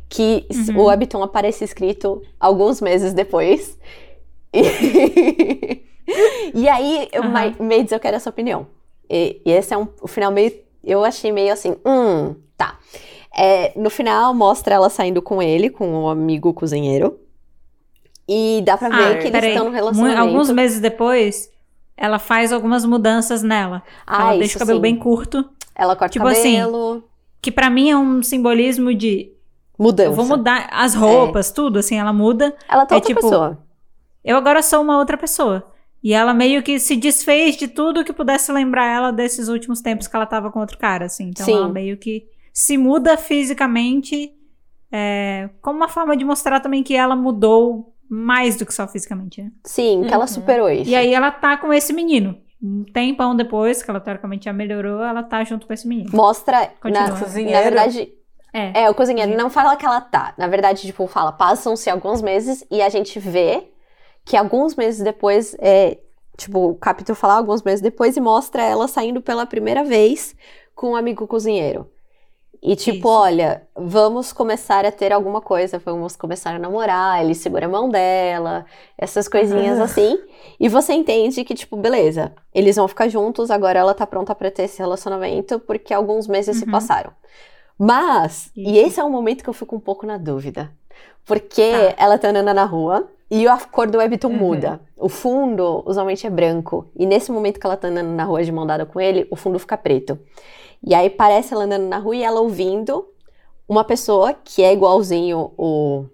Que 0.08 0.46
uhum. 0.68 0.80
o 0.80 0.84
Webtoon 0.84 1.22
aparece 1.22 1.64
escrito 1.64 2.20
alguns 2.38 2.80
meses 2.80 3.14
depois. 3.14 3.78
E, 4.52 5.82
e 6.54 6.68
aí, 6.68 7.08
uhum. 7.14 7.66
Maids, 7.66 7.92
eu 7.92 8.00
quero 8.00 8.16
essa 8.16 8.28
opinião. 8.28 8.66
E, 9.08 9.40
e 9.46 9.50
esse 9.50 9.72
é 9.72 9.78
um, 9.78 9.88
o 10.02 10.06
final 10.06 10.30
meio. 10.30 10.52
Eu 10.84 11.04
achei 11.04 11.32
meio 11.32 11.52
assim, 11.52 11.76
hum, 11.86 12.34
tá. 12.56 12.78
É, 13.36 13.72
no 13.78 13.90
final, 13.90 14.34
mostra 14.34 14.74
ela 14.74 14.90
saindo 14.90 15.22
com 15.22 15.42
ele, 15.42 15.70
com 15.70 15.86
um 15.88 16.08
amigo 16.08 16.52
cozinheiro. 16.52 17.18
E 18.32 18.62
dá 18.64 18.76
pra 18.78 18.88
ver 18.88 19.16
Ah, 19.16 19.18
que 19.18 19.26
eles 19.26 19.44
estão 19.44 19.64
no 19.64 19.70
relacionamento. 19.72 20.20
Alguns 20.20 20.50
meses 20.50 20.78
depois, 20.78 21.50
ela 21.96 22.20
faz 22.20 22.52
algumas 22.52 22.84
mudanças 22.84 23.42
nela. 23.42 23.82
ah, 24.06 24.22
ela 24.30 24.38
deixa 24.38 24.56
o 24.56 24.60
cabelo 24.60 24.78
sim. 24.78 24.82
bem 24.82 24.96
curto. 24.96 25.50
Ela 25.74 25.96
corta 25.96 26.12
tipo 26.12 26.24
o 26.24 26.28
assim, 26.28 26.58
cabelo. 26.58 27.02
Que 27.42 27.50
pra 27.50 27.68
mim 27.68 27.90
é 27.90 27.96
um 27.96 28.22
simbolismo 28.22 28.94
de 28.94 29.32
mudança. 29.76 30.10
eu 30.10 30.12
vou 30.14 30.24
mudar 30.24 30.68
as 30.70 30.94
roupas, 30.94 31.50
tudo, 31.50 31.80
assim, 31.80 31.96
ela 31.98 32.12
muda. 32.12 32.54
Ela 32.68 32.86
tá 32.86 32.94
É 32.94 32.98
outra 32.98 33.08
tipo, 33.08 33.20
pessoa. 33.20 33.58
Eu 34.24 34.36
agora 34.36 34.62
sou 34.62 34.80
uma 34.80 34.96
outra 34.98 35.16
pessoa. 35.18 35.66
E 36.02 36.12
ela 36.12 36.32
meio 36.32 36.62
que 36.62 36.78
se 36.78 36.96
desfez 36.96 37.56
de 37.56 37.66
tudo 37.66 38.04
que 38.04 38.12
pudesse 38.12 38.52
lembrar 38.52 38.86
ela 38.86 39.10
desses 39.12 39.48
últimos 39.48 39.80
tempos 39.80 40.06
que 40.06 40.14
ela 40.14 40.24
tava 40.26 40.50
com 40.52 40.60
outro 40.60 40.78
cara, 40.78 41.06
assim. 41.06 41.30
Então 41.30 41.44
Sim. 41.44 41.54
ela 41.56 41.68
meio 41.68 41.96
que 41.96 42.26
se 42.52 42.78
muda 42.78 43.16
fisicamente 43.16 44.32
é, 44.92 45.50
como 45.60 45.76
uma 45.78 45.88
forma 45.88 46.16
de 46.16 46.24
mostrar 46.24 46.60
também 46.60 46.82
que 46.82 46.94
ela 46.94 47.14
mudou 47.16 47.89
mais 48.10 48.56
do 48.56 48.66
que 48.66 48.74
só 48.74 48.88
fisicamente, 48.88 49.40
né? 49.40 49.52
Sim, 49.64 50.02
que 50.06 50.12
ela 50.12 50.24
Uhum. 50.24 50.28
superou 50.28 50.68
isso. 50.68 50.90
E 50.90 50.96
aí 50.96 51.14
ela 51.14 51.30
tá 51.30 51.56
com 51.56 51.72
esse 51.72 51.92
menino. 51.92 52.36
Um 52.62 52.84
tempão 52.84 53.34
depois, 53.36 53.82
que 53.82 53.88
ela 53.90 54.00
teoricamente 54.00 54.44
já 54.46 54.52
melhorou, 54.52 55.02
ela 55.02 55.22
tá 55.22 55.42
junto 55.44 55.66
com 55.66 55.72
esse 55.72 55.86
menino. 55.88 56.10
Mostra. 56.12 56.72
Continua. 56.82 57.08
Na, 57.08 57.18
Cozinheiro. 57.18 57.52
na 57.56 57.62
verdade, 57.62 58.12
É. 58.52 58.82
é, 58.82 58.90
o 58.90 58.94
cozinheiro 58.94 59.34
não 59.36 59.48
fala 59.48 59.76
que 59.76 59.86
ela 59.86 60.00
tá. 60.00 60.34
Na 60.36 60.48
verdade, 60.48 60.82
tipo, 60.82 61.06
fala, 61.06 61.30
passam-se 61.32 61.88
alguns 61.88 62.20
meses 62.20 62.66
e 62.70 62.82
a 62.82 62.88
gente 62.88 63.18
vê 63.18 63.68
que 64.24 64.36
alguns 64.36 64.74
meses 64.74 65.02
depois, 65.02 65.56
é, 65.60 65.98
tipo, 66.36 66.70
o 66.70 66.74
capítulo 66.74 67.14
fala 67.16 67.34
alguns 67.38 67.62
meses 67.62 67.80
depois 67.80 68.16
e 68.16 68.20
mostra 68.20 68.62
ela 68.62 68.86
saindo 68.88 69.22
pela 69.22 69.46
primeira 69.46 69.84
vez 69.84 70.34
com 70.74 70.90
um 70.90 70.96
amigo 70.96 71.26
cozinheiro. 71.26 71.88
E 72.62 72.76
tipo, 72.76 72.98
Isso. 72.98 73.08
olha, 73.08 73.62
vamos 73.74 74.34
começar 74.34 74.84
a 74.84 74.92
ter 74.92 75.12
alguma 75.14 75.40
coisa, 75.40 75.78
vamos 75.78 76.14
começar 76.14 76.54
a 76.54 76.58
namorar, 76.58 77.24
ele 77.24 77.34
segura 77.34 77.64
a 77.64 77.68
mão 77.68 77.88
dela, 77.88 78.66
essas 78.98 79.26
coisinhas 79.28 79.80
Ah. 79.80 79.84
assim. 79.84 80.18
E 80.58 80.68
você 80.68 80.92
entende 80.92 81.42
que, 81.42 81.54
tipo, 81.54 81.74
beleza, 81.76 82.32
eles 82.54 82.76
vão 82.76 82.86
ficar 82.86 83.08
juntos, 83.08 83.50
agora 83.50 83.78
ela 83.78 83.94
tá 83.94 84.06
pronta 84.06 84.34
pra 84.34 84.50
ter 84.50 84.64
esse 84.64 84.78
relacionamento, 84.78 85.58
porque 85.60 85.94
alguns 85.94 86.26
meses 86.28 86.58
se 86.58 86.64
Uhum. 86.66 86.70
passaram. 86.70 87.12
Mas, 87.78 88.50
e 88.54 88.76
Isso. 88.78 88.86
esse 88.88 89.00
é 89.00 89.04
um 89.04 89.10
momento 89.10 89.42
que 89.42 89.48
eu 89.48 89.54
fico 89.54 89.74
um 89.74 89.80
pouco 89.80 90.04
na 90.06 90.18
dúvida. 90.18 90.70
Porque 91.24 91.70
Tá. 91.72 91.94
ela 92.04 92.18
tá 92.18 92.28
andando 92.28 92.52
na 92.52 92.64
rua 92.64 93.08
e 93.30 93.46
a 93.48 93.56
cor 93.58 93.86
do 93.90 93.96
webtoon 93.98 94.32
Uhum. 94.32 94.36
muda. 94.36 94.80
O 94.98 95.08
fundo 95.08 95.82
usualmente 95.86 96.26
é 96.26 96.30
branco. 96.30 96.90
E 96.94 97.06
nesse 97.06 97.32
momento 97.32 97.58
que 97.58 97.66
ela 97.66 97.76
tá 97.76 97.88
andando 97.88 98.08
na 98.10 98.24
rua 98.24 98.42
de 98.44 98.52
mão 98.52 98.66
dada 98.66 98.84
com 98.84 99.00
ele, 99.00 99.26
o 99.30 99.36
fundo 99.36 99.58
fica 99.58 99.78
preto. 99.78 100.18
E 100.86 100.94
aí 100.94 101.10
parece 101.10 101.52
ela 101.54 101.64
andando 101.64 101.86
na 101.88 101.98
rua 101.98 102.16
e 102.16 102.22
ela 102.22 102.40
ouvindo 102.40 103.06
uma 103.68 103.84
pessoa 103.84 104.32
que 104.34 104.62
é 104.62 104.72
igualzinho 104.72 105.52
o, 105.56 106.06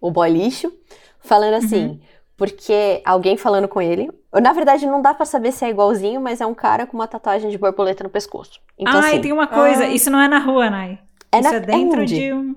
o 0.00 0.10
boy 0.10 0.30
lixo, 0.30 0.72
falando 1.20 1.54
assim. 1.54 1.86
Uhum. 1.86 2.00
Porque 2.36 3.00
alguém 3.04 3.36
falando 3.36 3.66
com 3.66 3.80
ele. 3.80 4.10
Na 4.42 4.52
verdade, 4.52 4.86
não 4.86 5.00
dá 5.00 5.14
pra 5.14 5.24
saber 5.24 5.52
se 5.52 5.64
é 5.64 5.70
igualzinho, 5.70 6.20
mas 6.20 6.40
é 6.42 6.46
um 6.46 6.54
cara 6.54 6.86
com 6.86 6.94
uma 6.94 7.08
tatuagem 7.08 7.48
de 7.50 7.56
borboleta 7.56 8.04
no 8.04 8.10
pescoço. 8.10 8.60
Então, 8.78 9.00
Ai, 9.00 9.12
assim, 9.12 9.20
tem 9.22 9.32
uma 9.32 9.46
coisa, 9.46 9.84
Ah. 9.84 9.88
isso 9.88 10.10
não 10.10 10.20
é 10.20 10.28
na 10.28 10.38
rua, 10.38 10.68
Nai. 10.68 10.98
é, 11.32 11.40
isso 11.40 11.50
na, 11.50 11.56
é 11.56 11.60
dentro 11.60 12.02
onde? 12.02 12.14
de 12.14 12.32
um. 12.34 12.54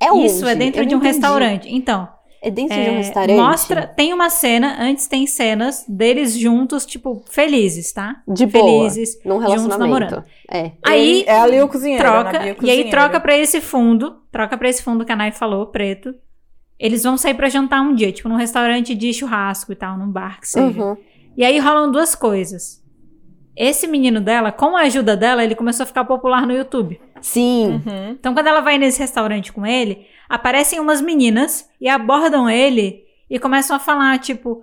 É 0.00 0.16
Isso 0.24 0.46
é 0.46 0.50
onde? 0.52 0.58
dentro 0.60 0.82
Eu 0.82 0.86
de 0.86 0.94
um 0.94 0.98
entendi. 0.98 1.12
restaurante. 1.12 1.68
Então, 1.74 2.08
É 2.40 2.50
dentro 2.50 2.74
de 2.74 2.80
um 2.90 2.94
É, 2.94 2.96
restaurante? 2.98 3.36
Mostra, 3.36 3.86
tem 3.86 4.12
uma 4.12 4.30
cena, 4.30 4.76
antes 4.80 5.06
tem 5.08 5.26
cenas 5.26 5.84
deles 5.88 6.38
juntos, 6.38 6.86
tipo, 6.86 7.22
felizes, 7.28 7.92
tá? 7.92 8.22
De 8.28 8.46
boa. 8.46 8.64
Felizes, 8.64 9.18
Num 9.24 9.40
juntos 9.40 9.66
namorando. 9.76 10.10
relacionamento. 10.10 10.24
É. 10.50 10.72
Aí 10.86 11.24
é 11.26 11.36
ali 11.40 11.60
o 11.60 11.68
cozinheiro. 11.68 12.02
troca, 12.04 12.32
Nabi, 12.38 12.56
o 12.60 12.64
e 12.64 12.70
aí 12.70 12.90
troca 12.90 13.18
pra 13.18 13.36
esse 13.36 13.60
fundo, 13.60 14.18
troca 14.30 14.56
pra 14.56 14.68
esse 14.68 14.82
fundo 14.82 15.04
que 15.04 15.10
a 15.12 15.16
Nai 15.16 15.32
falou, 15.32 15.66
preto. 15.66 16.14
Eles 16.78 17.02
vão 17.02 17.16
sair 17.18 17.34
pra 17.34 17.48
jantar 17.48 17.80
um 17.82 17.92
dia, 17.92 18.12
tipo, 18.12 18.28
num 18.28 18.36
restaurante 18.36 18.94
de 18.94 19.12
churrasco 19.12 19.72
e 19.72 19.74
tal, 19.74 19.98
num 19.98 20.10
bar 20.10 20.40
que 20.40 20.46
seja. 20.48 20.80
Uhum. 20.80 20.96
E 21.36 21.44
aí 21.44 21.58
rolam 21.58 21.90
duas 21.90 22.14
coisas. 22.14 22.80
Esse 23.56 23.88
menino 23.88 24.20
dela, 24.20 24.52
com 24.52 24.76
a 24.76 24.82
ajuda 24.82 25.16
dela, 25.16 25.42
ele 25.42 25.56
começou 25.56 25.82
a 25.82 25.86
ficar 25.86 26.04
popular 26.04 26.46
no 26.46 26.52
YouTube. 26.54 27.00
Sim. 27.20 27.82
Uhum. 27.84 28.10
Então, 28.10 28.32
quando 28.32 28.46
ela 28.46 28.60
vai 28.60 28.78
nesse 28.78 29.00
restaurante 29.00 29.52
com 29.52 29.66
ele, 29.66 30.06
aparecem 30.28 30.78
umas 30.80 31.00
meninas 31.00 31.68
e 31.80 31.88
abordam 31.88 32.48
ele 32.48 33.04
e 33.30 33.38
começam 33.38 33.76
a 33.76 33.78
falar, 33.78 34.18
tipo, 34.18 34.62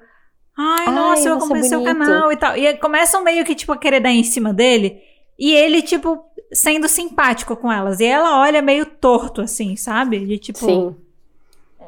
ai, 0.57 0.85
Ai, 0.87 0.93
nossa, 0.93 1.21
eu 1.21 1.23
você 1.23 1.29
é 1.29 1.31
acompanhei 1.37 1.63
seu 1.69 1.79
bonito." 1.79 1.97
canal 1.99 2.31
e 2.31 2.37
tal. 2.37 2.57
E 2.57 2.73
começam 2.77 3.23
meio 3.23 3.43
que, 3.45 3.55
tipo, 3.55 3.71
a 3.71 3.77
querer 3.77 3.99
dar 3.99 4.11
em 4.11 4.23
cima 4.23 4.53
dele. 4.53 4.99
E 5.37 5.51
ele, 5.53 5.81
tipo, 5.81 6.23
sendo 6.53 6.87
simpático 6.87 7.55
com 7.57 7.71
elas. 7.71 7.99
E 7.99 8.05
ela 8.05 8.39
olha 8.39 8.61
meio 8.61 8.85
torto, 8.85 9.41
assim, 9.41 9.75
sabe? 9.75 10.19
De 10.25 10.37
tipo, 10.37 10.59
Sim. 10.59 10.95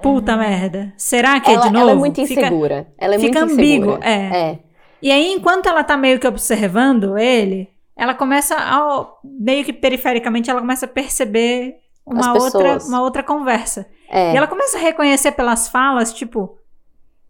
puta 0.02 0.36
merda. 0.36 0.94
Será 0.98 1.40
que 1.40 1.49
é 1.49 1.54
Ela, 1.54 1.64
de 1.64 1.70
novo? 1.72 1.82
ela 1.84 1.91
é 1.91 1.95
muito 1.95 2.26
Fica- 2.26 2.41
insegura. 2.41 2.88
ela 2.98 3.16
é 3.16 3.20
fica 3.20 3.40
muito 3.45 3.54
ambíguo, 3.54 3.90
insegura. 3.91 4.10
é. 4.10 4.52
É. 4.52 4.60
E 5.02 5.12
aí, 5.12 5.32
enquanto 5.32 5.68
ela 5.68 5.84
tá 5.84 5.95
meio 5.95 6.20
que 6.20 6.28
observando 6.28 7.18
ele, 7.18 7.70
ela 7.95 8.14
começa 8.16 8.56
a, 8.58 9.08
meio 9.24 9.64
que 9.64 9.72
perifericamente, 9.72 10.49
ela 10.49 10.60
começa 10.60 10.86
a 10.86 10.90
perceber 10.90 11.76
uma 12.08 12.34
outra, 12.34 12.78
uma 12.86 13.02
outra 13.02 13.24
conversa. 13.24 13.88
É. 14.10 14.34
E 14.34 14.38
ela 14.38 14.48
começa 14.48 14.78
a 14.78 14.82
reconhecer 14.82 15.32
pelas 15.34 15.68
falas, 15.68 16.14
tipo, 16.14 16.58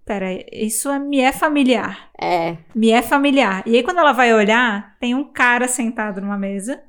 pera, 0.05 0.27
isso 0.51 0.89
é, 0.89 0.99
me 0.99 1.19
é 1.19 1.31
familiar. 1.31 2.09
É. 2.19 2.57
Me 2.73 2.91
é 2.91 3.01
familiar. 3.01 3.63
E 3.65 3.75
aí, 3.75 3.83
quando 3.83 3.99
ela 3.99 4.11
vai 4.13 4.33
olhar, 4.33 4.95
tem 4.99 5.13
um 5.15 5.23
cara 5.23 5.67
sentado 5.67 6.21
numa 6.21 6.37
mesa, 6.37 6.79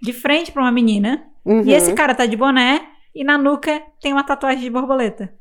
de 0.00 0.12
frente 0.12 0.52
pra 0.52 0.62
uma 0.62 0.72
menina, 0.72 1.24
Uhum. 1.44 1.62
e 1.62 1.72
esse 1.72 1.92
cara 1.94 2.14
tá 2.14 2.26
de 2.26 2.36
boné, 2.36 2.82
e 3.14 3.24
na 3.24 3.38
nuca 3.38 3.82
tem 4.00 4.12
uma 4.12 4.22
tatuagem 4.22 4.60
de 4.60 4.70
borboleta. 4.70 5.32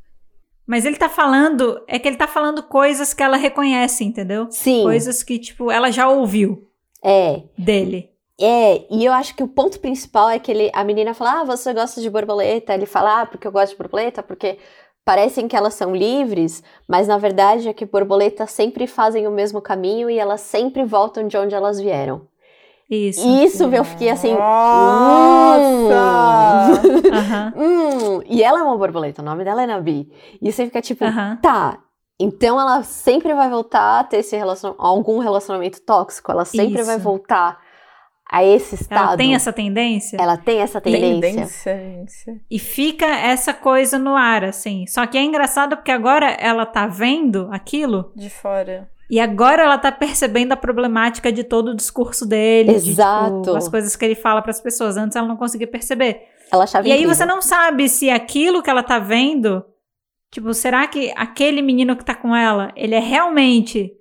Mas 0.66 0.86
ele 0.86 0.96
tá 0.98 1.08
falando, 1.10 1.82
é 1.88 2.00
que 2.00 2.08
ele 2.08 2.18
tá 2.18 2.28
falando 2.28 2.64
coisas 2.64 3.14
que 3.14 3.22
ela 3.24 3.38
reconhece, 3.38 4.04
entendeu? 4.04 4.48
Sim. 4.50 4.84
Coisas 4.84 5.22
que, 5.24 5.38
tipo, 5.38 5.70
ela 5.72 5.92
já 5.92 6.08
ouviu 6.10 6.68
É. 7.04 7.44
dele. 7.58 8.10
É, 8.40 8.86
e 8.92 9.04
eu 9.04 9.12
acho 9.14 9.36
que 9.36 9.42
o 9.42 9.48
ponto 9.48 9.80
principal 9.80 10.30
é 10.30 10.38
que 10.38 10.52
ele, 10.52 10.70
a 10.74 10.84
menina 10.84 11.14
fala, 11.14 11.42
ah, 11.42 11.44
você 11.44 11.74
gosta 11.74 12.00
de 12.00 12.10
borboleta? 12.10 12.74
Ele 12.74 12.86
fala, 12.86 13.22
ah, 13.22 13.26
porque 13.26 13.48
eu 13.48 13.52
gosto 13.52 13.72
de 13.72 13.78
borboleta, 13.78 14.22
porque 14.22 14.60
parecem 15.04 15.48
que 15.48 15.56
elas 15.56 15.74
são 15.74 15.96
livres, 15.96 16.62
mas 16.88 17.08
na 17.08 17.18
verdade 17.18 17.68
é 17.68 17.74
que 17.74 17.86
borboletas 17.86 18.52
sempre 18.52 18.86
fazem 18.86 19.26
o 19.26 19.32
mesmo 19.32 19.60
caminho 19.62 20.10
e 20.10 20.20
elas 20.20 20.42
sempre 20.42 20.84
voltam 20.84 21.28
de 21.28 21.36
onde 21.36 21.56
elas 21.56 21.80
vieram. 21.80 22.28
Isso. 22.90 23.28
Isso 23.28 23.64
eu 23.64 23.84
fiquei 23.84 24.10
assim. 24.10 24.34
Nossa! 24.34 25.94
Aham. 27.12 27.54
Hum, 27.58 28.22
e 28.28 28.44
ela 28.44 28.60
é 28.60 28.64
uma 28.64 28.78
borboleta, 28.78 29.22
o 29.22 29.26
nome 29.26 29.44
dela 29.44 29.64
é 29.64 29.68
Nabi. 29.68 30.12
E 30.42 30.52
você 30.52 30.66
fica 30.66 30.82
tipo, 30.82 31.04
Aham. 31.04 31.40
tá. 31.42 31.80
Então 32.20 32.60
ela 32.60 32.84
sempre 32.84 33.34
vai 33.34 33.50
voltar 33.50 34.00
a 34.00 34.04
ter 34.04 34.18
esse 34.18 34.36
relacion... 34.36 34.74
algum 34.78 35.20
relacionamento 35.20 35.82
tóxico. 35.82 36.32
Ela 36.32 36.46
sempre 36.46 36.84
vai 36.84 36.96
Isso. 36.96 37.04
voltar 37.04 37.60
a 38.30 38.44
esse 38.44 38.76
estado. 38.76 39.08
Ela 39.10 39.18
tem 39.18 39.36
essa 39.36 39.54
tendência. 39.54 40.18
Ela 40.20 40.38
tem 40.38 40.60
essa 40.60 40.82
tendência. 40.82 41.48
Tendência. 41.64 42.42
E 42.52 42.60
fica 42.60 43.06
essa 43.06 43.54
coisa 43.54 43.98
no 43.98 44.16
ar, 44.16 44.44
assim. 44.44 44.86
Só 44.88 45.06
que 45.08 45.18
é 45.18 45.24
engraçado 45.24 45.78
porque 45.78 45.92
agora 45.92 46.32
ela 46.40 46.66
tá 46.66 46.88
vendo 46.88 47.48
aquilo 47.52 48.12
De 48.16 48.30
fora. 48.30 48.90
e 49.10 49.20
agora 49.20 49.64
ela 49.64 49.78
tá 49.78 49.92
percebendo 49.92 50.52
a 50.52 50.58
problemática 50.58 51.32
de 51.32 51.44
todo 51.44 51.70
o 51.70 51.76
discurso 51.76 52.26
dele. 52.26 52.72
de, 52.80 52.90
Exato. 52.92 53.42
tipo, 53.44 53.56
as 53.56 53.70
coisas 53.70 53.96
que 53.96 54.04
ele 54.04 54.16
fala 54.16 54.42
pras 54.42 54.60
pessoas. 54.60 54.98
Antes 54.98 55.16
ela 55.16 55.28
não 55.28 55.38
conseguia 55.38 55.68
perceber. 55.68 56.24
Ela 56.52 56.66
achava 56.66 56.86
E 56.88 56.92
aí 56.92 56.98
incrível. 56.98 57.16
você 57.16 57.26
não 57.26 57.42
sabe 57.42 57.88
se 57.90 58.10
aquilo 58.10 58.62
que 58.62 58.70
ela 58.70 58.84
tá 58.84 59.00
vendo, 59.00 59.64
tipo, 60.32 60.54
será 60.54 60.86
que 60.88 61.14
aquele 61.16 61.62
menino 61.62 61.96
que 61.96 62.04
tá 62.06 62.14
com 62.16 62.36
ela, 62.36 62.72
ele 62.76 62.96
é 62.96 63.00
realmente 63.00 63.94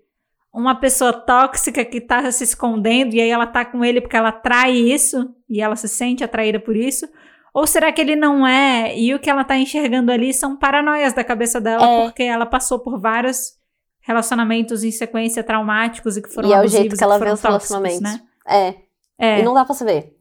uma 0.56 0.74
pessoa 0.74 1.12
tóxica 1.12 1.84
que 1.84 2.00
tá 2.00 2.30
se 2.32 2.42
escondendo 2.44 3.14
e 3.14 3.20
aí 3.20 3.28
ela 3.30 3.46
tá 3.46 3.64
com 3.64 3.84
ele 3.84 4.00
porque 4.00 4.16
ela 4.16 4.30
atrai 4.30 4.72
isso 4.72 5.28
e 5.48 5.60
ela 5.60 5.76
se 5.76 5.86
sente 5.88 6.24
atraída 6.24 6.58
por 6.58 6.74
isso? 6.74 7.06
Ou 7.52 7.66
será 7.66 7.92
que 7.92 8.00
ele 8.00 8.16
não 8.16 8.46
é 8.46 8.96
e 8.98 9.14
o 9.14 9.18
que 9.18 9.28
ela 9.30 9.44
tá 9.44 9.56
enxergando 9.56 10.10
ali 10.10 10.32
são 10.32 10.56
paranoias 10.56 11.12
da 11.12 11.22
cabeça 11.22 11.60
dela 11.60 11.86
É. 11.86 12.04
porque 12.04 12.22
ela 12.22 12.46
passou 12.46 12.78
por 12.78 12.98
vários 13.00 13.54
relacionamentos 14.00 14.82
em 14.84 14.90
sequência 14.90 15.42
traumáticos 15.44 16.16
e 16.16 16.22
que 16.22 16.28
foram 16.32 16.48
E 16.48 16.52
é 16.52 16.60
o 16.60 16.66
jeito 16.68 16.96
que 16.96 17.04
ela 17.04 17.18
vê 17.18 17.30
os 17.30 17.40
relacionamentos. 17.42 18.00
né? 18.00 18.20
É, 18.48 18.74
É. 19.18 19.40
e 19.40 19.42
não 19.42 19.52
dá 19.54 19.64
pra 19.64 19.74
saber. 19.74 20.14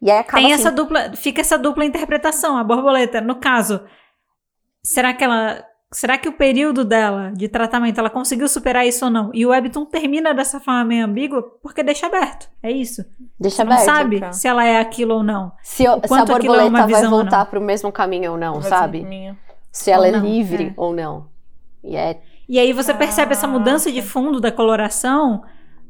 E 0.00 0.10
aí 0.10 0.18
acaba 0.18 0.42
Tem 0.42 0.52
assim, 0.52 0.62
essa 0.62 0.72
dupla, 0.72 1.12
fica 1.16 1.40
essa 1.40 1.58
dupla 1.58 1.84
interpretação, 1.84 2.56
a 2.56 2.64
borboleta. 2.64 3.20
No 3.20 3.36
caso, 3.36 3.80
será 4.82 5.12
que 5.14 5.22
ela, 5.22 5.64
será 5.92 6.16
que 6.18 6.28
o 6.28 6.32
período 6.32 6.84
dela 6.84 7.30
de 7.34 7.48
tratamento, 7.48 7.98
ela 7.98 8.10
conseguiu 8.10 8.48
superar 8.48 8.86
isso 8.86 9.04
ou 9.04 9.10
não? 9.10 9.30
E 9.34 9.44
o 9.46 9.50
Webtoon 9.50 9.84
termina 9.84 10.32
dessa 10.34 10.58
forma 10.58 10.84
meio 10.84 11.04
ambígua 11.04 11.42
porque 11.62 11.82
deixa 11.82 12.06
aberto. 12.06 12.48
É 12.62 12.70
isso. 12.70 13.04
deixa 13.38 13.56
Você 13.58 13.64
não 13.64 13.72
aberto. 13.72 13.84
sabe 13.86 14.20
cara. 14.20 14.32
se 14.32 14.48
ela 14.48 14.64
é 14.64 14.78
aquilo 14.80 15.14
ou 15.14 15.22
não. 15.22 15.52
Se, 15.62 15.84
eu- 15.84 15.94
se 15.94 16.04
a 16.04 16.08
quanto 16.08 16.32
aquilo 16.34 16.54
é 16.54 16.58
borboleta 16.62 16.86
uma 16.86 16.86
vai 17.00 17.06
voltar 17.10 17.38
não. 17.40 17.46
pro 17.46 17.60
mesmo 17.60 17.92
caminho 17.92 18.32
ou 18.32 18.38
não, 18.38 18.54
Mas 18.56 18.66
sabe? 18.66 19.06
Se 19.70 19.90
ela 19.90 20.02
Ou 20.06 20.08
é 20.08 20.12
não, 20.18 20.24
livre 20.26 20.64
é. 20.68 20.72
ou 20.76 20.94
não. 20.94 21.26
E 21.84 21.96
é 21.96 22.20
E 22.48 22.58
aí 22.58 22.72
você 22.72 22.92
percebe 22.94 23.32
essa 23.32 23.46
mudança 23.46 23.90
de 23.90 24.02
fundo 24.02 24.40
da 24.40 24.50
coloração, 24.52 25.42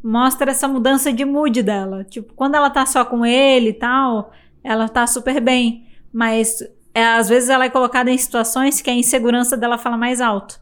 mostra 0.02 0.50
essa 0.50 0.66
mudança 0.68 1.12
de 1.12 1.24
mood 1.24 1.62
dela. 1.62 2.04
Tipo, 2.04 2.32
quando 2.34 2.54
ela 2.54 2.70
tá 2.70 2.84
só 2.86 3.04
com 3.04 3.24
ele 3.26 3.70
e 3.70 3.74
tal, 3.74 4.30
ela 4.64 4.88
tá 4.88 5.06
super 5.06 5.40
bem. 5.40 5.86
mas 6.12 6.58
é, 6.94 7.04
às 7.04 7.28
vezes 7.28 7.48
ela 7.48 7.64
é 7.64 7.70
colocada 7.70 8.10
em 8.10 8.18
situações 8.18 8.80
que 8.80 8.90
a 8.90 8.94
insegurança 8.94 9.56
dela 9.56 9.78
fala 9.78 9.96
mais 9.96 10.20
alto. 10.20 10.60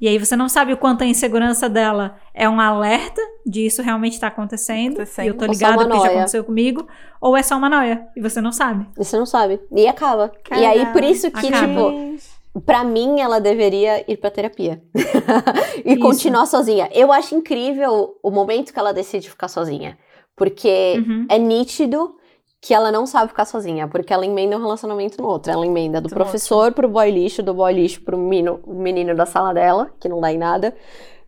E 0.00 0.08
aí 0.08 0.18
você 0.18 0.34
não 0.34 0.48
sabe 0.48 0.72
o 0.72 0.76
quanto 0.76 1.02
a 1.02 1.06
insegurança 1.06 1.68
dela 1.68 2.16
é 2.34 2.48
um 2.48 2.58
alerta 2.60 3.20
de 3.46 3.64
isso 3.66 3.80
realmente 3.82 4.18
tá 4.18 4.26
acontecendo. 4.26 4.94
Acontecendo. 4.94 5.24
E 5.26 5.28
eu 5.28 5.34
tô 5.38 5.46
ligada 5.46 5.74
uma 5.74 5.82
porque 5.84 5.96
já 5.98 6.02
noia. 6.04 6.16
aconteceu 6.16 6.42
comigo. 6.44 6.88
Ou 7.20 7.36
é 7.36 7.42
só 7.44 7.56
uma 7.56 7.68
noia. 7.68 8.04
E 8.16 8.20
você 8.20 8.40
não 8.40 8.50
sabe. 8.50 8.84
E 8.98 9.04
você 9.04 9.16
não 9.16 9.26
sabe. 9.26 9.60
E 9.70 9.86
acaba. 9.86 10.32
E 10.50 10.64
aí, 10.66 10.86
por 10.86 11.04
isso 11.04 11.30
que, 11.30 11.46
Acaba. 11.46 11.66
tipo, 11.68 12.60
pra 12.66 12.82
mim, 12.82 13.20
ela 13.20 13.40
deveria 13.40 14.04
ir 14.10 14.16
pra 14.16 14.28
terapia. 14.28 14.82
e 15.84 15.92
Isso. 15.92 16.00
continuar 16.00 16.46
sozinha. 16.46 16.88
Eu 16.92 17.12
acho 17.12 17.36
incrível 17.36 18.16
o 18.20 18.30
momento 18.32 18.72
que 18.72 18.78
ela 18.80 18.92
decide 18.92 19.30
ficar 19.30 19.46
sozinha. 19.46 19.96
Porque 20.34 20.96
Uhum. 21.06 21.26
é 21.28 21.38
nítido 21.38 22.16
que 22.64 22.72
ela 22.72 22.92
não 22.92 23.04
sabe 23.06 23.26
ficar 23.28 23.44
sozinha, 23.44 23.88
porque 23.88 24.12
ela 24.14 24.24
emenda 24.24 24.56
um 24.56 24.60
relacionamento 24.60 25.20
no 25.20 25.26
outro. 25.26 25.50
Ela 25.50 25.66
emenda 25.66 26.00
do 26.00 26.08
Do 26.08 26.14
professor 26.14 26.72
pro 26.72 26.88
boy 26.88 27.10
lixo, 27.10 27.42
do 27.42 27.52
boy 27.52 27.72
lixo 27.72 28.00
pro 28.02 28.16
menino, 28.16 28.60
o 28.64 28.72
menino 28.72 29.16
da 29.16 29.26
sala 29.26 29.52
dela, 29.52 29.90
que 29.98 30.08
não 30.08 30.20
dá 30.20 30.32
em 30.32 30.38
nada. 30.38 30.72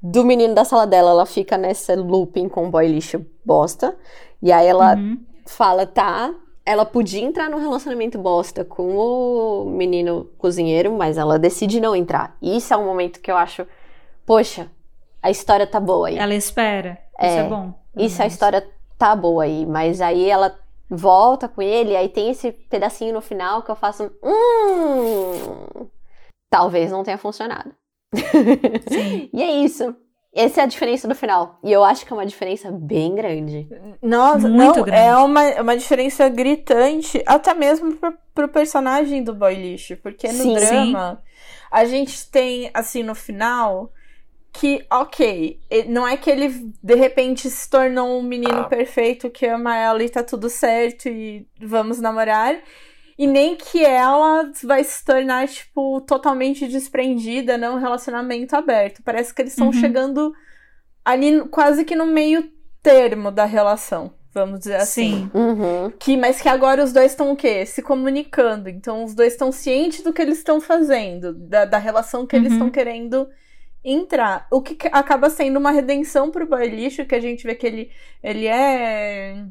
Do 0.01 0.25
menino 0.25 0.55
da 0.55 0.65
sala 0.65 0.87
dela, 0.87 1.11
ela 1.11 1.27
fica 1.27 1.59
nessa 1.59 1.97
looping 1.97 2.49
com 2.49 2.69
o 2.69 2.71
boy 2.71 2.87
lixo 2.87 3.27
bosta. 3.45 3.97
E 4.41 4.53
aí 4.53 4.65
ela 4.65 4.95
Uhum. 4.95 5.19
fala, 5.45 5.85
tá, 5.87 6.33
ela 6.65 6.85
podia 6.87 7.21
entrar 7.25 7.51
num 7.51 7.59
relacionamento 7.59 8.17
bosta 8.17 8.65
com 8.65 8.97
o 8.97 9.65
menino 9.65 10.31
cozinheiro, 10.39 10.93
mas 10.93 11.19
ela 11.19 11.37
decide 11.37 11.81
não 11.81 11.97
entrar. 11.97 12.37
E 12.41 12.57
isso 12.59 12.73
é 12.73 12.77
um 12.77 12.85
momento 12.87 13.19
que 13.21 13.31
eu 13.31 13.37
acho, 13.37 13.67
poxa, 14.25 14.71
a 15.21 15.33
história 15.33 15.67
tá 15.67 15.81
boa 15.81 16.07
aí. 16.09 16.17
Ela 16.17 16.35
espera. 16.35 16.97
Isso 17.21 17.27
É. 17.27 17.37
é 17.39 17.49
bom. 17.49 17.75
Isso 17.97 18.17
a 18.17 18.19
menos. 18.21 18.35
história 18.35 18.65
tá 18.97 19.17
boa 19.17 19.43
aí, 19.43 19.67
mas 19.67 20.01
aí 20.01 20.31
ela 20.31 20.55
volta 20.89 21.49
com 21.49 21.63
ele, 21.63 21.97
aí 21.97 22.09
tem 22.09 22.31
esse 22.31 22.53
pedacinho 22.53 23.15
no 23.15 23.21
final 23.21 23.63
que 23.63 23.71
eu 23.71 23.77
faço, 23.77 24.11
hum, 24.23 25.89
talvez 26.51 26.91
não 26.91 27.03
tenha 27.03 27.19
funcionado. 27.19 27.75
Sim. 28.89 29.31
E 29.33 29.43
é 29.43 29.51
isso. 29.65 29.97
Essa 30.35 30.63
é 30.63 30.65
a 30.65 30.67
diferença 30.67 31.07
do 31.07 31.15
final. 31.15 31.61
E 31.63 31.71
eu 31.71 31.85
acho 31.85 32.05
que 32.05 32.13
é 32.13 32.17
uma 32.17 32.27
diferença 32.27 32.71
bem 32.73 33.15
grande. 33.15 33.69
Nossa, 34.03 34.49
Muito 34.49 34.79
não, 34.79 34.85
grande. 34.85 35.01
é 35.01 35.17
uma, 35.17 35.45
é 35.45 35.63
uma 35.63 35.77
diferença 35.77 36.29
gritante, 36.29 37.23
até 37.25 37.55
mesmo 37.55 37.95
pro, 37.97 38.13
pro 38.35 38.49
personagem 38.49 39.23
do 39.23 39.33
boy 39.33 39.55
lixo, 39.55 39.97
porque 39.99 40.27
no 40.27 40.43
Sim. 40.43 40.55
drama 40.55 41.23
a 41.71 41.85
gente 41.85 42.29
tem, 42.31 42.69
assim, 42.75 43.05
no 43.05 43.15
final, 43.15 43.93
que, 44.55 44.87
ok, 44.91 45.59
não 45.89 46.07
é 46.07 46.17
que 46.17 46.31
ele 46.31 46.49
de 46.83 46.95
repente 46.95 47.51
se 47.51 47.69
tornou 47.69 48.19
um 48.19 48.23
menino 48.23 48.69
perfeito 48.69 49.29
que 49.29 49.45
ama 49.47 49.77
ela 49.77 50.03
e 50.03 50.09
tá 50.09 50.23
tudo 50.23 50.49
certo 50.49 51.09
e 51.09 51.47
vamos 51.61 52.01
namorar. 52.01 52.57
E 53.19 53.27
nem 53.27 53.57
que 53.57 53.85
ela 53.85 54.51
vai 54.65 54.83
se 54.85 55.05
tornar, 55.05 55.47
tipo, 55.49 56.01
totalmente 56.03 56.67
desprendida, 56.69 57.57
não 57.59 57.77
um 57.77 57.81
relacionamento 57.81 58.55
aberto. 58.57 59.03
Parece 59.05 59.33
que 59.35 59.43
eles 59.43 59.53
estão 59.53 59.67
Uhum. 59.69 59.73
chegando 59.73 60.33
ali 61.05 61.41
quase 61.49 61.85
que 61.85 61.95
no 61.95 62.07
meio 62.07 62.49
termo 62.83 63.31
da 63.31 63.45
relação, 63.45 64.13
vamos 64.33 64.59
dizer 64.61 64.77
assim. 64.77 65.29
Sim. 65.33 65.39
Uhum. 65.39 65.93
Que, 65.99 66.17
mas 66.17 66.41
que 66.41 66.49
agora 66.49 66.83
os 66.83 66.93
dois 66.93 67.13
estão 67.13 67.31
o 67.33 67.37
quê? 67.37 67.65
Se 67.67 67.83
comunicando. 67.83 68.69
Então 68.69 69.05
os 69.05 69.15
dois 69.15 69.33
estão 69.33 69.51
cientes 69.53 70.03
do 70.03 70.13
que 70.13 70.23
eles 70.23 70.39
estão 70.39 70.61
fazendo, 70.61 71.33
da, 71.35 71.65
da 71.65 71.79
relação 71.79 72.27
que 72.27 72.35
eles 72.37 72.49
Uhum. 72.51 72.55
estão 72.55 72.71
querendo 72.71 73.29
entrar. 73.85 74.47
O 74.51 74.63
que 74.63 74.77
acaba 74.91 75.29
sendo 75.31 75.59
uma 75.59 75.71
redenção 75.71 76.31
pro 76.31 76.47
boy 76.47 76.67
lixo, 76.69 77.05
que 77.05 77.15
a 77.15 77.21
gente 77.21 77.45
vê 77.45 77.55
que 77.55 77.67
ele, 77.67 77.91
ele 78.23 78.47
é. 78.47 79.45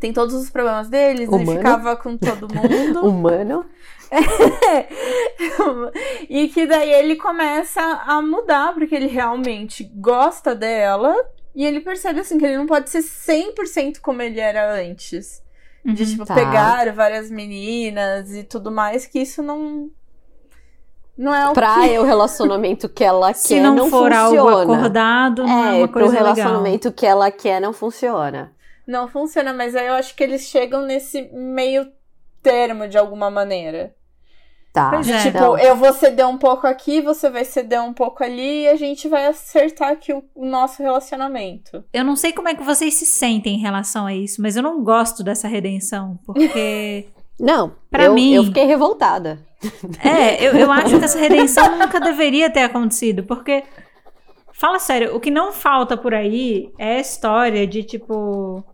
Tem 0.00 0.12
todos 0.12 0.34
os 0.34 0.50
problemas 0.50 0.88
deles, 0.88 1.28
ele 1.32 1.42
Humano. 1.42 1.58
ficava 1.58 1.96
com 1.96 2.16
todo 2.16 2.48
mundo. 2.52 3.00
Humano. 3.06 3.64
e 6.28 6.48
que 6.48 6.66
daí 6.66 6.92
ele 6.92 7.16
começa 7.16 7.80
a 8.06 8.20
mudar, 8.20 8.74
porque 8.74 8.94
ele 8.94 9.06
realmente 9.06 9.84
gosta 9.96 10.54
dela. 10.54 11.14
E 11.54 11.64
ele 11.64 11.80
percebe 11.80 12.20
assim 12.20 12.36
que 12.36 12.44
ele 12.44 12.58
não 12.58 12.66
pode 12.66 12.90
ser 12.90 12.98
100% 13.00 14.00
como 14.00 14.20
ele 14.20 14.40
era 14.40 14.74
antes. 14.74 15.42
De, 15.84 16.02
Uhum. 16.02 16.10
tipo, 16.10 16.26
Tá. 16.26 16.34
pegar 16.34 16.92
várias 16.92 17.30
meninas 17.30 18.34
e 18.34 18.42
tudo 18.42 18.70
mais, 18.70 19.06
que 19.06 19.20
isso 19.20 19.42
não. 19.42 19.90
Não 21.16 21.34
é 21.34 21.48
o 21.48 21.52
Pra 21.52 21.86
que. 21.88 21.98
o 21.98 22.02
relacionamento 22.04 22.88
que 22.88 23.04
ela 23.04 23.32
Se 23.34 23.48
quer, 23.54 23.62
não, 23.62 23.74
não 23.74 23.90
for 23.90 24.12
algo 24.12 24.36
funciona. 24.36 24.62
acordado, 24.74 25.44
não 25.44 25.64
é, 25.66 25.68
É, 25.76 25.78
uma 25.78 25.88
pro 25.88 26.00
coisa 26.00 26.14
legal. 26.14 26.34
relacionamento 26.34 26.92
que 26.92 27.06
ela 27.06 27.30
quer, 27.30 27.60
não 27.60 27.72
funciona. 27.72 28.52
Não 28.86 29.08
funciona, 29.08 29.52
mas 29.52 29.74
aí 29.76 29.86
eu 29.86 29.94
acho 29.94 30.14
que 30.14 30.22
eles 30.22 30.42
chegam 30.42 30.82
nesse 30.82 31.22
meio 31.32 31.86
termo 32.42 32.86
de 32.88 32.98
alguma 32.98 33.30
maneira. 33.30 33.94
Tá. 34.72 34.90
Pois 34.90 35.06
De 35.06 35.12
É, 35.12 35.22
tipo, 35.22 35.38
não. 35.38 35.56
eu 35.56 35.76
vou 35.76 35.92
ceder 35.92 36.26
um 36.26 36.36
pouco 36.36 36.66
aqui, 36.66 37.00
você 37.00 37.30
vai 37.30 37.44
ceder 37.44 37.80
um 37.80 37.92
pouco 37.94 38.24
ali 38.24 38.64
e 38.64 38.68
a 38.68 38.74
gente 38.74 39.08
vai 39.08 39.26
acertar 39.26 39.90
aqui 39.90 40.12
o, 40.12 40.22
o 40.34 40.44
nosso 40.44 40.82
relacionamento. 40.82 41.84
Eu 41.92 42.04
não 42.04 42.16
sei 42.16 42.32
como 42.32 42.48
é 42.48 42.54
que 42.56 42.62
vocês 42.64 42.92
se 42.94 43.06
sentem 43.06 43.54
em 43.54 43.60
relação 43.60 44.04
a 44.06 44.12
isso, 44.12 44.42
mas 44.42 44.56
eu 44.56 44.62
não 44.64 44.82
gosto 44.82 45.22
dessa 45.22 45.46
redenção, 45.46 46.18
porque 46.26 47.06
Não, 47.38 47.72
Pra 47.90 48.04
eu, 48.04 48.14
mim- 48.14 48.34
eu 48.34 48.44
fiquei 48.44 48.64
revoltada. 48.64 49.38
É, 50.02 50.44
eu, 50.46 50.52
eu 50.56 50.70
acho 50.72 50.98
que 50.98 51.04
essa 51.04 51.18
redenção 51.18 51.78
nunca 51.78 52.00
deveria 52.00 52.50
ter 52.50 52.60
acontecido, 52.62 53.22
porque. 53.24 53.62
Fala 54.52 54.78
sério, 54.78 55.16
o 55.16 55.20
que 55.20 55.30
não 55.32 55.52
falta 55.52 55.96
por 55.96 56.14
aí 56.14 56.70
é 56.78 56.96
a 56.96 57.00
história 57.00 57.66
de 57.66 57.82
tipo. 57.82 58.64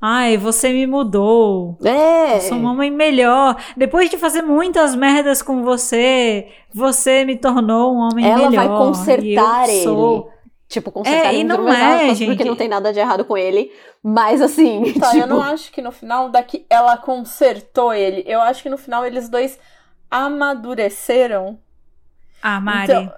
Ai, 0.00 0.36
você 0.36 0.72
me 0.72 0.86
mudou. 0.86 1.76
É. 1.84 2.36
Eu 2.36 2.40
sou 2.42 2.58
uma 2.58 2.72
mãe 2.74 2.90
melhor. 2.90 3.56
Depois 3.76 4.08
de 4.10 4.16
fazer 4.18 4.42
muitas 4.42 4.94
merdas 4.94 5.42
com 5.42 5.64
você, 5.64 6.46
você 6.72 7.24
me 7.24 7.34
tornou 7.36 7.94
um 7.94 7.98
homem 7.98 8.24
Ela 8.24 8.50
melhor. 8.50 8.68
vai 8.68 8.78
consertar 8.78 9.68
e 9.68 9.78
eu 9.78 9.82
sou... 9.82 10.16
ele. 10.16 10.36
Tipo, 10.68 10.90
consertar 10.92 11.32
É, 11.32 11.34
e 11.36 11.40
entre 11.40 11.56
não 11.56 11.72
é, 11.72 12.14
gente. 12.14 12.26
porque 12.30 12.44
não 12.44 12.56
tem 12.56 12.68
nada 12.68 12.92
de 12.92 12.98
errado 12.98 13.24
com 13.24 13.36
ele. 13.36 13.70
Mas 14.02 14.42
assim, 14.42 14.92
Tá, 15.00 15.10
tipo, 15.10 15.22
eu 15.22 15.26
não 15.26 15.42
acho 15.42 15.72
que 15.72 15.80
no 15.80 15.90
final 15.92 16.28
daqui 16.28 16.66
ela 16.68 16.96
consertou 16.96 17.92
ele. 17.94 18.22
Eu 18.26 18.40
acho 18.40 18.62
que 18.62 18.68
no 18.68 18.76
final 18.76 19.04
eles 19.04 19.28
dois 19.28 19.58
amadureceram. 20.10 21.58
Ah, 22.42 22.60
Mari. 22.60 22.92
Então- 22.92 23.12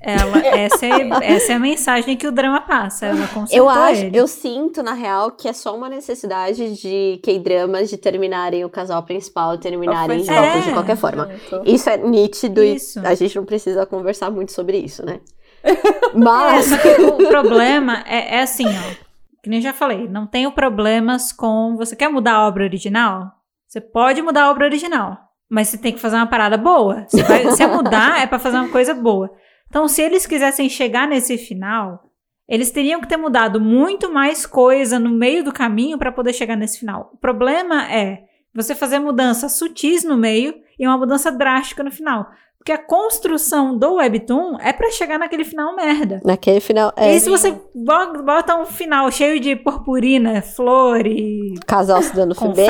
Ela, 0.00 0.38
essa, 0.46 0.84
é, 0.84 1.08
essa 1.22 1.52
é 1.52 1.54
a 1.54 1.58
mensagem 1.60 2.16
que 2.16 2.26
o 2.26 2.32
drama 2.32 2.60
passa. 2.60 3.06
Ela 3.06 3.28
eu 3.52 3.68
acho, 3.68 4.02
ele. 4.06 4.18
eu 4.18 4.26
sinto, 4.26 4.82
na 4.82 4.94
real, 4.94 5.30
que 5.30 5.48
é 5.48 5.52
só 5.52 5.76
uma 5.76 5.88
necessidade 5.88 6.74
de 6.80 7.20
K-dramas 7.22 7.88
de 7.88 7.96
terminarem 7.96 8.64
o 8.64 8.68
casal 8.68 9.02
principal, 9.04 9.56
terminarem 9.58 10.18
juntos 10.24 10.34
É. 10.36 10.60
de 10.62 10.72
qualquer 10.72 10.96
forma. 10.96 11.28
Isso 11.64 11.88
é 11.88 11.96
nítido 11.96 12.62
Isso. 12.64 12.98
e 13.00 13.06
a 13.06 13.14
gente 13.14 13.36
não 13.36 13.44
precisa 13.44 13.86
conversar 13.86 14.28
muito 14.30 14.50
sobre 14.52 14.76
isso, 14.78 15.04
né? 15.06 15.20
É, 15.62 16.16
Mas. 16.18 16.74
que 16.74 16.88
o 17.02 17.28
problema 17.28 18.02
é, 18.08 18.38
é 18.38 18.42
assim, 18.42 18.66
ó. 18.66 18.94
Que 19.42 19.48
nem 19.48 19.58
eu 19.60 19.62
já 19.62 19.72
falei, 19.72 20.08
não 20.08 20.26
tenho 20.26 20.50
problemas 20.52 21.32
com. 21.32 21.76
Você 21.76 21.94
quer 21.94 22.08
mudar 22.08 22.32
a 22.36 22.48
obra 22.48 22.64
original? 22.64 23.30
Você 23.68 23.80
pode 23.80 24.20
mudar 24.20 24.44
a 24.44 24.50
obra 24.50 24.64
original. 24.64 25.16
Mas 25.50 25.68
você 25.68 25.76
tem 25.78 25.92
que 25.92 25.98
fazer 25.98 26.14
uma 26.16 26.26
parada 26.28 26.56
boa. 26.56 27.04
Se, 27.08 27.20
vai, 27.22 27.50
se 27.50 27.62
é 27.62 27.66
mudar, 27.66 28.22
é 28.22 28.26
pra 28.26 28.38
fazer 28.38 28.56
uma 28.56 28.68
coisa 28.68 28.94
boa. 28.94 29.30
Então, 29.68 29.88
se 29.88 30.00
eles 30.00 30.24
quisessem 30.26 30.68
chegar 30.68 31.08
nesse 31.08 31.36
final, 31.36 32.04
eles 32.48 32.70
teriam 32.70 33.00
que 33.00 33.08
ter 33.08 33.16
mudado 33.16 33.60
muito 33.60 34.12
mais 34.12 34.46
coisa 34.46 34.98
no 34.98 35.10
meio 35.10 35.42
do 35.42 35.52
caminho 35.52 35.98
pra 35.98 36.12
poder 36.12 36.32
chegar 36.32 36.56
nesse 36.56 36.78
final. 36.78 37.10
O 37.14 37.16
problema 37.18 37.90
é 37.92 38.20
você 38.54 38.74
fazer 38.74 38.98
mudanças 39.00 39.52
sutis 39.52 40.04
no 40.04 40.16
meio 40.16 40.54
e 40.78 40.86
uma 40.86 40.96
mudança 40.98 41.30
drástica 41.32 41.82
no 41.82 41.90
final. 41.90 42.26
Porque 42.58 42.72
a 42.72 42.78
construção 42.78 43.76
do 43.78 43.94
Webtoon 43.94 44.58
é 44.60 44.72
pra 44.72 44.90
chegar 44.90 45.18
naquele 45.18 45.44
final 45.44 45.74
merda. 45.74 46.20
Naquele 46.24 46.60
final. 46.60 46.92
É, 46.94 47.14
E 47.16 47.20
se 47.20 47.30
você 47.30 47.52
bo- 47.74 48.22
bota 48.22 48.54
um 48.56 48.66
final 48.66 49.10
cheio 49.10 49.40
de 49.40 49.56
purpurina, 49.56 50.42
flor 50.42 51.06
e 51.06 51.54
casal 51.66 52.02
se 52.02 52.14
dando 52.14 52.34
bem. 52.52 52.66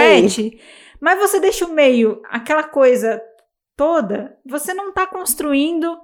Mas 1.01 1.19
você 1.19 1.41
deixa 1.41 1.65
o 1.65 1.73
meio, 1.73 2.21
aquela 2.31 2.63
coisa 2.65 3.21
toda, 3.77 4.37
você 4.45 4.75
não 4.75 4.93
tá 4.93 5.07
construindo 5.07 5.99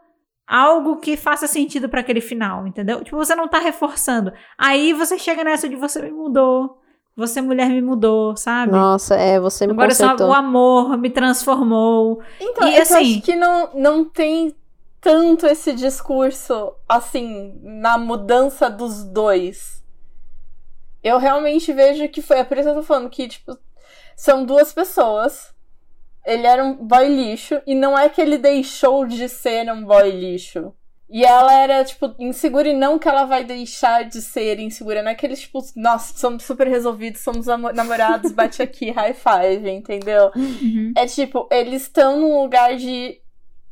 algo 0.46 0.96
que 0.96 1.16
faça 1.16 1.46
sentido 1.46 1.88
pra 1.88 2.00
aquele 2.00 2.20
final, 2.20 2.66
entendeu? 2.66 3.02
Tipo, 3.02 3.16
você 3.16 3.34
não 3.34 3.48
tá 3.48 3.58
reforçando. 3.58 4.32
Aí 4.56 4.92
você 4.92 5.18
chega 5.18 5.42
nessa 5.44 5.68
de 5.68 5.76
você 5.76 6.00
me 6.00 6.10
mudou, 6.12 6.78
você 7.16 7.40
mulher 7.40 7.68
me 7.68 7.82
mudou, 7.82 8.36
sabe? 8.36 8.72
Nossa, 8.72 9.16
é, 9.16 9.40
você 9.40 9.66
me 9.66 9.72
Agora 9.72 9.94
só 9.94 10.14
o 10.16 10.32
amor 10.32 10.96
me 10.96 11.10
transformou. 11.10 12.22
Então, 12.40 12.68
E 12.68 12.70
é 12.70 12.72
que 12.74 12.78
eu 12.78 12.82
assim- 12.96 13.14
acho 13.16 13.22
que 13.22 13.34
não, 13.34 13.70
não 13.74 14.04
tem 14.04 14.54
tanto 15.00 15.46
esse 15.46 15.72
discurso, 15.72 16.72
assim, 16.88 17.58
na 17.62 17.98
mudança 17.98 18.70
dos 18.70 19.04
dois. 19.04 19.82
Eu 21.02 21.18
realmente 21.18 21.72
vejo 21.72 22.08
que 22.08 22.20
foi. 22.22 22.38
É 22.38 22.44
por 22.44 22.56
isso 22.56 22.64
que 22.68 22.70
eu 22.70 22.80
tô 22.80 22.82
falando 22.82 23.08
que, 23.10 23.28
tipo, 23.28 23.56
são 24.16 24.44
duas 24.44 24.72
pessoas. 24.72 25.54
Ele 26.24 26.46
era 26.46 26.64
um 26.64 26.74
boy 26.74 27.06
lixo, 27.06 27.62
e 27.66 27.74
não 27.74 27.96
é 27.96 28.08
que 28.08 28.20
ele 28.20 28.38
deixou 28.38 29.06
de 29.06 29.28
ser 29.28 29.70
um 29.70 29.84
boy 29.84 30.10
lixo. 30.10 30.74
E 31.08 31.24
ela 31.24 31.54
era, 31.54 31.84
tipo, 31.84 32.12
insegura 32.18 32.68
e 32.68 32.72
não 32.72 32.98
que 32.98 33.08
ela 33.08 33.24
vai 33.24 33.44
deixar 33.44 34.04
de 34.04 34.20
ser 34.20 34.58
insegura. 34.58 35.02
Não 35.02 35.10
é 35.10 35.12
aqueles, 35.12 35.40
tipo, 35.40 35.60
nossa, 35.76 36.18
somos 36.18 36.42
super 36.42 36.66
resolvidos, 36.66 37.20
somos 37.20 37.46
namorados, 37.46 38.32
bate 38.32 38.60
aqui, 38.60 38.90
high 38.90 39.14
five, 39.14 39.70
entendeu? 39.70 40.32
Uhum. 40.34 40.92
É 40.96 41.06
tipo, 41.06 41.48
eles 41.52 41.82
estão 41.82 42.18
num 42.18 42.42
lugar 42.42 42.74
de, 42.74 43.20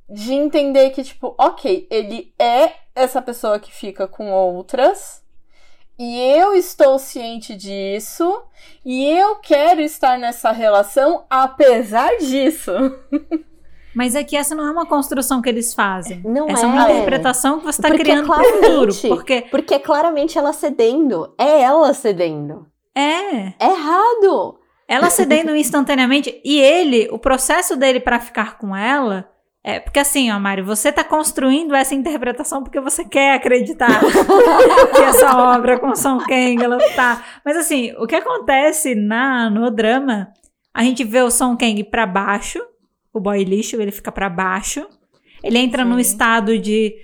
de 0.09 0.33
entender 0.33 0.91
que, 0.91 1.03
tipo, 1.03 1.35
ok, 1.37 1.89
ele 1.91 2.33
é 2.39 2.73
essa 2.95 3.21
pessoa 3.21 3.59
que 3.59 3.73
fica 3.73 4.07
com 4.07 4.31
outras. 4.31 5.24
E 5.99 6.21
eu 6.37 6.55
estou 6.55 6.99
ciente 6.99 7.55
disso. 7.55 8.43
E 8.85 9.09
eu 9.09 9.37
quero 9.37 9.81
estar 9.81 10.19
nessa 10.19 10.51
relação 10.53 11.25
apesar 11.31 12.17
disso. 12.19 12.73
Mas 13.95 14.17
é 14.17 14.25
que 14.25 14.37
essa 14.37 14.57
não 14.57 14.67
é 14.67 14.71
uma 14.73 14.87
construção 14.87 15.41
que 15.41 15.49
eles 15.49 15.73
fazem. 15.73 16.21
Não 16.25 16.49
essa 16.49 16.67
é 16.67 16.69
é. 16.69 16.73
uma 16.73 16.91
interpretação 16.91 17.61
que 17.61 17.67
você 17.67 17.81
está 17.81 17.91
criando 17.97 18.27
pro 18.27 18.35
claramente- 18.35 18.67
futuro. 18.67 19.15
Porque 19.17 19.43
Porque 19.43 19.75
é 19.75 19.79
claramente 19.79 20.37
ela 20.37 20.53
cedendo. 20.53 21.33
É 21.39 21.63
ela 21.63 21.95
cedendo. 21.95 22.67
é. 22.95 23.47
É 23.59 23.71
errado. 23.71 24.59
Ela 24.89 25.09
cedendo 25.11 25.55
instantaneamente. 25.57 26.41
E 26.45 26.59
ele, 26.61 27.09
o 27.13 27.19
processo 27.21 27.77
dele 27.77 28.01
pra 28.01 28.19
ficar 28.19 28.59
com 28.59 28.75
ela. 28.77 29.31
É, 29.67 29.81
porque 29.81 29.99
assim, 29.99 30.31
ó, 30.31 30.39
Mário, 30.39 30.63
você 30.63 30.93
tá 30.93 31.03
construindo 31.03 31.75
essa 31.75 31.95
interpretação 31.95 32.63
porque 32.63 32.79
você 32.79 33.03
quer 33.03 33.33
acreditar 33.33 33.99
que 34.95 35.01
essa 35.01 35.55
obra 35.55 35.79
com 35.81 35.97
Song 35.97 36.23
Kang, 36.23 36.63
ela 36.63 36.77
tá. 36.95 37.25
Mas 37.43 37.57
assim, 37.57 37.95
o 37.99 38.07
que 38.07 38.15
acontece 38.15 38.95
na, 38.95 39.49
no 39.49 39.71
drama, 39.71 40.29
a 40.75 40.85
gente 40.85 41.03
vê 41.03 41.23
o 41.23 41.31
Song 41.31 41.57
Kang 41.59 41.83
pra 41.85 42.07
baixo, 42.07 42.61
o 43.11 43.19
boy 43.19 43.43
lixo, 43.43 43.81
ele 43.81 43.91
fica 43.91 44.13
pra 44.13 44.29
baixo. 44.29 44.87
Ele 45.43 45.59
entra 45.59 45.83
num 45.83 45.95
Sim. 45.95 46.01
estado 46.01 46.59
de. 46.59 46.95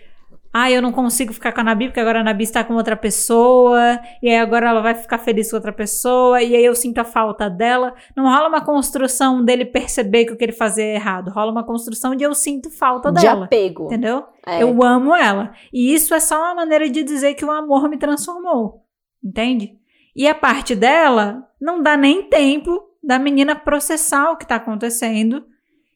Ah, 0.53 0.69
eu 0.69 0.83
não 0.83 0.91
consigo 0.91 1.33
ficar 1.33 1.53
com 1.53 1.61
a 1.61 1.65
Nabi, 1.65 1.87
porque 1.87 2.01
agora 2.01 2.21
a 2.21 2.25
Nabi 2.25 2.43
está 2.43 2.65
com 2.65 2.75
outra 2.75 2.97
pessoa, 2.97 4.01
e 4.21 4.29
aí 4.29 4.37
agora 4.37 4.69
ela 4.69 4.81
vai 4.81 4.95
ficar 4.95 5.19
feliz 5.19 5.49
com 5.49 5.57
outra 5.57 5.73
pessoa, 5.73 6.43
e 6.43 6.57
aí 6.57 6.65
eu 6.65 6.75
sinto 6.75 6.99
a 6.99 7.05
falta 7.05 7.49
dela. 7.49 7.95
Não 8.17 8.25
rola 8.25 8.49
uma 8.49 8.65
construção 8.65 9.45
dele 9.45 9.65
perceber 9.65 10.25
que 10.25 10.33
o 10.33 10.37
que 10.37 10.45
ele 10.45 10.53
fazia 10.53 10.85
é 10.85 10.95
errado, 10.97 11.31
rola 11.31 11.53
uma 11.53 11.65
construção 11.65 12.17
de 12.17 12.25
eu 12.25 12.35
sinto 12.35 12.69
falta 12.69 13.13
De 13.13 13.23
dela. 13.23 13.45
apego. 13.45 13.85
Entendeu? 13.85 14.25
É. 14.45 14.61
Eu 14.61 14.83
amo 14.83 15.15
ela. 15.15 15.53
E 15.73 15.95
isso 15.95 16.13
é 16.15 16.21
só 16.21 16.37
uma 16.41 16.57
maneira 16.57 16.91
de 16.91 17.05
dizer 17.05 17.35
que 17.35 17.45
o 17.45 17.51
amor 17.51 17.89
me 17.89 17.97
transformou. 17.97 18.85
Entende? 19.23 19.79
E 20.17 20.27
a 20.27 20.35
parte 20.35 20.75
dela 20.75 21.47
não 21.61 21.81
dá 21.81 21.97
nem 21.97 22.29
tempo 22.29 22.83
da 23.03 23.19
menina 23.21 23.55
processar 23.55 24.33
o 24.33 24.37
que 24.37 24.47
tá 24.47 24.57
acontecendo 24.57 25.45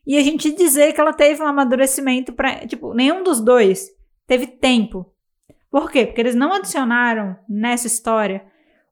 e 0.06 0.16
a 0.16 0.22
gente 0.22 0.52
dizer 0.52 0.93
que 0.93 1.01
ela 1.01 1.12
teve 1.12 1.43
um 1.43 1.47
amadurecimento 1.47 2.32
para, 2.32 2.66
tipo, 2.66 2.94
nenhum 2.94 3.22
dos 3.22 3.40
dois 3.40 3.89
teve 4.26 4.46
tempo. 4.46 5.06
Por 5.70 5.90
quê? 5.90 6.06
Porque 6.06 6.20
eles 6.20 6.34
não 6.34 6.52
adicionaram 6.52 7.36
nessa 7.48 7.86
história 7.86 8.44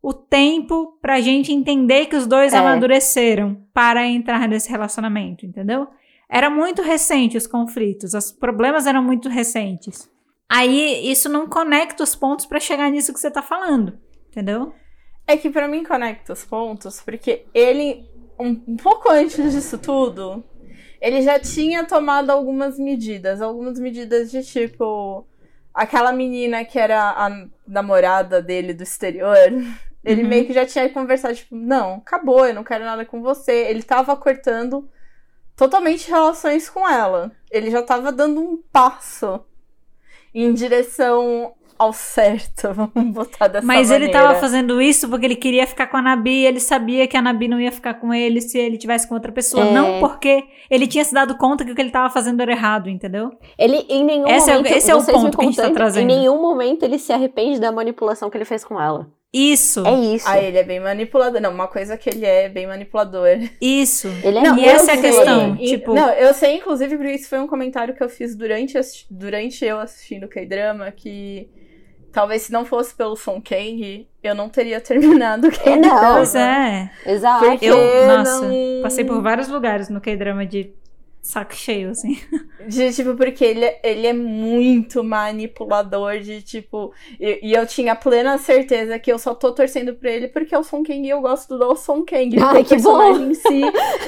o 0.02 0.12
tempo 0.12 0.98
pra 1.00 1.20
gente 1.20 1.52
entender 1.52 2.06
que 2.06 2.16
os 2.16 2.26
dois 2.26 2.52
É. 2.52 2.58
amadureceram 2.58 3.64
para 3.72 4.04
entrar 4.06 4.48
nesse 4.48 4.68
relacionamento, 4.68 5.46
entendeu? 5.46 5.86
Era 6.28 6.50
muito 6.50 6.82
recente 6.82 7.36
os 7.36 7.46
conflitos, 7.46 8.14
os 8.14 8.32
problemas 8.32 8.86
eram 8.86 9.02
muito 9.02 9.28
recentes. 9.28 10.10
Aí 10.50 11.08
isso 11.10 11.28
não 11.28 11.46
conecta 11.48 12.02
os 12.02 12.14
pontos 12.16 12.46
pra 12.46 12.58
chegar 12.58 12.90
nisso 12.90 13.12
que 13.12 13.20
você 13.20 13.30
tá 13.30 13.42
falando, 13.42 13.96
entendeu? 14.28 14.72
É 15.26 15.36
que 15.36 15.48
pra 15.50 15.68
mim 15.68 15.84
conecta 15.84 16.32
os 16.32 16.44
pontos, 16.44 17.00
porque 17.00 17.46
ele, 17.54 18.04
um, 18.38 18.60
um 18.66 18.76
pouco 18.76 19.08
antes 19.08 19.52
disso 19.52 19.78
tudo, 19.78 20.42
ele 21.02 21.20
já 21.20 21.38
tinha 21.38 21.84
tomado 21.84 22.30
algumas 22.30 22.78
medidas. 22.78 23.42
Algumas 23.42 23.78
medidas 23.78 24.30
de 24.30 24.44
tipo. 24.44 25.26
Aquela 25.74 26.12
menina 26.12 26.64
que 26.64 26.78
era 26.78 27.10
a 27.10 27.28
namorada 27.66 28.40
dele 28.40 28.72
do 28.72 28.84
exterior. 28.84 29.36
Ele 30.04 30.22
Uhum. 30.22 30.28
meio 30.28 30.44
que 30.46 30.52
já 30.52 30.66
tinha 30.66 30.88
conversado, 30.90 31.32
tipo, 31.36 31.54
não, 31.54 31.98
acabou, 31.98 32.44
eu 32.44 32.52
não 32.52 32.64
quero 32.64 32.84
nada 32.84 33.04
com 33.04 33.22
você. 33.22 33.52
Ele 33.68 33.84
tava 33.84 34.16
cortando 34.16 34.90
totalmente 35.56 36.10
relações 36.10 36.68
com 36.68 36.88
ela. 36.88 37.30
Ele 37.48 37.70
já 37.70 37.84
tava 37.84 38.10
dando 38.10 38.40
um 38.40 38.60
passo 38.72 39.44
em 40.34 40.52
direção 40.52 41.54
ao 41.82 41.92
certo, 41.92 42.72
vamos 42.74 43.12
botar 43.12 43.48
dessa 43.48 43.66
Mas 43.66 43.88
maneira. 43.90 44.04
ele 44.04 44.12
tava 44.12 44.34
fazendo 44.40 44.80
isso 44.80 45.08
porque 45.08 45.26
ele 45.26 45.36
queria 45.36 45.66
ficar 45.66 45.86
com 45.86 45.96
a 45.96 46.02
Nabi 46.02 46.42
e 46.42 46.46
ele 46.46 46.60
sabia 46.60 47.06
que 47.06 47.16
a 47.16 47.22
Nabi 47.22 47.48
não 47.48 47.60
ia 47.60 47.70
ficar 47.72 47.94
com 47.94 48.12
ele 48.12 48.40
se 48.40 48.58
ele 48.58 48.76
tivesse 48.78 49.06
com 49.08 49.14
outra 49.14 49.30
pessoa. 49.32 49.66
É. 49.66 49.72
Não 49.72 50.00
porque 50.00 50.44
ele 50.70 50.86
tinha 50.86 51.04
se 51.04 51.12
dado 51.12 51.36
conta 51.36 51.64
que 51.64 51.72
o 51.72 51.74
que 51.74 51.80
ele 51.80 51.90
tava 51.90 52.08
fazendo 52.10 52.40
era 52.40 52.52
errado, 52.52 52.88
entendeu? 52.88 53.30
Ele, 53.58 53.84
em 53.88 54.04
nenhum 54.04 54.26
Esse 54.28 54.50
é 54.50 54.54
momento, 54.56 54.72
esse 54.74 54.90
é 54.90 54.94
o 54.94 55.04
ponto 55.04 55.36
que 55.36 55.42
a 55.42 55.46
gente 55.46 55.56
tá 55.56 55.70
trazendo. 55.70 56.04
Em 56.10 56.16
nenhum 56.16 56.40
momento 56.40 56.82
ele 56.84 56.98
se 56.98 57.12
arrepende 57.12 57.60
da 57.60 57.70
manipulação 57.72 58.30
que 58.30 58.36
ele 58.36 58.44
fez 58.44 58.64
com 58.64 58.80
ela. 58.80 59.08
Isso, 59.34 59.82
É 59.86 59.94
isso. 60.14 60.28
Ah, 60.28 60.38
ele 60.38 60.58
é 60.58 60.62
bem 60.62 60.78
manipulador. 60.78 61.40
Não, 61.40 61.50
uma 61.54 61.66
coisa 61.66 61.96
que 61.96 62.10
ele 62.10 62.26
é 62.26 62.50
bem 62.50 62.66
manipulador. 62.66 63.26
isso. 63.62 64.06
Ele 64.22 64.36
é 64.36 64.42
Não, 64.42 64.58
e 64.58 64.64
essa 64.66 64.90
é 64.92 64.94
a 64.94 65.00
questão, 65.00 65.56
E- 65.58 65.68
tipo- 65.68 65.94
Não, 65.94 66.10
eu 66.10 66.34
sei, 66.34 66.56
inclusive, 66.56 66.96
porque 66.98 67.12
isso 67.14 67.30
foi 67.30 67.38
um 67.40 67.46
comentário 67.46 67.94
que 67.94 68.02
eu 68.02 68.10
fiz 68.10 68.36
durante, 68.36 68.78
durante 69.10 69.64
eu 69.64 69.80
assistindo 69.80 70.24
o 70.24 70.28
K-drama, 70.28 70.90
que 70.90 71.48
talvez 72.12 72.42
se 72.42 72.52
não 72.52 72.64
fosse 72.64 72.94
pelo 72.94 73.16
Song 73.16 73.40
Kang, 73.40 74.06
eu 74.22 74.34
não 74.34 74.48
teria 74.48 74.80
terminado 74.82 75.48
o 75.48 75.50
K-drama. 75.50 76.00
Não. 76.02 76.14
Pois 76.14 76.34
é. 76.34 76.90
Exato. 77.06 77.44
Porque 77.44 77.66
Eu, 77.66 77.76
nossa, 78.06 78.40
não- 78.42 78.82
passei 78.82 79.04
por 79.04 79.20
vários 79.22 79.48
lugares 79.48 79.88
no 79.88 80.00
K-drama 80.00 80.46
de 80.46 80.70
saco 81.22 81.54
cheio, 81.54 81.90
assim. 81.90 82.18
De, 82.66 82.92
tipo, 82.92 83.16
porque 83.16 83.44
ele, 83.44 83.64
é- 83.64 83.80
ele 83.82 84.06
é 84.06 84.12
muito 84.12 85.02
manipulador, 85.02 86.18
de, 86.20 86.42
tipo... 86.42 86.92
E, 87.18 87.40
e 87.42 87.54
eu 87.54 87.66
tinha 87.66 87.94
plena 87.96 88.38
certeza 88.38 88.98
que 88.98 89.10
eu 89.10 89.18
só 89.18 89.34
tô 89.34 89.52
torcendo 89.52 89.94
pra 89.94 90.10
ele 90.10 90.28
porque 90.28 90.54
é 90.54 90.58
o 90.58 90.62
Song 90.62 90.86
Kang 90.86 91.04
e 91.04 91.10
eu 91.10 91.20
gosto 91.20 91.56
do 91.58 91.74
Song 91.74 92.04
Kang. 92.04 92.36
Ai, 92.40 92.62
o 92.62 92.64
que 92.64 92.76
bom! 92.76 93.16
em 93.16 93.34
si 93.34 93.62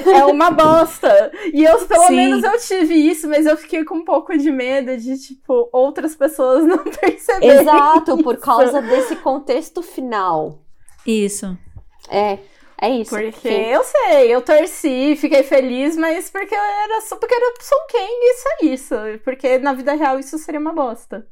é 0.09 0.25
uma 0.25 0.51
bosta. 0.51 1.31
E 1.53 1.63
eu, 1.63 1.77
pelo 1.85 2.07
Sim. 2.07 2.15
menos, 2.15 2.43
eu 2.43 2.57
tive 2.59 2.93
isso, 2.93 3.27
mas 3.27 3.45
eu 3.45 3.57
fiquei 3.57 3.83
com 3.83 3.95
um 3.95 4.05
pouco 4.05 4.37
de 4.37 4.51
medo 4.51 4.95
de, 4.97 5.17
tipo, 5.17 5.69
outras 5.73 6.15
pessoas 6.15 6.63
não 6.67 6.83
perceberem. 6.83 7.59
Exato, 7.61 8.17
por 8.23 8.35
isso. 8.35 8.43
causa 8.43 8.81
desse 8.81 9.15
contexto 9.17 9.81
final. 9.81 10.59
Isso. 11.05 11.57
É, 12.09 12.37
é 12.81 12.89
isso. 12.89 13.09
Porque 13.11 13.27
Enfim. 13.49 13.49
eu 13.49 13.83
sei, 13.83 14.33
eu 14.33 14.41
torci, 14.41 15.15
fiquei 15.15 15.43
feliz, 15.43 15.95
mas 15.95 16.29
porque 16.29 16.53
era 16.53 17.01
só 17.01 17.15
porque 17.17 17.33
era 17.33 17.53
Song 17.61 17.83
Kang 17.91 18.03
e 18.03 18.33
isso 18.33 18.47
é 18.47 18.65
isso. 18.65 18.95
Porque 19.23 19.57
na 19.59 19.73
vida 19.73 19.93
real 19.93 20.19
isso 20.19 20.37
seria 20.37 20.59
uma 20.59 20.73
bosta. 20.73 21.27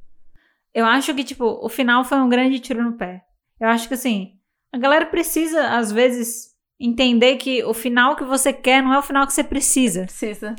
Eu 0.74 0.86
acho 0.86 1.14
que, 1.14 1.24
tipo, 1.24 1.46
o 1.62 1.70
final 1.70 2.04
foi 2.04 2.18
um 2.18 2.30
grande 2.30 2.60
tiro 2.60 2.84
no 2.84 2.98
pé. 2.98 3.22
Eu 3.60 3.68
acho 3.68 3.88
que, 3.88 3.94
assim, 3.94 4.34
a 4.74 4.78
galera 4.78 5.06
precisa, 5.06 5.70
às 5.78 5.92
vezes, 5.92 6.54
entender 6.80 7.36
que 7.38 7.64
o 7.64 7.74
final 7.74 8.16
que 8.16 8.24
você 8.24 8.52
quer 8.52 8.82
não 8.82 8.94
é 8.94 8.98
o 8.98 9.04
final 9.04 9.28
que 9.28 9.34
você 9.34 9.44
precisa, 9.44 10.04
Precisa. 10.06 10.56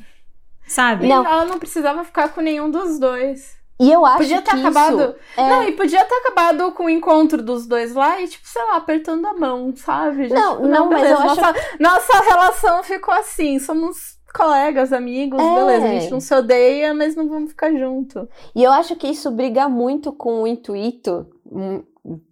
sabe? 0.67 1.09
Não. 1.09 1.27
ela 1.27 1.45
não 1.45 1.59
precisava 1.59 2.05
ficar 2.05 2.29
com 2.29 2.41
nenhum 2.41 2.71
dos 2.71 2.99
dois. 2.99 3.57
E 3.81 3.91
eu 3.91 4.07
acho 4.07 4.19
Podia 4.19 4.41
ter 4.41 4.51
que 4.53 4.61
acabado. 4.61 4.95
isso 5.01 5.15
é- 5.37 5.49
Não, 5.51 5.63
e 5.65 5.73
podia 5.73 6.05
ter 6.05 6.15
acabado 6.15 6.71
com 6.73 6.85
o 6.85 6.91
encontro 6.91 7.43
dos 7.43 7.67
dois 7.67 7.93
lá 7.95 8.21
e, 8.21 8.29
tipo, 8.29 8.47
sei 8.47 8.63
lá, 8.63 8.77
apertando 8.77 9.27
a 9.27 9.35
mão, 9.35 9.75
sabe? 9.75 10.29
Já, 10.29 10.35
Não, 10.35 10.57
tipo, 10.57 10.69
não, 10.69 10.89
mas 10.91 11.11
eu 11.11 11.17
acho- 11.19 11.27
nossa, 11.41 11.55
nossa 11.81 12.21
relação 12.23 12.83
ficou 12.85 13.13
assim. 13.13 13.59
Somos 13.59 14.15
colegas, 14.33 14.93
amigos, 14.93 15.41
É. 15.43 15.55
beleza. 15.55 15.87
A 15.87 15.89
gente 15.91 16.11
não 16.11 16.21
se 16.21 16.35
odeia, 16.35 16.95
mas 16.95 17.17
não 17.17 17.29
vamos 17.29 17.51
ficar 17.51 17.73
junto. 17.73 18.29
E 18.55 18.63
eu 18.63 18.71
acho 18.73 18.95
que 18.97 19.09
isso 19.09 19.31
briga 19.31 19.69
muito 19.69 20.13
com 20.13 20.43
o 20.43 20.47
intuito 20.47 21.27
hum, 21.51 21.83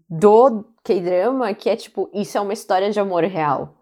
do 0.09 0.65
K-drama, 0.85 1.55
que 1.55 1.69
é 1.71 1.75
tipo, 1.77 2.09
isso 2.15 2.39
é 2.39 2.41
uma 2.41 2.53
história 2.53 2.91
de 2.91 3.01
amor 3.01 3.25
real. 3.25 3.75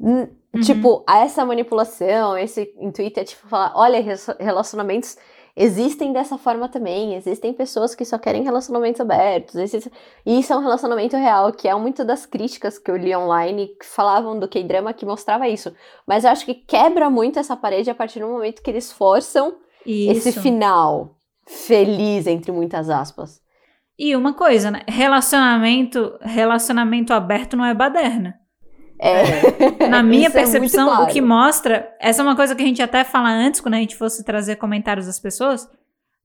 Hum, 0.00 0.26
Uhum. 0.54 0.62
Tipo, 0.62 1.04
essa 1.06 1.44
manipulação, 1.44 2.36
esse 2.36 2.72
intuito 2.80 3.20
é 3.20 3.24
tipo 3.24 3.46
falar, 3.48 3.70
olha, 3.76 4.02
relacionamentos 4.40 5.18
existem 5.58 6.12
dessa 6.12 6.38
forma 6.38 6.68
também. 6.68 7.14
Existem 7.14 7.52
pessoas 7.52 7.94
que 7.94 8.04
só 8.04 8.16
querem 8.18 8.42
relacionamentos 8.44 9.00
abertos. 9.00 9.56
existe- 9.56 9.92
E 10.24 10.38
isso 10.38 10.52
é 10.52 10.56
um 10.56 10.60
relacionamento 10.62 11.16
real, 11.16 11.52
que 11.52 11.66
é 11.68 11.74
muito 11.74 12.04
das 12.04 12.24
críticas 12.24 12.78
que 12.78 12.90
eu 12.90 12.96
li 12.96 13.14
online 13.14 13.68
que 13.78 13.84
falavam 13.84 14.38
do 14.38 14.48
K-drama 14.48 14.92
que 14.94 15.04
mostrava 15.04 15.48
isso. 15.48 15.74
Mas 16.06 16.24
eu 16.24 16.30
acho 16.30 16.46
que 16.46 16.54
quebra 16.54 17.10
muito 17.10 17.38
essa 17.38 17.56
parede 17.56 17.90
a 17.90 17.94
partir 17.94 18.20
do 18.20 18.28
momento 18.28 18.62
que 18.62 18.70
eles 18.70 18.92
forçam 18.92 19.56
Isso. 19.84 20.28
esse 20.28 20.40
final 20.40 21.16
feliz, 21.46 22.26
entre 22.26 22.52
muitas 22.52 22.88
aspas. 22.88 23.40
E 23.98 24.14
uma 24.14 24.32
coisa, 24.32 24.70
né? 24.70 24.82
Relacionamento, 24.86 26.16
relacionamento 26.20 27.12
aberto 27.12 27.56
não 27.56 27.64
é 27.64 27.74
baderna. 27.74 28.34
É. 29.00 29.86
Na 29.88 30.02
minha 30.02 30.28
é 30.28 30.30
percepção, 30.30 30.88
claro. 30.88 31.04
o 31.04 31.06
que 31.06 31.20
mostra, 31.20 31.94
essa 32.00 32.20
é 32.20 32.24
uma 32.24 32.36
coisa 32.36 32.54
que 32.54 32.62
a 32.62 32.66
gente 32.66 32.82
até 32.82 33.04
fala 33.04 33.30
antes, 33.30 33.60
quando 33.60 33.74
a 33.74 33.78
gente 33.78 33.96
fosse 33.96 34.24
trazer 34.24 34.56
comentários 34.56 35.06
das 35.06 35.20
pessoas. 35.20 35.68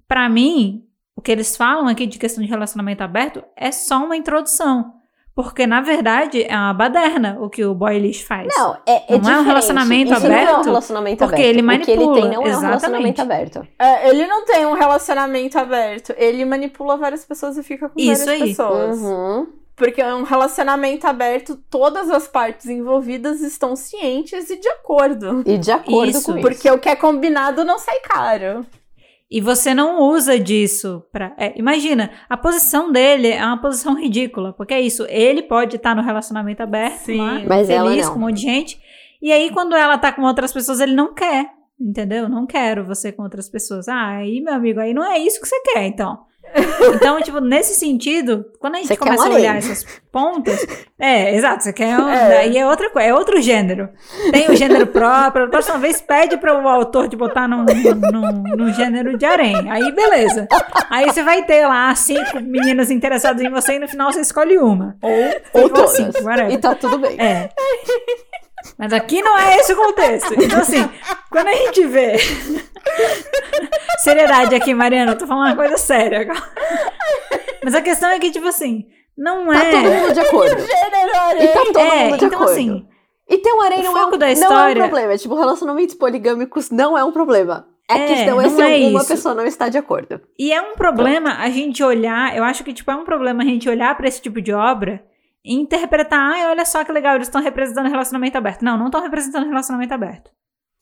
Pra 0.07 0.27
mim, 0.27 0.83
o 1.15 1.21
que 1.21 1.31
eles 1.31 1.55
falam 1.55 1.87
aqui 1.87 2.05
de 2.05 2.17
questão 2.17 2.43
de 2.43 2.49
relacionamento 2.49 3.03
aberto 3.03 3.43
é 3.55 3.71
só 3.71 4.03
uma 4.03 4.17
introdução. 4.17 4.93
Porque, 5.35 5.65
na 5.65 5.81
verdade, 5.81 6.43
é 6.43 6.55
uma 6.55 6.73
baderna 6.75 7.37
o 7.39 7.49
que 7.49 7.65
o 7.65 7.73
boy 7.73 7.97
lixo 7.97 8.23
faz. 8.23 8.47
Não, 8.55 8.77
é, 8.85 9.15
é 9.15 9.17
Não 9.17 9.31
é 9.31 9.39
um 9.39 9.43
relacionamento 9.43 10.13
Isso 10.13 10.21
Não 10.21 10.31
é 10.31 10.37
um 10.37 10.43
aberto, 10.43 10.65
relacionamento 10.65 11.17
porque 11.17 11.41
aberto. 11.41 11.49
ele 11.49 11.61
O 11.61 11.79
que 11.79 11.91
ele 11.91 11.99
manipula, 12.05 12.21
tem 12.21 12.29
não 12.29 12.33
é 12.33 12.37
um 12.37 12.47
exatamente. 12.47 12.67
relacionamento 12.67 13.21
aberto. 13.23 13.67
É, 13.79 14.09
ele 14.09 14.27
não 14.27 14.45
tem 14.45 14.65
um 14.67 14.73
relacionamento 14.73 15.57
aberto. 15.57 16.13
Ele 16.17 16.45
manipula 16.45 16.97
várias 16.97 17.25
pessoas 17.25 17.57
e 17.57 17.63
fica 17.63 17.89
com 17.89 17.99
Isso 17.99 18.25
várias 18.25 18.41
aí. 18.43 18.49
pessoas. 18.49 18.99
Uhum. 18.99 19.47
Porque 19.75 20.01
é 20.01 20.13
um 20.13 20.23
relacionamento 20.23 21.07
aberto, 21.07 21.57
todas 21.69 22.09
as 22.09 22.27
partes 22.27 22.67
envolvidas 22.67 23.41
estão 23.41 23.75
cientes 23.75 24.49
e 24.49 24.59
de 24.59 24.67
acordo. 24.69 25.43
E 25.45 25.57
de 25.57 25.71
acordo 25.71 26.11
Isso, 26.11 26.25
com 26.25 26.37
isso. 26.37 26.41
Porque 26.41 26.69
o 26.69 26.77
que 26.77 26.89
é 26.89 26.95
combinado 26.95 27.65
não 27.65 27.79
sai 27.79 27.99
caro. 27.99 28.65
E 29.31 29.41
você 29.41 29.73
não 29.73 29.99
usa 29.99 30.39
disso 30.39 31.03
pra. 31.11 31.33
é, 31.39 31.57
imagina, 31.57 32.11
a 32.29 32.37
posição 32.37 32.91
dele 32.91 33.29
é 33.29 33.43
uma 33.43 33.59
posição 33.59 33.95
ridícula. 33.99 34.53
Porque 34.53 34.75
é 34.75 34.81
isso, 34.81 35.07
ele 35.09 35.41
pode 35.41 35.77
estar 35.77 35.95
no 35.95 36.03
relacionamento 36.03 36.61
aberto, 36.61 37.05
Sim. 37.05 37.17
lá, 37.17 37.41
Mas 37.47 37.67
ela 37.67 37.89
feliz 37.89 38.05
não. 38.05 38.13
com 38.13 38.19
um 38.19 38.21
monte 38.21 38.35
de 38.35 38.41
gente. 38.43 38.79
E 39.19 39.31
aí, 39.31 39.49
quando 39.49 39.75
ela 39.75 39.97
tá 39.97 40.11
com 40.11 40.21
outras 40.21 40.53
pessoas, 40.53 40.79
ele 40.79 40.93
não 40.93 41.15
quer. 41.15 41.49
Entendeu? 41.81 42.29
Não 42.29 42.45
quero 42.45 42.85
você 42.85 43.11
com 43.11 43.23
outras 43.23 43.49
pessoas. 43.49 43.87
Ah, 43.87 44.17
aí, 44.17 44.39
meu 44.39 44.53
amigo, 44.53 44.79
aí 44.79 44.93
não 44.93 45.03
é 45.03 45.17
isso 45.17 45.41
que 45.41 45.47
você 45.47 45.59
quer, 45.61 45.87
então. 45.87 46.19
Então, 46.95 47.21
tipo, 47.21 47.39
nesse 47.39 47.73
sentido, 47.73 48.45
quando 48.59 48.75
a 48.75 48.77
gente 48.77 48.87
Você 48.87 48.97
começa 48.97 49.27
a 49.27 49.31
olhar 49.31 49.55
essas 49.57 49.85
pontas. 50.11 50.65
É, 50.99 51.35
exato, 51.35 51.63
você 51.63 51.73
quer 51.73 51.99
um. 51.99 52.07
É. 52.07 52.29
Daí 52.29 52.57
é 52.57 52.65
outra 52.65 52.89
coisa, 52.89 53.07
é 53.07 53.13
outro 53.13 53.41
gênero. 53.41 53.89
Tem 54.31 54.49
o 54.49 54.55
gênero 54.55 54.87
próprio. 54.87 55.45
A 55.45 55.49
próxima 55.49 55.77
vez 55.77 56.01
pede 56.01 56.37
para 56.37 56.53
o 56.57 56.67
autor 56.67 57.09
te 57.09 57.15
botar 57.15 57.47
num, 57.47 57.65
num, 57.65 58.43
num 58.55 58.73
gênero 58.73 59.17
de 59.17 59.25
harém. 59.25 59.69
Aí, 59.69 59.91
beleza. 59.91 60.47
Aí 60.89 61.05
você 61.05 61.23
vai 61.23 61.43
ter 61.43 61.65
lá 61.67 61.93
cinco 61.95 62.39
meninas 62.39 62.91
interessadas 62.91 63.41
em 63.41 63.49
você 63.49 63.73
e 63.73 63.79
no 63.79 63.87
final 63.87 64.11
você 64.11 64.21
escolhe 64.21 64.57
uma. 64.57 64.95
Ou, 65.01 65.63
Ou 65.81 65.87
cinco, 65.87 66.23
whatever. 66.23 66.51
E 66.51 66.57
tá 66.57 66.75
tudo 66.75 66.97
bem. 66.99 67.19
É. 67.19 67.49
Mas 68.77 68.93
aqui 68.93 69.21
não 69.21 69.37
é 69.37 69.57
esse 69.57 69.73
o 69.73 69.75
contexto. 69.75 70.33
Então, 70.41 70.59
assim, 70.59 70.89
quando 71.29 71.47
a 71.47 71.53
gente 71.53 71.85
vê. 71.85 72.13
Seriedade 73.99 74.55
aqui, 74.55 74.73
Mariana, 74.73 75.11
eu 75.13 75.17
tô 75.17 75.27
falando 75.27 75.47
uma 75.47 75.55
coisa 75.55 75.77
séria 75.77 76.21
agora. 76.21 76.41
Mas 77.63 77.75
a 77.75 77.81
questão 77.81 78.09
é 78.09 78.19
que, 78.19 78.31
tipo 78.31 78.47
assim, 78.47 78.85
não 79.17 79.45
Tá 79.47 79.59
todo 79.59 79.75
é. 79.87 79.99
mundo 80.01 80.13
de 80.13 80.19
acordo. 80.19 80.59
Gênero 80.59 81.41
E 81.43 81.47
tá 81.47 81.59
todo 81.65 81.79
É, 81.79 82.03
mundo 82.05 82.17
de 82.17 82.25
então, 82.25 82.39
acordo. 82.39 82.51
assim, 82.51 82.87
E 83.29 83.37
ter 83.37 83.53
um 83.53 83.61
harém 83.61 83.79
o 83.79 83.83
não, 83.83 83.97
é 83.97 84.05
um, 84.05 84.11
da 84.11 84.17
não 84.17 84.25
é 84.25 84.29
um 84.29 84.33
história- 84.33 84.83
problema. 84.83 85.17
Tipo, 85.17 85.35
relacionamentos 85.35 85.95
poligâmicos 85.95 86.69
não 86.71 86.97
é 86.97 87.03
um 87.03 87.11
problema. 87.11 87.67
É, 87.89 87.93
que 88.07 88.13
É, 88.13 88.25
não 88.29 88.41
é 88.41 88.47
se 88.49 88.61
é 88.61 88.75
alguma 88.75 88.99
isso. 89.01 89.07
pessoa 89.09 89.35
não 89.35 89.45
está 89.45 89.67
de 89.69 89.77
acordo. 89.77 90.19
E 90.39 90.53
é 90.53 90.61
um 90.61 90.73
problema 90.73 91.37
a 91.39 91.49
gente 91.49 91.83
olhar, 91.83 92.35
eu 92.35 92.43
acho 92.43 92.63
que 92.63 92.73
tipo 92.73 92.89
é 92.89 92.95
um 92.95 93.03
problema 93.03 93.43
a 93.43 93.45
gente 93.45 93.69
olhar 93.69 93.95
pra 93.97 94.07
esse 94.07 94.21
tipo 94.21 94.41
de 94.41 94.53
obra 94.53 95.03
interpretar, 95.43 96.19
ai, 96.19 96.45
olha 96.47 96.65
só 96.65 96.83
que 96.83 96.91
legal, 96.91 97.15
eles 97.15 97.27
estão 97.27 97.41
representando 97.41 97.89
relacionamento 97.89 98.37
aberto. 98.37 98.63
Não, 98.63 98.77
não 98.77 98.85
estão 98.85 99.01
representando 99.01 99.47
relacionamento 99.47 99.93
aberto. 99.93 100.31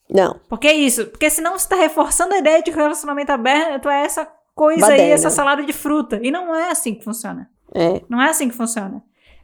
Não. 0.08 0.40
Porque 0.48 0.68
é 0.68 0.74
isso, 0.74 1.06
porque 1.06 1.30
senão 1.30 1.58
você 1.58 1.68
tá 1.68 1.76
reforçando 1.76 2.34
a 2.34 2.38
ideia 2.38 2.62
de 2.62 2.70
que 2.70 2.76
o 2.76 2.80
relacionamento 2.82 3.32
aberto 3.32 3.88
é 3.88 4.04
essa 4.04 4.30
coisa 4.54 4.86
aí, 4.86 5.10
essa 5.10 5.30
salada 5.30 5.62
de 5.62 5.72
fruta. 5.72 6.20
E 6.22 6.30
não 6.30 6.54
é 6.54 6.70
assim 6.70 6.94
que 6.94 7.04
funciona. 7.04 7.50
É. 7.74 8.02
Não 8.08 8.20
é 8.20 8.28
assim 8.28 8.48
que 8.48 8.54
funciona. 8.54 9.02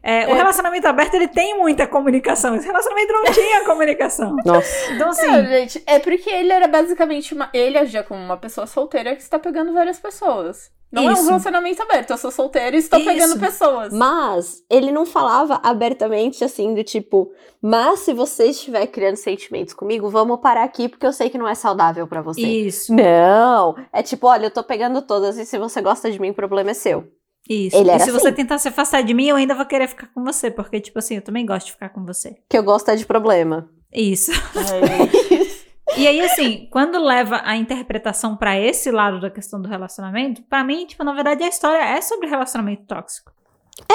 É, 0.09 0.27
O 0.27 0.31
É. 0.31 0.35
relacionamento 0.35 0.87
aberto, 0.89 1.15
ele 1.15 1.29
tem 1.29 1.59
muita 1.59 1.87
comunicação. 1.87 2.55
Esse 2.55 2.67
relacionamento 2.67 3.13
não 3.13 3.25
tinha 3.25 3.65
comunicação. 3.67 4.35
Nossa. 4.45 4.93
Então, 4.93 5.11
assim, 5.11 5.27
Não, 5.27 5.45
gente, 5.45 5.83
é 5.87 5.99
porque 5.99 6.31
ele 6.31 6.51
era 6.53 6.67
basicamente 6.67 7.35
uma. 7.35 7.51
Ele 7.53 7.77
agia 7.77 8.03
como 8.03 8.19
uma 8.21 8.37
pessoa 8.39 8.67
solteira 8.67 9.15
que 9.15 9.23
está 9.23 9.39
pegando 9.39 9.73
várias 9.75 9.99
pessoas. 9.99 10.71
Não 10.91 11.03
é 11.03 11.09
um 11.09 11.13
Isso. 11.13 11.27
relacionamento 11.27 11.83
aberto. 11.83 12.11
Eu 12.13 12.17
sou 12.17 12.31
solteira 12.31 12.75
e 12.75 12.79
estou 12.79 12.99
Isso. 12.99 13.07
pegando 13.11 13.39
pessoas. 13.39 13.93
Mas 13.93 14.63
ele 14.71 14.91
não 14.91 15.05
falava 15.05 15.61
abertamente 15.63 16.43
assim, 16.43 16.73
do 16.73 16.83
tipo, 16.83 17.31
mas 17.61 18.01
se 18.01 18.15
você 18.15 18.47
estiver 18.47 18.87
criando 18.87 19.17
sentimentos 19.17 19.75
comigo, 19.75 20.09
vamos 20.09 20.41
parar 20.41 20.65
aqui 20.65 20.89
porque 20.89 21.05
eu 21.07 21.13
sei 21.13 21.29
que 21.29 21.37
não 21.37 21.47
é 21.47 21.55
saudável 21.55 22.07
pra 22.07 22.23
você. 22.23 22.41
isso, 22.41 22.95
Não. 22.95 23.77
É 23.93 24.03
tipo, 24.03 24.27
olha, 24.27 24.47
eu 24.47 24.51
tô 24.51 24.63
pegando 24.65 25.03
todas 25.03 25.37
e 25.37 25.45
se 25.45 25.59
você 25.59 25.83
gosta 25.83 26.11
de 26.11 26.19
mim, 26.19 26.31
o 26.31 26.35
problema 26.35 26.71
é 26.71 26.75
seu. 26.75 27.05
Isso. 27.49 27.77
Ele 27.77 27.91
e 27.91 27.99
se 28.01 28.11
você 28.11 28.29
assim. 28.29 28.37
tentar 28.37 28.59
se 28.59 28.69
afastar 28.69 29.03
de 29.03 29.15
mim, 29.15 29.29
eu 29.29 29.37
ainda 29.37 29.55
vou 29.55 29.67
querer 29.67 29.89
ficar 29.89 30.09
com 30.09 30.23
você. 30.25 30.51
Porque, 30.51 30.81
tipo 30.81 30.99
assim, 30.99 31.17
eu 31.17 31.23
também 31.23 31.45
gosto 31.45 31.67
de 31.67 31.73
ficar 31.73 31.89
com 31.91 32.05
você. 32.05 32.37
Que 32.49 32.59
eu 32.59 32.63
gosto 32.63 32.91
é 32.91 32.97
de 32.97 33.07
problema. 33.07 33.69
Isso. 33.93 34.33
Ai, 34.55 35.59
E 35.97 36.07
aí, 36.07 36.21
assim, 36.21 36.69
quando 36.71 37.03
leva 37.03 37.41
a 37.45 37.57
interpretação 37.57 38.37
pra 38.37 38.59
esse 38.59 38.91
lado 38.91 39.21
da 39.21 39.31
questão 39.31 39.61
do 39.61 39.69
relacionamento, 39.69 40.43
pra 40.43 40.63
mim, 40.63 40.85
tipo, 40.85 41.03
na 41.03 41.15
verdade, 41.15 41.43
a 41.43 41.49
história 41.49 41.83
é 41.83 42.01
sobre 42.01 42.29
relacionamento 42.29 42.85
tóxico. 42.85 43.33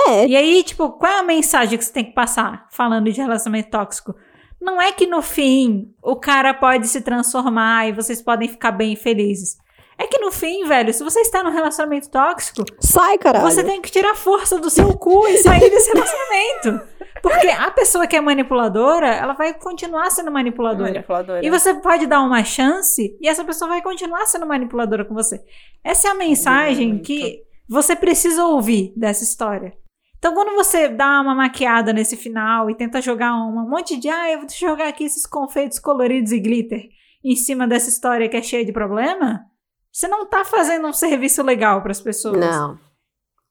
É. 0.08 0.26
E 0.28 0.36
aí, 0.36 0.64
tipo, 0.64 0.92
qual 0.94 1.12
é 1.12 1.20
a 1.20 1.24
mensagem 1.24 1.78
que 1.78 1.86
você 1.86 1.94
tem 1.94 2.06
que 2.06 2.14
passar 2.14 2.68
falando 2.72 3.12
de 3.12 3.22
relacionamento 3.22 3.70
tóxico? 3.70 4.16
Não 4.60 4.82
é 4.82 4.92
que 4.92 5.06
no 5.06 5.22
fim 5.22 5.94
o 6.02 6.16
cara 6.16 6.54
pode 6.54 6.88
se 6.88 7.02
transformar 7.02 7.88
e 7.88 7.92
vocês 7.92 8.22
podem 8.22 8.48
ficar 8.48 8.72
bem 8.72 8.96
felizes. 8.96 9.58
É 9.98 10.08
que 10.08 10.20
no 10.20 10.32
fim, 10.32 10.66
velho, 10.66 10.94
se 10.94 11.04
você 11.04 11.22
está 11.22 11.44
num 11.44 11.52
relacionamento 11.52 12.10
tóxico, 12.10 12.64
Sai, 12.80 13.18
caralho. 13.18 13.46
você 13.46 13.64
tem 13.64 13.82
que 13.82 13.92
tirar 13.92 14.16
força 14.16 14.60
do 14.60 14.70
seu 14.70 14.98
cu 14.98 15.28
e 15.28 15.38
sair 15.38 15.70
desse 15.70 15.92
relacionamento. 15.92 16.94
Porque 17.22 17.48
a 17.48 17.72
pessoa 17.72 18.06
que 18.06 18.16
é 18.16 18.22
manipuladora, 18.22 19.08
ela 19.08 19.34
vai 19.34 19.54
continuar 19.54 20.10
sendo 20.10 20.30
manipuladora. 20.30 20.92
manipuladora. 20.92 21.46
E 21.46 21.50
você 21.50 21.74
pode 21.76 22.06
dar 22.06 22.22
uma 22.22 22.44
chance 22.44 23.18
e 23.22 23.28
essa 23.28 23.46
pessoa 23.46 23.70
vai 23.70 23.82
continuar 23.82 24.26
sendo 24.26 24.46
manipuladora 24.46 25.06
com 25.06 25.14
você. 25.14 25.42
Essa 25.84 26.10
é 26.10 26.12
a 26.12 26.16
mensagem 26.16 26.90
Muito. 26.90 27.06
que 27.06 27.44
você 27.70 27.96
precisa 27.96 28.46
ouvir 28.46 28.94
dessa 28.98 29.24
história. 29.24 29.74
Então, 30.18 30.34
quando 30.34 30.54
você 30.56 30.88
dá 30.90 31.22
uma 31.22 31.36
maquiada 31.36 31.92
nesse 31.94 32.16
final 32.18 32.70
e 32.70 32.76
tenta 32.76 33.02
jogar 33.02 33.34
um 33.36 33.70
monte 33.70 33.98
de, 33.98 34.10
ah, 34.10 34.32
eu 34.32 34.40
vou 34.40 34.50
jogar 34.50 34.88
aqui 34.88 35.04
esses 35.04 35.26
confeitos 35.26 35.80
coloridos 35.80 36.32
e 36.32 36.40
glitter 36.40 36.90
em 37.24 37.36
cima 37.36 37.68
dessa 37.68 37.90
história 37.90 38.28
que 38.28 38.36
é 38.36 38.42
cheia 38.42 38.66
de 38.66 38.72
problema, 38.72 39.46
você 39.94 40.08
não 40.08 40.26
tá 40.26 40.44
fazendo 40.44 40.88
um 40.88 40.92
serviço 40.94 41.44
legal 41.44 41.82
para 41.84 41.92
as 41.92 42.02
pessoas. 42.02 42.40
Não. 42.40 42.80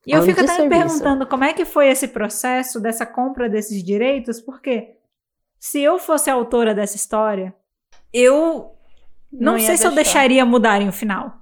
E 0.05 0.11
eu 0.13 0.21
É 0.21 0.27
fico 0.27 0.41
até 0.41 0.61
me 0.61 0.69
perguntando 0.69 1.25
como 1.27 1.45
é 1.45 1.53
que 1.53 1.65
foi 1.65 1.87
esse 1.89 2.09
processo 2.09 2.81
dessa 2.81 3.07
compra 3.07 3.49
desses 3.49 3.83
direitos, 3.85 4.41
porque 4.41 4.97
se 5.61 5.81
eu 5.81 5.99
fosse 6.01 6.29
a 6.29 6.35
autora 6.35 6.75
dessa 6.75 6.97
história, 6.97 7.55
eu 8.13 8.75
não, 9.33 9.57
ia 9.57 9.65
sei 9.67 9.77
se 9.77 9.87
eu 9.87 9.93
deixar. 9.93 10.03
deixaria 10.19 10.45
mudarem 10.45 10.89
o 10.89 10.93
final. 10.93 11.33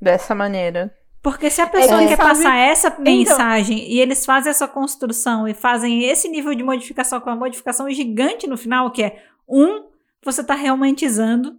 Dessa 0.00 0.34
maneira. 0.34 0.96
Porque 1.22 1.50
se 1.50 1.60
a 1.60 1.66
pessoa 1.66 2.00
que 2.00 2.08
quer 2.08 2.16
sabe- 2.16 2.28
passar 2.28 2.56
essa 2.56 2.96
mensagem 2.98 3.78
e 3.90 4.00
eles 4.00 4.24
fazem 4.24 4.50
essa 4.50 4.66
construção 4.68 5.46
e 5.46 5.52
fazem 5.54 6.04
esse 6.04 6.28
nível 6.28 6.54
de 6.54 6.62
modificação 6.62 7.20
com 7.20 7.28
uma 7.30 7.36
modificação 7.36 7.88
gigante 7.90 8.46
no 8.46 8.56
final, 8.56 8.90
que 8.90 9.02
é 9.02 9.22
um, 9.48 9.86
você 10.24 10.42
tá 10.42 10.54
romantizando 10.54 11.56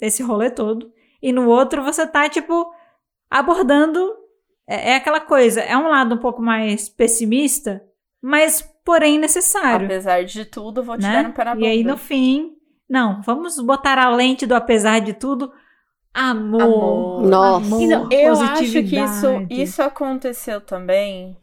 esse 0.00 0.22
rolê 0.22 0.50
todo, 0.50 0.92
e 1.22 1.32
no 1.32 1.48
outro 1.48 1.82
você 1.82 2.06
tá, 2.06 2.28
tipo, 2.28 2.70
abordando. 3.30 4.14
É, 4.66 4.92
é 4.92 4.96
aquela 4.96 5.20
coisa, 5.20 5.60
é 5.60 5.76
um 5.76 5.88
lado 5.88 6.14
um 6.14 6.18
pouco 6.18 6.42
mais 6.42 6.88
pessimista, 6.88 7.82
mas 8.20 8.62
porém 8.84 9.18
necessário. 9.18 9.86
Apesar 9.86 10.24
de 10.24 10.44
tudo, 10.44 10.82
vou 10.82 10.96
te 10.96 11.02
né? 11.02 11.22
dar 11.22 11.28
um 11.28 11.32
pé 11.32 11.44
na 11.44 11.56
E 11.56 11.66
aí 11.66 11.84
no 11.84 11.96
fim, 11.96 12.52
não, 12.88 13.22
vamos 13.22 13.58
botar 13.60 13.98
a 13.98 14.08
lente 14.10 14.46
do 14.46 14.54
apesar 14.54 15.00
de 15.00 15.12
tudo. 15.12 15.52
Amor. 16.12 16.62
Amor. 16.62 17.22
Nossa. 17.26 17.66
amor, 17.66 18.12
eu 18.12 18.32
acho 18.40 18.62
que 18.62 18.98
isso, 18.98 19.26
isso 19.50 19.82
aconteceu 19.82 20.60
também, 20.60 21.36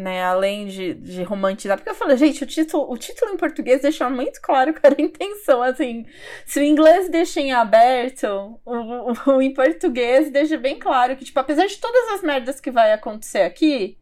né? 0.00 0.22
Além 0.24 0.66
de, 0.66 0.94
de 0.94 1.22
romantizar. 1.22 1.76
Porque 1.76 1.90
eu 1.90 1.94
falei, 1.94 2.16
gente, 2.16 2.42
o 2.42 2.46
título, 2.46 2.90
o 2.90 2.96
título 2.96 3.32
em 3.32 3.36
português 3.36 3.82
deixa 3.82 4.08
muito 4.10 4.40
claro 4.40 4.72
qual 4.78 4.80
era 4.92 4.96
a 4.98 5.02
intenção. 5.04 5.62
Assim, 5.62 6.06
se 6.46 6.58
o 6.60 6.62
inglês 6.62 7.08
deixa 7.08 7.40
em 7.40 7.52
aberto, 7.52 8.26
o, 8.64 8.74
o- 8.74 9.36
o 9.36 9.42
em 9.42 9.52
português 9.54 10.30
deixa 10.30 10.56
bem 10.56 10.78
claro 10.78 11.16
que, 11.16 11.24
tipo, 11.24 11.38
apesar 11.38 11.66
de 11.66 11.76
todas 11.78 12.08
as 12.14 12.22
merdas 12.22 12.60
que 12.60 12.70
vai 12.70 12.92
acontecer 12.92 13.42
aqui, 13.42 13.98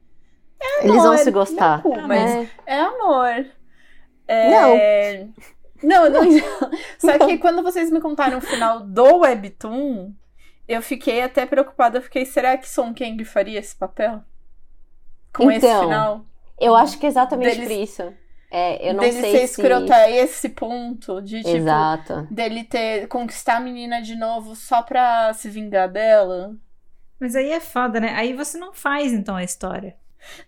Eles 0.81 0.97
vão 0.97 1.07
amor, 1.12 1.19
se 1.19 1.31
gostar. 1.31 1.77
no 1.79 1.83
cu, 1.83 2.01
mas 2.03 2.31
É. 2.31 2.49
é 2.66 2.81
amor. 2.81 3.47
É... 4.27 5.27
Não, 5.83 6.11
não. 6.11 6.23
Só 6.99 7.19
que 7.19 7.39
quando 7.39 7.62
vocês 7.62 7.91
me 7.91 8.01
contaram 8.01 8.39
o 8.39 8.41
final 8.43 8.81
do 8.81 9.19
Webtoon, 9.19 10.12
eu 10.66 10.83
fiquei 10.83 11.23
até 11.23 11.47
preocupada. 11.47 11.99
Eu 11.99 12.03
fiquei, 12.03 12.27
será 12.27 12.57
que 12.57 12.69
Son 12.69 12.93
Kang 12.95 13.25
faria 13.25 13.59
esse 13.61 13.77
papel? 13.77 14.20
Com 15.39 15.51
esse 15.51 15.66
Então, 15.66 15.82
final? 15.82 16.27
Eu 16.60 16.74
acho 16.74 16.98
que 16.98 17.06
é 17.06 17.09
exatamente 17.09 17.56
Deles- 17.56 17.69
por 17.69 17.74
isso. 17.77 18.15
É, 18.51 18.89
eu 18.90 18.94
não 18.94 19.01
dele 19.01 19.20
sei 19.20 19.31
ser 19.32 19.47
se... 19.47 19.60
escroto 19.60 19.93
a 19.93 20.10
esse 20.10 20.48
ponto 20.48 21.20
de, 21.20 21.43
tipo, 21.43 21.48
Exato. 21.51 22.27
dele 22.31 22.65
ter 22.65 23.06
conquistar 23.09 23.56
a 23.56 23.60
menina 23.60 24.01
de 24.01 24.16
novo 24.16 24.56
só 24.56 24.82
pra 24.82 25.32
se 25.35 25.51
vingar 25.51 25.89
dela. 25.90 26.56
Mas 27.20 27.36
aí 27.36 27.51
é 27.51 27.60
foda, 27.60 28.01
né? 28.01 28.15
Aí 28.15 28.32
você 28.32 28.56
não 28.59 28.73
faz 28.73 29.12
então 29.12 29.36
a 29.36 29.44
história. 29.44 29.97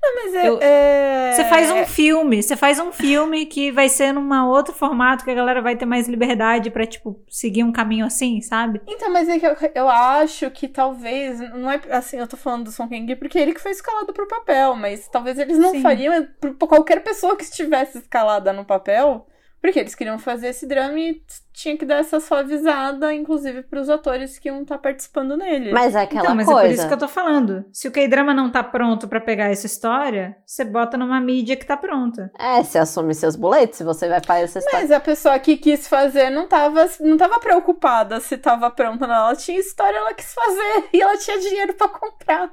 Não, 0.02 0.14
mas 0.16 0.34
é, 0.34 0.48
Eu- 0.48 0.58
é- 0.60 1.32
Você 1.32 1.44
faz 1.44 1.70
um 1.70 1.84
filme, 1.86 2.42
você 2.42 2.56
faz 2.56 2.78
um 2.78 2.92
filme 2.92 3.46
que 3.46 3.70
vai 3.70 3.88
ser 3.88 4.12
numa 4.12 4.46
outro 4.46 4.74
formato 4.74 5.24
que 5.24 5.30
a 5.30 5.34
galera 5.34 5.62
vai 5.62 5.76
ter 5.76 5.86
mais 5.86 6.08
liberdade 6.08 6.70
pra, 6.70 6.84
tipo, 6.86 7.20
seguir 7.28 7.62
um 7.64 7.72
caminho 7.72 8.04
assim, 8.04 8.40
sabe? 8.40 8.80
Então, 8.86 9.10
mas 9.12 9.28
é 9.28 9.38
que 9.38 9.46
eu, 9.46 9.56
eu 9.74 9.88
acho 9.88 10.50
que 10.50 10.66
talvez, 10.68 11.38
não 11.54 11.70
é 11.70 11.80
assim, 11.90 12.18
eu 12.18 12.26
tô 12.26 12.36
falando 12.36 12.64
do 12.64 12.72
Song 12.72 12.90
Kang 12.90 13.16
porque 13.16 13.38
ele 13.38 13.54
que 13.54 13.60
foi 13.60 13.70
escalado 13.72 14.12
pro 14.12 14.26
papel, 14.28 14.74
mas 14.76 15.08
talvez 15.08 15.38
eles 15.38 15.58
não 15.58 15.70
Sim. 15.72 15.82
fariam 15.82 16.26
por 16.58 16.68
qualquer 16.68 17.02
pessoa 17.02 17.36
que 17.36 17.44
estivesse 17.44 17.98
escalada 17.98 18.52
no 18.52 18.64
papel, 18.64 19.26
porque 19.60 19.78
eles 19.78 19.94
queriam 19.94 20.18
fazer 20.18 20.48
esse 20.48 20.66
drama 20.66 20.98
e 20.98 21.22
tinha 21.52 21.76
que 21.76 21.84
dar 21.84 21.96
essa 21.96 22.18
suavizada, 22.18 23.12
inclusive 23.12 23.62
pros 23.62 23.90
atores 23.90 24.38
que 24.38 24.48
iam 24.48 24.62
estar 24.62 24.78
participando 24.78 25.36
nele. 25.36 25.72
Mas 25.72 25.94
é 25.94 26.00
aquela 26.02 26.22
então, 26.22 26.34
mas 26.34 26.48
é 26.48 26.52
coisa. 26.52 26.66
por 26.66 26.74
isso 26.74 26.88
que 26.88 26.94
eu 26.94 26.98
tô 26.98 27.08
falando. 27.08 27.64
Se 27.72 27.86
o 27.86 27.90
K-drama 27.90 28.32
não 28.32 28.50
tá 28.50 28.62
pronto 28.62 29.06
pra 29.06 29.20
pegar 29.20 29.50
essa 29.50 29.66
história, 29.66 30.36
você 30.46 30.64
bota 30.64 30.96
numa 30.96 31.20
mídia 31.20 31.56
que 31.56 31.66
tá 31.66 31.76
pronta. 31.76 32.30
É, 32.38 32.62
você 32.62 32.78
assume 32.78 33.14
seus 33.14 33.36
boletos, 33.36 33.80
você 33.80 34.08
vai 34.08 34.20
fazer 34.24 34.44
essa 34.44 34.58
história. 34.60 34.80
Mas 34.80 34.90
a 34.90 35.00
pessoa 35.00 35.38
que 35.38 35.56
quis 35.58 35.86
fazer 35.86 36.30
não 36.30 36.48
tava, 36.48 36.88
não 37.00 37.18
tava 37.18 37.38
preocupada 37.38 38.18
se 38.20 38.38
tava 38.38 38.70
pronta, 38.70 39.06
não. 39.06 39.14
Ela 39.14 39.36
tinha 39.36 39.60
história, 39.60 39.98
ela 39.98 40.14
quis 40.14 40.32
fazer 40.32 40.88
e 40.94 41.02
ela 41.02 41.18
tinha 41.18 41.38
dinheiro 41.38 41.74
pra 41.74 41.88
comprar. 41.88 42.50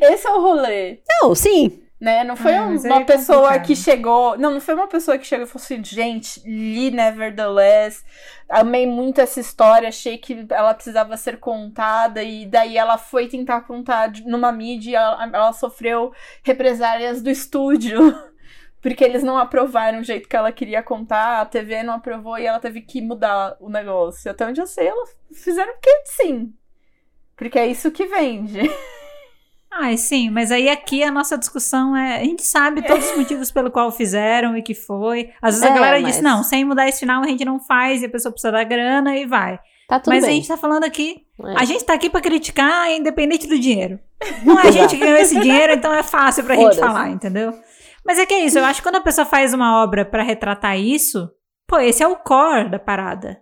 Esse 0.00 0.26
é 0.26 0.30
o 0.30 0.40
rolê. 0.40 1.00
Não, 1.20 1.34
sim. 1.34 1.80
Né? 2.04 2.22
Não 2.22 2.36
foi 2.36 2.54
Ah, 2.54 2.64
um- 2.66 2.76
uma 2.76 3.00
é 3.00 3.04
pessoa 3.04 3.58
que 3.60 3.74
chegou. 3.74 4.36
Não, 4.36 4.50
não 4.50 4.60
foi 4.60 4.74
uma 4.74 4.86
pessoa 4.86 5.16
que 5.16 5.26
chegou 5.26 5.46
e 5.46 5.48
falou 5.48 5.64
assim: 5.64 5.82
gente, 5.82 6.38
li 6.44 6.90
Nevertheless, 6.90 8.04
amei 8.46 8.86
muito 8.86 9.22
essa 9.22 9.40
história, 9.40 9.88
achei 9.88 10.18
que 10.18 10.46
ela 10.50 10.74
precisava 10.74 11.16
ser 11.16 11.38
contada, 11.38 12.22
e 12.22 12.44
daí 12.44 12.76
ela 12.76 12.98
foi 12.98 13.26
tentar 13.26 13.62
contar 13.62 14.12
numa 14.26 14.52
mídia 14.52 14.90
e 14.90 14.94
ela, 14.94 15.30
ela 15.32 15.52
sofreu 15.54 16.12
represálias 16.42 17.22
do 17.22 17.30
estúdio. 17.30 17.98
Porque 18.82 19.02
eles 19.02 19.22
não 19.22 19.38
aprovaram 19.38 20.00
o 20.00 20.04
jeito 20.04 20.28
que 20.28 20.36
ela 20.36 20.52
queria 20.52 20.82
contar, 20.82 21.40
a 21.40 21.46
TV 21.46 21.82
não 21.82 21.94
aprovou 21.94 22.36
e 22.38 22.44
ela 22.44 22.60
teve 22.60 22.82
que 22.82 23.00
mudar 23.00 23.56
o 23.58 23.70
negócio. 23.70 24.30
Até 24.30 24.44
onde 24.46 24.60
eu 24.60 24.66
sei, 24.66 24.88
elas 24.88 25.16
fizeram 25.32 25.72
porque 25.72 26.02
sim. 26.04 26.52
Porque 27.34 27.58
é 27.58 27.66
isso 27.66 27.90
que 27.90 28.04
vende. 28.04 28.60
Ai, 29.80 29.96
sim, 29.96 30.30
mas 30.30 30.52
aí 30.52 30.68
aqui 30.68 31.02
a 31.02 31.10
nossa 31.10 31.36
discussão 31.36 31.96
é. 31.96 32.16
A 32.20 32.24
gente 32.24 32.42
sabe 32.44 32.82
todos 32.86 33.10
os 33.10 33.16
motivos 33.16 33.50
pelo 33.50 33.70
qual 33.70 33.90
fizeram 33.90 34.56
e 34.56 34.62
que 34.62 34.74
foi. 34.74 35.30
Às 35.42 35.54
vezes 35.56 35.62
a 35.68 35.72
É, 35.72 35.74
galera 35.74 36.00
mas- 36.00 36.14
diz, 36.14 36.22
não, 36.22 36.42
sem 36.44 36.64
mudar 36.64 36.88
esse 36.88 37.00
final 37.00 37.22
a 37.22 37.26
gente 37.26 37.44
não 37.44 37.58
faz 37.58 38.02
e 38.02 38.06
a 38.06 38.10
pessoa 38.10 38.30
precisa 38.32 38.52
dar 38.52 38.64
grana 38.64 39.16
e 39.16 39.26
vai. 39.26 39.58
Tá 39.88 39.98
tudo 40.00 40.14
mas 40.14 40.24
a 40.24 40.28
bem. 40.28 40.36
gente 40.36 40.48
tá 40.48 40.56
falando 40.56 40.84
aqui. 40.84 41.22
É. 41.44 41.54
A 41.60 41.64
gente 41.64 41.84
tá 41.84 41.92
aqui 41.94 42.08
pra 42.08 42.20
criticar 42.20 42.90
independente 42.92 43.46
do 43.46 43.58
dinheiro. 43.58 43.98
Não 44.44 44.58
é 44.58 44.68
a 44.68 44.70
gente 44.70 44.90
que 44.96 45.00
ganhou 45.02 45.18
esse 45.18 45.38
dinheiro, 45.38 45.72
então 45.74 45.92
é 45.92 46.02
fácil 46.02 46.44
pra 46.44 46.54
gente 46.56 46.76
falar, 46.78 47.10
entendeu? 47.10 47.52
Mas 48.06 48.18
é 48.18 48.24
que 48.26 48.32
é 48.34 48.44
isso, 48.44 48.58
eu 48.58 48.64
acho 48.64 48.80
que 48.80 48.88
quando 48.88 48.96
a 48.96 49.00
pessoa 49.02 49.24
faz 49.26 49.52
uma 49.52 49.82
obra 49.82 50.04
pra 50.04 50.22
retratar 50.22 50.78
isso, 50.78 51.28
pô, 51.66 51.78
esse 51.78 52.02
é 52.02 52.06
o 52.08 52.16
core 52.16 52.70
da 52.70 52.78
parada. 52.78 53.40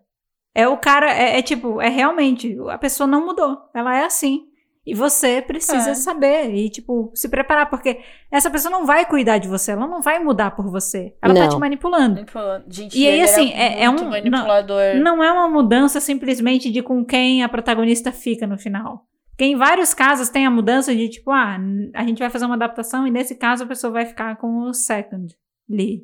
É 0.55 0.67
o 0.69 0.77
cara, 0.77 1.11
é, 1.13 1.39
é 1.39 1.43
tipo, 1.43 1.81
é 1.81 1.89
realmente, 1.89 2.57
a 2.71 2.79
pessoa 2.79 3.07
não 3.07 3.25
mudou, 3.27 3.57
ela 3.75 3.97
é 3.97 4.05
assim. 4.05 4.43
E 4.85 4.95
você 4.95 5.41
precisa 5.41 5.91
É. 5.91 5.95
saber 5.95 6.53
e, 6.53 6.69
tipo, 6.69 7.13
se 7.15 7.29
preparar, 7.29 7.71
porque 7.71 8.01
essa 8.31 8.51
pessoa 8.51 8.71
não 8.73 8.85
vai 8.85 9.07
cuidar 9.07 9.39
de 9.39 9.47
você, 9.47 9.71
ela 9.73 9.87
não 9.87 10.03
vai 10.03 10.19
mudar 10.19 10.51
por 10.57 10.69
você. 10.69 11.15
Ela 11.23 11.33
tá 11.35 11.41
Não. 11.43 11.49
te 11.51 11.57
manipulando. 11.59 12.15
Manipulando. 12.17 12.65
Gente, 12.69 12.99
E 12.99 13.07
aí, 13.09 13.21
assim, 13.23 13.53
é- 13.53 13.85
é 13.85 13.89
um- 13.91 14.09
manipulador. 14.11 14.97
Não 15.01 15.23
é 15.23 15.31
uma 15.33 15.49
mudança 15.49 16.01
simplesmente 16.01 16.69
de 16.71 16.83
com 16.83 17.05
quem 17.05 17.45
a 17.45 17.49
protagonista 17.49 18.11
fica 18.11 18.45
no 18.45 18.59
final. 18.59 19.07
Porque 19.31 19.45
em 19.45 19.57
vários 19.57 19.95
casos 19.95 20.29
tem 20.29 20.45
a 20.47 20.51
mudança 20.51 20.95
de 20.95 21.09
tipo, 21.09 21.31
ah, 21.31 21.59
a 21.95 22.05
gente 22.05 22.19
vai 22.19 22.29
fazer 22.29 22.45
uma 22.45 22.57
adaptação 22.57 23.07
e 23.07 23.11
nesse 23.11 23.37
caso 23.37 23.63
a 23.63 23.67
pessoa 23.67 23.93
vai 23.93 24.05
ficar 24.05 24.37
com 24.37 24.65
o 24.69 24.75
second 24.75 25.33
lead. 25.71 26.03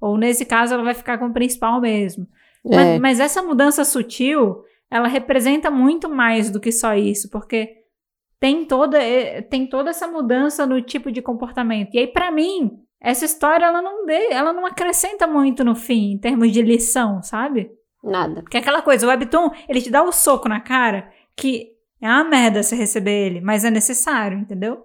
Ou 0.00 0.16
nesse 0.16 0.44
caso 0.46 0.72
ela 0.74 0.82
vai 0.82 0.94
ficar 0.94 1.18
com 1.18 1.26
o 1.26 1.32
principal 1.32 1.78
mesmo. 1.80 2.26
É. 2.66 2.74
Mas, 2.74 3.00
mas 3.00 3.20
essa 3.20 3.42
mudança 3.42 3.84
sutil, 3.84 4.62
ela 4.90 5.06
representa 5.08 5.70
muito 5.70 6.08
mais 6.08 6.50
do 6.50 6.58
que 6.58 6.72
só 6.72 6.94
isso, 6.94 7.28
porque 7.30 7.83
tem 8.44 8.66
toda, 8.66 9.02
eh, 9.02 9.40
tem 9.40 9.66
toda 9.66 9.88
essa 9.88 10.06
mudança 10.06 10.66
no 10.66 10.82
tipo 10.82 11.10
de 11.10 11.22
comportamento. 11.22 11.94
E 11.94 11.98
aí, 11.98 12.06
pra 12.06 12.30
mim, 12.30 12.72
essa 13.00 13.24
história 13.24 13.64
ela 13.64 13.80
não, 13.80 14.04
dê, 14.04 14.30
ela 14.30 14.52
não 14.52 14.66
acrescenta 14.66 15.26
muito 15.26 15.64
no 15.64 15.74
fim, 15.74 16.12
em 16.12 16.18
termos 16.18 16.52
de 16.52 16.60
lição, 16.60 17.22
sabe? 17.22 17.70
Nada. 18.02 18.42
Porque 18.42 18.58
é 18.58 18.60
aquela 18.60 18.82
coisa, 18.82 19.06
o 19.06 19.08
Webtoon, 19.08 19.48
ele 19.66 19.80
te 19.80 19.88
dá 19.90 20.02
o 20.02 20.12
soco 20.12 20.46
na 20.46 20.60
cara 20.60 21.10
que 21.34 21.70
é 22.02 22.06
uma 22.06 22.22
merda 22.24 22.62
você 22.62 22.76
receber 22.76 23.12
ele, 23.28 23.40
mas 23.40 23.64
é 23.64 23.70
necessário, 23.70 24.38
entendeu? 24.38 24.84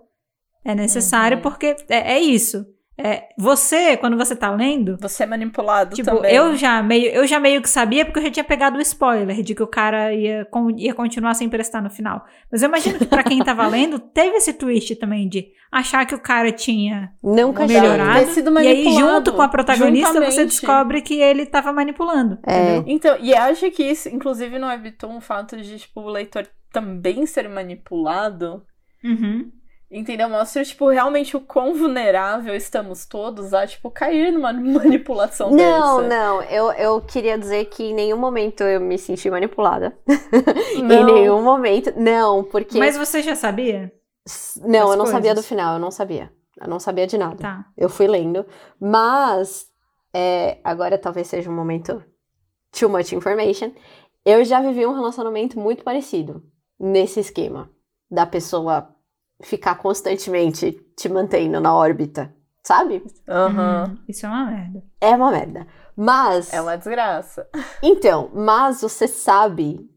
É 0.63 0.73
necessário 0.73 1.35
Uhum. 1.35 1.43
porque 1.43 1.75
é, 1.89 2.13
é 2.13 2.19
isso. 2.21 2.65
É, 3.01 3.29
você, 3.37 3.95
quando 3.95 4.17
você 4.17 4.35
tá 4.35 4.51
lendo, 4.51 4.97
Você 4.99 5.23
é 5.23 5.25
manipulado 5.25 5.95
tipo, 5.95 6.09
também. 6.09 6.35
eu 6.35 6.55
já, 6.57 6.83
meio, 6.83 7.05
eu 7.11 7.25
já 7.25 7.39
meio 7.39 7.61
que 7.61 7.69
sabia 7.69 8.03
porque 8.03 8.19
eu 8.19 8.23
já 8.23 8.31
tinha 8.31 8.43
pegado 8.43 8.77
o 8.77 8.81
spoiler 8.81 9.41
de 9.41 9.55
que 9.55 9.63
o 9.63 9.67
cara 9.67 10.13
ia, 10.13 10.45
ia 10.77 10.93
continuar 10.93 11.33
sem 11.33 11.47
prestar 11.47 11.81
no 11.81 11.89
final. 11.89 12.25
Mas 12.51 12.61
eu 12.61 12.67
imagino 12.67 12.99
que 12.99 13.05
pra 13.05 13.23
quem 13.23 13.41
tava 13.41 13.65
lendo, 13.67 13.99
teve 14.13 14.35
esse 14.37 14.51
twist 14.51 14.95
também 14.97 15.29
de 15.29 15.47
achar 15.71 16.05
que 16.05 16.13
o 16.13 16.19
cara 16.19 16.51
tinha 16.51 17.13
chega. 17.23 17.65
melhorado. 17.67 18.25
Sido 18.31 18.51
E 18.59 18.67
aí, 18.67 18.83
manipulado, 18.83 19.15
junto 19.15 19.33
com 19.33 19.41
a 19.41 19.47
protagonista, 19.47 20.07
você 20.09 20.19
juntamente. 20.19 20.45
descobre 20.47 21.01
que 21.01 21.21
ele 21.21 21.45
tava 21.45 21.71
manipulando. 21.71 22.37
É. 22.45 22.83
Então, 22.85 23.17
e 23.21 23.33
acho 23.33 23.71
que 23.71 23.83
isso, 23.83 24.09
inclusive 24.09 24.59
no 24.59 24.67
Webtoon, 24.67 25.17
o 25.17 25.21
fato 25.21 25.55
de, 25.55 25.79
tipo, 25.79 26.01
o 26.01 26.09
leitor 26.09 26.45
também 26.71 27.25
ser 27.25 27.47
manipulado, 27.47 28.63
Uhum. 29.03 29.49
Entendeu? 29.91 30.29
Mostra, 30.29 30.63
tipo, 30.63 30.89
realmente 30.89 31.35
o 31.35 31.41
quão 31.41 31.73
vulnerável 31.73 32.55
estamos 32.55 33.05
todos 33.05 33.53
a, 33.53 33.65
tipo, 33.65 33.89
cair 33.89 34.31
numa 34.31 34.51
manipulação 34.53 35.49
Não, 35.51 36.01
dessa. 36.03 36.07
não. 36.07 36.41
Eu, 36.43 36.71
eu 36.73 37.01
queria 37.01 37.37
dizer 37.37 37.65
que 37.65 37.83
em 37.83 37.93
nenhum 37.93 38.17
momento 38.17 38.61
eu 38.63 38.79
me 38.79 38.97
senti 38.97 39.29
manipulada. 39.29 39.97
em 40.75 40.83
nenhum 40.83 41.41
momento. 41.41 41.93
Não, 41.97 42.43
porque. 42.43 42.77
Mas 42.77 42.97
você 42.97 43.21
já 43.21 43.35
sabia? 43.35 43.91
não, 44.63 44.85
as 44.85 44.91
eu 44.91 44.97
não 44.97 45.05
sabia 45.05 45.31
do 45.31 45.35
coisas? 45.35 45.47
final, 45.47 45.73
eu 45.73 45.79
não 45.79 45.91
sabia. 45.91 46.31
Eu 46.61 46.67
não 46.67 46.79
sabia 46.79 47.07
de 47.07 47.17
nada. 47.17 47.37
Tá. 47.37 47.65
Eu 47.77 47.89
fui 47.89 48.07
lendo. 48.07 48.45
Mas. 48.79 49.65
é, 50.13 50.59
agora 50.63 50.97
talvez 50.97 51.27
seja 51.27 51.49
um 51.49 51.55
momento. 51.55 52.03
Too 52.77 52.87
much 52.89 53.13
information. 53.13 53.71
Eu 54.23 54.43
já 54.43 54.61
vivi 54.61 54.85
um 54.85 54.93
relacionamento 54.93 55.57
muito 55.59 55.83
parecido 55.83 56.43
nesse 56.79 57.19
esquema. 57.19 57.69
Da 58.11 58.25
pessoa 58.27 58.93
ficar 59.41 59.75
constantemente 59.75 60.71
te 60.95 61.09
mantendo 61.09 61.59
na 61.59 61.73
órbita. 61.73 62.33
Sabe? 62.63 63.03
Uhum. 63.27 63.97
Isso 64.07 64.25
é 64.25 64.29
uma 64.29 64.45
merda. 64.45 64.83
É 65.01 65.15
uma 65.15 65.31
merda. 65.31 65.67
Mas. 65.95 66.53
É 66.53 66.61
uma 66.61 66.77
desgraça. 66.77 67.47
Então, 67.81 68.29
mas 68.33 68.81
você 68.81 69.07
sabe 69.07 69.89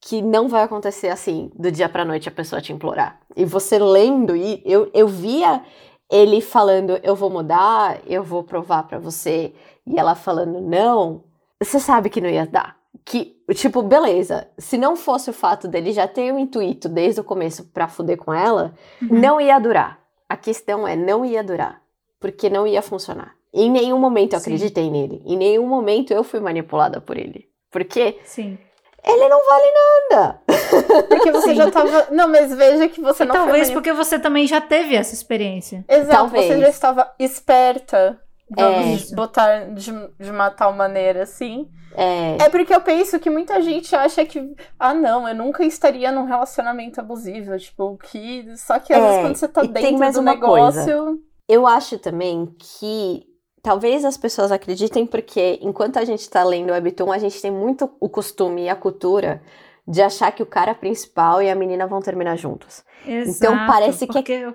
que 0.00 0.20
não 0.20 0.48
vai 0.48 0.64
acontecer 0.64 1.08
assim, 1.08 1.50
do 1.54 1.70
dia 1.70 1.88
pra 1.88 2.04
noite 2.04 2.28
a 2.28 2.32
pessoa 2.32 2.60
te 2.60 2.72
implorar. 2.72 3.20
E 3.36 3.44
você 3.44 3.78
lendo, 3.78 4.34
e 4.36 4.60
eu, 4.64 4.90
eu 4.92 5.06
via 5.06 5.62
ele 6.10 6.40
falando, 6.40 6.98
eu 7.02 7.14
vou 7.14 7.30
mudar, 7.30 8.00
eu 8.06 8.22
vou 8.22 8.42
provar 8.42 8.82
pra 8.82 8.98
você, 8.98 9.54
e 9.86 9.98
ela 9.98 10.14
falando, 10.14 10.60
não, 10.60 11.24
você 11.62 11.78
sabe 11.78 12.10
que 12.10 12.20
não 12.20 12.28
ia 12.28 12.46
dar. 12.46 12.76
Que, 13.04 13.36
tipo, 13.54 13.82
beleza, 13.82 14.48
se 14.56 14.78
não 14.78 14.94
fosse 14.96 15.28
o 15.30 15.32
fato 15.32 15.66
dele 15.66 15.92
já 15.92 16.06
ter 16.06 16.32
o 16.32 16.38
intuito 16.38 16.88
desde 16.88 17.20
o 17.20 17.24
começo 17.24 17.64
pra 17.72 17.88
fuder 17.88 18.16
com 18.16 18.32
ela, 18.32 18.74
Uhum. 19.02 19.18
não 19.20 19.40
ia 19.40 19.58
durar. 19.58 19.98
A 20.28 20.36
questão 20.36 20.86
é, 20.86 20.94
não 20.96 21.24
ia 21.24 21.42
durar. 21.42 21.82
Porque 22.20 22.48
não 22.48 22.66
ia 22.66 22.80
funcionar. 22.80 23.34
Em 23.52 23.68
nenhum 23.70 23.98
momento 23.98 24.34
eu 24.34 24.38
Sim. 24.40 24.50
acreditei 24.54 24.88
nele. 24.90 25.20
Em 25.26 25.36
nenhum 25.36 25.66
momento 25.66 26.12
eu 26.12 26.22
fui 26.22 26.38
manipulada 26.40 27.00
por 27.00 27.16
ele. 27.18 27.48
Porque 27.70 28.18
Sim. 28.24 28.56
ele 29.04 29.28
não 29.28 29.40
vale 29.44 29.66
nada. 30.10 30.40
Porque 31.08 31.32
você 31.32 31.48
Sim. 31.50 31.54
já 31.56 31.70
tava. 31.70 32.06
Não, 32.12 32.28
mas 32.28 32.54
veja 32.54 32.88
que 32.88 33.00
você 33.00 33.24
E 33.24 33.26
não 33.26 33.34
talvez 33.34 33.66
foi 33.66 33.74
manipulado. 33.74 33.74
porque 33.74 33.92
você 33.92 34.18
também 34.18 34.46
já 34.46 34.60
teve 34.60 34.94
essa 34.94 35.12
experiência. 35.12 35.84
Exato, 35.88 36.08
Talvez. 36.10 36.46
você 36.46 36.60
já 36.60 36.68
estava 36.68 37.12
esperta. 37.18 38.20
Vamos 38.56 39.12
É. 39.12 39.14
botar 39.14 39.64
de, 39.70 39.92
de 40.18 40.30
uma 40.30 40.50
tal 40.50 40.72
maneira 40.72 41.22
assim. 41.22 41.68
É, 41.94 42.44
É 42.44 42.48
porque 42.48 42.74
eu 42.74 42.80
penso 42.80 43.18
que 43.20 43.28
muita 43.28 43.60
gente 43.60 43.94
acha 43.94 44.24
que, 44.24 44.54
ah, 44.78 44.94
não, 44.94 45.28
eu 45.28 45.34
nunca 45.34 45.64
estaria 45.64 46.10
num 46.10 46.24
relacionamento 46.24 47.00
abusivo. 47.00 47.56
Tipo, 47.58 47.98
que. 47.98 48.46
Só 48.56 48.78
que 48.78 48.92
às 48.92 48.98
É, 49.00 49.06
vezes 49.08 49.20
quando 49.22 49.36
você 49.36 49.48
tá 49.48 49.64
e 49.64 49.68
dentro 49.68 49.98
mais 49.98 50.14
do 50.14 50.22
negócio. 50.22 51.20
eu 51.48 51.66
acho 51.66 51.98
também 51.98 52.54
que 52.58 53.24
talvez 53.62 54.04
as 54.04 54.16
pessoas 54.16 54.50
acreditem 54.50 55.06
porque 55.06 55.58
enquanto 55.62 55.98
a 55.98 56.04
gente 56.04 56.28
tá 56.28 56.42
lendo 56.42 56.70
o 56.70 56.72
Webtoon, 56.72 57.12
a 57.12 57.18
gente 57.18 57.40
tem 57.40 57.50
muito 57.50 57.90
o 58.00 58.08
costume 58.08 58.62
e 58.64 58.68
a 58.68 58.74
cultura 58.74 59.42
de 59.86 60.00
achar 60.00 60.30
que 60.32 60.42
o 60.42 60.46
cara 60.46 60.74
principal 60.74 61.42
e 61.42 61.50
a 61.50 61.54
menina 61.54 61.86
vão 61.86 62.00
terminar 62.00 62.36
juntos. 62.36 62.84
Exato, 63.06 63.52
Então, 63.52 63.66
parece 63.66 64.06
que 64.06 64.16
é 64.18 64.22
que 64.22 64.32
É 64.32 64.48
o 64.48 64.52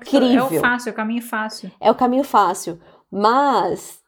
fácil, 0.61 0.89
é 0.89 0.91
o 0.91 0.95
caminho 0.95 1.21
fácil. 1.21 1.71
É 1.79 1.91
o 1.91 1.95
caminho 1.95 2.23
fácil. 2.23 2.79
Mas, 3.11 3.99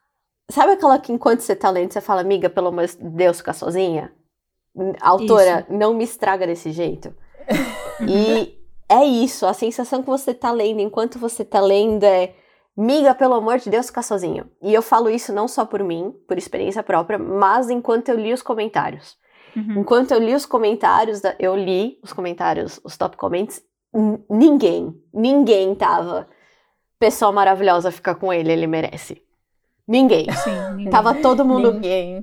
sabe 0.49 0.73
aquela 0.73 0.99
que 0.99 1.11
enquanto 1.11 1.41
você 1.41 1.55
tá 1.55 1.69
lendo, 1.69 1.91
você 1.93 2.01
fala, 2.01 2.21
amiga, 2.21 2.49
pelo 2.49 2.67
amor 2.67 2.85
de 2.87 2.97
Deus, 2.97 3.37
fica 3.37 3.53
sozinha? 3.53 4.11
Autora, 5.01 5.65
não 5.69 5.93
me 5.93 6.03
estraga 6.03 6.45
desse 6.45 6.71
jeito. 6.71 7.13
e 8.07 8.57
é 8.87 9.03
isso, 9.03 9.45
a 9.45 9.53
sensação 9.53 10.01
que 10.01 10.09
você 10.09 10.33
tá 10.33 10.51
lendo, 10.51 10.79
enquanto 10.79 11.17
você 11.19 11.43
tá 11.43 11.59
lendo, 11.59 12.03
é 12.03 12.33
Miga, 12.77 13.13
pelo 13.13 13.33
amor 13.33 13.57
de 13.57 13.69
Deus, 13.69 13.87
fica 13.87 14.01
sozinho. 14.01 14.49
E 14.61 14.73
eu 14.73 14.81
falo 14.81 15.09
isso 15.09 15.33
não 15.33 15.49
só 15.49 15.65
por 15.65 15.83
mim, 15.83 16.13
por 16.25 16.37
experiência 16.37 16.81
própria, 16.81 17.19
mas 17.19 17.69
enquanto 17.69 18.07
eu 18.07 18.15
li 18.15 18.31
os 18.31 18.41
comentários. 18.41 19.17
Uhum. 19.53 19.81
Enquanto 19.81 20.11
eu 20.11 20.19
li 20.19 20.33
os 20.33 20.45
comentários, 20.45 21.19
da- 21.19 21.35
eu 21.39 21.57
li 21.57 21.99
os 22.01 22.13
comentários, 22.13 22.79
os 22.81 22.95
top 22.95 23.17
comments, 23.17 23.61
ninguém, 24.29 24.95
ninguém 25.13 25.75
tava. 25.75 26.29
Pessoa 26.99 27.31
maravilhosa, 27.31 27.91
fica 27.91 28.13
com 28.13 28.31
ele, 28.33 28.51
ele 28.51 28.67
merece. 28.67 29.21
Ninguém. 29.87 30.27
Sim, 30.31 30.51
ninguém. 30.71 30.89
Tava 30.89 31.13
todo 31.15 31.45
mundo. 31.45 31.73
Ninguém. 31.73 32.21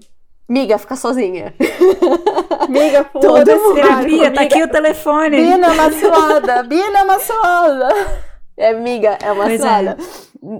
Miga, 0.48 0.78
fica 0.78 0.94
sozinha. 0.94 1.54
Miga, 2.68 3.04
Todo 3.04 3.56
mundo. 3.56 3.74
Terapia, 3.74 4.30
tá 4.32 4.42
aqui 4.42 4.62
o 4.62 4.68
telefone. 4.70 5.36
Bina 5.36 5.74
macilada, 5.74 6.62
Bina 6.62 7.04
macilada. 7.04 7.88
É, 8.56 8.72
miga, 8.72 9.18
é 9.22 9.32
uma 9.32 9.44
Pois 9.44 9.54
é. 9.54 9.56
cilada. 9.58 9.96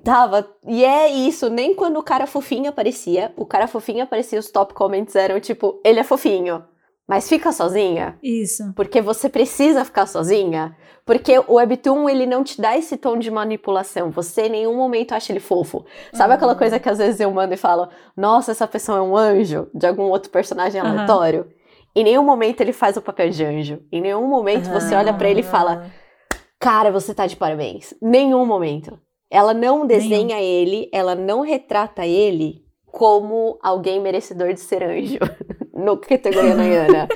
Tava. 0.03 0.49
E 0.67 0.85
é 0.85 1.09
isso, 1.09 1.49
nem 1.49 1.75
quando 1.75 1.99
o 1.99 2.03
cara 2.03 2.27
fofinho 2.27 2.69
aparecia, 2.69 3.33
o 3.37 3.47
cara 3.47 3.67
fofinho 3.67 4.03
aparecia, 4.03 4.39
os 4.39 4.51
top 4.51 4.75
comments 4.75 5.15
eram 5.15 5.39
tipo, 5.41 5.81
ele 5.85 6.01
é 6.01 6.05
fofinho, 6.05 6.65
mas 7.09 7.29
fica 7.29 7.53
sozinha. 7.53 8.19
Isso. 8.23 8.73
Porque 8.75 9.01
você 9.01 9.29
precisa 9.29 9.85
ficar 9.85 10.07
sozinha. 10.07 10.77
Porque 11.07 11.39
o 11.39 11.55
Webtoon, 11.55 12.09
ele 12.11 12.27
não 12.27 12.43
te 12.43 12.61
dá 12.61 12.77
esse 12.77 12.97
tom 12.97 13.17
de 13.17 13.31
manipulação. 13.31 14.11
Você 14.11 14.47
em 14.47 14.51
nenhum 14.51 14.75
momento 14.77 15.13
acha 15.13 15.33
ele 15.33 15.39
fofo. 15.39 15.85
Sabe 16.13 16.35
aquela 16.35 16.53
Uhum. 16.53 16.59
coisa 16.59 16.81
que 16.81 16.89
às 16.89 16.99
vezes 16.99 17.21
eu 17.21 17.31
mando 17.31 17.55
e 17.55 17.57
falo, 17.57 17.89
nossa, 18.17 18.51
essa 18.51 18.67
pessoa 18.67 18.99
é 18.99 19.01
um 19.01 19.17
anjo 19.17 19.69
de 19.73 19.87
algum 19.87 20.03
outro 20.11 20.31
personagem 20.33 20.81
aleatório? 20.81 21.47
Em 21.95 22.03
nenhum 22.03 22.25
momento 22.25 22.61
ele 22.61 22.73
faz 22.73 22.97
o 22.97 23.01
papel 23.03 23.31
de 23.31 23.45
anjo. 23.45 23.81
Em 23.93 24.01
nenhum 24.01 24.27
momento 24.27 24.69
você 24.69 24.97
olha 24.97 25.15
pra 25.15 25.31
ele 25.31 25.41
e 25.41 25.45
fala, 25.45 25.87
cara, 26.59 26.91
você 26.91 27.15
tá 27.15 27.25
de 27.27 27.37
parabéns. 27.37 27.95
Nenhum 28.03 28.45
momento. 28.45 28.99
Ela 29.31 29.55
não 29.55 29.87
desenha 29.87 30.41
ele, 30.43 30.91
ela 30.93 31.15
não 31.15 31.41
retrata 31.43 32.05
ele 32.05 32.65
como 32.85 33.59
alguém 33.63 34.01
merecedor 34.01 34.53
de 34.53 34.61
ser 34.61 34.83
anjo. 34.83 35.19
No 35.77 35.99
categoria 35.99 36.55
Nayana. 36.55 37.07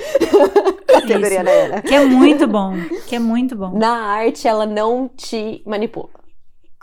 categoria. 0.87 1.43
Nayana. 1.43 1.83
Que 1.83 1.95
é 1.95 2.05
muito 2.05 2.47
bom. 2.47 2.75
Que 3.09 3.17
é 3.17 3.19
muito 3.19 3.57
bom. 3.57 3.71
Na 3.79 4.03
arte, 4.03 4.47
ela 4.47 4.67
não 4.67 5.09
te 5.09 5.63
manipula. 5.67 6.11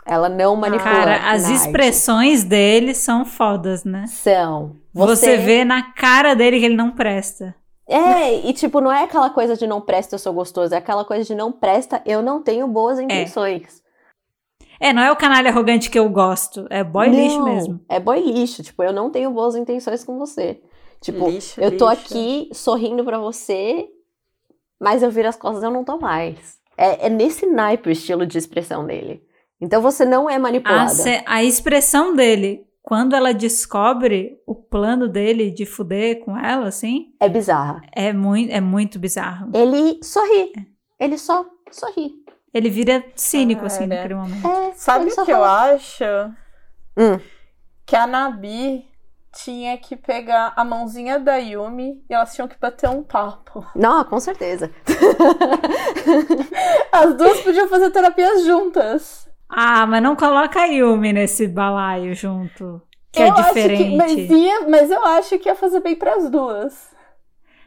Ela 0.04 0.28
não 0.28 0.56
manipula. 0.56 0.90
Cara, 0.90 1.30
as 1.30 1.42
na 1.42 1.48
arte. 1.50 1.60
expressões 1.60 2.42
dele 2.42 2.94
são 2.94 3.24
fodas, 3.24 3.84
né? 3.84 4.06
são. 4.08 4.76
Você... 4.92 5.36
vê 5.36 5.64
na 5.64 5.92
cara 5.92 6.34
dele 6.34 6.58
que 6.58 6.64
ele 6.64 6.76
não 6.76 6.90
presta. 6.90 7.54
É, 7.86 8.46
e 8.46 8.52
tipo, 8.52 8.80
não 8.80 8.92
é 8.92 9.04
aquela 9.04 9.30
coisa 9.30 9.56
de 9.56 9.66
não 9.66 9.80
presta, 9.80 10.14
eu 10.14 10.18
sou 10.18 10.32
gostoso. 10.32 10.74
É 10.74 10.78
aquela 10.78 11.04
coisa 11.04 11.24
de 11.24 11.34
não 11.34 11.52
presta, 11.52 12.02
eu 12.04 12.20
não 12.20 12.42
tenho 12.42 12.66
boas 12.66 12.98
intenções. 12.98 13.82
É, 14.80 14.92
não 14.92 15.02
é 15.02 15.10
o 15.10 15.16
canalha 15.16 15.50
arrogante 15.50 15.90
que 15.90 15.98
eu 15.98 16.08
gosto. 16.08 16.66
É 16.70 16.84
boy 16.84 17.08
lixo 17.08 17.38
Não, 17.38 17.44
mesmo. 17.44 17.80
É 17.88 17.98
boy 17.98 18.20
lixo. 18.20 18.62
Tipo, 18.62 18.82
eu 18.82 18.92
não 18.92 19.10
tenho 19.10 19.30
boas 19.30 19.56
intenções 19.56 20.04
com 20.04 20.18
você. 20.18 20.60
Tipo, 21.00 21.28
Lixo, 21.30 21.60
eu 21.60 21.76
tô 21.76 21.88
lixo. 21.90 22.02
aqui 22.02 22.50
sorrindo 22.52 23.04
pra 23.04 23.18
você, 23.18 23.86
mas 24.80 25.02
eu 25.02 25.10
viro 25.10 25.28
as 25.28 25.36
costas 25.36 25.62
e 25.62 25.66
eu 25.66 25.70
não 25.70 25.84
tô 25.84 25.98
mais. 25.98 26.58
É, 26.76 27.06
é 27.06 27.08
nesse 27.08 27.46
naipe 27.46 27.88
o 27.88 27.92
estilo 27.92 28.26
de 28.26 28.36
expressão 28.38 28.86
dele. 28.86 29.22
Então 29.60 29.80
você 29.82 30.04
não 30.04 30.28
é 30.30 30.36
A, 30.36 30.38
manipulada. 30.38 30.88
se- 30.90 31.22
a 31.26 31.42
expressão 31.42 32.14
dele, 32.14 32.64
quando 32.82 33.14
ela 33.16 33.32
descobre 33.34 34.40
o 34.46 34.54
plano 34.54 35.08
dele 35.08 35.50
de 35.50 35.66
fuder 35.66 36.20
com 36.24 36.36
ela, 36.38 36.68
assim, 36.68 37.12
É 37.20 37.28
bizarra. 37.28 37.82
é 37.92 38.12
muito, 38.12 38.52
é 38.52 38.60
muito 38.60 38.98
bizarro. 38.98 39.50
Ele 39.54 39.98
sorri. 40.02 40.52
Ele 40.98 41.18
só 41.18 41.44
sorri. 41.70 42.12
Ele 42.54 42.70
vira 42.70 43.04
cínico, 43.14 43.66
assim, 43.66 43.86
naquele 43.86 44.14
momento. 44.14 44.46
É, 44.46 44.72
Sabe 44.74 45.10
o 45.12 45.24
que 45.24 45.30
eu 45.30 45.44
acho? 45.44 46.02
Hum. 46.96 47.20
Que 47.84 47.94
a 47.94 48.06
Nabi 48.06 48.87
tinha 49.44 49.76
que 49.78 49.96
pegar 49.96 50.52
a 50.56 50.64
mãozinha 50.64 51.18
da 51.18 51.36
Yumi 51.36 52.02
e 52.08 52.14
elas 52.14 52.34
tinham 52.34 52.48
que 52.48 52.56
bater 52.60 52.88
um 52.88 53.02
papo. 53.02 53.64
Não, 53.74 54.04
com 54.04 54.18
certeza. 54.18 54.70
As 56.92 57.14
duas 57.14 57.40
podiam 57.40 57.68
fazer 57.68 57.90
terapias 57.90 58.44
juntas. 58.44 59.28
Ah, 59.48 59.86
mas 59.86 60.02
não 60.02 60.16
coloca 60.16 60.60
a 60.60 60.66
Yumi 60.66 61.12
nesse 61.12 61.46
balaio 61.46 62.14
junto. 62.14 62.82
Que 63.12 63.22
eu 63.22 63.26
é 63.26 63.30
acho 63.30 63.42
diferente. 63.44 63.96
mas, 63.96 64.12
ia, 64.12 64.68
mas 64.68 64.90
eu 64.90 65.04
acho 65.06 65.38
que 65.38 65.48
ia 65.48 65.54
fazer 65.54 65.80
bem 65.80 65.96
pras 65.96 66.28
duas. 66.28 66.88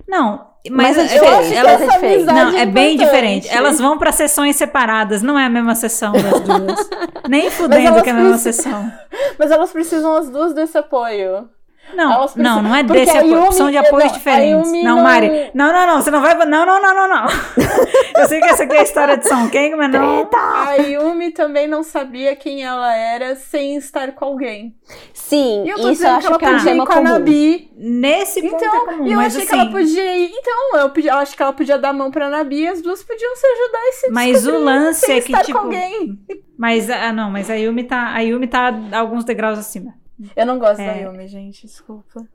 Não, 0.08 0.48
mas, 0.70 0.96
Mas 0.96 0.98
é 0.98 1.02
eu- 1.02 1.08
diferente, 1.22 1.56
elas- 1.56 1.80
mas 1.80 1.82
é 1.82 1.88
diferente. 1.94 2.24
Não, 2.26 2.58
é 2.58 2.66
bem 2.66 2.96
importante. 2.96 2.98
diferente. 2.98 3.50
Elas 3.50 3.80
vão 3.80 3.98
pra 3.98 4.12
sessões 4.12 4.56
separadas, 4.56 5.22
não 5.24 5.40
é 5.40 5.46
a 5.46 5.50
mesma 5.50 5.74
sessão 5.74 6.12
das 6.12 6.40
duas. 6.42 6.90
Nem 7.28 7.50
fudendo 7.50 7.88
elas 7.88 8.02
que 8.04 8.10
é 8.10 8.12
a 8.12 8.16
mesma 8.16 8.32
precisam- 8.32 8.64
sessão. 8.64 8.92
Mas 9.40 9.50
elas 9.52 9.72
precisam 9.72 10.16
as 10.18 10.30
duas 10.30 10.54
desse 10.54 10.78
apoio. 10.78 11.50
Não, 11.94 12.26
não, 12.38 12.62
não 12.62 12.76
é 12.76 12.84
desse 12.84 13.12
a 13.18 13.20
apoio. 13.20 13.36
Yumi- 13.36 13.54
São 13.54 13.70
de 13.70 13.76
apoios 13.78 14.14
diferentes. 14.14 14.68
Yumi 14.68 14.84
Não, 14.84 15.02
Mari. 15.04 15.52
Não, 15.54 15.74
não, 15.74 15.88
não. 15.88 16.02
Você 16.02 16.10
não 16.10 16.22
vai. 16.22 16.34
Não, 16.46 16.66
não, 16.66 16.82
não, 16.82 16.96
não, 16.96 17.08
não. 17.08 17.26
Eu 18.16 18.28
sei 18.28 18.40
que 18.40 18.48
essa 18.48 18.64
aqui 18.64 18.76
é 18.76 18.80
a 18.80 18.84
história 18.84 19.18
de 19.18 19.28
São 19.28 19.50
Kang, 19.50 19.76
mas 19.76 19.92
não. 19.92 20.30
A 20.34 20.76
Yumi 20.76 21.32
também 21.32 21.68
não 21.68 21.84
sabia 21.84 22.34
quem 22.36 22.64
ela 22.64 22.96
era 22.96 23.36
sem 23.36 23.76
estar 23.76 24.14
com 24.14 24.24
alguém. 24.26 24.74
Sim, 25.14 25.64
E 25.66 25.70
eu 25.70 25.76
tô 25.80 25.90
isso 25.92 26.06
eu 26.06 26.12
dizendo 26.12 26.12
que 26.12 26.18
acho 26.18 26.28
ela 26.28 26.38
que 26.40 26.46
é 26.46 26.52
podia 26.54 26.74
ir 26.76 26.86
com 26.86 26.94
a. 26.94 27.02
Nabi. 27.02 27.72
Nesse 27.76 28.42
ponto 28.42 28.64
é 28.64 28.68
Então, 28.68 28.86
comum, 28.86 29.08
e 29.08 29.12
eu 29.12 29.18
mas 29.18 29.36
achei 29.36 29.48
assim. 29.48 29.56
que 29.56 29.62
ela 29.62 29.72
podia 29.72 30.18
ir. 30.18 30.32
Então, 30.34 30.80
eu, 30.80 30.90
podia, 30.92 31.12
eu 31.12 31.18
acho 31.18 31.36
que 31.36 31.44
ela 31.44 31.54
podia 31.54 31.78
dar 31.78 31.90
a 31.90 31.94
mão 31.94 32.12
pra 32.12 32.30
Nabi 32.30 32.62
e 32.62 32.68
as 32.68 32.82
duas 32.82 33.04
podiam 33.04 33.36
se 33.36 33.46
ajudar 33.48 33.80
e 33.88 33.92
se 33.94 34.12
Mas 34.12 34.48
o 34.48 34.58
lance 34.60 35.06
sem 35.06 35.18
é 35.18 35.22
que, 35.22 35.32
estar 35.32 35.44
tipo. 35.44 35.58
com 35.58 35.66
alguém. 35.66 36.20
Mas, 36.58 36.90
ah, 36.90 37.12
não, 37.12 37.30
mas 37.32 37.50
a 37.50 37.56
Yumi 37.56 37.84
tá. 37.84 38.14
A 38.14 38.20
Yumi 38.20 38.48
tá 38.48 38.72
alguns 38.94 39.24
degraus 39.26 39.58
acima. 39.60 39.94
Eu 40.36 40.46
não 40.46 40.60
gosto 40.60 40.80
É. 40.82 40.88
da 40.88 41.00
Yumi, 41.00 41.28
gente, 41.28 41.66
desculpa. 41.66 42.26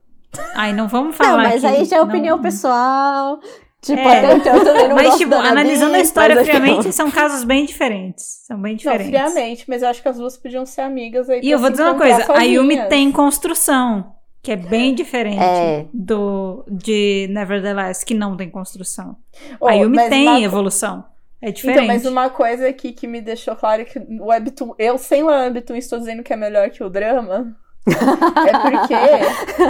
Ai, 0.55 0.73
não 0.73 0.89
vamos 0.89 1.17
Não, 1.19 1.25
falar. 1.27 1.43
mas 1.45 1.61
que 1.61 1.67
aí 1.67 1.85
já 1.85 1.97
é 1.97 1.99
não- 2.01 2.07
opinião 2.09 2.41
pessoal. 2.41 3.41
Tipo, 3.81 4.01
É. 4.01 4.19
até 4.19 4.35
então 4.37 4.57
eu 4.57 4.65
também 4.65 4.89
não 4.89 4.97
Mas, 4.97 5.07
gosto 5.07 5.19
tipo, 5.19 5.35
analisando 5.35 5.95
a 5.95 6.01
história 6.01 6.45
friamente, 6.45 6.93
são 6.93 7.11
casos 7.11 7.45
bem 7.45 7.65
diferentes. 7.65 8.25
São 8.47 8.61
bem 8.61 8.73
Não, 8.73 8.77
diferentes. 8.79 9.09
friamente, 9.11 9.65
mas 9.69 9.83
eu 9.83 9.89
acho 9.89 10.03
que 10.03 10.09
as 10.09 10.17
duas 10.17 10.37
podiam 10.37 10.67
ser 10.67 10.81
amigas 10.81 11.31
aí 11.31 11.41
E 11.43 11.51
eu 11.51 11.59
vou 11.59 11.71
dizer 11.71 11.85
uma 11.85 11.95
coisa, 11.95 12.33
a 12.33 12.43
Yumi 12.43 12.89
tem 12.89 13.13
construção, 13.13 14.13
que 14.43 14.51
é 14.51 14.57
bem 14.57 14.95
diferente 14.95 15.39
É. 15.41 15.87
do 15.95 16.65
de 16.69 17.29
Nevertheless, 17.31 18.05
que 18.05 18.15
não 18.15 18.37
tem 18.37 18.51
construção. 18.51 19.17
Oh, 19.61 19.69
a 19.69 19.73
Yumi 19.75 20.09
tem 20.09 20.27
uma- 20.29 20.41
evolução. 20.41 21.05
É 21.41 21.53
diferente. 21.53 21.85
Então, 21.85 21.95
mas 21.95 22.07
uma 22.07 22.29
coisa 22.31 22.67
aqui 22.67 22.93
que 22.93 23.07
me 23.07 23.21
deixou 23.21 23.55
claro 23.55 23.85
que 23.85 23.99
o 23.99 24.27
Webtoon, 24.27 24.75
eu 24.79 24.99
sem 24.99 25.23
o 25.23 25.27
Webtoon 25.27 25.77
estou 25.77 25.99
dizendo 25.99 26.23
que 26.23 26.33
é 26.33 26.37
melhor 26.37 26.71
que 26.71 26.83
o 26.83 26.89
drama. 26.91 27.55
É 27.87 28.71
porque, 28.71 28.95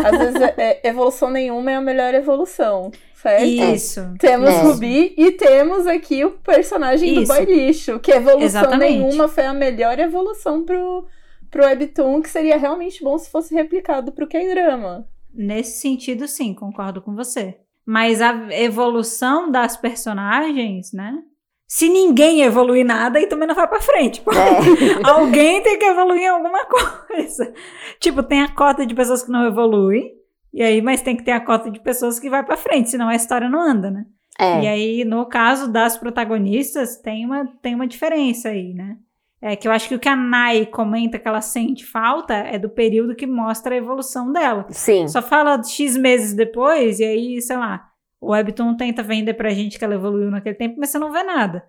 às 0.06 0.18
vezes, 0.18 0.40
é- 0.40 0.54
é- 0.56 0.88
evolução 0.88 1.30
nenhuma 1.30 1.70
é 1.70 1.74
a 1.74 1.80
melhor 1.80 2.14
evolução, 2.14 2.90
certo? 3.14 3.44
Isso. 3.44 4.14
Temos 4.18 4.48
É. 4.50 4.62
Ruby 4.62 5.14
e 5.16 5.32
temos 5.32 5.86
aqui 5.86 6.24
o 6.24 6.30
personagem 6.32 7.10
Isso. 7.12 7.20
do 7.22 7.26
boy 7.26 7.44
lixo, 7.44 7.98
que 7.98 8.10
evolução 8.12 8.44
Exatamente. 8.62 8.98
nenhuma 8.98 9.28
foi 9.28 9.44
a 9.44 9.52
melhor 9.52 9.98
evolução 9.98 10.64
pro, 10.64 11.06
pro 11.50 11.64
Webtoon, 11.64 12.22
que 12.22 12.30
seria 12.30 12.56
realmente 12.56 13.02
bom 13.04 13.18
se 13.18 13.30
fosse 13.30 13.54
replicado 13.54 14.12
pro 14.12 14.26
K-drama. 14.26 15.06
Nesse 15.34 15.80
sentido, 15.80 16.26
sim, 16.26 16.54
concordo 16.54 17.02
com 17.02 17.14
você. 17.14 17.56
Mas 17.84 18.20
a 18.22 18.32
evolução 18.50 19.50
das 19.50 19.76
personagens, 19.76 20.92
né? 20.92 21.18
Se 21.66 21.88
ninguém 21.88 22.42
evoluir 22.42 22.84
nada, 22.86 23.18
aí 23.18 23.26
também 23.26 23.48
não 23.48 23.54
vai 23.54 23.66
pra 23.66 23.80
frente. 23.80 24.22
É. 24.28 25.02
Alguém 25.08 25.60
tem 25.62 25.78
que 25.78 25.84
evoluir 25.84 26.22
em 26.22 26.28
alguma 26.28 26.64
coisa. 26.64 27.52
Tipo, 27.98 28.22
tem 28.22 28.42
a 28.42 28.48
cota 28.48 28.86
de 28.86 28.94
pessoas 28.94 29.22
que 29.22 29.32
não 29.32 29.44
evoluem, 29.46 30.14
e 30.52 30.62
aí, 30.62 30.80
mas 30.80 31.02
tem 31.02 31.16
que 31.16 31.24
ter 31.24 31.32
a 31.32 31.40
cota 31.40 31.70
de 31.70 31.80
pessoas 31.80 32.20
que 32.20 32.30
vai 32.30 32.44
pra 32.44 32.56
frente, 32.56 32.90
senão 32.90 33.08
a 33.08 33.16
história 33.16 33.48
não 33.48 33.60
anda, 33.60 33.90
né? 33.90 34.06
É. 34.38 34.62
E 34.62 34.66
aí, 34.68 35.04
no 35.04 35.26
caso 35.26 35.70
das 35.70 35.96
protagonistas, 35.96 36.96
tem 36.98 37.24
uma, 37.24 37.46
tem 37.60 37.74
uma 37.74 37.86
diferença 37.86 38.50
aí, 38.50 38.72
né? 38.72 38.96
É 39.40 39.54
que 39.54 39.68
eu 39.68 39.72
acho 39.72 39.88
que 39.88 39.94
o 39.94 39.98
que 39.98 40.08
a 40.08 40.16
Nai 40.16 40.66
comenta 40.66 41.18
que 41.18 41.28
ela 41.28 41.40
sente 41.40 41.84
falta 41.84 42.34
é 42.34 42.58
do 42.58 42.70
período 42.70 43.14
que 43.14 43.26
mostra 43.26 43.74
a 43.74 43.78
evolução 43.78 44.32
dela. 44.32 44.66
Sim. 44.70 45.06
Só 45.08 45.20
fala 45.20 45.62
X 45.62 45.96
meses 45.96 46.32
depois, 46.32 47.00
e 47.00 47.04
aí, 47.04 47.42
sei 47.42 47.56
lá, 47.56 47.88
o 48.26 48.30
Webtoon 48.32 48.76
tenta 48.76 49.02
vender 49.02 49.34
pra 49.34 49.50
gente 49.50 49.78
que 49.78 49.84
ela 49.84 49.94
evoluiu 49.94 50.30
naquele 50.30 50.54
tempo, 50.54 50.76
mas 50.78 50.90
você 50.90 50.98
não 50.98 51.12
vê 51.12 51.22
nada. 51.22 51.64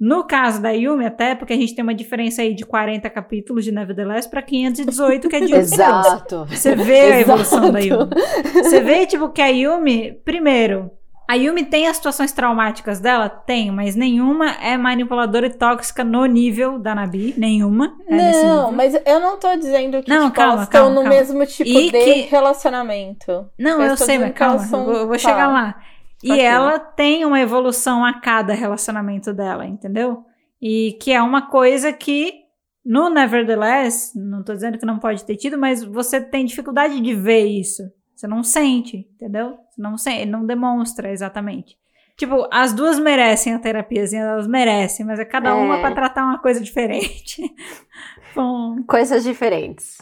No 0.00 0.24
caso 0.24 0.60
da 0.60 0.70
Yumi, 0.70 1.06
até 1.06 1.34
porque 1.36 1.52
a 1.52 1.56
gente 1.56 1.74
tem 1.76 1.82
uma 1.84 1.94
diferença 1.94 2.42
aí 2.42 2.54
de 2.54 2.64
40 2.66 3.08
capítulos 3.08 3.64
de 3.64 3.70
Nevertheless 3.70 4.26
pra 4.26 4.42
518, 4.42 5.28
que 5.28 5.36
é 5.36 5.40
de 5.40 5.44
8 5.54 5.56
Exato. 5.62 6.44
Você 6.46 6.74
vê 6.74 7.00
a 7.12 7.20
evolução 7.20 7.70
da 7.70 7.80
Exato. 7.80 8.10
Yumi. 8.18 8.62
Você 8.64 8.80
vê, 8.80 9.06
tipo, 9.06 9.28
que 9.28 9.40
a 9.40 9.46
Yumi, 9.46 10.12
primeiro, 10.24 10.90
a 11.30 11.34
Yumi 11.36 11.64
tem 11.64 11.86
as 11.86 11.98
situações 11.98 12.32
traumáticas 12.32 12.98
dela? 12.98 13.28
Tem, 13.28 13.70
mas 13.70 13.94
nenhuma 13.94 14.50
é 14.60 14.76
manipuladora 14.76 15.46
e 15.46 15.50
tóxica 15.56 16.02
no 16.02 16.26
nível 16.26 16.80
da 16.80 16.96
Nabi. 16.96 17.32
Nenhuma. 17.38 17.94
É 18.08 18.16
não, 18.44 18.72
mas 18.72 18.94
eu 19.06 19.20
não 19.20 19.38
tô 19.38 19.54
dizendo 19.56 20.02
que 20.02 20.10
Não, 20.10 20.24
tipo, 20.24 20.34
calma, 20.34 20.52
elas 20.54 20.64
estão 20.64 20.80
calma, 20.80 20.94
no 20.96 21.02
calma. 21.02 21.16
mesmo 21.16 21.46
tipo 21.46 21.70
E 21.70 21.90
de 21.92 21.92
que- 21.92 22.20
relacionamento. 22.72 23.46
Não, 23.58 23.80
Eu 23.80 23.90
eu, 23.90 23.96
sei, 23.96 24.18
mas 24.18 24.32
calma, 24.32 24.58
são- 24.58 24.80
eu 24.80 24.86
vou, 24.94 25.06
vou 25.08 25.18
chegar 25.18 25.46
lá. 25.48 25.76
E 26.22 26.30
Ok. 26.32 26.40
ela 26.44 26.78
tem 26.78 27.24
uma 27.24 27.40
evolução 27.40 28.04
a 28.04 28.14
cada 28.20 28.52
relacionamento 28.54 29.32
dela, 29.32 29.66
entendeu? 29.66 30.24
E 30.60 30.96
que 31.00 31.10
é 31.12 31.20
uma 31.22 31.42
coisa 31.50 31.92
que 31.92 32.40
No 32.84 33.08
Nevertheless, 33.08 34.12
não 34.18 34.42
tô 34.42 34.52
dizendo 34.52 34.76
que 34.76 34.84
não 34.84 34.98
pode 34.98 35.24
ter 35.24 35.36
tido, 35.36 35.56
mas 35.56 35.84
você 35.84 36.20
tem 36.20 36.44
dificuldade 36.44 37.00
de 37.00 37.14
ver 37.14 37.44
isso. 37.44 37.82
Você 38.14 38.26
não 38.26 38.42
sente, 38.42 39.08
entendeu? 39.14 39.56
Você 39.70 39.80
não 39.80 39.96
sente, 39.96 40.26
não 40.26 40.44
demonstra 40.44 41.10
exatamente. 41.12 41.76
Tipo, 42.16 42.48
as 42.52 42.72
duas 42.72 42.98
merecem 42.98 43.54
a 43.54 43.58
terapiazinha, 43.60 44.22
elas 44.22 44.46
merecem, 44.48 45.06
mas 45.06 45.18
é 45.20 45.24
cada 45.24 45.50
É. 45.50 45.52
uma 45.54 45.78
pra 45.80 45.92
tratar 45.92 46.24
uma 46.24 46.38
coisa 46.40 46.60
diferente. 46.60 47.42
Com 48.34 48.82
Coisas 48.86 49.22
diferentes. 49.24 49.98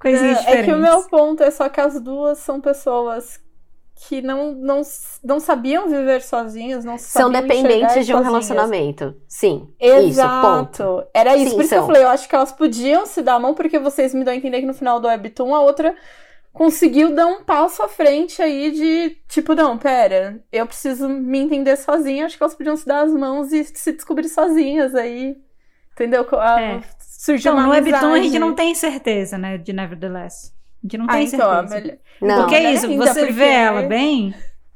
coisinhas 0.00 0.38
É, 0.38 0.40
é 0.40 0.44
diferentes. 0.44 0.64
que 0.66 0.74
o 0.74 0.78
meu 0.82 1.08
ponto 1.08 1.42
é 1.42 1.50
só 1.50 1.68
que 1.68 1.80
as 1.80 2.00
duas 2.00 2.38
são 2.38 2.60
pessoas 2.60 3.40
que 4.06 4.22
não, 4.22 4.52
não, 4.52 4.82
não 5.24 5.40
sabiam 5.40 5.88
viver 5.88 6.22
sozinhas, 6.22 6.84
não 6.84 6.96
São 6.98 7.30
dependentes 7.30 8.06
de 8.06 8.14
um 8.14 8.18
sozinhas. 8.18 8.24
relacionamento. 8.26 9.16
Sim. 9.26 9.68
Exato. 9.80 10.08
Isso, 10.08 10.40
ponto. 10.40 11.04
Era 11.12 11.36
isso. 11.36 11.50
Sim, 11.50 11.56
Por 11.56 11.60
isso 11.64 11.68
que 11.70 11.74
são. 11.74 11.78
eu 11.78 11.86
falei, 11.86 12.02
eu 12.04 12.08
acho 12.08 12.28
que 12.28 12.34
elas 12.34 12.52
podiam 12.52 13.04
se 13.06 13.22
dar 13.22 13.34
a 13.34 13.38
mão, 13.40 13.54
porque 13.54 13.78
vocês 13.78 14.14
me 14.14 14.24
dão 14.24 14.32
a 14.32 14.36
entender 14.36 14.60
que 14.60 14.66
no 14.66 14.74
final 14.74 15.00
do 15.00 15.08
Webtoon 15.08 15.54
a 15.54 15.60
outra 15.60 15.94
conseguiu 16.52 17.14
dar 17.14 17.26
um 17.26 17.42
passo 17.44 17.82
à 17.82 17.88
frente 17.88 18.40
aí 18.42 18.70
de 18.70 19.16
tipo, 19.28 19.54
não, 19.54 19.76
pera, 19.78 20.40
eu 20.52 20.66
preciso 20.66 21.08
me 21.08 21.38
entender 21.38 21.76
sozinha. 21.76 22.26
Acho 22.26 22.36
que 22.36 22.42
elas 22.42 22.54
podiam 22.54 22.76
se 22.76 22.86
dar 22.86 23.04
as 23.04 23.12
mãos 23.12 23.52
e 23.52 23.64
se 23.64 23.92
descobrir 23.92 24.28
sozinhas 24.28 24.94
aí. 24.94 25.36
Entendeu? 25.92 26.26
A- 26.38 26.60
É. 26.60 26.80
Surgiu 27.00 27.50
Então, 27.52 27.54
uma 27.54 27.64
no 27.66 27.70
Webtoon 27.72 28.14
a 28.14 28.18
gente 28.20 28.38
não 28.38 28.54
tem 28.54 28.74
certeza, 28.76 29.36
né, 29.36 29.58
de 29.58 29.72
Nevertheless. 29.72 30.52
A 30.82 30.86
gente 30.86 30.98
não 30.98 31.06
Ah, 31.06 31.12
tem 31.12 31.26
então, 31.26 31.52
é 31.52 31.66
certeza. 31.66 31.80
melhor. 31.80 31.98
Não. 32.20 32.42
Porque 32.42 32.54
é 32.54 32.72
isso, 32.72 32.86
ainda, 32.86 33.06
você 33.06 33.20
porque- 33.20 33.32
vê 33.32 33.48
ela 33.48 33.82
bem, 33.82 34.34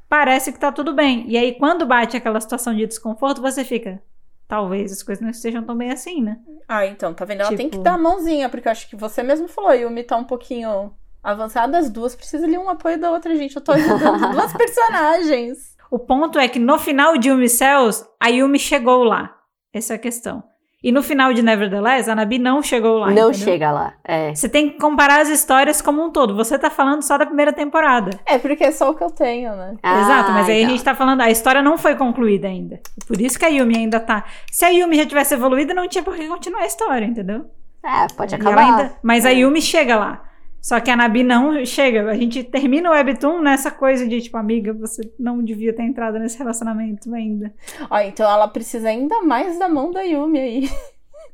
parece 0.09 0.51
que 0.51 0.59
tá 0.59 0.71
tudo 0.71 0.93
bem. 0.93 1.25
E 1.27 1.37
aí, 1.37 1.53
quando 1.57 1.85
bate 1.85 2.15
aquela 2.17 2.39
situação 2.41 2.73
de 2.75 2.85
desconforto, 2.85 3.41
você 3.41 3.63
fica. 3.63 4.01
Talvez 4.47 4.91
as 4.91 5.01
coisas 5.01 5.21
não 5.21 5.29
estejam 5.31 5.63
tão 5.63 5.75
bem 5.75 5.91
assim, 5.91 6.21
né? 6.21 6.37
Ah, 6.67 6.85
então, 6.85 7.13
tá 7.13 7.25
vendo? 7.25 7.41
Ela 7.41 7.49
tem 7.55 7.67
que 7.69 7.71
Tipo- 7.77 7.83
dar 7.83 7.93
a 7.93 7.97
mãozinha, 7.97 8.49
porque 8.49 8.67
eu 8.67 8.71
acho 8.71 8.87
que 8.89 8.95
você 8.95 9.23
mesmo 9.23 9.47
falou, 9.47 9.69
a 9.71 9.73
Yumi 9.75 10.03
tá 10.03 10.15
um 10.17 10.23
pouquinho 10.25 10.93
avançada, 11.23 11.77
as 11.77 11.89
duas 11.89 12.15
precisam 12.15 12.47
ali 12.47 12.57
um 12.57 12.69
apoio 12.69 12.99
da 12.99 13.09
outra, 13.09 13.33
gente. 13.35 13.55
Eu 13.55 13.61
tô 13.61 13.71
ajudando 13.71 14.19
duas 14.31 14.53
personagens. 14.53 15.73
O 15.89 15.97
ponto 15.97 16.37
é 16.37 16.47
que 16.47 16.59
no 16.59 16.77
final 16.77 17.17
de 17.17 17.29
Yumi 17.29 17.47
Cells, 17.49 18.05
a 18.19 18.27
Yumi 18.27 18.59
chegou 18.59 19.03
lá. 19.03 19.35
Essa 19.71 19.93
é 19.93 19.95
a 19.95 19.99
questão. 19.99 20.43
E 20.83 20.91
no 20.91 21.01
final 21.01 21.31
de 21.33 21.41
Nevertheless, 21.41 22.09
a 22.09 22.15
Nabi 22.15 22.37
não 22.37 22.61
chegou 22.61 22.97
lá. 22.99 23.05
não 23.07 23.29
entendeu? 23.29 23.33
chega 23.33 23.71
lá. 23.71 23.93
É. 24.03 24.35
Você 24.35 24.49
tem 24.49 24.69
que 24.69 24.77
comparar 24.77 25.21
as 25.21 25.29
histórias 25.29 25.81
como 25.81 26.03
um 26.03 26.11
todo. 26.11 26.35
Você 26.35 26.59
tá 26.59 26.69
falando 26.69 27.01
só 27.03 27.17
da 27.17 27.25
primeira 27.25 27.53
temporada. 27.53 28.11
É, 28.25 28.37
porque 28.37 28.65
é 28.65 28.71
só 28.71 28.89
o 28.91 28.93
que 28.93 29.01
eu 29.03 29.09
tenho, 29.09 29.55
né? 29.55 29.75
Exato, 29.81 30.31
mas 30.33 30.49
aí 30.49 30.61
a 30.61 30.65
tá. 30.65 30.71
gente 30.71 30.83
tá 30.83 30.93
falando, 30.93 31.21
a 31.21 31.31
história 31.31 31.61
não 31.61 31.77
foi 31.77 31.95
concluída 31.95 32.49
ainda. 32.49 32.81
Por 33.07 33.21
isso 33.21 33.39
que 33.39 33.45
a 33.45 33.47
Yumi 33.47 33.77
ainda 33.77 33.97
tá. 33.99 34.25
Se 34.51 34.65
a 34.65 34.69
Yumi 34.69 34.97
já 34.97 35.05
tivesse 35.05 35.33
evoluído, 35.35 35.73
não 35.73 35.87
tinha 35.87 36.03
por 36.03 36.15
que 36.15 36.27
continuar 36.27 36.63
a 36.63 36.65
história, 36.67 37.05
entendeu? 37.05 37.45
É, 37.81 38.07
pode 38.15 38.35
acabar. 38.35 38.59
ainda- 38.59 38.93
mas 39.01 39.25
a 39.25 39.31
É. 39.31 39.35
Yumi 39.35 39.61
chega 39.61 39.95
lá. 39.95 40.21
Só 40.63 40.79
que 40.79 40.89
a 40.89 40.95
Nabi 40.95 41.23
não 41.23 41.65
chega. 41.65 42.09
A 42.09 42.15
gente 42.15 42.41
termina 42.41 42.89
o 42.89 42.93
Webtoon 42.93 43.41
nessa 43.41 43.69
coisa 43.69 44.07
de, 44.07 44.21
tipo, 44.21 44.37
amiga, 44.37 44.71
você 44.71 45.01
não 45.19 45.43
devia 45.43 45.73
ter 45.75 45.83
entrado 45.83 46.17
nesse 46.17 46.37
relacionamento 46.37 47.13
ainda. 47.13 47.53
Ó, 47.89 47.99
então 47.99 48.29
ela 48.31 48.47
precisa 48.47 48.87
ainda 48.87 49.21
mais 49.23 49.59
da 49.59 49.67
mão 49.67 49.91
da 49.91 50.01
Yumi 50.03 50.39
aí. 50.39 50.69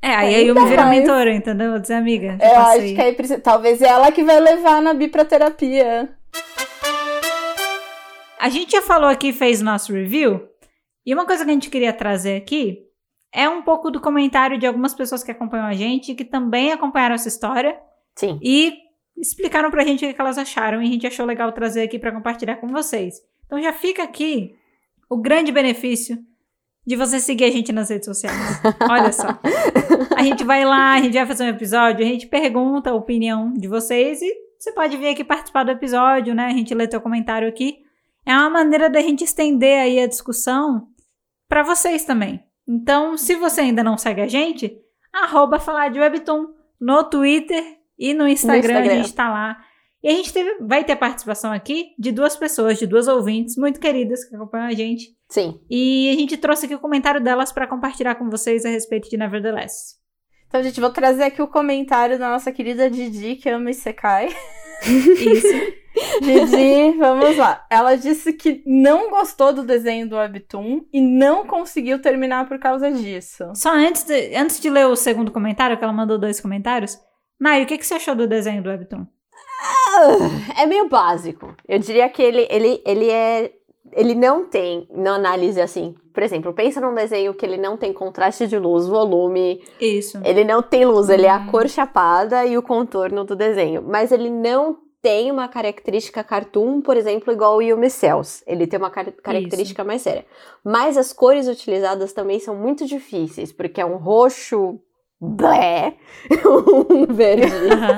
É, 0.02 0.16
aí 0.16 0.34
a 0.34 0.38
Ainda 0.40 0.60
Yumi 0.62 0.70
vira 0.70 0.86
mais. 0.86 1.00
mentora, 1.00 1.32
entendeu? 1.34 1.72
Vou 1.72 1.80
dizer, 1.80 1.94
amiga, 1.96 2.38
Eu 2.42 2.56
passei. 2.56 2.86
acho 2.86 2.96
que 2.96 3.02
aí 3.02 3.14
precisa. 3.14 3.40
Talvez 3.40 3.82
é 3.82 3.88
ela 3.88 4.12
que 4.12 4.24
vai 4.24 4.40
levar 4.40 4.78
a 4.78 4.82
Nabi 4.82 5.10
pra 5.10 5.26
terapia. 5.26 6.10
A 8.40 8.50
gente 8.50 8.72
já 8.72 8.82
falou 8.82 9.10
aqui, 9.10 9.34
fez 9.34 9.62
nosso 9.62 9.92
review, 9.94 10.42
e 11.06 11.14
uma 11.14 11.26
coisa 11.26 11.44
que 11.44 11.52
a 11.52 11.54
gente 11.54 11.70
queria 11.70 11.92
trazer 11.92 12.38
aqui 12.38 12.80
é 13.34 13.48
um 13.50 13.62
pouco 13.62 13.92
do 13.92 14.00
comentário 14.00 14.58
de 14.58 14.66
algumas 14.66 14.94
pessoas 14.94 15.22
que 15.24 15.32
acompanham 15.32 15.66
a 15.68 15.74
gente, 15.74 16.16
que 16.16 16.24
também 16.24 16.72
acompanharam 16.72 17.16
essa 17.16 17.28
história, 17.28 17.78
Sim. 18.16 18.40
e 18.42 18.74
explicaram 19.20 19.70
pra 19.70 19.84
gente 19.84 20.06
o 20.06 20.14
que 20.14 20.22
elas 20.22 20.38
acharam, 20.38 20.82
e 20.82 20.86
a 20.86 20.90
gente 20.90 21.06
achou 21.06 21.26
legal 21.26 21.52
trazer 21.52 21.84
aqui 21.84 22.00
pra 22.00 22.12
compartilhar 22.12 22.56
com 22.58 22.68
vocês. 22.68 23.22
Então 23.46 23.62
já 23.62 23.74
fica 23.74 24.04
aqui 24.04 24.56
o 25.10 25.18
grande 25.18 25.52
benefício 25.52 26.18
de 26.86 26.96
você 26.96 27.20
seguir 27.20 27.46
a 27.46 27.52
gente 27.52 27.72
nas 27.72 27.90
redes 27.90 28.06
sociais. 28.06 28.62
Olha 28.90 29.12
só. 29.12 29.40
A 30.16 30.24
gente 30.24 30.44
vai 30.44 30.66
lá, 30.66 30.94
a 30.94 31.02
gente 31.02 31.14
vai 31.14 31.26
fazer 31.26 31.44
um 31.44 31.50
episódio, 31.50 32.06
a 32.06 32.08
gente 32.08 32.28
pergunta 32.28 32.90
a 32.90 32.96
opinião 32.96 33.54
de 33.54 33.68
vocês 33.68 34.22
e 34.22 34.34
você 34.58 34.72
pode 34.72 34.98
vir 34.98 35.10
aqui 35.10 35.24
participar 35.24 35.64
do 35.64 35.72
episódio, 35.72 36.34
né? 36.34 36.48
A 36.48 36.54
gente 36.54 36.74
lê 36.74 36.88
teu 36.88 37.00
comentário 37.00 37.48
aqui. 37.48 37.80
É 38.26 38.34
uma 38.34 38.50
maneira 38.50 38.90
da 38.90 39.02
gente 39.02 39.24
estender 39.24 39.80
aí 39.80 40.00
a 40.00 40.08
discussão 40.08 40.88
para 41.48 41.64
vocês 41.64 42.06
também. 42.06 42.44
Então, 42.68 43.18
se 43.18 43.36
você 43.36 43.62
ainda 43.62 43.84
não 43.84 43.98
segue 43.98 44.22
a 44.22 44.28
gente, 44.28 44.78
arroba 45.12 45.60
falar 45.60 45.90
de 45.90 46.00
Webtoon 46.00 46.48
no 46.80 47.04
Twitter 47.04 47.79
e 48.00 48.14
no 48.14 48.28
Instagram, 48.28 48.74
a 48.78 48.80
Instagram. 48.82 49.04
gente 49.04 49.14
tá 49.16 49.30
lá. 49.30 49.58
E 50.02 50.08
a 50.08 50.12
gente 50.14 50.32
teve- 50.32 50.58
vai 50.62 50.84
ter 50.86 50.96
participação 50.96 51.52
aqui 51.52 51.88
de 52.00 52.12
duas 52.14 52.36
pessoas, 52.38 52.80
de 52.80 52.88
duas 52.88 53.08
ouvintes 53.10 53.58
muito 53.58 53.80
queridas 53.82 54.24
que 54.24 54.34
acompanham 54.36 54.68
a 54.68 54.72
gente. 54.72 55.08
Sim. 55.28 55.60
E 55.70 56.10
a 56.10 56.14
gente 56.18 56.38
trouxe 56.38 56.66
aqui 56.66 56.74
o 56.76 56.80
comentário 56.80 57.22
delas 57.22 57.52
para 57.52 57.68
compartilhar 57.68 58.16
com 58.16 58.30
vocês 58.30 58.66
a 58.66 58.70
respeito 58.70 59.10
de 59.10 59.18
Nevertheless. 59.18 60.00
Então, 60.48 60.64
gente, 60.64 60.80
vou 60.80 60.90
trazer 60.90 61.24
aqui 61.24 61.42
o 61.42 61.48
comentário 61.48 62.18
da 62.18 62.30
nossa 62.30 62.52
querida 62.52 62.90
Didi, 62.90 63.36
que 63.36 63.50
ama 63.50 63.70
Isekai. 63.70 64.30
Isso. 64.84 65.80
Didi, 66.22 66.98
vamos 66.98 67.36
lá. 67.38 67.66
Ela 67.70 67.96
disse 67.96 68.34
que 68.34 68.64
não 68.66 69.10
gostou 69.10 69.52
do 69.54 69.64
desenho 69.64 70.08
do 70.08 70.16
Webtoon 70.16 70.82
e 70.94 71.02
não 71.02 71.46
conseguiu 71.46 72.02
terminar 72.02 72.48
por 72.48 72.58
causa 72.58 72.92
disso. 72.92 73.52
Só 73.54 73.74
antes 73.76 74.04
de, 74.04 74.36
antes 74.36 74.60
de 74.60 74.70
ler 74.70 74.88
o 74.88 74.96
segundo 74.96 75.32
comentário, 75.32 75.78
que 75.78 75.84
ela 75.84 75.94
mandou 75.94 76.18
dois 76.18 76.40
comentários. 76.40 76.98
Nai, 77.40 77.64
o 77.64 77.66
que, 77.66 77.78
que 77.78 77.86
você 77.86 77.94
achou 77.96 78.16
do 78.16 78.28
desenho 78.28 78.62
do 78.62 78.70
Webtoon? 78.70 79.06
É 80.58 80.66
meio 80.66 80.88
básico. 80.88 81.54
Eu 81.68 81.80
diria 81.80 82.08
que 82.10 82.22
ele, 82.22 82.48
ele, 82.50 82.82
ele 82.86 83.10
é. 83.10 83.54
Ele 83.94 84.14
não 84.14 84.46
tem, 84.46 84.88
na 84.92 85.16
análise 85.16 85.60
assim. 85.60 85.96
Por 86.14 86.22
exemplo, 86.22 86.54
pensa 86.54 86.80
num 86.80 86.94
desenho 86.94 87.34
que 87.34 87.44
ele 87.46 87.58
não 87.58 87.76
tem 87.76 87.92
contraste 87.92 88.46
de 88.46 88.58
luz, 88.60 88.86
volume, 88.88 89.64
Isso. 89.82 90.20
ele 90.24 90.44
não 90.44 90.62
tem 90.62 90.86
luz, 90.86 91.10
ele 91.10 91.26
é 91.26 91.30
a 91.30 91.38
Hum. 91.40 91.48
cor 91.48 91.68
chapada 91.68 92.46
e 92.46 92.56
o 92.58 92.62
contorno 92.62 93.24
do 93.24 93.36
desenho. 93.36 93.82
Mas 93.82 94.12
ele 94.12 94.30
não 94.30 94.78
tem 95.02 95.32
uma 95.32 95.48
característica 95.48 96.24
cartoon, 96.24 96.82
por 96.82 96.98
exemplo, 96.98 97.34
igual 97.34 97.56
o 97.58 97.62
Yumi 97.64 97.90
Cells. 97.90 98.44
Ele 98.46 98.68
tem 98.68 98.78
uma 98.78 98.92
car- 98.92 99.12
característica 99.24 99.84
mais 99.84 100.02
séria. 100.04 100.26
Mas 100.64 100.96
as 100.98 101.12
cores 101.12 101.48
utilizadas 101.48 102.14
também 102.14 102.40
são 102.40 102.56
muito 102.56 102.86
difíceis, 102.86 103.52
porque 103.52 103.82
é 103.82 103.86
um 103.86 103.96
roxo 103.98 104.78
blé, 105.22 105.94
um 106.90 107.06
verde 107.14 107.52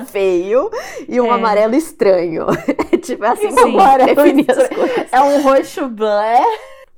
feio 0.07 0.69
e 1.07 1.19
um 1.21 1.27
É. 1.27 1.29
amarelo 1.31 1.75
estranho. 1.75 2.47
É 2.93 2.97
tipo 2.97 3.23
assim 3.25 3.49
Sim. 3.49 3.55
que 3.55 3.61
eu 3.61 3.67
Amarelo 3.79 4.15
definir 4.15 4.51
as 4.51 4.57
estranho. 4.57 4.87
cores. 4.89 5.07
É 5.13 5.21
um 5.21 5.41
roxo 5.41 5.87
blé. 5.87 6.41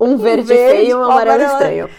Um 0.00 0.16
verde, 0.16 0.42
verde, 0.48 0.76
feio 0.76 0.90
e 0.90 0.94
um 0.94 0.98
um 0.98 1.04
amarelo 1.04 1.44
amarelo- 1.44 1.52
estranho. 1.52 1.90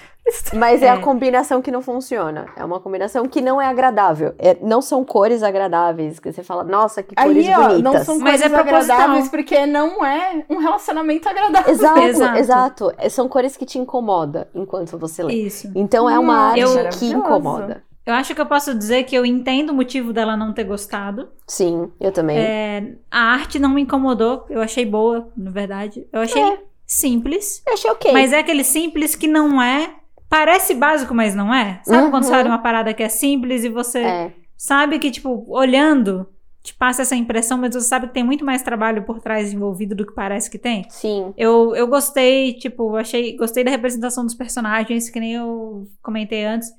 Mas 0.54 0.82
é. 0.82 0.88
É. 0.88 0.90
a 0.90 0.98
combinação 0.98 1.62
que 1.62 1.72
não 1.72 1.82
funciona. 1.84 2.48
É 2.58 2.66
uma 2.66 2.80
combinação 2.80 3.28
que 3.28 3.42
não 3.42 3.62
é 3.62 3.68
agradável. 3.68 4.34
É- 4.40 4.58
não 4.62 4.82
são 4.82 5.06
cores 5.06 5.44
agradáveis. 5.44 6.20
Que 6.20 6.32
você 6.32 6.42
fala, 6.44 6.64
nossa, 6.64 7.02
que 7.04 7.16
cores 7.16 7.48
Aí, 7.48 7.54
ó, 7.54 7.68
bonitas. 7.70 7.82
não 7.84 8.04
são 8.04 8.20
Mas 8.20 8.42
cores 8.42 8.42
é 8.42 8.50
proposital. 8.50 8.96
agradáveis 8.98 9.30
porque 9.30 9.66
não 9.68 10.04
é 10.06 10.44
um 10.50 10.58
relacionamento 10.58 11.30
agradável. 11.30 11.72
Exato, 11.72 12.00
Exato. 12.04 12.38
exato, 12.40 12.94
É, 12.98 13.08
São 13.08 13.30
cores 13.30 13.56
que 13.56 13.66
te 13.66 13.78
incomodam 13.80 14.46
enquanto 14.54 14.98
você 14.98 15.24
lê. 15.24 15.34
Isso. 15.36 15.72
Então 15.76 16.10
é 16.10 16.18
uma 16.20 16.34
Hum, 16.34 16.50
arte 16.50 16.60
eu- 16.60 16.90
que 16.90 17.06
incomoda. 17.12 17.84
Eu 18.06 18.14
acho 18.14 18.36
que 18.36 18.42
eu 18.42 18.46
posso 18.46 18.76
dizer 18.76 19.04
que 19.04 19.16
eu 19.16 19.26
entendo 19.26 19.72
o 19.72 19.74
motivo 19.74 20.14
dela 20.14 20.38
não 20.38 20.54
ter 20.54 20.64
gostado. 20.64 21.28
Sim, 21.48 21.92
eu 22.00 22.12
também. 22.12 22.38
É, 22.38 22.94
a 23.10 23.20
arte 23.34 23.58
não 23.58 23.70
me 23.70 23.82
incomodou, 23.82 24.46
eu 24.50 24.62
achei 24.62 24.86
boa, 24.86 25.30
na 25.36 25.50
verdade. 25.50 26.06
Eu 26.14 26.22
achei 26.22 26.42
É. 26.42 26.60
simples. 26.86 27.64
Eu 27.68 27.74
achei 27.74 27.90
ok. 27.92 28.14
Mas 28.14 28.32
é 28.32 28.40
aquele 28.40 28.64
simples 28.64 29.16
que 29.16 29.28
não 29.28 29.60
é. 29.62 29.92
Parece 30.30 30.74
básico, 30.76 31.14
mas 31.16 31.34
não 31.36 31.54
é. 31.54 31.80
Sabe 31.84 32.10
quando 32.12 32.24
Uhum. 32.24 32.30
você 32.30 32.36
olha 32.36 32.50
uma 32.50 32.58
parada 32.62 32.94
que 32.94 33.02
é 33.04 33.10
simples 33.10 33.64
e 33.64 33.70
você 33.70 34.00
É, 34.00 34.32
sabe 34.58 35.00
que, 35.00 35.10
tipo, 35.10 35.44
olhando, 35.48 36.28
te 36.62 36.74
passa 36.76 37.04
essa 37.04 37.16
impressão, 37.16 37.58
mas 37.58 37.74
você 37.74 37.88
sabe 37.88 38.08
que 38.08 38.14
tem 38.14 38.24
muito 38.24 38.44
mais 38.46 38.62
trabalho 38.62 39.04
por 39.04 39.20
trás 39.20 39.54
envolvido 39.54 39.96
do 39.96 40.06
que 40.06 40.14
parece 40.14 40.50
que 40.50 40.58
tem? 40.60 40.86
sim. 40.90 41.34
Eu, 41.38 41.76
eu 41.76 41.88
gostei, 41.88 42.54
tipo, 42.54 42.96
achei. 42.96 43.36
Gostei 43.36 43.64
da 43.64 43.72
representação 43.72 44.24
dos 44.26 44.34
personagens, 44.36 45.10
que 45.10 45.20
nem 45.20 45.34
eu 45.34 45.88
comentei 46.04 46.44
antes. 46.46 46.72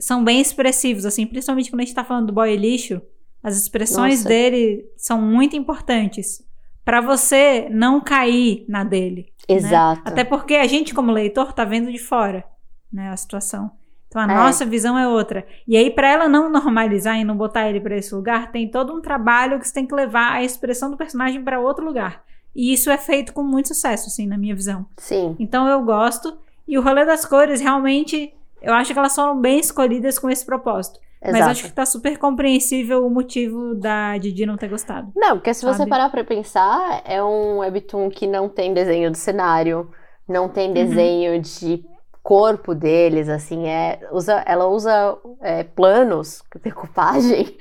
São 0.00 0.24
bem 0.24 0.40
expressivos, 0.40 1.04
assim, 1.06 1.26
principalmente 1.26 1.70
quando 1.70 1.80
a 1.80 1.84
gente 1.84 1.94
tá 1.94 2.02
falando 2.04 2.26
do 2.28 2.32
boy 2.32 2.56
lixo. 2.56 3.00
As 3.42 3.56
expressões 3.56 4.16
Nossa. 4.20 4.28
dele 4.28 4.84
são 4.96 5.20
muito 5.20 5.54
importantes. 5.56 6.42
Pra 6.84 7.00
você 7.00 7.68
não 7.70 8.00
cair 8.00 8.64
na 8.68 8.82
dele. 8.82 9.32
Exato. 9.48 10.02
Até 10.04 10.24
porque 10.24 10.54
a 10.54 10.66
gente, 10.66 10.94
como 10.94 11.12
leitor, 11.12 11.52
tá 11.52 11.64
vendo 11.64 11.92
de 11.92 11.98
fora, 11.98 12.44
né, 12.92 13.10
a 13.10 13.16
situação. 13.16 13.70
Então 14.08 14.20
a 14.20 14.24
É. 14.24 14.34
nossa 14.34 14.64
visão 14.66 14.98
é 14.98 15.06
outra. 15.06 15.46
E 15.68 15.76
aí, 15.76 15.90
pra 15.90 16.08
ela 16.10 16.28
não 16.28 16.50
normalizar 16.50 17.16
e 17.18 17.24
não 17.24 17.36
botar 17.36 17.68
ele 17.68 17.80
pra 17.80 17.96
esse 17.96 18.12
lugar, 18.14 18.50
tem 18.50 18.68
todo 18.68 18.92
um 18.92 19.00
trabalho 19.00 19.58
que 19.60 19.68
você 19.68 19.74
tem 19.74 19.86
que 19.86 19.94
levar 19.94 20.32
a 20.32 20.42
expressão 20.42 20.90
do 20.90 20.96
personagem 20.96 21.44
pra 21.44 21.60
outro 21.60 21.84
lugar. 21.84 22.24
E 22.56 22.72
isso 22.72 22.90
é 22.90 22.98
feito 22.98 23.32
com 23.32 23.42
muito 23.44 23.68
sucesso, 23.68 24.08
assim, 24.08 24.26
na 24.26 24.36
minha 24.36 24.54
visão. 24.54 24.84
Sim. 24.96 25.36
Então 25.38 25.68
eu 25.68 25.82
gosto. 25.84 26.36
E 26.66 26.76
o 26.76 26.82
rolê 26.82 27.04
das 27.04 27.24
cores, 27.24 27.60
realmente, 27.60 28.34
eu 28.62 28.72
acho 28.74 28.92
que 28.92 28.98
elas 28.98 29.14
foram 29.14 29.40
bem 29.40 29.58
escolhidas 29.60 30.18
com 30.18 30.28
esse 30.30 30.44
propósito. 30.44 30.98
Mas 31.22 31.34
Exato. 31.34 31.50
acho 31.50 31.62
que 31.64 31.72
tá 31.72 31.84
super 31.84 32.16
compreensível 32.18 33.06
o 33.06 33.10
motivo 33.10 33.74
da 33.74 34.16
Didi 34.16 34.46
não 34.46 34.56
ter 34.56 34.68
gostado. 34.68 35.12
Não, 35.14 35.36
porque 35.36 35.52
se 35.52 35.64
você 35.64 35.78
Sabe? 35.78 35.90
parar 35.90 36.08
pra 36.10 36.24
pensar, 36.24 37.02
é 37.04 37.22
um 37.22 37.58
webtoon 37.58 38.08
que 38.08 38.26
não 38.26 38.48
tem 38.48 38.72
desenho 38.72 39.10
do 39.10 39.16
cenário, 39.18 39.90
não 40.26 40.48
tem 40.48 40.72
desenho 40.72 41.38
de 41.40 41.84
corpo 42.22 42.74
deles, 42.74 43.28
assim, 43.28 43.66
é, 43.68 44.00
usa, 44.12 44.42
ela 44.46 44.66
usa 44.66 45.18
é, 45.42 45.62
planos, 45.64 46.42
decupagem, 46.62 47.54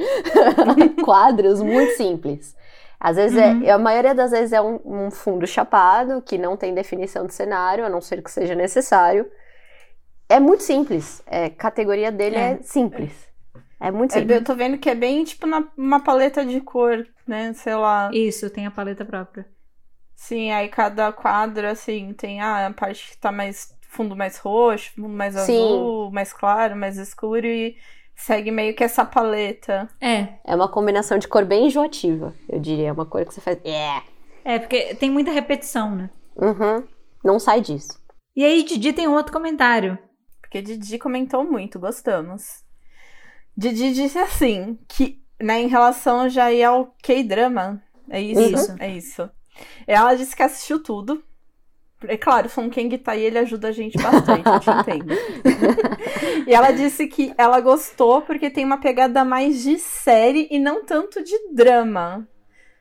quadros 1.03 1.61
muito 1.61 1.91
simples. 1.93 2.55
Às 2.99 3.15
vezes, 3.15 3.37
Uhum. 3.37 3.63
é, 3.63 3.71
a 3.71 3.77
maioria 3.77 4.13
das 4.13 4.31
vezes 4.31 4.51
é 4.53 4.61
um, 4.61 4.79
um 4.85 5.11
fundo 5.11 5.47
chapado, 5.47 6.21
que 6.21 6.37
não 6.37 6.57
tem 6.57 6.73
definição 6.73 7.25
de 7.25 7.33
cenário, 7.33 7.85
a 7.85 7.89
não 7.89 8.01
ser 8.01 8.21
que 8.21 8.31
seja 8.31 8.55
necessário. 8.55 9.25
É 10.29 10.39
muito 10.39 10.61
simples, 10.63 11.21
é, 11.25 11.49
categoria 11.49 12.11
dele 12.11 12.35
é, 12.35 12.51
É. 12.51 12.61
simples. 12.61 13.11
É 13.81 13.89
muito 13.91 14.11
É, 14.15 14.19
simples. 14.19 14.37
eu 14.37 14.43
tô 14.43 14.55
vendo 14.55 14.77
que 14.77 14.89
é 14.89 14.95
bem 14.95 15.23
tipo 15.23 15.47
na, 15.47 15.67
uma 15.77 15.99
paleta 16.01 16.45
de 16.45 16.61
cor, 16.61 17.07
né? 17.27 17.51
Sei 17.53 17.73
lá. 17.75 18.11
Isso, 18.13 18.49
tem 18.49 18.65
a 18.67 18.71
paleta 18.71 19.03
própria. 19.05 19.45
Sim, 20.15 20.51
aí 20.51 20.67
cada 20.67 21.11
quadro, 21.13 21.65
assim, 21.67 22.13
tem 22.13 22.41
ah, 22.41 22.67
a 22.67 22.73
parte 22.73 23.09
que 23.11 23.17
tá 23.17 23.31
mais 23.31 23.73
fundo 23.81 24.15
mais 24.15 24.37
roxo, 24.37 24.91
fundo 24.95 25.07
mais 25.09 25.33
Sim. 25.33 25.39
azul, 25.41 26.11
mais 26.11 26.31
claro, 26.33 26.75
mais 26.75 26.97
escuro 26.97 27.47
e 27.47 27.75
segue 28.15 28.51
meio 28.51 28.75
que 28.75 28.83
essa 28.83 29.03
paleta. 29.05 29.87
É, 29.99 30.27
É 30.45 30.53
uma 30.55 30.67
combinação 30.67 31.17
de 31.17 31.27
cor 31.27 31.45
bem 31.45 31.67
enjoativa, 31.67 32.35
eu 32.49 32.59
diria. 32.59 32.89
É 32.89 32.91
uma 32.91 33.05
cor 33.05 33.25
que 33.25 33.33
você 33.33 33.41
faz. 33.41 33.57
Yeah. 33.65 34.03
é 34.43 34.59
porque 34.59 34.93
tem 34.95 35.09
muita 35.09 35.31
repetição, 35.31 35.95
né? 35.95 36.09
Uhum. 36.35 36.83
Não 37.23 37.39
sai 37.39 37.61
disso. 37.61 37.97
E 38.35 38.43
aí, 38.43 38.61
Didi 38.63 38.93
tem 38.93 39.07
um 39.07 39.13
outro 39.15 39.31
comentário. 39.33 39.97
Porque 40.49 40.63
Didi 40.63 40.97
comentou 40.97 41.43
muito, 41.43 41.79
gostamos. 41.79 42.63
Didi 43.55 43.93
disse 43.93 44.17
assim, 44.17 44.79
que 44.87 45.21
né, 45.39 45.61
em 45.61 45.67
relação 45.67 46.27
já 46.27 46.51
ia 46.51 46.69
ao 46.69 46.87
K-drama. 47.03 47.83
É 48.09 48.19
isso? 48.19 48.41
Isso. 48.41 48.75
É 48.79 48.89
isso. 48.89 49.29
Ela 49.85 50.15
disse 50.15 50.35
que 50.35 50.41
assistiu 50.41 50.81
tudo. 50.81 51.23
É 52.07 52.17
claro, 52.17 52.47
o 52.47 52.49
Son 52.49 52.67
Kang 52.69 52.97
tá 52.97 53.11
aí, 53.11 53.23
ele 53.23 53.37
ajuda 53.37 53.67
a 53.67 53.71
gente 53.71 54.01
bastante, 54.01 54.47
a 54.47 54.57
gente 54.57 54.69
entende. 54.69 55.15
e 56.47 56.53
ela 56.53 56.71
disse 56.71 57.05
que 57.07 57.31
ela 57.37 57.59
gostou 57.59 58.21
porque 58.23 58.49
tem 58.49 58.65
uma 58.65 58.79
pegada 58.79 59.23
mais 59.23 59.61
de 59.61 59.77
série 59.77 60.47
e 60.49 60.57
não 60.57 60.83
tanto 60.83 61.23
de 61.23 61.37
drama. 61.53 62.27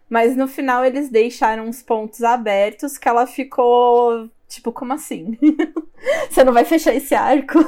Mas 0.08 0.36
no 0.36 0.48
final 0.48 0.84
eles 0.84 1.10
deixaram 1.10 1.66
uns 1.66 1.82
pontos 1.82 2.22
abertos 2.22 2.96
que 2.96 3.08
ela 3.08 3.26
ficou 3.26 4.30
tipo, 4.48 4.72
como 4.72 4.92
assim? 4.92 5.38
Você 6.30 6.42
não 6.42 6.52
vai 6.52 6.64
fechar 6.64 6.94
esse 6.94 7.14
arco? 7.14 7.58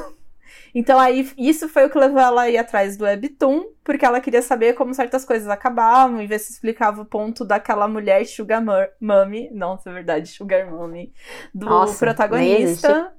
Então 0.74 0.98
aí 0.98 1.28
isso 1.36 1.68
foi 1.68 1.84
o 1.84 1.90
que 1.90 1.98
levou 1.98 2.20
ela 2.20 2.42
a 2.42 2.50
ir 2.50 2.56
atrás 2.56 2.96
do 2.96 3.04
Webtoon, 3.04 3.64
porque 3.82 4.04
ela 4.04 4.20
queria 4.20 4.42
saber 4.42 4.74
como 4.74 4.94
certas 4.94 5.24
coisas 5.24 5.48
acabavam 5.48 6.22
e 6.22 6.26
ver 6.26 6.38
se 6.38 6.52
explicava 6.52 7.02
o 7.02 7.04
ponto 7.04 7.44
daquela 7.44 7.88
mulher 7.88 8.24
Sugar 8.24 8.62
Mummy, 9.00 9.50
nossa, 9.52 9.90
é 9.90 9.92
verdade, 9.92 10.28
Sugar 10.28 10.70
Mummy, 10.70 11.12
do 11.54 11.66
Nossa, 11.66 11.98
protagonista. 11.98 13.12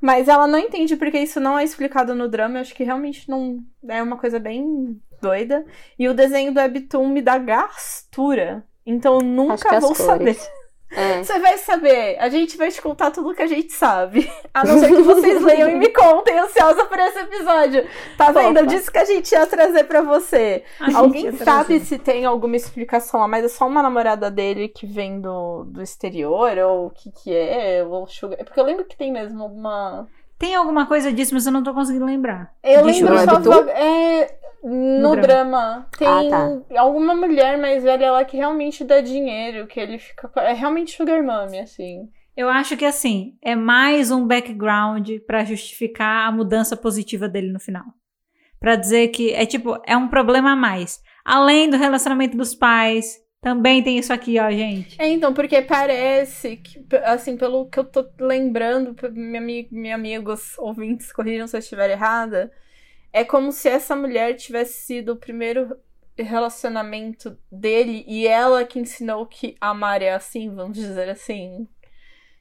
Mas 0.00 0.28
ela 0.28 0.46
não 0.46 0.58
entende 0.58 0.96
porque 0.96 1.18
isso 1.18 1.40
não 1.40 1.58
é 1.58 1.64
explicado 1.64 2.14
no 2.14 2.28
drama, 2.28 2.56
eu 2.56 2.60
acho 2.62 2.74
que 2.74 2.84
realmente 2.84 3.28
não 3.28 3.62
é 3.86 4.02
uma 4.02 4.16
coisa 4.16 4.38
bem 4.38 4.98
doida. 5.20 5.64
E 5.98 6.08
o 6.08 6.14
desenho 6.14 6.54
do 6.54 6.60
Webtoon 6.60 7.08
me 7.08 7.20
dá 7.20 7.36
gastura. 7.36 8.64
Então 8.86 9.16
eu 9.16 9.20
nunca 9.20 9.78
vou 9.78 9.94
saber. 9.94 10.38
É. 10.90 11.22
Você 11.22 11.38
vai 11.38 11.56
saber. 11.58 12.18
A 12.18 12.28
gente 12.28 12.56
vai 12.56 12.70
te 12.70 12.82
contar 12.82 13.10
tudo 13.10 13.34
que 13.34 13.42
a 13.42 13.46
gente 13.46 13.72
sabe. 13.72 14.30
A 14.52 14.64
não 14.64 14.78
ser 14.78 14.88
que 14.88 15.02
vocês 15.02 15.40
leiam 15.42 15.70
e 15.70 15.76
me 15.76 15.88
contem, 15.88 16.38
ansiosa 16.38 16.84
por 16.84 16.98
esse 16.98 17.18
episódio. 17.20 17.86
Tá 18.16 18.32
vendo? 18.32 18.58
Eu 18.58 18.66
disse 18.66 18.90
que 18.90 18.98
a 18.98 19.04
gente 19.04 19.30
ia 19.32 19.46
trazer 19.46 19.84
pra 19.84 20.02
você. 20.02 20.64
A 20.80 20.98
Alguém 20.98 21.30
sabe 21.32 21.76
trazer. 21.76 21.84
se 21.84 21.98
tem 21.98 22.24
alguma 22.24 22.56
explicação 22.56 23.22
a 23.22 23.28
mais? 23.28 23.44
É 23.44 23.48
só 23.48 23.66
uma 23.66 23.82
namorada 23.82 24.30
dele 24.30 24.68
que 24.68 24.86
vem 24.86 25.20
do, 25.20 25.64
do 25.64 25.80
exterior? 25.80 26.58
Ou 26.58 26.86
o 26.86 26.90
que 26.90 27.10
que 27.12 27.34
é? 27.34 27.84
Ou 27.84 28.06
sugar... 28.06 28.40
É 28.40 28.44
porque 28.44 28.58
eu 28.58 28.64
lembro 28.64 28.84
que 28.84 28.96
tem 28.96 29.12
mesmo 29.12 29.42
alguma... 29.42 30.08
Tem 30.38 30.54
alguma 30.54 30.86
coisa 30.86 31.12
disso, 31.12 31.34
mas 31.34 31.44
eu 31.44 31.52
não 31.52 31.62
tô 31.62 31.74
conseguindo 31.74 32.06
lembrar. 32.06 32.52
Eu 32.64 32.82
lembro 32.84 33.14
só... 33.18 33.62
É... 33.68 34.39
No, 34.62 35.14
No 35.14 35.20
drama. 35.20 35.88
Tem 35.98 36.08
Ah, 36.08 36.60
alguma 36.78 37.14
mulher 37.14 37.58
mais 37.58 37.82
velha 37.82 38.12
lá 38.12 38.24
que 38.24 38.36
realmente 38.36 38.84
dá 38.84 39.00
dinheiro, 39.00 39.66
que 39.66 39.80
ele 39.80 39.98
fica... 39.98 40.30
É 40.36 40.52
realmente 40.52 40.96
sugar 40.96 41.22
mommy, 41.22 41.58
assim. 41.58 42.08
Eu 42.36 42.48
acho 42.48 42.76
que 42.76 42.84
assim, 42.84 43.36
é 43.42 43.54
mais 43.54 44.10
um 44.10 44.26
background 44.26 45.10
pra 45.26 45.44
justificar 45.44 46.26
a 46.26 46.32
mudança 46.32 46.76
positiva 46.76 47.28
dele 47.28 47.52
no 47.52 47.60
final. 47.60 47.84
Pra 48.58 48.76
dizer 48.76 49.08
que 49.08 49.32
é 49.32 49.44
tipo, 49.44 49.80
é 49.86 49.96
um 49.96 50.08
problema 50.08 50.52
a 50.52 50.56
mais. 50.56 51.00
Além 51.24 51.68
do 51.68 51.76
relacionamento 51.76 52.36
dos 52.36 52.54
pais, 52.54 53.18
também 53.40 53.82
tem 53.82 53.98
isso 53.98 54.12
aqui, 54.12 54.38
ó, 54.38 54.50
gente. 54.50 55.00
É, 55.00 55.08
então, 55.08 55.32
porque 55.32 55.62
parece 55.62 56.56
que, 56.58 56.84
assim, 57.04 57.36
pelo 57.36 57.66
que 57.66 57.78
eu 57.78 57.84
tô 57.84 58.06
lembrando, 58.20 58.94
minha, 59.12 59.66
minha 59.70 59.94
amigos 59.94 60.58
ouvintes, 60.58 61.10
corrijam 61.12 61.46
se 61.46 61.56
eu 61.56 61.60
estiver 61.60 61.90
errada, 61.90 62.50
é 63.12 63.24
como 63.24 63.50
se 63.52 63.68
essa 63.68 63.94
mulher 63.96 64.34
tivesse 64.34 64.84
sido 64.84 65.12
o 65.12 65.16
primeiro 65.16 65.76
relacionamento 66.16 67.36
dele 67.50 68.04
e 68.06 68.26
ela 68.26 68.64
que 68.64 68.78
ensinou 68.78 69.26
que 69.26 69.56
amar 69.60 70.02
é 70.02 70.12
assim, 70.12 70.54
vamos 70.54 70.76
dizer 70.76 71.08
assim. 71.08 71.66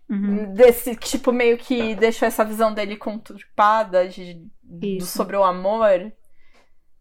Uhum. 0.10 0.54
Desse 0.54 0.96
tipo, 0.96 1.32
meio 1.32 1.58
que 1.58 1.96
deixou 1.96 2.28
essa 2.28 2.44
visão 2.44 2.74
dele 2.74 2.98
conturpada 2.98 4.08
de, 4.08 4.42
do- 4.64 5.06
sobre 5.06 5.36
o 5.38 5.44
amor. 5.44 6.12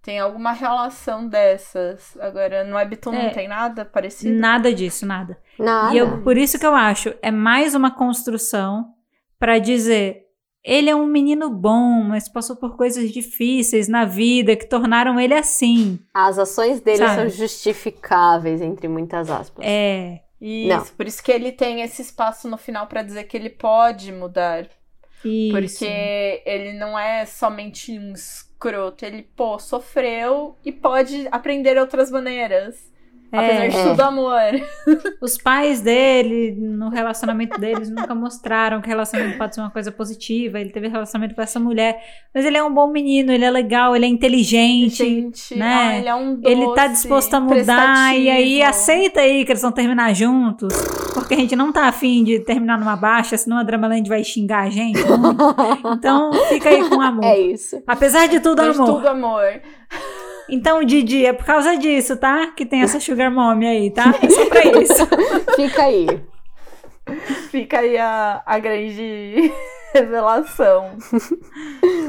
Tem 0.03 0.19
alguma 0.21 0.53
relação 0.53 1.27
dessas. 1.29 2.17
Agora, 2.21 2.65
no 2.65 2.77
Webtoon 2.77 3.15
É. 3.15 3.23
não 3.25 3.31
tem 3.33 3.49
nada 3.49 3.85
parecido? 3.85 4.39
Nada 4.39 4.73
disso, 4.73 5.05
nada. 5.07 5.39
Nada. 5.59 5.95
E 5.95 5.99
eu, 5.99 6.23
por 6.23 6.37
isso 6.37 6.59
que 6.59 6.65
eu 6.67 6.75
acho, 6.75 7.15
é 7.21 7.31
mais 7.31 7.75
uma 7.75 7.91
construção 7.91 8.95
pra 9.39 9.59
dizer, 9.59 10.27
ele 10.71 10.91
é 10.91 10.95
um 10.95 11.07
menino 11.07 11.49
bom, 11.51 12.03
mas 12.03 12.29
passou 12.29 12.55
por 12.57 12.77
coisas 12.77 13.11
difíceis 13.11 13.89
na 13.89 14.05
vida 14.05 14.55
que 14.55 14.67
tornaram 14.67 15.19
ele 15.19 15.35
assim. 15.35 15.99
As 16.13 16.39
ações 16.39 16.81
dele 16.81 16.99
Sabe? 16.99 17.15
são 17.15 17.29
justificáveis, 17.31 18.61
entre 18.61 18.87
muitas 18.89 19.31
aspas. 19.31 19.65
É, 19.67 20.21
Isso, 20.41 20.69
Não. 20.69 20.85
por 20.97 21.07
isso 21.07 21.23
que 21.23 21.33
ele 21.33 21.51
tem 21.53 21.81
esse 21.83 22.03
espaço 22.03 22.49
no 22.49 22.57
final 22.59 22.87
pra 22.87 23.03
dizer 23.03 23.25
que 23.25 23.37
ele 23.37 23.51
pode 23.51 24.13
mudar. 24.13 24.69
isso. 25.25 25.51
Porque 25.53 26.43
ele 26.45 26.75
não 26.75 26.99
é 26.99 27.25
somente 27.27 27.99
um 27.99 28.13
escroto, 28.13 29.05
ele, 29.05 29.23
pô, 29.35 29.59
sofreu 29.59 30.57
e 30.65 30.71
pode 30.71 31.27
aprender 31.33 31.79
outras 31.79 32.11
maneiras. 32.11 32.77
Apesar 33.31 33.65
É, 33.65 33.69
de 33.69 33.77
É. 33.77 33.85
tudo 33.85 34.01
amor. 34.01 34.41
os 35.21 35.37
pais 35.37 35.81
dele, 35.81 36.55
no 36.59 36.89
relacionamento 36.89 37.61
deles, 37.61 37.91
nunca 37.91 38.15
mostraram 38.15 38.81
que 38.81 38.87
o 38.87 38.91
relacionamento 38.91 39.37
pode 39.37 39.55
ser 39.55 39.61
uma 39.61 39.71
coisa 39.71 39.93
positiva. 39.93 40.59
Ele 40.59 40.71
teve 40.71 40.89
relacionamento 40.89 41.35
com 41.35 41.43
essa 41.43 41.61
mulher. 41.61 42.03
Mas 42.35 42.45
ele 42.45 42.57
é 42.57 42.63
um 42.65 42.73
bom 42.73 42.87
menino, 42.91 43.31
ele 43.33 43.45
é 43.45 43.51
legal, 43.51 43.95
ele 43.95 44.07
é 44.07 44.09
inteligente. 44.09 45.05
Gente, 45.05 45.57
né? 45.59 45.75
ah, 45.75 45.99
ele 45.99 46.09
é 46.09 46.15
um 46.15 46.35
doce, 46.37 46.55
Ele 46.55 46.75
tá 46.75 46.87
disposto 46.87 47.35
a 47.35 47.41
mudar 47.41 48.17
e 48.17 48.31
aí 48.31 48.63
aceita 48.63 49.21
aí 49.21 49.45
que 49.45 49.53
eles 49.53 49.63
vão 49.63 49.73
terminar 49.73 50.15
juntos. 50.15 50.73
Porque 51.15 51.35
a 51.35 51.37
gente 51.37 51.57
não 51.57 51.73
tá 51.73 51.85
afim 51.89 52.23
de 52.23 52.39
terminar 52.41 52.79
numa 52.79 52.97
baixa, 52.97 53.37
senão 53.37 53.59
a 53.59 53.63
Dramaland 53.63 54.09
vai 54.09 54.23
xingar 54.25 54.61
a 54.67 54.71
gente. 54.71 54.99
Então 55.99 56.33
fica 56.49 56.69
aí 56.69 56.89
com 56.89 57.01
amor. 57.01 57.25
É 57.25 57.39
isso. 57.39 57.83
Apesar 57.87 58.27
de 58.29 58.41
tudo, 58.41 58.61
Apesar 58.61 58.73
de 58.73 58.79
amor. 58.81 58.97
tudo 58.97 59.09
amor. 59.09 59.61
Então, 60.49 60.83
Didi, 60.83 61.27
é 61.27 61.33
por 61.33 61.45
causa 61.45 61.77
disso, 61.77 62.17
tá? 62.17 62.49
Que 62.57 62.65
tem 62.65 62.83
essa 62.83 62.99
Sugar 63.01 63.31
Mommy 63.31 63.67
aí, 63.67 63.91
tá? 63.91 64.15
É 64.23 64.29
só 64.29 64.47
pra 64.47 64.65
isso. 64.81 65.07
Fica 65.57 65.83
aí. 65.85 66.07
Fica 67.51 67.79
aí 67.81 67.97
a, 67.97 68.43
a 68.45 68.59
grande 68.59 69.53
revelação. 69.95 70.91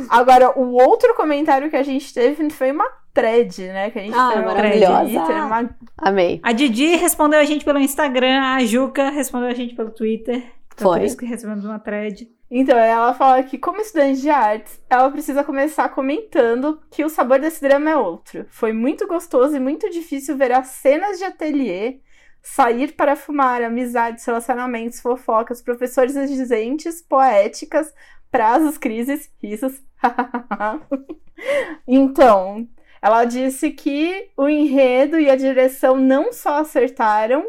Agora, 0.09 0.57
o 0.59 0.73
outro 0.75 1.13
comentário 1.15 1.69
que 1.69 1.75
a 1.75 1.83
gente 1.83 2.13
teve 2.13 2.49
foi 2.49 2.71
uma 2.71 2.85
thread, 3.13 3.61
né? 3.67 3.89
Que 3.89 3.99
a 3.99 4.01
gente 4.01 4.15
Ah, 4.17 4.29
teve 4.29 4.41
no 4.45 4.53
maravilhosa. 4.53 5.03
Twitter, 5.03 5.45
uma 5.45 5.69
Amei. 5.97 6.39
A 6.43 6.51
Didi 6.51 6.95
respondeu 6.95 7.39
a 7.39 7.45
gente 7.45 7.63
pelo 7.65 7.79
Instagram, 7.79 8.41
a 8.55 8.63
Juca 8.65 9.09
respondeu 9.09 9.49
a 9.49 9.53
gente 9.53 9.75
pelo 9.75 9.89
Twitter. 9.91 10.43
Então, 10.79 10.91
Foi. 10.91 10.99
Por 10.99 11.05
isso 11.05 11.17
que 11.17 11.25
recebemos 11.25 11.65
uma 11.65 11.77
thread. 11.77 12.31
Então, 12.49 12.77
ela 12.77 13.13
fala 13.13 13.43
que, 13.43 13.57
como 13.57 13.81
estudante 13.81 14.21
de 14.21 14.29
artes, 14.29 14.81
ela 14.89 15.11
precisa 15.11 15.43
começar 15.43 15.89
comentando 15.89 16.81
que 16.89 17.03
o 17.03 17.09
sabor 17.09 17.39
desse 17.39 17.61
drama 17.61 17.89
é 17.91 17.97
outro. 17.97 18.45
Foi 18.49 18.73
muito 18.73 19.05
gostoso 19.07 19.55
e 19.55 19.59
muito 19.59 19.89
difícil 19.89 20.37
ver 20.37 20.51
as 20.53 20.67
cenas 20.67 21.19
de 21.19 21.25
ateliê, 21.25 21.99
sair 22.41 22.93
para 22.93 23.15
fumar, 23.15 23.61
amizades, 23.61 24.25
relacionamentos, 24.25 25.01
fofocas, 25.01 25.61
professores 25.61 26.15
exigentes, 26.15 27.01
poéticas, 27.01 27.93
prazos, 28.31 28.77
crises, 28.77 29.29
risos. 29.41 29.81
então, 31.85 32.67
ela 33.01 33.25
disse 33.25 33.69
que 33.71 34.29
o 34.35 34.47
enredo 34.47 35.19
e 35.19 35.29
a 35.29 35.35
direção 35.35 35.97
não 35.97 36.31
só 36.31 36.59
acertaram, 36.61 37.45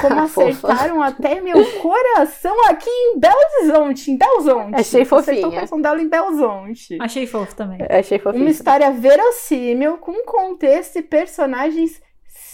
como 0.00 0.20
Ah, 0.20 0.26
fofa. 0.28 0.48
acertaram 0.68 1.02
até 1.02 1.40
meu 1.40 1.64
coração 1.80 2.54
aqui 2.68 2.88
em 2.90 3.18
Belo 3.18 3.36
Horizonte, 3.58 4.10
em 4.10 4.16
Belzonte. 4.16 4.74
Achei 4.74 5.02
Acertou 5.02 5.22
fofinha. 5.22 5.48
o 5.48 5.52
coração 5.52 5.80
dela 5.80 6.00
em 6.02 6.08
Belzonte. 6.08 6.98
Achei 7.00 7.26
fofo 7.26 7.54
também. 7.54 7.78
Achei 7.90 8.18
fofinho. 8.18 8.42
Uma 8.44 8.50
história 8.50 8.90
verossímil, 8.90 9.98
com 9.98 10.24
contexto 10.24 10.96
e 10.98 11.02
personagens 11.02 12.00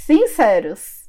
sinceros. 0.06 1.02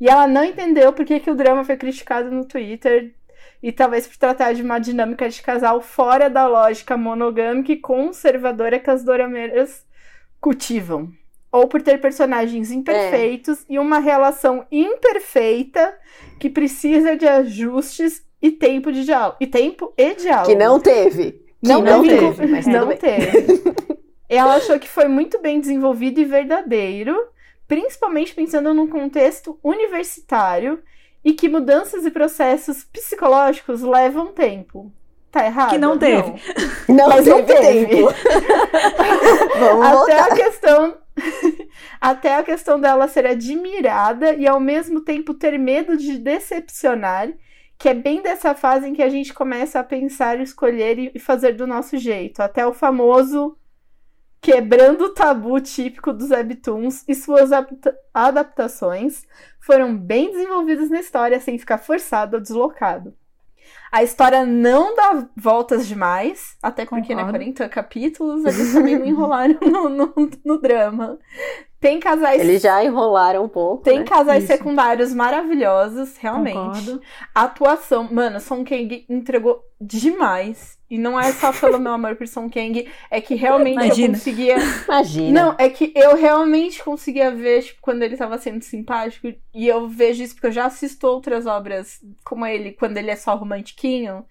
E 0.00 0.08
ela 0.08 0.26
não 0.26 0.44
entendeu 0.44 0.92
por 0.92 1.04
que, 1.04 1.20
que 1.20 1.30
o 1.30 1.34
drama 1.34 1.64
foi 1.64 1.76
criticado 1.76 2.30
no 2.30 2.44
Twitter. 2.44 3.14
E 3.62 3.72
talvez 3.72 4.06
por 4.06 4.16
tratar 4.18 4.52
de 4.52 4.62
uma 4.62 4.78
dinâmica 4.78 5.28
de 5.28 5.40
casal 5.40 5.80
fora 5.80 6.28
da 6.28 6.46
lógica 6.46 6.96
monogâmica 6.96 7.72
e 7.72 7.76
conservadora 7.76 8.78
que 8.78 8.90
as 8.90 9.02
dorameiras 9.02 9.86
cultivam. 10.40 11.10
Ou 11.54 11.68
por 11.68 11.80
ter 11.80 12.00
personagens 12.00 12.72
imperfeitos 12.72 13.64
e 13.68 13.78
uma 13.78 14.00
relação 14.00 14.66
imperfeita 14.72 15.96
que 16.40 16.50
precisa 16.50 17.16
de 17.16 17.28
ajustes 17.28 18.24
e 18.42 18.50
tempo 18.50 18.90
de 18.90 19.04
diálogo. 19.04 19.36
E 19.40 19.46
tempo 19.46 19.92
e 19.96 20.14
diálogo. 20.14 20.48
Que 20.48 20.56
não 20.56 20.80
teve. 20.80 21.30
Que 21.30 21.44
Não, 21.62 21.80
não, 21.80 22.02
teve, 22.02 22.18
teve, 22.18 22.46
mas 22.48 22.66
não 22.66 22.88
bem. 22.88 22.96
teve. 22.96 23.62
Ela 24.28 24.56
achou 24.56 24.80
que 24.80 24.88
foi 24.88 25.06
muito 25.06 25.40
bem 25.40 25.60
desenvolvido 25.60 26.20
e 26.20 26.24
verdadeiro, 26.24 27.16
principalmente 27.68 28.34
pensando 28.34 28.74
num 28.74 28.88
contexto 28.88 29.56
universitário 29.62 30.82
e 31.24 31.34
que 31.34 31.48
mudanças 31.48 32.04
e 32.04 32.10
processos 32.10 32.82
psicológicos 32.82 33.80
levam 33.80 34.32
tempo. 34.32 34.92
Tá 35.30 35.46
errado? 35.46 35.70
Que 35.70 35.78
não 35.78 35.96
teve. 35.96 36.34
Não 36.88 37.08
Mas 37.10 37.26
não 37.26 37.44
teve 37.44 37.86
teve. 37.86 38.04
Até 39.54 39.74
voltar. 39.74 40.32
a 40.32 40.34
questão 40.34 41.03
até 42.00 42.36
a 42.36 42.42
questão 42.42 42.80
dela 42.80 43.08
ser 43.08 43.26
admirada 43.26 44.34
e 44.34 44.46
ao 44.46 44.60
mesmo 44.60 45.00
tempo 45.00 45.34
ter 45.34 45.58
medo 45.58 45.96
de 45.96 46.18
decepcionar, 46.18 47.32
que 47.78 47.88
é 47.88 47.94
bem 47.94 48.22
dessa 48.22 48.54
fase 48.54 48.88
em 48.88 48.94
que 48.94 49.02
a 49.02 49.08
gente 49.08 49.32
começa 49.32 49.80
a 49.80 49.84
pensar, 49.84 50.40
escolher 50.40 51.12
e 51.14 51.18
fazer 51.18 51.52
do 51.52 51.66
nosso 51.66 51.96
jeito, 51.96 52.40
até 52.40 52.66
o 52.66 52.72
famoso 52.72 53.56
quebrando 54.40 55.06
o 55.06 55.14
tabu 55.14 55.58
típico 55.58 56.12
dos 56.12 56.30
webtoons 56.30 57.02
e 57.08 57.14
suas 57.14 57.50
adapta- 57.50 57.96
adaptações 58.12 59.26
foram 59.58 59.96
bem 59.96 60.30
desenvolvidas 60.32 60.90
na 60.90 61.00
história 61.00 61.40
sem 61.40 61.58
ficar 61.58 61.78
forçado 61.78 62.36
ou 62.36 62.42
deslocado. 62.42 63.16
A 63.94 64.02
história 64.02 64.44
não 64.44 64.96
dá 64.96 65.24
voltas 65.36 65.86
demais, 65.86 66.56
até 66.60 66.84
porque, 66.84 67.14
né, 67.14 67.22
Concordo. 67.22 67.38
40 67.38 67.68
capítulos, 67.68 68.44
eles 68.44 68.72
também 68.72 68.98
não 68.98 69.06
enrolaram 69.06 69.56
no, 69.62 69.88
no, 69.88 70.12
no 70.44 70.60
drama. 70.60 71.16
Tem 71.78 72.00
casais, 72.00 72.40
Eles 72.40 72.60
já 72.60 72.82
enrolaram 72.82 73.44
um 73.44 73.48
pouco. 73.48 73.84
tem 73.84 74.00
né? 74.00 74.04
casais 74.04 74.42
Isso. 74.42 74.52
secundários 74.52 75.14
maravilhosos, 75.14 76.16
realmente. 76.16 76.56
Concordo. 76.56 77.00
A 77.32 77.42
atuação, 77.42 78.08
mano, 78.10 78.40
Song 78.40 78.64
Kang 78.64 79.06
entregou 79.08 79.62
demais. 79.80 80.76
E 80.94 80.98
não 80.98 81.18
é 81.18 81.32
só 81.32 81.52
pelo 81.52 81.80
meu 81.80 81.90
amor 81.90 82.14
por 82.14 82.28
Song 82.28 82.48
Kang, 82.48 82.88
é 83.10 83.20
que 83.20 83.34
realmente 83.34 83.76
eu 83.78 83.84
Imagina. 83.84 84.14
conseguia. 84.14 84.56
Imagina. 84.84 85.42
Não, 85.42 85.54
é 85.58 85.68
que 85.68 85.92
eu 85.96 86.14
realmente 86.14 86.84
conseguia 86.84 87.32
ver, 87.32 87.64
tipo, 87.64 87.80
quando 87.82 88.02
ele 88.04 88.16
tava 88.16 88.38
sendo 88.38 88.62
simpático. 88.62 89.26
E 89.52 89.66
eu 89.66 89.88
vejo 89.88 90.22
isso 90.22 90.34
porque 90.34 90.46
eu 90.46 90.52
já 90.52 90.66
assisto 90.66 91.04
outras 91.08 91.46
obras 91.46 91.98
como 92.24 92.46
ele, 92.46 92.70
quando 92.70 92.96
ele 92.96 93.10
é 93.10 93.16
só 93.16 93.34
romantiquinho. 93.34 94.24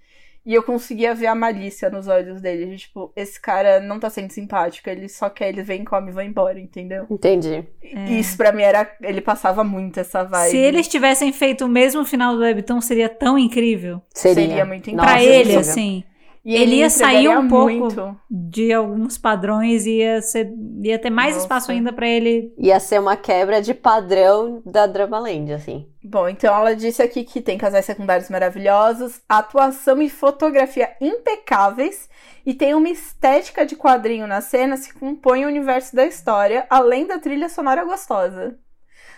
E 0.45 0.53
eu 0.53 0.63
conseguia 0.63 1.13
ver 1.13 1.27
a 1.27 1.35
malícia 1.35 1.89
nos 1.89 2.07
olhos 2.07 2.39
dele. 2.39 2.65
de, 2.67 2.77
Tipo, 2.77 3.11
esse 3.13 3.39
cara 3.41 3.81
não 3.81 3.99
tá 3.99 4.09
sendo 4.09 4.31
simpático, 4.31 4.89
ele 4.89 5.09
só 5.09 5.29
quer, 5.29 5.49
ele 5.49 5.63
vem, 5.63 5.83
come 5.83 6.11
e 6.11 6.13
vai 6.13 6.25
embora, 6.25 6.57
entendeu? 6.59 7.05
Entendi. 7.09 7.63
E 7.81 8.19
isso 8.19 8.37
pra 8.37 8.53
mim 8.53 8.63
era. 8.63 8.89
Ele 9.01 9.19
passava 9.19 9.65
muito 9.65 9.99
essa 9.99 10.23
vibe. 10.23 10.47
É. 10.47 10.51
Se 10.51 10.57
eles 10.57 10.87
tivessem 10.87 11.31
feito 11.33 11.65
o 11.65 11.69
mesmo 11.69 12.05
final 12.05 12.35
do 12.35 12.41
Webtoon, 12.41 12.79
seria 12.79 13.09
tão 13.09 13.37
incrível. 13.37 14.01
Seria, 14.13 14.47
Seria 14.47 14.65
muito 14.65 14.89
Nossa, 14.93 15.09
pra 15.11 15.21
ele, 15.23 15.39
incrível. 15.39 15.59
assim. 15.59 16.03
E 16.45 16.55
ele 16.55 16.75
ia 16.77 16.89
sair 16.89 17.29
um 17.29 17.47
pouco 17.47 17.71
muito. 17.71 18.17
De 18.29 18.73
alguns 18.73 19.17
padrões, 19.17 19.85
ia, 19.85 20.21
ser, 20.21 20.53
ia 20.83 20.99
ter 20.99 21.09
mais 21.09 21.35
Nossa. 21.35 21.45
espaço 21.45 21.71
ainda 21.71 21.93
pra 21.93 22.05
ele. 22.05 22.53
Ia 22.57 22.81
ser 22.81 22.99
uma 22.99 23.15
quebra 23.15 23.61
de 23.61 23.73
padrão 23.73 24.61
da 24.65 24.85
Dramaland, 24.85 25.53
assim. 25.53 25.87
Bom, 26.03 26.27
então 26.27 26.53
ela 26.53 26.75
disse 26.75 27.01
aqui 27.01 27.23
que 27.23 27.39
tem 27.39 27.57
casais 27.57 27.85
secundários 27.85 28.29
maravilhosos, 28.29 29.21
atuação 29.27 30.01
e 30.01 30.09
fotografia 30.09 30.93
impecáveis 30.99 32.09
e 32.45 32.53
tem 32.53 32.73
uma 32.73 32.89
estética 32.89 33.65
de 33.65 33.77
quadrinho 33.77 34.27
nas 34.27 34.43
cenas 34.43 34.85
que 34.85 34.99
compõe 34.99 35.45
o 35.45 35.47
universo 35.47 35.95
da 35.95 36.05
história, 36.05 36.67
além 36.69 37.07
da 37.07 37.19
trilha 37.19 37.47
sonora 37.47 37.85
gostosa. 37.85 38.59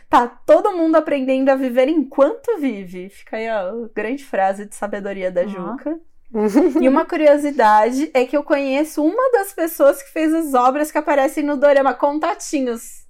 Tá 0.07 0.27
todo 0.27 0.77
mundo 0.77 0.95
aprendendo 0.95 1.49
a 1.49 1.55
viver 1.55 1.87
enquanto 1.89 2.59
vive. 2.59 3.09
Fica 3.09 3.37
aí 3.37 3.49
a 3.49 3.71
grande 3.95 4.23
frase 4.23 4.67
de 4.67 4.75
sabedoria 4.75 5.31
da 5.31 5.41
Ó. 5.41 5.47
Juca. 5.47 5.99
E 6.81 6.89
uma 6.89 7.05
curiosidade 7.05 8.09
é 8.13 8.25
que 8.25 8.35
eu 8.35 8.43
conheço 8.43 9.03
uma 9.03 9.31
das 9.31 9.53
pessoas 9.53 10.01
que 10.01 10.11
fez 10.11 10.33
as 10.33 10.53
obras 10.53 10.91
que 10.91 10.97
aparecem 10.97 11.43
no 11.43 11.57
Dorama, 11.57 11.93
Contatinhos. 11.93 13.05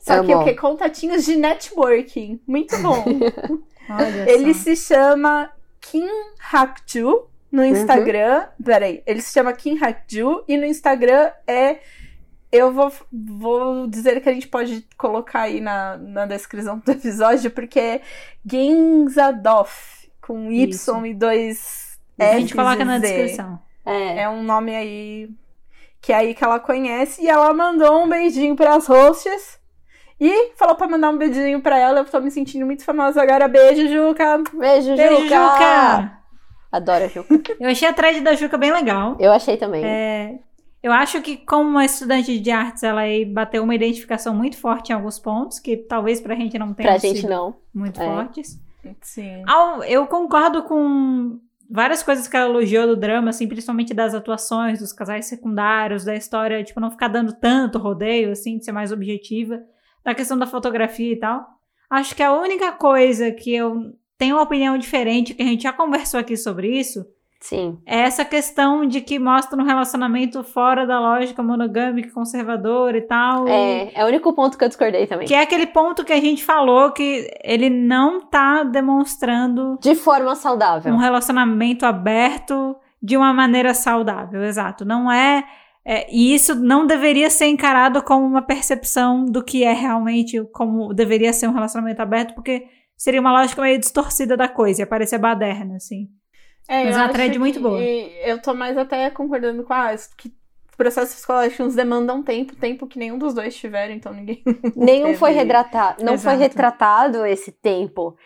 Só 0.00 0.24
que 0.24 0.34
o 0.34 0.44
que? 0.44 0.54
Contatinhos 0.54 1.24
de 1.24 1.36
networking. 1.36 2.40
Muito 2.46 2.76
bom. 2.78 3.04
Olha 3.88 4.30
Ele 4.30 4.52
só. 4.52 4.60
se 4.60 4.76
chama 4.76 5.50
Kim 5.80 6.08
Hakju 6.52 7.28
no 7.52 7.64
Instagram. 7.64 8.46
Peraí, 8.64 9.02
ele 9.06 9.20
se 9.20 9.32
chama 9.32 9.52
Kim 9.52 9.78
Hakju 9.78 10.44
e 10.48 10.56
no 10.56 10.64
Instagram 10.64 11.30
é. 11.46 11.78
Eu 12.50 12.70
vou, 12.70 12.92
vou 13.10 13.86
dizer 13.86 14.20
que 14.20 14.28
a 14.28 14.32
gente 14.32 14.46
pode 14.46 14.86
colocar 14.98 15.42
aí 15.42 15.58
na, 15.58 15.96
na 15.96 16.26
descrição 16.26 16.78
do 16.84 16.92
episódio, 16.92 17.50
porque 17.50 17.80
é 17.80 18.02
Genzadoff, 18.44 20.10
com 20.20 20.52
Y 20.52 20.68
Isso. 20.68 21.06
e 21.06 21.14
dois 21.14 21.91
A 22.18 22.24
S 22.24 22.40
gente 22.40 22.54
coloca 22.54 22.84
na 22.84 22.98
descrição. 22.98 23.58
É. 23.84 24.22
É 24.22 24.28
um 24.28 24.42
nome 24.42 24.74
aí 24.74 25.28
que 26.00 26.12
é 26.12 26.16
aí 26.16 26.34
que 26.34 26.42
ela 26.44 26.58
conhece. 26.60 27.22
E 27.22 27.28
ela 27.28 27.52
mandou 27.54 28.04
um 28.04 28.08
beijinho 28.08 28.56
pras 28.56 28.86
hosts. 28.86 29.60
E 30.20 30.52
falou 30.56 30.74
pra 30.76 30.86
mandar 30.88 31.10
um 31.10 31.18
beijinho 31.18 31.60
pra 31.60 31.78
ela. 31.78 32.00
Eu 32.00 32.04
tô 32.04 32.20
me 32.20 32.30
sentindo 32.30 32.64
muito 32.64 32.84
famosa 32.84 33.20
agora. 33.22 33.48
Beijo, 33.48 33.88
Juca. 33.88 34.38
Beijo, 34.54 34.94
Beijo, 34.94 35.22
Juca! 35.22 35.24
Juca! 35.24 36.18
Adoro 36.70 37.04
a 37.04 37.08
Juca. 37.08 37.56
Eu 37.58 37.68
achei 37.68 37.88
a 37.88 37.92
thread 37.92 38.20
da 38.20 38.34
Juca 38.34 38.56
bem 38.56 38.72
legal. 38.72 39.16
Eu 39.18 39.32
achei 39.32 39.56
também. 39.56 39.84
É, 39.84 40.38
eu 40.82 40.90
acho 40.92 41.20
que, 41.22 41.36
como 41.36 41.68
uma 41.70 41.84
estudante 41.84 42.38
de 42.40 42.50
artes, 42.50 42.82
ela 42.82 43.02
aí 43.02 43.24
bateu 43.24 43.62
uma 43.62 43.74
identificação 43.74 44.34
muito 44.34 44.56
forte 44.56 44.90
em 44.90 44.94
alguns 44.94 45.18
pontos, 45.18 45.60
que 45.60 45.76
talvez 45.76 46.20
pra 46.20 46.34
gente 46.34 46.58
não 46.58 46.74
tenha 46.74 46.88
pra 46.88 46.98
gente 46.98 47.26
não. 47.26 47.54
muito 47.72 48.00
É. 48.00 48.04
fortes. 48.04 48.58
Sim. 49.00 49.44
Eu 49.86 50.06
concordo 50.08 50.64
com 50.64 51.38
várias 51.72 52.02
coisas 52.02 52.28
que 52.28 52.36
ela 52.36 52.50
elogiou 52.50 52.86
do 52.86 52.96
drama, 52.96 53.30
assim, 53.30 53.48
principalmente 53.48 53.94
das 53.94 54.14
atuações, 54.14 54.78
dos 54.78 54.92
casais 54.92 55.24
secundários, 55.24 56.04
da 56.04 56.14
história, 56.14 56.62
tipo, 56.62 56.78
não 56.78 56.90
ficar 56.90 57.08
dando 57.08 57.32
tanto 57.32 57.78
rodeio, 57.78 58.30
assim, 58.30 58.58
de 58.58 58.64
ser 58.64 58.72
mais 58.72 58.92
objetiva, 58.92 59.58
da 60.04 60.14
questão 60.14 60.38
da 60.38 60.46
fotografia 60.46 61.12
e 61.12 61.18
tal. 61.18 61.46
Acho 61.88 62.14
que 62.14 62.22
a 62.22 62.32
única 62.32 62.72
coisa 62.72 63.32
que 63.32 63.54
eu 63.54 63.96
tenho 64.18 64.36
uma 64.36 64.42
opinião 64.42 64.76
diferente, 64.76 65.32
que 65.32 65.42
a 65.42 65.46
gente 65.46 65.62
já 65.62 65.72
conversou 65.72 66.20
aqui 66.20 66.36
sobre 66.36 66.78
isso, 66.78 67.06
Sim. 67.42 67.76
é 67.84 68.02
essa 68.02 68.24
questão 68.24 68.86
de 68.86 69.00
que 69.00 69.18
mostra 69.18 69.60
um 69.60 69.64
relacionamento 69.64 70.44
fora 70.44 70.86
da 70.86 71.00
lógica 71.00 71.42
monogâmica, 71.42 72.08
conservadora 72.14 72.96
e 72.96 73.02
tal. 73.02 73.48
É, 73.48 73.90
é 73.92 74.04
o 74.04 74.06
único 74.06 74.32
ponto 74.32 74.56
que 74.56 74.62
eu 74.62 74.68
discordei 74.68 75.08
também. 75.08 75.26
Que 75.26 75.34
é 75.34 75.42
aquele 75.42 75.66
ponto 75.66 76.04
que 76.04 76.12
a 76.12 76.20
gente 76.20 76.44
falou 76.44 76.92
que 76.92 77.28
ele 77.42 77.68
não 77.68 78.20
tá 78.20 78.62
demonstrando 78.62 79.76
De 79.80 79.96
forma 79.96 80.36
saudável. 80.36 80.94
um 80.94 80.98
relacionamento 80.98 81.84
aberto 81.84 82.76
de 83.02 83.16
uma 83.16 83.34
maneira 83.34 83.74
saudável, 83.74 84.44
exato. 84.44 84.84
Não 84.84 85.10
é, 85.10 85.44
é, 85.84 86.06
e 86.14 86.32
isso 86.32 86.54
não 86.54 86.86
deveria 86.86 87.28
ser 87.28 87.46
encarado 87.46 88.02
como 88.02 88.24
uma 88.24 88.42
percepção 88.42 89.24
do 89.24 89.42
que 89.42 89.64
é 89.64 89.72
realmente 89.72 90.40
como 90.52 90.94
deveria 90.94 91.32
ser 91.32 91.48
um 91.48 91.52
relacionamento 91.52 92.00
aberto, 92.00 92.34
porque 92.34 92.68
seria 92.96 93.20
uma 93.20 93.32
lógica 93.32 93.60
meio 93.60 93.80
distorcida 93.80 94.36
da 94.36 94.48
coisa, 94.48 94.82
ia 94.82 94.86
parecer 94.86 95.18
baderna, 95.18 95.74
assim. 95.74 96.08
É, 96.68 96.84
Mas 96.84 96.88
eu 96.88 96.92
é 96.92 96.96
uma 96.96 97.04
acho 97.04 97.12
thread 97.14 97.38
muito 97.38 97.54
que- 97.56 97.60
boa. 97.60 97.80
Eu 97.80 98.40
tô 98.40 98.54
mais 98.54 98.76
até 98.78 99.10
concordando 99.10 99.62
com 99.64 99.72
a 99.72 99.92
isso, 99.94 100.10
que 100.16 100.32
processos 100.76 101.14
psicológicos 101.16 101.74
demandam 101.74 102.22
tempo, 102.22 102.56
tempo 102.56 102.86
que 102.86 102.98
nenhum 102.98 103.18
dos 103.18 103.34
dois 103.34 103.54
tiveram, 103.54 103.94
então 103.94 104.12
ninguém. 104.12 104.42
Nenhum 104.76 105.06
teve- 105.06 105.18
foi 105.18 105.32
retratado. 105.32 106.02
Não 106.02 106.18
foi 106.18 106.32
Exato. 106.32 106.38
retratado 106.38 107.26
esse 107.26 107.52
tempo. 107.52 108.16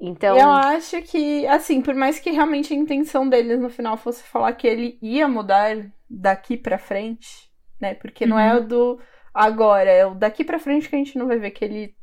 Então. 0.00 0.36
Eu 0.36 0.50
acho 0.50 1.00
que, 1.02 1.46
assim, 1.46 1.80
por 1.80 1.94
mais 1.94 2.18
que 2.18 2.30
realmente 2.30 2.72
a 2.72 2.76
intenção 2.76 3.28
deles 3.28 3.58
no 3.60 3.70
final 3.70 3.96
fosse 3.96 4.22
falar 4.22 4.52
que 4.52 4.66
ele 4.66 4.98
ia 5.02 5.26
mudar 5.26 5.76
daqui 6.08 6.56
pra 6.56 6.78
frente, 6.78 7.50
né? 7.80 7.94
Porque 7.94 8.26
não 8.26 8.38
é 8.38 8.52
Uhum. 8.54 8.60
o 8.60 8.66
do 8.68 9.00
agora, 9.32 9.90
é 9.90 10.06
o 10.06 10.14
daqui 10.14 10.44
pra 10.44 10.58
frente 10.58 10.88
que 10.88 10.94
a 10.94 10.98
gente 10.98 11.18
não 11.18 11.26
vai 11.26 11.38
ver 11.38 11.50
que 11.50 11.64
ele 11.64 11.94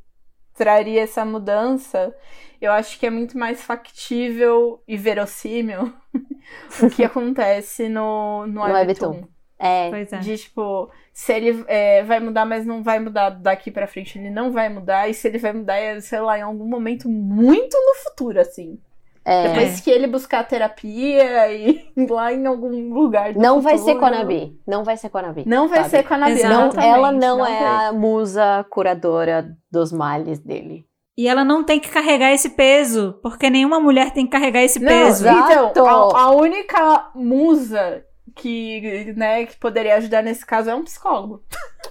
traria 0.62 1.02
essa 1.02 1.26
mudança. 1.26 2.16
Eu 2.62 2.72
acho 2.72 3.00
que 3.00 3.08
é 3.08 3.10
muito 3.10 3.36
mais 3.36 3.64
factível 3.64 4.80
e 4.88 4.96
verossímil 4.96 5.92
o 6.84 6.88
que 6.88 7.04
acontece 7.04 7.90
no, 7.90 8.46
no, 8.46 8.68
No 8.68 8.74
Webtoon. 8.74 9.24
É. 9.58 9.90
Pois 9.90 10.14
é. 10.14 10.20
De 10.20 10.38
tipo, 10.38 10.92
se 11.12 11.34
ele 11.34 11.66
é, 11.68 12.04
vai 12.04 12.20
mudar, 12.20 12.46
mas 12.46 12.64
não 12.64 12.84
vai 12.84 13.00
mudar 13.00 13.32
daqui 13.32 13.72
pra 13.72 13.88
frente. 13.88 14.20
Ele 14.20 14.30
não 14.30 14.52
vai 14.52 14.70
mudar. 14.70 15.10
E 15.10 15.16
se 15.16 15.28
ele 15.28 15.40
vai 15.40 15.52
mudar, 15.52 15.78
é, 15.78 16.00
sei 16.00 16.20
lá, 16.20 16.38
em 16.38 16.44
algum 16.44 16.68
momento 16.68 17.10
muito 17.10 17.76
no 17.76 17.96
futuro, 18.04 18.40
assim. 18.40 18.80
É. 19.26 19.48
Depois 19.49 19.80
que 19.81 19.89
ele 19.89 20.07
buscar 20.07 20.43
terapia 20.48 21.52
e 21.52 21.85
lá 22.10 22.34
em 22.34 22.45
algum 22.45 22.93
lugar. 22.93 23.35
Não 23.35 23.61
vai 23.61 23.77
ser 23.77 23.93
futuro. 23.93 23.99
com 23.99 24.06
a 24.06 24.11
Nabi. 24.11 24.60
Não 24.68 24.84
vai 24.84 24.98
ser 24.98 25.10
com 25.10 25.18
a 25.18 25.22
Nabi. 25.22 25.43
Não 25.45 25.68
vai 25.68 25.80
sabe? 25.80 25.89
ser 25.89 26.03
com 26.03 26.14
a 26.14 26.18
Nabi. 26.18 26.31
Exato. 26.34 26.76
Não, 26.76 26.84
ela 26.84 27.11
não, 27.11 27.45
é 27.45 27.60
vai. 27.60 27.85
a 27.88 27.93
musa 27.93 28.65
curadora 28.69 29.56
dos 29.72 29.91
males 29.91 30.39
dele. 30.39 30.85
E 31.18 31.27
ela 31.27 31.43
não 31.43 31.64
tem 31.64 31.80
que 31.80 31.89
carregar 31.89 32.31
esse 32.31 32.52
peso, 32.52 33.19
porque 33.22 33.49
nenhuma 33.49 33.80
mulher 33.80 34.11
tem 34.11 34.26
que 34.26 34.31
carregar 34.31 34.64
esse 34.64 34.80
Não, 34.80 34.88
peso. 34.88 35.27
exato. 35.27 35.69
então, 35.72 35.85
a, 35.85 36.22
a 36.22 36.31
única 36.31 37.11
musa 37.14 38.03
que, 38.36 39.14
né, 39.16 39.45
que 39.45 39.56
poderia 39.58 39.95
ajudar 39.95 40.22
nesse 40.22 40.45
caso 40.45 40.70
é 40.70 40.76
um 40.76 40.84
psicólogo. 40.84 41.44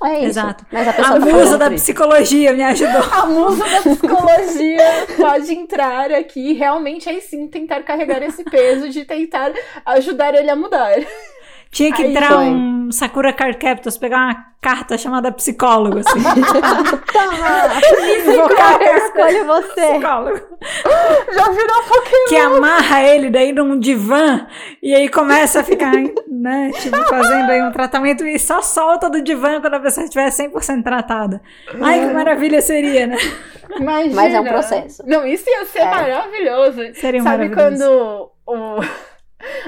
É 0.02 0.18
isso. 0.18 0.26
Exato. 0.26 0.66
Mas 0.72 0.88
a 0.88 1.14
A 1.14 1.20
musa 1.20 1.58
da 1.58 1.70
psicologia 1.70 2.52
me 2.52 2.62
ajudou. 2.62 3.02
A 3.12 3.26
musa 3.26 3.64
da 3.64 3.80
psicologia 3.82 5.06
pode 5.16 5.52
entrar 5.52 6.12
aqui 6.12 6.50
e 6.50 6.52
realmente 6.54 7.08
aí 7.08 7.20
sim 7.20 7.48
tentar 7.48 7.82
carregar 7.82 8.22
esse 8.22 8.44
peso 8.44 8.88
de 8.88 9.04
tentar 9.04 9.52
ajudar 9.84 10.34
ele 10.34 10.50
a 10.50 10.56
mudar. 10.56 10.94
Tinha 11.70 11.92
que 11.92 12.02
Aí 12.02 12.10
entrar 12.10 12.28
foi. 12.32 12.44
um 12.46 12.90
Sakura 12.90 13.32
Card 13.32 13.56
Captors, 13.58 13.96
pegar 13.96 14.16
uma 14.18 14.46
carta 14.60 14.98
chamada 14.98 15.30
psicólogo, 15.30 15.98
assim. 16.00 16.18
Invocar 18.32 18.80
eu 18.82 18.96
escolho 18.96 19.46
você. 19.46 19.92
psicólogo. 19.92 20.40
Já 21.32 21.48
virou 21.50 21.82
Pokémon. 21.82 22.28
Que 22.28 22.36
amarra 22.36 23.02
ele 23.04 23.30
daí 23.30 23.52
num 23.52 23.78
divã 23.78 24.46
e 24.82 24.94
aí 24.94 25.08
começa 25.08 25.60
a 25.60 25.64
ficar, 25.64 25.92
né, 26.28 26.70
tipo, 26.80 26.96
fazendo 27.04 27.50
aí 27.50 27.62
um 27.62 27.70
tratamento 27.72 28.24
e 28.26 28.38
só 28.38 28.60
solta 28.62 29.08
do 29.08 29.22
divã 29.22 29.60
quando 29.60 29.74
a 29.74 29.80
pessoa 29.80 30.04
estiver 30.04 30.28
100% 30.28 30.82
tratada. 30.82 31.40
Ai, 31.80 32.00
que 32.00 32.06
maravilha 32.12 32.60
seria, 32.60 33.06
né? 33.06 33.16
Imagina. 33.78 34.14
Mas 34.16 34.34
é 34.34 34.40
um 34.40 34.44
processo. 34.44 35.02
Não, 35.06 35.26
isso 35.26 35.48
ia 35.48 35.64
ser 35.66 35.80
É. 35.80 35.90
maravilhoso. 35.90 36.80
Seria 36.94 37.22
Sabe 37.22 37.48
maravilhoso. 37.48 38.30
quando 38.44 38.46
o. 38.46 38.80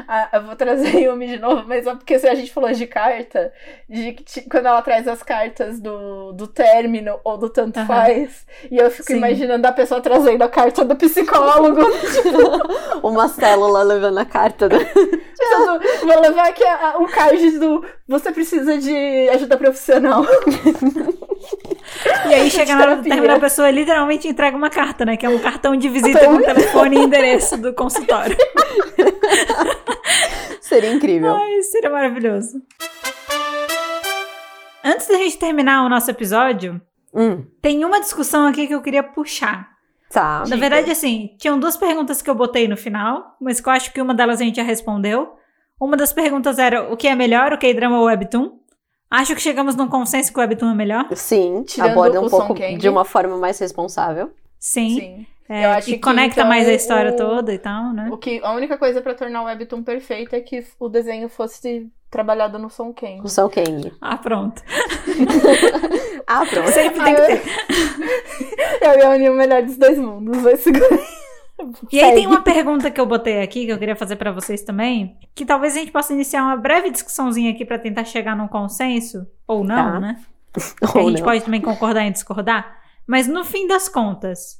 Ah, 0.07 0.29
eu 0.35 0.43
vou 0.43 0.57
trazer 0.57 0.99
Yumi 1.01 1.27
de 1.29 1.39
novo, 1.39 1.65
mas 1.67 1.87
é 1.87 1.95
porque 1.95 2.19
se 2.19 2.29
a 2.29 2.35
gente 2.35 2.53
falou 2.53 2.73
de 2.73 2.87
carta, 2.87 3.53
de 3.89 4.13
que 4.13 4.43
quando 4.49 4.67
ela 4.67 4.83
traz 4.83 5.07
as 5.09 5.23
cartas 5.23 5.81
do, 5.81 6.33
do 6.33 6.47
término 6.47 7.19
ou 7.25 7.39
do 7.39 7.49
tanto 7.49 7.79
Aham. 7.79 7.87
faz, 7.87 8.47
e 8.71 8.77
eu 8.79 8.91
fico 8.91 9.09
Sim. 9.09 9.17
imaginando 9.17 9.67
a 9.67 9.73
pessoa 9.73 10.01
trazendo 10.01 10.43
a 10.43 10.49
carta 10.49 10.85
do 10.85 10.95
psicólogo. 10.97 11.81
Uma 13.03 13.29
célula 13.29 13.83
levando 13.83 14.19
a 14.19 14.25
carta. 14.25 14.69
Do... 14.69 14.79
Tipo, 14.79 16.07
vou 16.07 16.21
levar 16.21 16.49
aqui 16.49 16.65
a- 16.65 16.91
a- 16.93 16.99
o 16.99 17.07
card 17.07 17.59
do 17.59 17.85
você 18.07 18.31
precisa 18.31 18.79
de 18.79 19.29
ajuda 19.31 19.57
profissional. 19.57 20.25
E 22.29 22.35
aí 22.35 22.51
chega 22.51 22.75
na 22.75 22.83
hora 22.83 22.97
do 22.97 23.03
término, 23.03 23.35
a 23.35 23.41
pessoa 23.41 23.71
literalmente 23.71 24.29
entrega 24.29 24.57
uma 24.57 24.71
carta, 24.71 25.05
né? 25.05 25.17
Que 25.17 25.27
é 25.27 25.29
um 25.29 25.39
cartão 25.39 25.75
de 25.77 25.89
visita 25.89 26.21
com 26.27 26.41
telefone 26.41 26.97
e 26.97 27.01
endereço 27.01 27.57
do 27.57 27.73
consultório. 27.75 28.37
Seria 30.61 30.93
incrível. 30.93 31.35
Ai, 31.35 31.63
seria 31.63 31.91
maravilhoso. 31.91 32.61
Antes 34.85 35.07
da 35.07 35.15
gente 35.15 35.39
terminar 35.39 35.85
o 35.85 35.89
nosso 35.89 36.11
episódio, 36.11 36.81
Hum, 37.15 37.45
tem 37.61 37.85
uma 37.85 38.01
discussão 38.01 38.47
aqui 38.47 38.67
que 38.67 38.75
eu 38.75 38.81
queria 38.81 39.03
puxar. 39.03 39.69
tá. 40.11 40.39
Na 40.39 40.45
Diga. 40.45 40.57
verdade, 40.57 40.91
assim, 40.91 41.35
tinham 41.39 41.59
duas 41.61 41.77
perguntas 41.77 42.23
que 42.23 42.31
eu 42.31 42.35
botei 42.35 42.67
no 42.67 42.77
final, 42.77 43.37
mas 43.41 43.61
que 43.61 43.69
eu 43.69 43.73
acho 43.73 43.93
que 43.93 44.01
uma 44.01 44.15
delas 44.15 44.41
a 44.41 44.45
gente 44.45 44.57
já 44.57 44.63
respondeu. 44.63 45.35
Uma 45.79 45.97
das 45.97 46.13
perguntas 46.13 46.59
era 46.59 46.91
o 46.93 46.97
que 46.97 47.07
é 47.09 47.15
melhor, 47.15 47.53
o 47.53 47.59
K-drama 47.59 47.97
ou 47.99 48.05
o 48.05 48.07
Webtoon? 48.07 48.53
Acho 49.11 49.35
que 49.35 49.43
chegamos 49.43 49.77
num 49.77 49.89
consenso 49.89 50.33
que 50.33 50.39
o 50.39 50.41
Webtoon 50.41 50.71
é 50.71 50.75
melhor. 50.75 51.07
Sim, 51.15 51.65
Tirando 51.65 51.91
aborda 51.91 52.21
um 52.21 52.29
pouco 52.31 52.55
de 52.55 52.89
uma 52.89 53.05
forma 53.05 53.37
mais 53.37 53.59
responsável. 53.59 54.33
Sim. 54.59 55.27
É, 55.49 55.65
Eu 55.67 55.71
acho 55.71 55.91
e 55.91 55.95
que, 55.95 55.99
conecta 55.99 56.41
então, 56.41 56.49
mais 56.49 56.69
a 56.69 56.73
história 56.73 57.13
o- 57.13 57.17
toda 57.17 57.53
e 57.53 57.59
tal, 57.59 57.93
né? 57.93 58.09
O 58.11 58.17
que, 58.17 58.41
a 58.43 58.53
única 58.53 58.79
coisa 58.79 59.01
pra 59.03 59.15
tornar 59.15 59.43
o 59.43 59.45
Webtoon 59.47 59.83
perfeito 59.83 60.35
é 60.35 60.41
que 60.41 60.65
o 60.79 60.89
desenho 60.89 61.29
fosse 61.29 61.91
trabalhado 62.11 62.59
no 62.59 62.71
Som 62.71 62.93
Ken. 62.93 63.21
O 63.23 63.29
São 63.29 63.49
Kang. 63.51 63.93
Ah, 64.01 64.17
pronto. 64.17 64.63
Ah, 66.27 66.47
pronto. 66.47 66.69
Sempre 66.71 67.03
tem 67.03 67.15
que 67.15 67.23
ter. 67.23 67.43
Eu 68.81 68.99
ia 68.99 69.11
unir 69.11 69.31
o 69.31 69.35
melhor 69.35 69.63
dos 69.63 69.77
dois 69.77 69.99
mundos. 69.99 70.41
Vai 70.41 70.57
segurar. 70.57 70.99
E 71.91 72.01
aí 72.01 72.15
tem 72.15 72.27
uma 72.27 72.43
pergunta 72.43 72.91
que 72.91 73.01
eu 73.01 73.07
botei 73.07 73.41
aqui, 73.43 73.67
que 73.67 73.73
eu 73.73 73.79
queria 73.79 73.95
fazer 73.95 74.17
pra 74.17 74.33
vocês 74.33 74.63
também, 74.63 75.17
que 75.35 75.45
talvez 75.45 75.77
a 75.77 75.79
gente 75.81 75.93
possa 75.93 76.13
iniciar 76.13 76.43
uma 76.43 76.57
breve 76.57 76.91
discussãozinha 76.91 77.53
aqui 77.53 77.65
pra 77.65 77.79
tentar 77.79 78.05
chegar 78.05 78.37
num 78.37 78.49
consenso, 78.49 79.27
ou 79.47 79.63
não, 79.63 79.93
Tá. 79.93 80.01
né? 80.01 80.17
Que 80.93 80.99
a 80.99 81.03
Ou 81.03 81.09
gente 81.11 81.21
não. 81.21 81.25
pode 81.27 81.45
também 81.45 81.61
concordar 81.61 82.03
em 82.05 82.13
discordar. 82.13 82.79
Mas 83.07 83.27
no 83.29 83.45
fim 83.45 83.67
das 83.67 83.89
contas, 83.89 84.59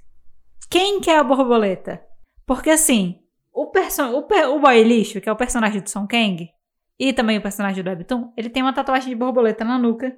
quem 0.73 1.01
que 1.01 1.11
é 1.11 1.19
a 1.19 1.23
borboleta? 1.23 2.03
Porque 2.47 2.71
assim, 2.71 3.19
o, 3.53 3.67
perso 3.67 4.03
o, 4.17 4.23
per- 4.23 4.49
o 4.51 4.59
boy 4.59 4.83
lixo, 4.83 5.21
que 5.21 5.29
é 5.29 5.33
o 5.33 5.37
personagem 5.37 5.81
do 5.83 5.91
Song 5.91 6.09
Kang, 6.09 6.49
e 6.99 7.13
também 7.13 7.37
o 7.37 7.43
personagem 7.43 7.83
do 7.85 7.91
Webtoon, 7.91 8.33
ele 8.37 8.49
tem 8.49 8.63
uma 8.63 8.73
tatuagem 8.73 9.11
de 9.11 9.15
borboleta 9.15 9.65
na 9.65 9.79
nuca. 9.79 10.17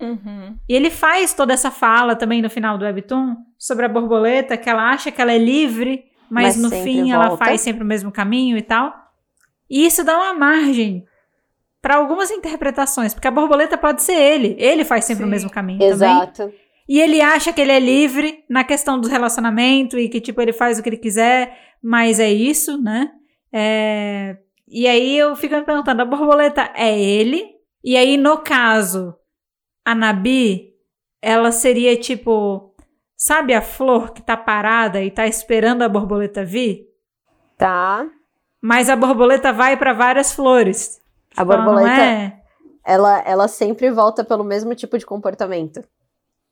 Uhum. 0.00 0.56
E 0.68 0.74
ele 0.74 0.90
faz 0.90 1.32
toda 1.34 1.52
essa 1.54 1.70
fala 1.70 2.14
também 2.14 2.40
no 2.40 2.48
final 2.50 2.78
do 2.78 2.84
Webtoon 2.84 3.34
sobre 3.58 3.86
a 3.86 3.88
borboleta, 3.88 4.56
que 4.56 4.68
ela 4.70 4.90
acha 4.90 5.10
que 5.10 5.20
ela 5.20 5.32
é 5.32 5.38
livre, 5.38 6.04
mas, 6.30 6.56
Mas 6.56 6.70
no 6.70 6.70
fim 6.82 7.10
ela 7.10 7.28
volta. 7.28 7.44
faz 7.44 7.60
sempre 7.60 7.82
o 7.82 7.86
mesmo 7.86 8.12
caminho 8.12 8.56
e 8.56 8.62
tal. 8.62 8.94
E 9.68 9.84
isso 9.86 10.04
dá 10.04 10.16
uma 10.16 10.34
margem 10.34 11.04
para 11.82 11.96
algumas 11.96 12.30
interpretações, 12.30 13.14
porque 13.14 13.28
a 13.28 13.30
borboleta 13.30 13.78
pode 13.78 14.02
ser 14.02 14.14
ele, 14.14 14.56
ele 14.58 14.84
faz 14.84 15.04
sempre 15.04 15.24
o 15.24 15.26
Sim. 15.26 15.30
mesmo 15.30 15.50
caminho 15.50 15.78
também. 15.78 16.08
E 16.88 17.00
ele 17.00 17.20
acha 17.20 17.52
que 17.52 17.60
ele 17.60 17.72
é 17.72 17.80
livre 17.80 18.44
na 18.48 18.62
questão 18.62 19.00
do 19.00 19.08
relacionamento 19.08 19.98
e 19.98 20.08
que, 20.08 20.20
tipo, 20.20 20.40
ele 20.40 20.52
faz 20.52 20.78
o 20.78 20.82
que 20.82 20.88
ele 20.88 20.96
quiser, 20.96 21.58
mas 21.82 22.20
é 22.20 22.30
isso, 22.32 22.80
né? 22.80 23.10
É, 23.52 24.36
E 24.68 24.86
aí 24.86 25.16
eu 25.16 25.34
fico 25.36 25.54
me 25.54 25.62
perguntando, 25.64 26.02
a 26.02 26.04
borboleta 26.04 26.70
é 26.74 26.98
ele? 26.98 27.44
E 27.84 27.96
aí, 27.96 28.16
no 28.16 28.38
caso, 28.38 29.14
a 29.84 29.94
Nabi, 29.94 30.72
ela 31.22 31.52
seria 31.52 31.96
tipo, 31.96 32.74
sabe 33.16 33.54
a 33.54 33.62
flor 33.62 34.12
que 34.12 34.20
tá 34.22 34.36
parada 34.36 35.00
e 35.02 35.10
tá 35.10 35.26
esperando 35.26 35.82
a 35.82 35.88
borboleta 35.88 36.44
vir? 36.44 36.86
Tá. 37.56 38.06
Mas 38.60 38.90
a 38.90 38.96
borboleta 38.96 39.52
vai 39.52 39.76
para 39.76 39.92
várias 39.92 40.32
flores. 40.32 41.00
A 41.36 41.42
Tipo, 41.42 41.52
ela 41.52 41.62
borboleta, 41.64 42.02
é- 42.02 42.40
ela, 42.84 43.20
ela 43.26 43.48
sempre 43.48 43.90
volta 43.90 44.24
pelo 44.24 44.42
mesmo 44.44 44.74
tipo 44.74 44.98
de 44.98 45.06
comportamento. 45.06 45.82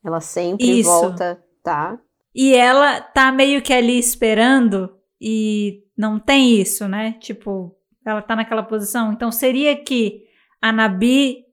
Ela 0.05 0.21
sempre 0.21 0.79
Isso. 0.79 0.89
volta, 0.89 1.43
tá? 1.63 1.97
E 2.33 2.53
ela 2.53 3.01
tá 3.01 3.31
meio 3.31 3.61
que 3.61 3.73
ali 3.73 3.97
esperando 3.97 4.91
e 5.19 5.79
não 5.97 6.19
tem 6.19 6.59
isso, 6.59 6.87
né? 6.87 7.15
Tipo, 7.19 7.75
ela 8.05 8.21
tá 8.21 8.35
naquela 8.35 8.61
posição. 8.61 9.11
Então 9.11 9.31
seria 9.31 9.75
que 9.75 10.21
a 10.61 10.71
Nabi 10.71 11.45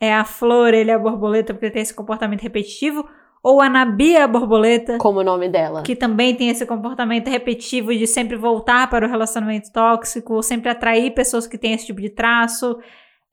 é 0.00 0.14
a 0.14 0.24
flor, 0.24 0.72
ele 0.72 0.90
é 0.90 0.94
a 0.94 0.98
borboleta 0.98 1.52
porque 1.52 1.70
tem 1.70 1.82
esse 1.82 1.92
comportamento 1.92 2.40
repetitivo? 2.40 3.06
Ou 3.42 3.60
a 3.60 3.68
Nabi 3.68 4.14
é 4.14 4.22
a 4.22 4.28
borboleta 4.28 4.96
Como 4.98 5.20
o 5.20 5.24
nome 5.24 5.48
dela. 5.48 5.82
que 5.82 5.94
também 5.94 6.34
tem 6.34 6.48
esse 6.48 6.64
comportamento 6.64 7.28
repetitivo 7.28 7.94
de 7.94 8.06
sempre 8.06 8.36
voltar 8.36 8.88
para 8.88 9.06
o 9.06 9.10
relacionamento 9.10 9.70
tóxico, 9.72 10.42
sempre 10.42 10.70
atrair 10.70 11.14
pessoas 11.14 11.46
que 11.46 11.58
têm 11.58 11.72
esse 11.74 11.86
tipo 11.86 12.00
de 12.00 12.10
traço? 12.10 12.78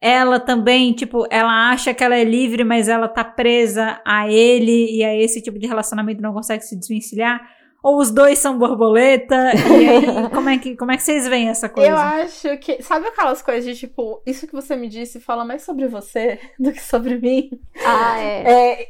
Ela 0.00 0.38
também, 0.38 0.92
tipo, 0.92 1.26
ela 1.30 1.70
acha 1.70 1.94
que 1.94 2.04
ela 2.04 2.16
é 2.16 2.24
livre, 2.24 2.64
mas 2.64 2.88
ela 2.88 3.08
tá 3.08 3.24
presa 3.24 4.00
a 4.04 4.30
ele 4.30 4.94
e 4.94 5.02
a 5.02 5.14
esse 5.16 5.42
tipo 5.42 5.58
de 5.58 5.66
relacionamento 5.66 6.20
e 6.20 6.22
não 6.22 6.34
consegue 6.34 6.64
se 6.64 6.78
desvencilhar? 6.78 7.40
Ou 7.82 7.98
os 7.98 8.10
dois 8.10 8.38
são 8.38 8.58
borboleta? 8.58 9.52
E 9.54 9.88
aí, 9.88 10.30
como 10.34 10.48
é 10.48 10.58
que, 10.58 10.76
como 10.76 10.90
é 10.90 10.96
que 10.96 11.02
vocês 11.02 11.28
veem 11.28 11.48
essa 11.48 11.68
coisa? 11.68 11.88
Eu 11.88 11.96
acho 11.96 12.58
que. 12.58 12.82
Sabe 12.82 13.06
aquelas 13.06 13.40
coisas 13.40 13.64
de 13.64 13.78
tipo, 13.78 14.20
isso 14.26 14.46
que 14.46 14.52
você 14.52 14.74
me 14.74 14.88
disse 14.88 15.20
fala 15.20 15.44
mais 15.44 15.62
sobre 15.62 15.86
você 15.86 16.38
do 16.58 16.72
que 16.72 16.82
sobre 16.82 17.16
mim? 17.18 17.50
Ah, 17.84 18.18
é. 18.18 18.42
É, 18.42 18.88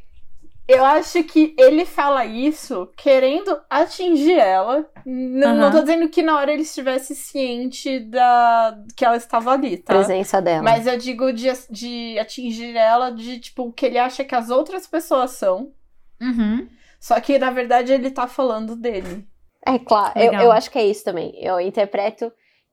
eu 0.68 0.84
acho 0.84 1.22
que 1.24 1.54
ele 1.58 1.84
fala 1.86 2.24
isso 2.24 2.88
querendo 2.96 3.60
atingir 3.70 4.38
ela. 4.38 4.88
Não 5.04 5.62
Aham. 5.66 5.70
tô 5.70 5.80
dizendo 5.80 6.08
que 6.08 6.22
na 6.22 6.36
hora 6.36 6.52
ele 6.52 6.62
estivesse 6.62 7.14
ciente 7.14 8.00
da 8.00 8.76
que 8.96 9.04
ela 9.04 9.16
estava 9.16 9.52
ali, 9.52 9.76
tá? 9.76 9.94
Presença 9.94 10.42
dela. 10.42 10.62
Mas 10.62 10.86
eu 10.86 10.96
digo 10.98 11.32
de, 11.32 11.46
de 11.70 12.18
atingir 12.18 12.76
ela 12.76 13.10
de 13.10 13.38
tipo 13.38 13.64
o 13.68 13.72
que 13.72 13.86
ele 13.86 13.98
acha 13.98 14.24
que 14.24 14.34
as 14.34 14.50
outras 14.50 14.86
pessoas 14.86 15.32
são. 15.32 15.72
Uhum. 16.20 16.66
Só 16.98 17.20
que 17.20 17.38
na 17.38 17.50
verdade 17.50 17.92
ele 17.92 18.10
tá 18.10 18.26
falando 18.26 18.74
dele. 18.74 19.26
É 19.64 19.78
claro, 19.78 20.18
eu, 20.18 20.32
eu 20.32 20.52
acho 20.52 20.70
que 20.70 20.78
é 20.78 20.86
isso 20.86 21.04
também. 21.04 21.32
Eu 21.40 21.60
interpreto 21.60 22.32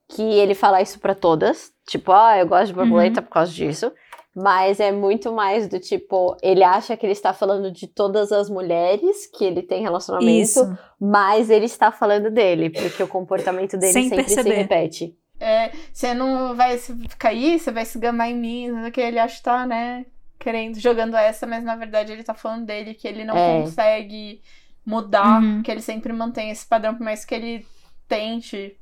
que 0.10 0.22
ele 0.22 0.54
fala 0.54 0.82
isso 0.82 1.00
pra 1.00 1.16
todas. 1.16 1.72
Tipo, 1.88 2.12
ah, 2.12 2.38
eu 2.38 2.48
gosto 2.48 2.68
de 2.68 2.74
borboleta 2.74 3.20
Uhum. 3.20 3.26
por 3.26 3.34
causa 3.34 3.52
disso. 3.52 3.92
Mas 4.36 4.80
é 4.80 4.92
muito 4.92 5.32
mais 5.32 5.68
do 5.68 5.80
tipo, 5.80 6.36
ele 6.42 6.64
acha 6.64 6.98
que 6.98 7.06
ele 7.06 7.14
está 7.14 7.34
falando 7.34 7.72
de 7.72 7.86
todas 7.88 8.32
as 8.32 8.50
mulheres 8.50 9.28
que 9.28 9.46
ele 9.46 9.62
tem 9.62 9.84
relacionamento, 9.84 10.42
Isso. 10.42 10.78
mas 11.00 11.52
ele 11.52 11.66
está 11.66 11.92
falando 11.92 12.32
dele, 12.32 12.72
porque 12.72 13.04
o 13.04 13.08
comportamento 13.08 13.78
dele 13.78 13.94
Sem 13.94 14.10
sempre 14.10 14.26
perceber. 14.26 14.50
se 14.50 14.56
repete. 14.56 15.18
é, 15.40 15.72
você 15.92 16.14
não 16.16 16.56
vai 16.56 16.80
cair, 17.20 17.60
você 17.60 17.72
vai 17.72 17.86
se 17.86 18.00
gamar 18.00 18.30
em 18.32 18.36
mim, 18.36 18.92
que 18.92 19.00
ele 19.02 19.20
acha 19.20 19.38
que 19.38 19.44
tá, 19.44 19.68
né? 19.68 20.06
Querendo, 20.40 20.80
jogando 20.80 21.16
essa, 21.16 21.46
mas 21.46 21.64
na 21.64 21.76
verdade 21.76 22.12
ele 22.12 22.24
tá 22.24 22.34
falando 22.34 22.66
dele, 22.66 22.96
que 22.96 23.08
ele 23.08 23.24
não 23.24 23.38
É. 23.38 23.62
consegue 23.62 24.42
mudar, 24.86 25.42
Uhum. 25.44 25.62
que 25.62 25.70
ele 25.72 25.82
sempre 25.82 26.12
mantém 26.12 26.50
esse 26.50 26.66
padrão, 26.66 26.96
por 26.96 27.04
mais 27.04 27.24
que 27.24 27.36
ele 27.36 27.66
tente. 28.08 28.76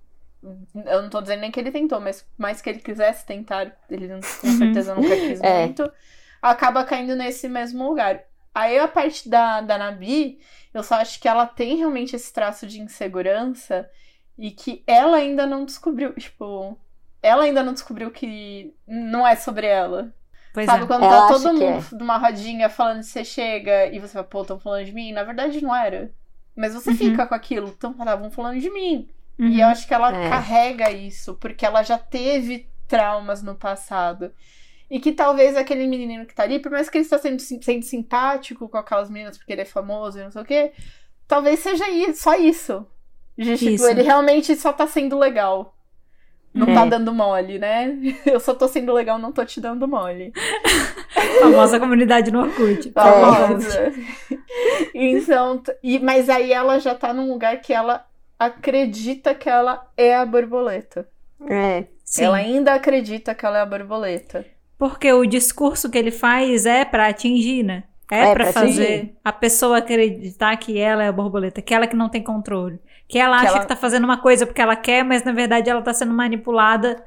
Eu 0.85 1.03
não 1.03 1.09
tô 1.09 1.22
dizendo 1.22 1.41
nem 1.41 1.51
que 1.51 1.59
ele 1.59 1.72
tentou, 1.72 1.99
mas 1.99 2.26
mais 2.38 2.61
que 2.61 2.69
ele 2.69 2.80
quisesse 2.80 3.26
tentar, 3.26 3.77
ele 3.89 4.07
com 4.41 4.51
certeza 4.51 4.95
nunca 4.95 5.15
quis 5.22 5.41
É. 5.41 5.53
muito, 5.65 5.91
acaba 6.41 6.84
caindo 6.84 7.15
nesse 7.15 7.47
mesmo 7.47 7.88
lugar. 7.88 8.23
Aí 8.53 8.77
a 8.80 8.88
parte 8.88 9.30
da, 9.30 9.61
da 9.61 9.77
Nabi, 9.77 10.39
eu 10.73 10.84
só 10.84 10.95
acho 10.95 11.19
que 11.19 11.27
ela 11.27 11.45
tem 11.45 11.77
realmente 11.77 12.15
esse 12.15 12.34
traço 12.34 12.65
de 12.68 12.81
insegurança 12.81 13.89
e 14.38 14.51
que 14.51 14.84
ela 14.88 15.18
ainda 15.18 15.45
não 15.45 15.63
descobriu, 15.65 16.13
tipo, 16.15 16.77
ela 17.22 17.43
ainda 17.43 17.63
não 17.63 17.73
descobriu 17.73 18.11
que 18.11 18.73
não 18.88 19.26
é 19.26 19.35
sobre 19.35 19.68
ela. 19.68 20.13
Pois 20.53 20.65
Sabe, 20.65 20.84
é. 20.84 20.88
quando 20.88 21.03
Ela 21.03 21.27
tá 21.27 21.27
todo 21.27 21.53
mundo 21.53 21.85
numa 21.97 22.18
rodinha 22.18 22.69
falando 22.69 22.99
que 22.99 23.05
você 23.05 23.23
chega 23.23 23.88
e 23.88 23.99
você 23.99 24.13
fala, 24.13 24.26
pô, 24.26 24.41
estão 24.41 24.59
falando 24.59 24.85
de 24.85 24.91
mim? 24.91 25.11
Na 25.13 25.23
verdade 25.23 25.61
não 25.63 25.73
era. 25.76 26.13
Mas 26.55 26.73
você 26.73 26.89
Uhum. 26.89 26.97
fica 26.97 27.26
com 27.26 27.35
aquilo, 27.35 27.69
então 27.69 27.91
estavam 27.91 28.30
falando 28.31 28.59
de 28.59 28.69
mim. 28.69 29.09
Uhum. 29.40 29.48
E 29.48 29.62
eu 29.62 29.68
acho 29.68 29.88
que 29.88 29.94
ela 29.94 30.10
É. 30.16 30.30
carrega 30.30 30.91
isso, 30.91 31.36
porque 31.36 31.66
ela 31.66 31.84
já 31.84 31.98
teve 31.98 32.68
traumas 32.88 33.41
no 33.41 33.56
passado. 33.56 34.32
E 34.90 34.99
que 34.99 35.14
talvez 35.14 35.56
aquele 35.56 35.88
menino 35.88 36.26
que 36.26 36.36
tá 36.36 36.44
ali, 36.44 36.60
por 36.60 36.72
mais 36.72 36.90
que 36.90 36.98
ele 36.98 37.06
está 37.06 37.18
sendo, 37.18 37.40
sendo 37.41 37.84
simpático 37.84 38.68
com 38.68 38.78
aquelas 38.78 39.10
meninas 39.10 39.38
porque 39.38 39.53
ele 39.53 39.62
é 39.62 39.66
famoso 39.66 40.20
e 40.20 40.24
não 40.24 40.32
sei 40.32 40.41
o 40.41 40.45
quê, 40.45 40.74
talvez 41.28 41.60
seja 41.60 41.90
i- 41.90 42.14
só 42.14 42.36
isso. 42.36 42.86
De, 43.38 43.58
tipo, 43.58 43.72
Isso. 43.72 43.88
ele 43.88 44.02
realmente 44.02 44.53
só 44.58 44.74
tá 44.74 44.86
sendo 44.86 45.18
legal. 45.18 45.74
Não 46.53 46.68
É. 46.68 46.74
tá 46.74 46.86
dando 46.86 47.14
mole, 47.14 47.58
né? 47.58 47.98
Eu 48.26 48.41
só 48.41 48.53
tô 48.53 48.68
sendo 48.68 48.91
legal, 48.91 49.18
não 49.18 49.32
tô 49.32 49.45
te 49.45 49.62
dando 49.62 49.88
mole. 49.88 50.34
Famosa 51.40 51.80
comunidade 51.80 52.30
no 52.30 52.41
Orkut. 52.41 52.91
Tá 52.91 53.08
É. 53.08 53.22
Famosa. 53.22 53.94
então, 54.94 55.64
e, 55.82 55.99
mas 55.99 56.30
aí 56.30 56.52
ela 56.52 56.78
já 56.80 56.94
tá 56.94 57.14
num 57.14 57.32
lugar 57.32 57.62
que 57.62 57.74
ela 57.74 58.06
acredita 58.45 59.35
que 59.35 59.49
ela 59.49 59.85
é 59.95 60.15
a 60.15 60.26
borboleta. 60.26 61.07
É. 61.49 61.85
Sim. 62.03 62.26
Ela 62.26 62.38
ainda 62.38 62.73
acredita 62.73 63.34
que 63.35 63.45
ela 63.45 63.59
é 63.59 63.61
a 63.61 63.65
borboleta. 63.65 64.45
Porque 64.77 65.11
o 65.13 65.26
discurso 65.26 65.89
que 65.89 65.97
ele 65.97 66.11
faz 66.11 66.65
é 66.65 66.84
pra 66.84 67.07
atingir, 67.07 67.63
né? 67.63 67.84
É, 68.11 68.19
É 68.30 68.34
pra 68.34 68.43
pra 68.45 68.53
fazer 68.53 68.84
atingir. 68.84 69.15
a 69.23 69.31
pessoa 69.31 69.77
acreditar 69.77 70.55
que 70.57 70.77
ela 70.77 71.03
é 71.03 71.07
a 71.07 71.11
borboleta, 71.11 71.61
que 71.61 71.73
ela 71.73 71.88
que 71.88 71.95
não 71.95 72.09
tem 72.09 72.22
controle. 72.22 72.80
Que 73.07 73.18
ela 73.19 73.39
Que 73.39 73.45
acha 73.45 73.53
ela- 73.55 73.61
que 73.61 73.68
tá 73.68 73.76
fazendo 73.76 74.03
uma 74.05 74.18
coisa 74.18 74.45
porque 74.45 74.61
ela 74.61 74.76
quer, 74.76 75.03
mas 75.05 75.23
na 75.23 75.31
verdade 75.31 75.69
ela 75.69 75.81
tá 75.81 75.93
sendo 75.93 76.13
manipulada 76.13 77.01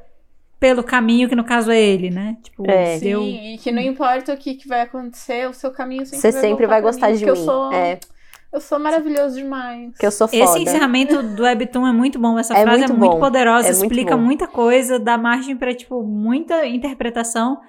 pelo 0.59 0.83
caminho 0.83 1.29
que 1.29 1.35
no 1.37 1.45
caso 1.45 1.71
é 1.71 1.79
ele, 1.81 2.09
né? 2.11 2.37
Tipo, 2.43 2.71
É. 2.71 2.97
eu... 3.03 3.21
Sim, 3.21 3.55
e 3.55 3.59
que 3.59 3.71
não 3.71 3.83
importa 3.83 4.33
o 4.33 4.37
que, 4.37 4.55
que 4.55 4.67
vai 4.67 4.81
acontecer, 4.81 5.47
o 5.49 5.53
seu 5.53 5.71
caminho 5.71 6.07
sempre 6.07 6.21
Você 6.21 6.33
vai 6.33 6.41
sempre 6.41 6.67
vai 6.67 6.81
gostar 6.81 7.09
mim, 7.09 7.17
de 7.17 7.25
porque 7.25 7.33
mim. 7.33 7.39
Eu 7.39 7.45
sou, 7.45 7.73
É, 7.73 7.99
eu 8.55 8.61
sou 8.61 8.79
maravilhoso 8.79 9.35
demais. 9.37 9.97
que 9.99 10.07
eu 10.07 10.11
sou 10.11 10.27
foda. 10.29 10.43
Esse 10.43 10.61
encerramento 10.61 11.23
do 11.23 11.43
Webtoon 11.43 11.87
é 11.87 11.93
muito 11.93 12.19
bom. 12.19 12.39
Essa 12.39 12.57
É 12.57 12.63
frase 12.63 12.79
muito 12.81 12.93
é 12.93 12.97
muito 12.97 13.13
bom. 13.15 13.21
poderosa, 13.21 13.69
É 13.69 13.73
muito 13.73 13.83
explica 13.83 14.17
bom. 14.17 14.23
muita 14.23 14.47
coisa, 14.49 14.99
dá 14.99 15.19
margem 15.19 15.57
pra, 15.57 15.75
tipo, 15.75 16.03
muita 16.03 16.67
interpretação. 16.67 17.61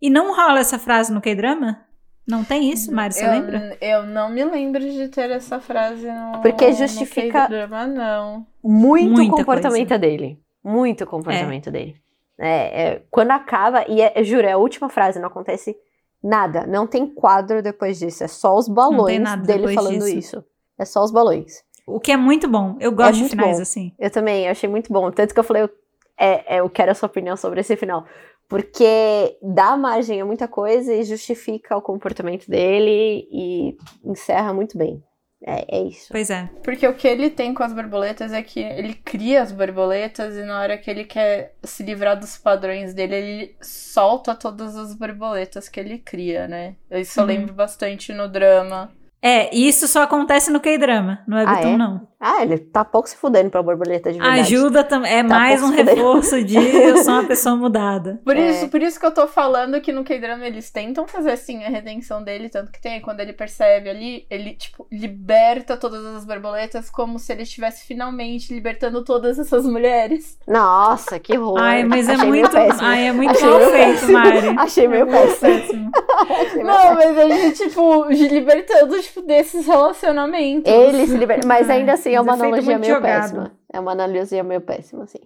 E 0.00 0.08
não 0.10 0.34
rola 0.36 0.60
essa 0.60 0.78
frase 0.78 1.12
no 1.12 1.20
K-drama? 1.20 1.80
Não 2.26 2.44
tem 2.44 2.70
isso, 2.70 2.94
Mari? 2.94 3.14
Você 3.14 3.24
eu, 3.26 3.30
lembra? 3.30 3.76
Eu 3.80 4.02
não 4.06 4.28
me 4.28 4.44
lembro 4.44 4.80
de 4.80 5.08
ter 5.08 5.30
essa 5.30 5.58
frase 5.60 6.06
no. 6.06 6.42
Porque 6.42 6.66
no 6.68 6.74
justifica- 6.74 7.32
K-drama, 7.48 7.86
não. 7.86 8.46
Muito 8.62 9.12
Muita 9.12 9.36
comportamento 9.36 9.98
dele. 9.98 10.38
Muito 10.62 11.06
comportamento 11.06 11.70
dele. 11.70 11.96
É, 12.38 12.82
é, 12.82 13.02
quando 13.10 13.30
acaba, 13.30 13.84
e 13.88 14.00
é, 14.02 14.22
juro, 14.22 14.46
é 14.46 14.52
a 14.52 14.58
última 14.58 14.88
frase, 14.88 15.18
não 15.18 15.28
acontece 15.28 15.74
nada. 16.22 16.66
Não 16.66 16.86
tem 16.86 17.06
quadro 17.06 17.62
depois 17.62 17.98
disso. 17.98 18.24
É 18.24 18.28
só 18.28 18.56
os 18.56 18.68
balões 18.68 19.18
dele 19.42 19.74
falando 19.74 20.04
disso. 20.04 20.18
isso. 20.18 20.44
É 20.78 20.84
só 20.84 21.02
os 21.02 21.10
balões. 21.10 21.62
O 21.86 21.98
que 21.98 22.12
é 22.12 22.16
muito 22.16 22.46
bom. 22.46 22.76
Eu 22.78 22.92
gosto 22.92 23.14
de 23.14 23.20
muito 23.20 23.30
finais 23.30 23.56
bom. 23.56 23.62
assim. 23.62 23.92
Eu 23.98 24.10
também, 24.10 24.44
eu 24.44 24.50
achei 24.50 24.68
muito 24.68 24.92
bom. 24.92 25.10
Tanto 25.10 25.32
que 25.32 25.40
eu 25.40 25.44
falei, 25.44 25.62
eu, 25.62 25.70
é, 26.18 26.56
é, 26.56 26.60
eu 26.60 26.68
quero 26.68 26.90
a 26.90 26.94
sua 26.94 27.06
opinião 27.08 27.36
sobre 27.36 27.60
esse 27.60 27.76
final. 27.76 28.04
Porque 28.48 29.36
dá 29.42 29.76
margem 29.76 30.20
a 30.20 30.24
muita 30.24 30.46
coisa 30.48 30.92
e 30.94 31.02
justifica 31.02 31.76
o 31.76 31.82
comportamento 31.82 32.48
dele 32.48 33.26
e 33.30 33.76
encerra 34.04 34.52
muito 34.52 34.76
bem. 34.76 35.02
É, 35.46 35.78
é 35.78 35.82
isso. 35.84 36.08
Pois 36.10 36.30
é. 36.30 36.50
Porque 36.64 36.86
o 36.86 36.94
que 36.94 37.06
ele 37.06 37.30
tem 37.30 37.54
com 37.54 37.62
as 37.62 37.72
borboletas 37.72 38.32
é 38.32 38.42
que 38.42 38.58
ele 38.60 38.94
cria 38.94 39.40
as 39.42 39.52
borboletas 39.52 40.36
e 40.36 40.42
na 40.42 40.58
hora 40.60 40.76
que 40.76 40.90
ele 40.90 41.04
quer 41.04 41.54
se 41.62 41.82
livrar 41.84 42.18
dos 42.18 42.36
padrões 42.36 42.92
dele, 42.92 43.14
ele 43.14 43.56
solta 43.62 44.34
todas 44.34 44.76
as 44.76 44.94
borboletas 44.94 45.68
que 45.68 45.78
ele 45.78 45.98
cria, 45.98 46.48
né? 46.48 46.74
Isso 46.90 47.20
eu 47.20 47.22
Uhum. 47.22 47.28
lembro 47.28 47.54
bastante 47.54 48.12
no 48.12 48.28
drama. 48.28 48.90
É, 49.22 49.54
e 49.54 49.68
isso 49.68 49.86
só 49.86 50.02
acontece 50.02 50.50
no 50.50 50.60
K-drama. 50.60 51.22
No 51.26 51.36
Webtoon, 51.36 51.74
é? 51.74 51.76
não. 51.76 52.07
Ah, 52.20 52.42
ele 52.42 52.58
tá 52.58 52.84
pouco 52.84 53.08
se 53.08 53.16
fudendo 53.16 53.48
pra 53.48 53.62
borboleta 53.62 54.10
de 54.12 54.18
verdade. 54.18 54.40
Ajuda 54.40 54.82
também. 54.82 55.12
É 55.12 55.22
Tá 55.22 55.28
mais 55.38 55.62
um 55.62 55.70
reforço 55.70 56.42
de 56.42 56.56
eu 56.56 56.96
sou 56.98 57.12
uma 57.14 57.24
pessoa 57.24 57.54
mudada. 57.54 58.20
Por 58.24 58.36
É. 58.36 58.50
isso, 58.50 58.68
por 58.68 58.82
isso 58.82 58.98
que 58.98 59.06
eu 59.06 59.12
tô 59.14 59.28
falando 59.28 59.80
que 59.80 59.92
no 59.92 60.02
K-drama 60.02 60.44
eles 60.44 60.68
tentam 60.68 61.06
fazer 61.06 61.30
assim 61.30 61.62
a 61.64 61.68
redenção 61.68 62.22
dele, 62.24 62.48
tanto 62.48 62.72
que 62.72 62.80
tem 62.82 63.00
quando 63.00 63.20
ele 63.20 63.32
percebe 63.32 63.88
ali, 63.88 64.26
ele 64.28 64.54
tipo 64.54 64.84
liberta 64.90 65.76
todas 65.76 66.04
as 66.04 66.24
borboletas 66.24 66.90
como 66.90 67.20
se 67.20 67.32
ele 67.32 67.42
estivesse 67.42 67.86
finalmente 67.86 68.52
libertando 68.52 69.04
todas 69.04 69.38
essas 69.38 69.64
mulheres. 69.64 70.36
Nossa, 70.46 71.20
que 71.20 71.38
horror. 71.38 71.60
Ai, 71.60 71.84
mas 71.84 72.08
é 72.08 72.14
Achei 72.14 72.26
muito. 72.28 72.50
Ai, 72.80 73.06
é 73.06 73.12
muito 73.12 73.30
Achei 73.30 73.48
mal 73.48 73.60
feito, 73.60 73.74
péssimo. 73.76 74.12
Mari. 74.12 74.48
Achei 74.58 74.88
meio 74.88 75.08
É 75.08 75.26
péssimo. 75.36 75.90
Achei 76.30 76.54
meio 76.54 76.66
Não, 76.66 76.94
mas 76.94 77.16
ele, 77.16 77.52
tipo, 77.52 78.04
libertando, 78.06 79.00
tipo, 79.00 79.22
desses 79.22 79.66
relacionamentos. 79.66 80.70
Ele 80.72 81.06
se 81.06 81.16
liberta. 81.16 81.46
Mas 81.46 81.70
ainda 81.70 81.92
assim 81.92 82.07
é 82.14 82.20
uma 82.20 82.36
Mas 82.36 82.40
é 82.40 82.42
feito 82.42 82.54
analogia 82.54 82.78
meio 82.78 82.94
jogado. 82.94 83.20
péssima. 83.20 83.52
É 83.72 83.80
uma 83.80 83.92
analogia 83.92 84.42
meio 84.44 84.60
péssima, 84.60 85.04
assim. 85.04 85.20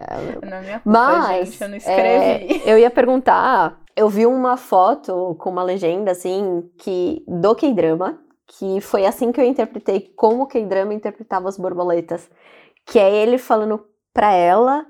É 0.00 0.60
minha 0.60 0.80
culpa, 0.80 0.80
Mas 0.84 1.48
gente, 1.48 1.62
eu 1.62 1.68
não 1.68 1.74
é, 1.74 1.78
escrevi. 1.78 2.62
eu 2.68 2.78
ia 2.78 2.90
perguntar, 2.90 3.80
eu 3.96 4.08
vi 4.08 4.26
uma 4.26 4.56
foto 4.56 5.36
com 5.38 5.50
uma 5.50 5.62
legenda 5.62 6.10
assim 6.10 6.68
que 6.78 7.24
do 7.26 7.54
K-drama, 7.54 8.18
que 8.46 8.80
foi 8.80 9.06
assim 9.06 9.30
que 9.30 9.40
eu 9.40 9.44
interpretei 9.44 10.00
como 10.16 10.42
o 10.44 10.46
K-drama 10.46 10.94
interpretava 10.94 11.48
as 11.48 11.58
borboletas, 11.58 12.28
que 12.86 12.98
é 12.98 13.10
ele 13.14 13.38
falando 13.38 13.84
pra 14.12 14.32
ela 14.32 14.86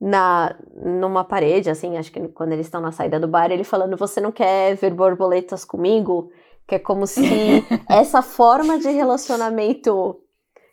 na 0.00 0.54
numa 0.74 1.24
parede, 1.24 1.70
assim, 1.70 1.96
acho 1.96 2.10
que 2.12 2.28
quando 2.28 2.52
eles 2.52 2.66
estão 2.66 2.80
na 2.80 2.92
saída 2.92 3.20
do 3.20 3.28
bar, 3.28 3.50
ele 3.50 3.64
falando: 3.64 3.96
"Você 3.96 4.20
não 4.20 4.32
quer 4.32 4.74
ver 4.74 4.92
borboletas 4.92 5.64
comigo?" 5.64 6.30
Que 6.66 6.76
é 6.76 6.78
como 6.78 7.06
se 7.06 7.20
essa 7.88 8.20
forma 8.22 8.78
de 8.78 8.88
relacionamento 8.90 10.20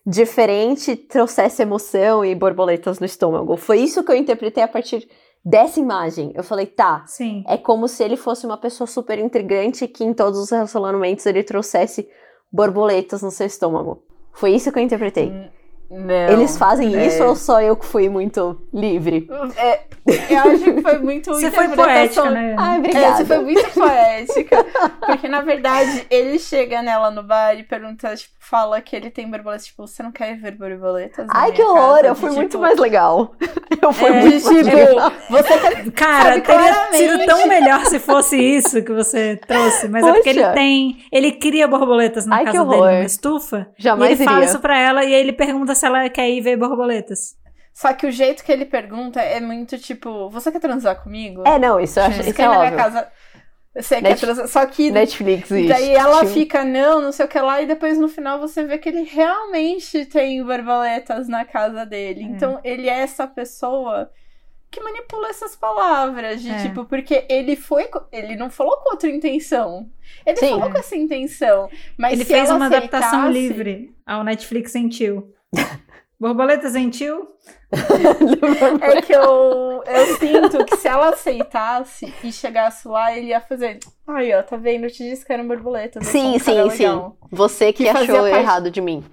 diferente 0.06 0.96
trouxesse 0.96 1.62
emoção 1.62 2.26
e 2.26 2.34
borboletas 2.34 3.00
no 3.00 3.06
estômago. 3.06 3.56
Foi 3.58 3.80
isso 3.80 4.04
que 4.04 4.12
eu 4.12 4.16
interpretei 4.16 4.64
a 4.64 4.68
partir 4.68 5.08
dessa 5.44 5.80
imagem. 5.80 6.32
Eu 6.36 6.44
falei, 6.44 6.66
tá, 6.66 7.04
Sim. 7.08 7.44
é 7.48 7.58
como 7.58 7.88
se 7.88 8.04
ele 8.04 8.18
fosse 8.18 8.46
uma 8.46 8.58
pessoa 8.58 8.88
super 8.88 9.20
intrigante 9.20 9.88
que 9.88 10.04
em 10.04 10.14
todos 10.14 10.40
os 10.40 10.50
relacionamentos 10.50 11.26
ele 11.26 11.44
trouxesse 11.44 12.08
borboletas 12.52 13.22
no 13.22 13.32
seu 13.32 13.48
estômago. 13.48 14.04
Foi 14.34 14.52
isso 14.52 14.72
que 14.72 14.80
eu 14.80 14.84
interpretei. 14.84 15.32
Não. 15.90 16.30
Eles 16.32 16.58
fazem 16.58 16.96
é. 16.96 17.06
isso 17.06 17.22
ou 17.22 17.36
só 17.36 17.62
eu 17.62 17.76
que 17.76 17.86
fui 17.86 18.08
muito 18.08 18.62
livre? 18.74 19.28
É, 19.58 19.82
eu 20.30 20.40
acho 20.40 20.64
que 20.64 20.82
foi 20.82 21.00
muito 21.00 21.32
Você 21.32 21.52
foi 21.52 21.68
poética, 21.68 22.30
né? 22.32 22.56
Ai, 22.58 22.78
É, 22.78 22.80
obrigada. 22.80 23.18
você 23.18 23.26
foi 23.26 23.40
muito 23.40 23.70
poética. 23.72 24.66
Porque, 25.06 25.28
na 25.28 25.42
verdade, 25.42 26.08
ele 26.10 26.40
chega 26.40 26.82
nela 26.82 27.12
no 27.12 27.24
bar 27.24 27.56
e 27.56 27.64
pergunta, 27.64 28.16
tipo, 28.16 28.34
fala 28.52 28.82
que 28.82 28.96
ele 28.96 29.10
tem 29.10 29.28
borboletas. 29.32 29.66
Tipo, 29.66 29.88
você 29.88 30.04
não 30.04 30.12
quer 30.12 30.36
ver 30.38 30.52
borboletas? 30.52 31.26
na 31.26 31.34
Ai, 31.34 31.52
que 31.54 31.64
horror! 31.64 31.96
casa?" 31.96 32.08
Eu 32.08 32.16
fui 32.16 32.30
muito 32.32 32.52
tipo, 32.52 32.62
mais 32.62 32.78
legal. 32.78 33.34
Eu 33.82 33.94
fui 33.94 34.10
É, 34.10 34.22
muito 34.22 34.46
mais 34.46 34.66
tipo, 34.66 34.76
legal. 34.76 35.12
você 35.30 35.58
quer. 35.60 35.92
Cara, 35.94 36.24
Sabe, 36.24 36.42
teria 36.42 36.60
claramente. 36.60 36.98
sido 36.98 37.26
tão 37.26 37.48
melhor 37.48 37.86
se 37.86 38.00
fosse 38.00 38.38
isso 38.38 38.84
que 38.84 38.92
você 38.94 39.38
trouxe. 39.48 39.88
Mas 39.88 40.06
é 40.06 40.14
porque 40.14 40.30
ele 40.30 40.42
Poxa. 40.42 40.54
tem. 40.54 40.98
Ele 41.12 41.32
cria 41.32 41.68
borboletas 41.68 42.26
na 42.26 42.36
Ai, 42.38 42.46
casa 42.46 42.66
dele, 42.66 42.76
numa 42.82 43.00
estufa. 43.02 43.68
Jamais 43.78 44.12
e 44.12 44.14
ele 44.16 44.24
fala 44.26 44.38
iria. 44.40 44.50
isso 44.50 44.60
pra 44.60 44.78
ela 44.78 45.04
e 45.04 45.16
aí 45.16 45.20
ele 45.22 45.34
pergunta 45.34 45.74
se 45.74 45.86
ela 45.86 46.08
quer 46.10 46.30
ir 46.30 46.42
ver 46.42 46.58
borboletas. 46.58 47.40
Só 47.74 47.94
que 47.94 48.06
o 48.06 48.12
jeito 48.12 48.44
que 48.44 48.52
ele 48.52 48.66
pergunta 48.66 49.22
é 49.22 49.40
muito 49.40 49.78
tipo, 49.78 50.30
você 50.30 50.52
quer 50.52 50.60
transar 50.60 51.02
comigo? 51.02 51.42
É, 51.48 51.58
não, 51.58 51.80
isso 51.80 52.00
eu 52.00 52.04
acho 52.04 52.22
Você 52.22 52.30
isso 52.32 52.42
é 52.42 52.48
na 52.48 52.60
óbvio. 52.60 52.78
casa? 52.78 53.08
Você 53.76 53.96
quer 53.96 54.02
Net- 54.10 54.20
transar? 54.20 54.48
Só 54.50 54.66
que 54.66 54.92
Netflix, 54.92 55.50
isso. 55.50 55.70
Daí 55.70 55.92
ela 55.96 56.26
fica, 56.26 56.66
não, 56.66 57.00
não 57.02 57.12
sei 57.14 57.26
o 57.26 57.30
que 57.30 57.40
lá, 57.40 57.62
e 57.62 57.66
depois 57.66 57.98
no 57.98 58.10
final 58.10 58.38
você 58.40 58.66
vê 58.66 58.78
que 58.78 58.90
ele 58.90 59.04
realmente 59.04 60.06
tem 60.06 60.44
borboletas 60.44 61.30
na 61.30 61.46
casa 61.46 61.86
dele. 61.86 62.22
É. 62.22 62.24
Então 62.26 62.60
ele 62.66 62.90
é 62.90 63.00
essa 63.00 63.26
pessoa 63.26 64.12
que 64.70 64.82
manipula 64.82 65.30
essas 65.30 65.56
palavras, 65.56 66.42
de 66.42 66.50
É. 66.50 66.62
tipo, 66.64 66.84
porque 66.86 67.26
ele 67.30 67.56
foi. 67.56 67.90
Ele 68.12 68.36
não 68.36 68.50
falou 68.50 68.76
com 68.78 68.92
outra 68.92 69.10
intenção. 69.10 69.90
Ele 70.26 70.38
Sim. 70.38 70.50
falou 70.52 70.70
com 70.72 70.78
essa 70.78 70.96
intenção. 70.96 71.70
Mas 71.98 72.14
ele 72.14 72.24
se 72.26 72.32
fez 72.34 72.50
ela 72.50 72.58
uma 72.58 72.66
adaptação 72.68 73.20
aceitasse- 73.22 73.34
livre 73.34 73.96
ao 74.06 74.24
Netflix 74.24 74.72
sentiu. 74.72 75.34
Borboleta 76.22 76.70
gentil? 76.70 77.28
É 78.82 79.02
que 79.02 79.12
eu, 79.14 79.82
eu 79.86 80.18
sinto 80.18 80.64
que 80.66 80.78
se 80.78 80.88
ela 80.88 81.10
aceitasse 81.10 82.14
e 82.24 82.32
chegasse 82.32 82.88
lá, 82.88 83.16
ele 83.18 83.28
ia 83.28 83.42
fazer. 83.42 83.80
Aí, 84.08 84.32
ó, 84.34 84.44
tá 84.44 84.56
vendo? 84.58 84.84
Eu 84.86 84.92
te 84.92 85.04
disse 85.04 85.26
que 85.26 85.34
era 85.34 85.42
um 85.42 85.48
borboleta. 85.48 86.00
é 86.00 86.04
Sim, 86.04 86.36
um 86.36 86.40
sim, 86.40 86.70
sim. 86.70 86.84
legal." 86.86 87.18
Você 87.32 87.74
que, 87.74 87.84
Que 87.86 87.90
achou 87.90 88.16
parte- 88.22 88.38
errado 88.38 88.70
de 88.70 88.82
mim. 88.82 89.04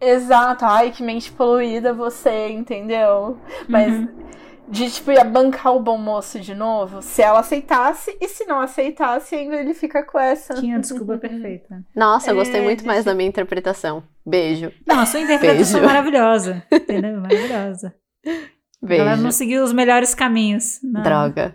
Exato, 0.00 0.64
ai, 0.64 0.90
que 0.90 1.02
mente 1.02 1.32
poluída 1.32 1.92
você, 1.94 2.48
entendeu? 2.50 3.38
Mas 3.68 3.92
Uhum. 3.92 4.08
De 4.70 4.90
tipo, 4.90 5.10
ia 5.10 5.24
bancar 5.24 5.74
o 5.74 5.80
bom 5.80 5.96
moço 5.98 6.38
de 6.40 6.54
novo, 6.54 7.00
se 7.02 7.22
ela 7.22 7.40
aceitasse, 7.40 8.16
e 8.20 8.28
se 8.28 8.44
não 8.44 8.60
aceitasse, 8.60 9.34
ainda 9.34 9.56
ele 9.56 9.74
fica 9.74 10.02
com 10.02 10.18
essa. 10.18 10.54
Tinha 10.54 10.76
a 10.76 10.80
desculpa 10.80 11.16
perfeita. 11.18 11.82
Nossa, 11.94 12.30
eu 12.30 12.34
É, 12.34 12.38
gostei 12.38 12.60
muito 12.60 12.80
de- 12.80 12.86
mais 12.86 13.04
da 13.04 13.14
minha 13.14 13.28
interpretação. 13.28 14.02
Beijo. 14.26 14.70
Não, 14.86 15.00
a 15.00 15.06
sua 15.06 15.20
interpretação 15.20 15.78
é 15.78 15.80
Beijo. 15.80 15.86
maravilhosa. 15.94 16.62
Entendeu? 16.72 17.20
Maravilhosa. 17.20 17.94
Ela 18.24 19.10
não 19.16 19.22
Beijo. 19.22 19.32
seguiu 19.32 19.64
os 19.64 19.72
melhores 19.72 20.14
caminhos. 20.14 20.78
não. 20.82 21.02
Droga. 21.02 21.54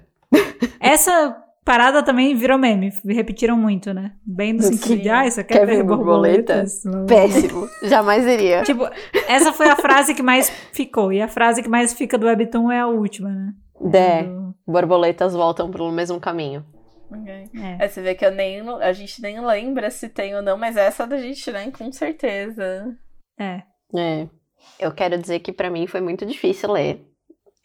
Essa 0.80 1.42
parada 1.64 2.03
também 2.03 2.35
virou 2.35 2.57
meme. 2.57 2.91
Repetiram 3.06 3.57
muito, 3.57 3.94
né? 3.94 4.14
Bem 4.26 4.53
no 4.53 4.60
Do 4.60 4.65
sentido 4.65 4.88
que- 4.98 4.98
de, 5.03 5.10
ah, 5.10 5.30
você 5.30 5.44
quer, 5.44 5.60
quer 5.60 5.65
ver 5.65 5.84
borboletas? 5.84 6.81
Péssimo. 7.07 7.68
Jamais 7.84 8.26
iria. 8.26 8.64
Tipo, 8.65 8.88
essa 9.27 9.52
foi 9.53 9.68
a 9.69 9.76
frase 9.76 10.14
que 10.14 10.22
mais 10.23 10.49
ficou. 10.72 11.11
E 11.11 11.22
a 11.22 11.27
frase 11.27 11.61
que 11.64 11.69
mais 11.69 11.94
fica 11.94 12.18
do 12.18 12.26
Webtoon 12.27 12.72
é 12.72 12.80
a 12.80 12.88
última, 12.88 13.30
né? 13.30 13.53
É, 13.94 14.23
Do- 14.23 14.56
borboletas 14.68 15.34
voltam 15.34 15.69
pelo 15.72 15.91
mesmo 15.91 16.19
caminho. 16.19 16.65
Ok. 17.11 17.31
é. 17.31 17.85
É, 17.85 17.88
você 17.88 18.02
vê 18.02 18.15
que 18.15 18.26
eu 18.26 18.31
nem, 18.31 18.61
a 18.81 18.91
gente 18.94 19.22
nem 19.22 19.40
lembra 19.45 19.91
se 19.91 20.10
tem 20.10 20.35
ou 20.35 20.41
não, 20.41 20.57
mas 20.57 20.76
essa 20.77 21.06
da 21.06 21.18
gente, 21.18 21.52
né? 21.52 21.69
Com 21.72 21.91
certeza. 21.91 22.95
É. 23.40 23.61
É. 23.95 24.27
Eu 24.80 24.91
quero 24.94 25.18
dizer 25.18 25.40
que 25.40 25.52
pra 25.52 25.69
mim 25.69 25.85
foi 25.85 26.02
muito 26.02 26.26
difícil 26.26 26.72
ler. 26.72 27.06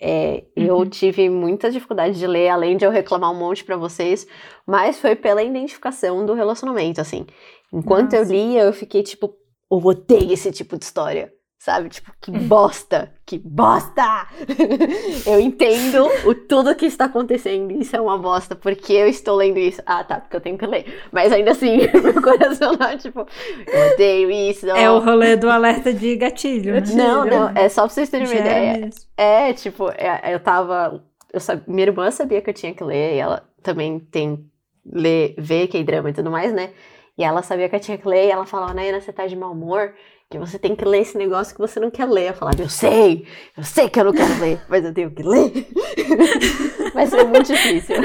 É, 0.00 0.44
Eu 0.54 0.78
Uhum. 0.78 0.88
tive 0.88 1.28
muita 1.28 1.70
dificuldade 1.70 2.18
de 2.18 2.26
ler, 2.26 2.48
além 2.48 2.76
de 2.76 2.84
eu 2.84 2.90
reclamar 2.90 3.32
um 3.32 3.38
monte 3.38 3.64
pra 3.64 3.76
vocês, 3.76 4.26
mas 4.66 4.98
foi 4.98 5.16
pela 5.16 5.42
identificação 5.42 6.24
do 6.24 6.34
relacionamento, 6.34 7.00
assim. 7.00 7.26
Enquanto 7.72 8.14
eu 8.14 8.20
Nossa. 8.20 8.32
lia, 8.32 8.62
eu 8.62 8.72
fiquei 8.72 9.02
tipo, 9.02 9.34
eu 9.70 9.78
odeio 9.78 10.32
esse 10.32 10.50
tipo 10.52 10.78
de 10.78 10.84
história. 10.84 11.32
Sabe? 11.58 11.88
Tipo, 11.88 12.12
que 12.20 12.30
bosta! 12.30 13.12
Que 13.26 13.36
bosta! 13.36 14.28
eu 15.26 15.40
entendo 15.40 16.06
o 16.24 16.32
tudo 16.32 16.74
que 16.76 16.86
está 16.86 17.06
acontecendo. 17.06 17.72
Isso 17.72 17.96
é 17.96 18.00
uma 18.00 18.16
bosta, 18.16 18.54
porque 18.54 18.92
eu 18.92 19.08
estou 19.08 19.34
lendo 19.34 19.58
isso. 19.58 19.82
Ah, 19.84 20.04
tá, 20.04 20.20
porque 20.20 20.36
eu 20.36 20.40
tenho 20.40 20.56
que 20.56 20.64
ler. 20.64 20.86
Mas 21.10 21.32
ainda 21.32 21.50
assim, 21.50 21.78
meu 22.00 22.22
coração 22.22 22.76
lá, 22.78 22.96
tipo, 22.96 23.26
eu 23.66 23.92
odeio 23.92 24.30
isso. 24.30 24.70
É 24.70 24.88
o 24.88 25.00
rolê 25.00 25.34
do 25.36 25.50
alerta 25.50 25.92
de 25.92 26.14
gatilho, 26.14 26.74
né? 26.74 26.82
Não, 26.94 27.24
não, 27.24 27.48
é 27.56 27.68
só 27.68 27.82
pra 27.82 27.90
vocês 27.90 28.08
terem 28.08 28.26
uma 28.26 28.34
Já 28.34 28.38
é 28.40 28.46
ideia. 28.46 28.78
mesmo. 28.78 29.00
É, 29.16 29.52
tipo, 29.52 29.90
é, 29.90 30.32
eu 30.32 30.38
tava. 30.40 31.04
Eu 31.32 31.40
sab- 31.40 31.64
minha 31.66 31.88
irmã 31.88 32.08
sabia 32.12 32.40
que 32.40 32.50
eu 32.50 32.54
tinha 32.54 32.72
que 32.72 32.84
ler, 32.84 33.16
e 33.16 33.18
ela 33.18 33.42
também 33.64 33.98
tem 33.98 34.48
ler, 34.90 35.34
ver 35.36 35.66
K-drama 35.66 36.10
e 36.10 36.12
tudo 36.14 36.30
mais, 36.30 36.52
né? 36.52 36.70
E 37.18 37.24
ela 37.24 37.42
sabia 37.42 37.68
que 37.68 37.74
eu 37.76 37.80
tinha 37.80 37.98
que 37.98 38.06
ler, 38.06 38.28
e 38.28 38.30
ela 38.30 38.46
falava, 38.46 38.72
Naina, 38.72 39.00
você 39.00 39.12
tá 39.12 39.26
de 39.26 39.34
mau 39.34 39.52
humor, 39.52 39.92
que 40.30 40.38
você 40.38 40.58
tem 40.58 40.76
que 40.76 40.84
ler 40.84 41.00
esse 41.00 41.18
negócio 41.18 41.54
que 41.54 41.60
você 41.60 41.80
não 41.80 41.90
quer 41.90 42.06
ler. 42.06 42.28
Eu 42.30 42.34
falava, 42.34 42.62
eu 42.62 42.68
sei, 42.68 43.26
eu 43.56 43.64
sei 43.64 43.88
que 43.88 43.98
eu 43.98 44.04
não 44.04 44.12
quero 44.12 44.40
ler, 44.40 44.60
mas 44.68 44.84
eu 44.84 44.94
tenho 44.94 45.10
que 45.10 45.22
ler. 45.22 45.66
mas 46.94 47.10
foi 47.10 47.24
muito 47.24 47.52
difícil. 47.52 47.96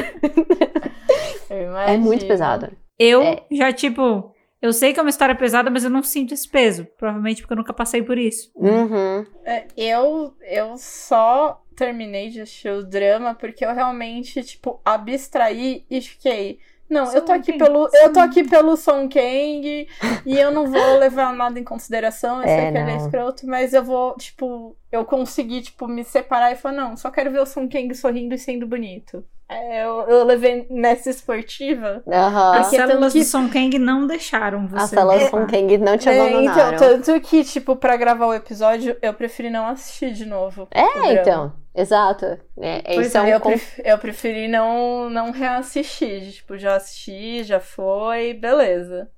Eu 1.49 1.77
É 1.77 1.97
muito 1.97 2.25
pesado. 2.25 2.71
Eu 2.97 3.21
É. 3.21 3.43
já, 3.51 3.71
tipo, 3.71 4.33
eu 4.61 4.71
sei 4.71 4.93
que 4.93 4.99
é 4.99 5.03
uma 5.03 5.09
história 5.09 5.35
pesada, 5.35 5.69
mas 5.69 5.83
eu 5.83 5.89
não 5.89 6.01
sinto 6.01 6.33
esse 6.33 6.47
peso. 6.49 6.87
Provavelmente 6.97 7.41
porque 7.41 7.53
eu 7.53 7.57
nunca 7.57 7.73
passei 7.73 8.01
por 8.01 8.17
isso. 8.17 8.51
Uhum. 8.55 9.25
É, 9.45 9.67
Eu, 9.75 10.33
eu 10.49 10.75
só 10.77 11.61
terminei 11.75 12.29
de 12.29 12.41
assistir 12.41 12.69
o 12.69 12.83
drama 12.83 13.35
porque 13.35 13.65
eu 13.65 13.73
realmente, 13.73 14.41
tipo, 14.43 14.79
abstraí 14.85 15.85
e 15.89 16.01
fiquei. 16.01 16.59
Não, 16.93 17.05
eu 17.13 17.21
tô 17.21 17.27
Song 17.27 17.39
aqui 17.39 17.51
Kang, 17.53 17.63
pelo. 17.63 17.83
Eu 17.93 18.13
tô 18.13 18.19
Song 18.19 18.29
aqui 18.29 18.43
pelo 18.49 18.77
Song 18.77 19.07
Kang 19.09 19.87
e 20.25 20.37
eu 20.39 20.51
não 20.51 20.67
vou 20.67 20.97
levar 20.99 21.33
nada 21.33 21.59
em 21.59 21.63
consideração. 21.63 22.37
Eu 22.37 22.43
É, 22.43 22.47
sei 22.47 22.71
que 22.71 22.77
ele 22.77 22.91
é 22.91 22.97
não. 22.97 23.05
escroto, 23.05 23.47
mas 23.47 23.73
eu 23.73 23.83
vou, 23.83 24.15
tipo, 24.15 24.75
eu 24.91 25.03
consegui, 25.03 25.61
tipo, 25.61 25.87
me 25.87 26.03
separar 26.03 26.51
e 26.51 26.55
falar, 26.55 26.75
não, 26.75 26.95
só 26.97 27.09
quero 27.11 27.31
ver 27.31 27.41
o 27.41 27.45
Song 27.45 27.67
Kang 27.67 27.93
sorrindo 27.95 28.33
e 28.35 28.37
sendo 28.37 28.65
bonito. 28.67 29.23
É, 29.49 29.83
eu, 29.85 30.01
eu 30.07 30.23
levei 30.23 30.65
nessa 30.69 31.09
esportiva. 31.09 32.01
Aham. 32.07 32.59
As 32.59 32.67
células 32.67 33.13
que- 33.13 33.19
do 33.19 33.25
Song 33.25 33.49
Kang 33.51 33.77
não 33.77 34.07
deixaram 34.07 34.67
você. 34.67 34.83
As 34.83 34.89
células 34.89 35.17
levar. 35.23 35.31
com 35.31 35.45
Kang 35.45 35.77
não 35.77 35.97
te 35.97 36.09
É, 36.09 36.19
abandonaram. 36.19 36.75
então, 36.75 37.01
tanto 37.01 37.21
que, 37.21 37.43
tipo, 37.43 37.75
pra 37.75 37.95
gravar 37.97 38.25
o 38.27 38.33
episódio, 38.33 38.95
eu 39.01 39.13
preferi 39.13 39.49
não 39.49 39.67
assistir 39.67 40.11
de 40.13 40.25
novo. 40.25 40.67
É, 40.71 40.81
drama. 40.93 41.13
então, 41.13 41.53
exato. 41.75 42.25
É, 42.59 42.81
Pois 42.95 43.07
isso 43.07 43.17
é, 43.17 43.33
eu, 43.33 43.37
um 43.37 43.41
pref- 43.41 43.79
eu 43.83 43.97
preferi 43.97 44.47
não, 44.47 45.09
não 45.09 45.31
reassistir. 45.31 46.21
de, 46.21 46.31
Tipo, 46.33 46.57
já 46.57 46.75
assisti, 46.75 47.43
já 47.43 47.59
foi, 47.59 48.33
beleza. 48.33 49.09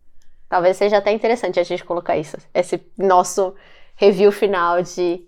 Talvez 0.49 0.77
seja 0.77 0.97
até 0.97 1.11
interessante 1.11 1.59
a 1.59 1.63
gente 1.63 1.83
colocar 1.83 2.17
isso. 2.17 2.37
Esse 2.53 2.81
nosso 2.97 3.55
review 3.95 4.31
final 4.31 4.81
de 4.81 5.25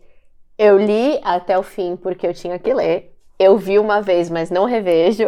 eu 0.58 0.78
li 0.78 1.20
até 1.24 1.58
o 1.58 1.64
fim 1.64 1.96
porque 1.96 2.26
eu 2.28 2.34
tinha 2.34 2.58
que 2.60 2.74
ler. 2.74 3.14
Eu 3.40 3.58
vi 3.58 3.78
uma 3.78 4.02
vez, 4.02 4.30
mas 4.30 4.50
não 4.50 4.66
revejo. 4.66 5.26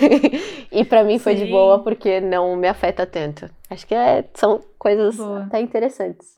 e 0.72 0.84
pra 0.84 1.02
mim 1.04 1.18
foi 1.18 1.34
de 1.34 1.44
Sim. 1.46 1.50
boa 1.50 1.82
porque 1.82 2.20
não 2.20 2.54
me 2.56 2.68
afeta 2.68 3.06
tanto. 3.06 3.48
Acho 3.70 3.86
que 3.86 3.94
é- 3.94 4.24
são 4.34 4.60
coisas 4.78 5.16
Boa. 5.16 5.44
até 5.44 5.60
interessantes. 5.60 6.36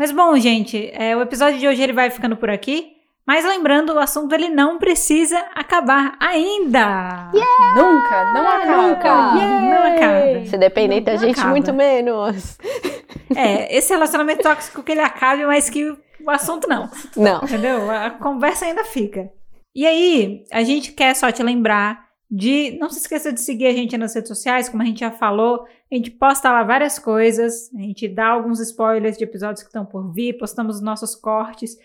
Mas 0.00 0.12
bom, 0.12 0.34
gente, 0.38 0.90
é, 0.94 1.14
o 1.14 1.20
episódio 1.20 1.58
de 1.58 1.68
hoje 1.68 1.82
ele 1.82 1.92
vai 1.92 2.08
ficando 2.08 2.34
por 2.34 2.48
aqui. 2.48 2.96
Mas 3.26 3.44
lembrando, 3.44 3.92
o 3.92 3.98
assunto 3.98 4.34
ele 4.34 4.48
não 4.48 4.78
precisa 4.78 5.38
acabar 5.54 6.16
ainda. 6.18 7.30
Nunca, 7.76 8.32
não 8.32 8.48
acaba. 8.48 8.82
nunca. 8.82 9.14
Não 9.34 9.94
acaba. 9.94 10.46
Se 10.46 10.56
depender 10.56 11.02
da 11.02 11.12
Não 11.12 11.18
gente, 11.18 11.38
acaba. 11.38 11.50
muito 11.50 11.74
menos. 11.74 12.56
É, 13.36 13.76
esse 13.76 13.92
relacionamento 13.92 14.42
tóxico 14.42 14.82
que 14.82 14.90
ele 14.90 15.02
acabe, 15.02 15.44
mas 15.44 15.68
que 15.68 15.84
o 15.84 16.30
assunto 16.30 16.66
não. 16.66 16.90
Não. 17.14 17.42
Entendeu? 17.44 17.90
A 17.90 18.08
conversa 18.08 18.64
ainda 18.64 18.82
fica. 18.84 19.30
E 19.74 19.86
aí, 19.86 20.44
a 20.50 20.64
gente 20.64 20.92
quer 20.92 21.14
só 21.14 21.30
te 21.30 21.42
lembrar 21.42 22.06
de. 22.30 22.78
Não 22.78 22.88
se 22.88 23.00
esqueça 23.00 23.32
de 23.32 23.40
seguir 23.40 23.66
a 23.66 23.72
gente 23.72 23.96
nas 23.98 24.14
redes 24.14 24.28
sociais, 24.28 24.68
como 24.68 24.82
a 24.82 24.86
gente 24.86 25.00
já 25.00 25.10
falou. 25.10 25.64
A 25.90 25.94
gente 25.94 26.10
posta 26.10 26.50
lá 26.50 26.62
várias 26.62 26.98
coisas. 26.98 27.72
A 27.74 27.80
gente 27.80 28.06
dá 28.06 28.28
alguns 28.28 28.60
spoilers 28.60 29.16
de 29.16 29.24
episódios 29.24 29.62
que 29.62 29.68
estão 29.68 29.84
por 29.84 30.12
vir, 30.12 30.38
postamos 30.38 30.76
os 30.76 30.82
nossos 30.82 31.16
cortes. 31.16 31.76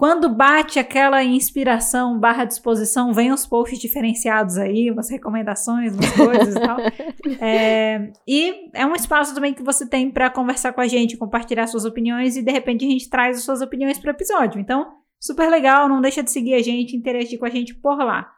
Quando 0.00 0.34
bate 0.34 0.78
aquela 0.78 1.22
inspiração 1.22 2.18
barra 2.18 2.46
disposição, 2.46 3.12
vem 3.12 3.32
os 3.32 3.44
posts 3.44 3.78
diferenciados 3.78 4.56
aí, 4.56 4.90
umas 4.90 5.10
recomendações, 5.10 5.92
umas 5.92 6.10
coisas 6.12 6.56
e 6.56 6.60
tal. 6.60 6.78
É, 7.38 8.10
e 8.26 8.70
é 8.74 8.84
um 8.84 8.94
espaço 8.94 9.34
também 9.34 9.54
que 9.54 9.62
você 9.62 9.86
tem 9.86 10.10
para 10.10 10.30
conversar 10.30 10.72
com 10.72 10.80
a 10.80 10.86
gente, 10.86 11.16
compartilhar 11.16 11.66
suas 11.66 11.84
opiniões 11.84 12.36
e 12.36 12.42
de 12.42 12.50
repente 12.50 12.84
a 12.84 12.88
gente 12.88 13.08
traz 13.08 13.38
as 13.38 13.44
suas 13.44 13.60
opiniões 13.60 13.98
para 13.98 14.08
o 14.08 14.14
episódio. 14.14 14.60
Então, 14.60 14.90
super 15.18 15.48
legal, 15.50 15.88
não 15.88 16.00
deixa 16.00 16.22
de 16.22 16.30
seguir 16.30 16.54
a 16.54 16.62
gente, 16.62 16.96
interagir 16.96 17.38
com 17.38 17.46
a 17.46 17.50
gente 17.50 17.74
por 17.74 17.98
lá. 17.98 18.30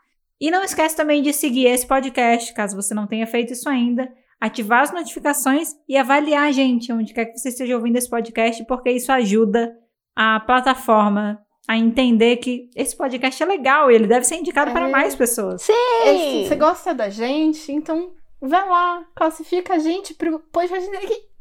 E 0.42 0.50
não 0.50 0.64
esquece 0.64 0.96
também 0.96 1.22
de 1.22 1.32
seguir 1.32 1.66
esse 1.66 1.86
podcast, 1.86 2.52
caso 2.52 2.74
você 2.74 2.92
não 2.92 3.06
tenha 3.06 3.26
feito 3.28 3.52
isso 3.52 3.68
ainda, 3.68 4.12
ativar 4.40 4.82
as 4.82 4.92
notificações 4.92 5.68
e 5.88 5.96
avaliar 5.96 6.48
a 6.48 6.50
gente, 6.50 6.92
onde 6.92 7.14
quer 7.14 7.26
que 7.26 7.38
você 7.38 7.50
esteja 7.50 7.76
ouvindo 7.76 7.96
esse 7.96 8.10
podcast, 8.10 8.64
porque 8.66 8.90
isso 8.90 9.12
ajuda 9.12 9.72
a 10.16 10.40
plataforma 10.40 11.40
a 11.68 11.76
entender 11.76 12.38
que 12.38 12.68
esse 12.74 12.96
podcast 12.96 13.40
é 13.40 13.46
legal 13.46 13.88
e 13.88 13.94
ele 13.94 14.08
deve 14.08 14.24
ser 14.26 14.34
indicado 14.34 14.72
para 14.72 14.88
É. 14.88 14.90
mais 14.90 15.14
pessoas. 15.14 15.64
É, 15.70 16.44
Você 16.48 16.56
gosta 16.56 16.92
da 16.92 17.08
gente, 17.08 17.70
então 17.70 18.12
vai 18.40 18.68
lá, 18.68 19.04
classifica 19.14 19.74
a 19.74 19.78
gente 19.78 20.12
pro 20.14 20.40
podcast 20.40 20.90
que 20.90 21.32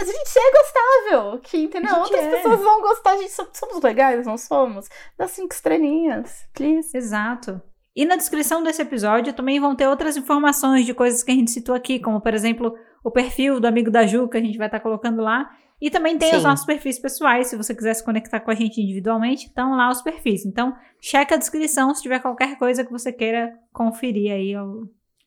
a 0.00 0.04
gente 0.04 0.36
é 0.36 0.50
gostável, 0.50 1.38
que 1.40 1.58
entendeu? 1.58 1.94
Outras 1.94 2.24
é. 2.24 2.30
pessoas 2.36 2.58
vão 2.60 2.80
gostar, 2.80 3.12
a 3.12 3.16
gente 3.18 3.30
so- 3.30 3.48
somos 3.52 3.80
legais, 3.80 4.26
não 4.26 4.36
somos? 4.36 4.88
Dá 5.16 5.28
cinco 5.28 5.54
estrelinhas, 5.54 6.44
please. 6.52 6.90
Exato. 6.96 7.62
E 7.98 8.04
na 8.04 8.14
descrição 8.14 8.62
desse 8.62 8.80
episódio 8.80 9.32
também 9.32 9.58
vão 9.58 9.74
ter 9.74 9.88
outras 9.88 10.16
informações 10.16 10.86
de 10.86 10.94
coisas 10.94 11.24
que 11.24 11.32
a 11.32 11.34
gente 11.34 11.50
citou 11.50 11.74
aqui, 11.74 11.98
como 11.98 12.20
por 12.20 12.32
exemplo 12.32 12.72
o 13.02 13.10
perfil 13.10 13.58
do 13.58 13.66
amigo 13.66 13.90
da 13.90 14.06
Ju, 14.06 14.28
que 14.28 14.36
a 14.36 14.40
gente 14.40 14.56
vai 14.56 14.68
estar 14.68 14.78
colocando 14.78 15.20
lá. 15.20 15.50
E 15.80 15.90
também 15.90 16.16
tem 16.16 16.30
os 16.30 16.42
Sim. 16.42 16.46
nossos 16.46 16.64
perfis 16.64 16.96
pessoais, 16.96 17.48
se 17.48 17.56
você 17.56 17.74
quiser 17.74 17.94
se 17.94 18.04
conectar 18.04 18.38
com 18.38 18.52
a 18.52 18.54
gente 18.54 18.80
individualmente, 18.80 19.46
estão 19.46 19.74
lá 19.74 19.90
os 19.90 20.00
perfis. 20.00 20.46
Então, 20.46 20.76
checa 21.00 21.34
a 21.34 21.38
descrição 21.38 21.92
se 21.92 22.00
tiver 22.00 22.20
qualquer 22.20 22.56
coisa 22.56 22.84
que 22.84 22.92
você 22.92 23.12
queira 23.12 23.52
conferir 23.72 24.30
aí. 24.30 24.54
ó. 24.54 24.64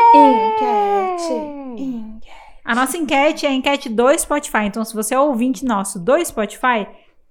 A 2.64 2.74
nossa 2.74 2.96
enquete 2.96 3.46
é 3.46 3.50
a 3.50 3.54
enquete 3.54 3.90
do 3.90 4.18
Spotify. 4.18 4.68
Então, 4.68 4.86
se 4.86 4.96
você 4.96 5.14
é 5.14 5.20
ouvinte 5.20 5.66
nosso 5.66 6.00
do 6.00 6.18
Spotify, 6.24 6.88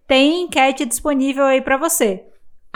tem 0.06 0.42
enquete 0.42 0.84
disponível 0.84 1.44
aí 1.44 1.62
pra 1.62 1.78
você. 1.78 2.22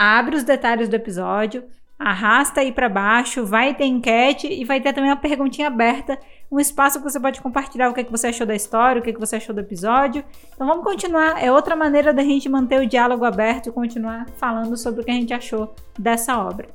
Abre 0.01 0.37
os 0.37 0.43
detalhes 0.43 0.87
do 0.87 0.95
episódio, 0.95 1.65
arrasta 1.99 2.61
aí 2.61 2.71
para 2.71 2.87
baixo, 2.87 3.45
vai 3.45 3.73
ter 3.73 3.83
enquete 3.83 4.47
e 4.47 4.63
vai 4.63 4.79
ter 4.79 4.93
também 4.93 5.09
uma 5.09 5.17
perguntinha 5.17 5.67
aberta, 5.67 6.17
um 6.49 6.57
espaço 6.57 6.99
que 6.99 7.03
você 7.03 7.19
pode 7.19 7.41
compartilhar 7.41 7.89
o 7.89 7.93
que, 7.93 7.99
é 7.99 8.03
que 8.05 8.11
você 8.11 8.27
achou 8.27 8.47
da 8.47 8.55
história, 8.55 9.01
o 9.01 9.03
que, 9.03 9.09
é 9.09 9.13
que 9.13 9.19
você 9.19 9.35
achou 9.35 9.53
do 9.53 9.59
episódio. 9.59 10.23
Então 10.55 10.65
vamos 10.65 10.85
continuar, 10.85 11.43
é 11.43 11.51
outra 11.51 11.75
maneira 11.75 12.13
da 12.13 12.23
gente 12.23 12.47
manter 12.47 12.79
o 12.79 12.87
diálogo 12.87 13.25
aberto 13.25 13.67
e 13.67 13.71
continuar 13.73 14.25
falando 14.37 14.77
sobre 14.77 15.01
o 15.01 15.03
que 15.03 15.11
a 15.11 15.15
gente 15.15 15.33
achou 15.33 15.75
dessa 15.99 16.39
obra. 16.39 16.69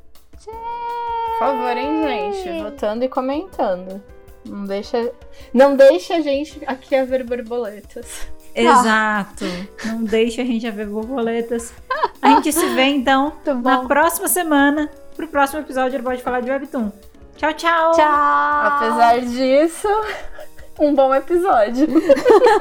Por 0.45 1.39
favor, 1.39 1.75
hein, 1.79 2.03
gente? 2.03 2.63
Votando 2.63 3.05
e 3.07 3.09
comentando. 3.09 4.03
Não 4.45 4.65
deixa, 4.65 5.11
não 5.55 5.75
deixa 5.75 6.17
a 6.17 6.21
gente 6.21 6.61
aqui 6.67 6.95
a 6.95 7.07
ver 7.07 7.25
borboletas. 7.25 8.29
Exato. 8.55 9.45
Não 9.85 10.05
deixa 10.05 10.43
a 10.43 10.45
gente 10.45 10.71
ver 10.71 10.87
borboletas. 10.87 11.73
A 12.23 12.29
gente 12.31 12.53
se 12.53 12.67
vê 12.75 12.85
então 12.85 13.33
na 13.63 13.85
próxima 13.85 14.29
semana 14.29 14.89
pro 15.17 15.29
próximo 15.29 15.61
episódio 15.61 15.99
do 15.99 16.05
Pode 16.05 16.23
Falar 16.23 16.41
de 16.41 16.51
Webtoon. 16.51 16.91
Tchau, 17.37 17.53
tchau. 17.55 17.93
Tchau. 17.93 18.67
Apesar 18.67 19.21
disso, 19.21 19.89
um 20.79 20.95
bom 20.95 21.15
episódio. 21.15 21.87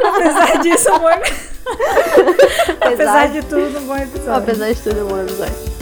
Apesar 0.03 0.61
disso, 0.61 0.91
um 0.91 0.99
bom 0.99 1.09
episódio. 1.09 1.53
Apesar 2.81 3.27
de 3.29 3.41
tudo, 3.43 3.79
um 3.79 3.87
bom 3.87 3.97
episódio. 3.97 4.35
Apesar 4.35 4.73
de 4.73 4.81
tudo, 4.81 5.05
um 5.05 5.07
bom 5.07 5.21
episódio. 5.21 5.72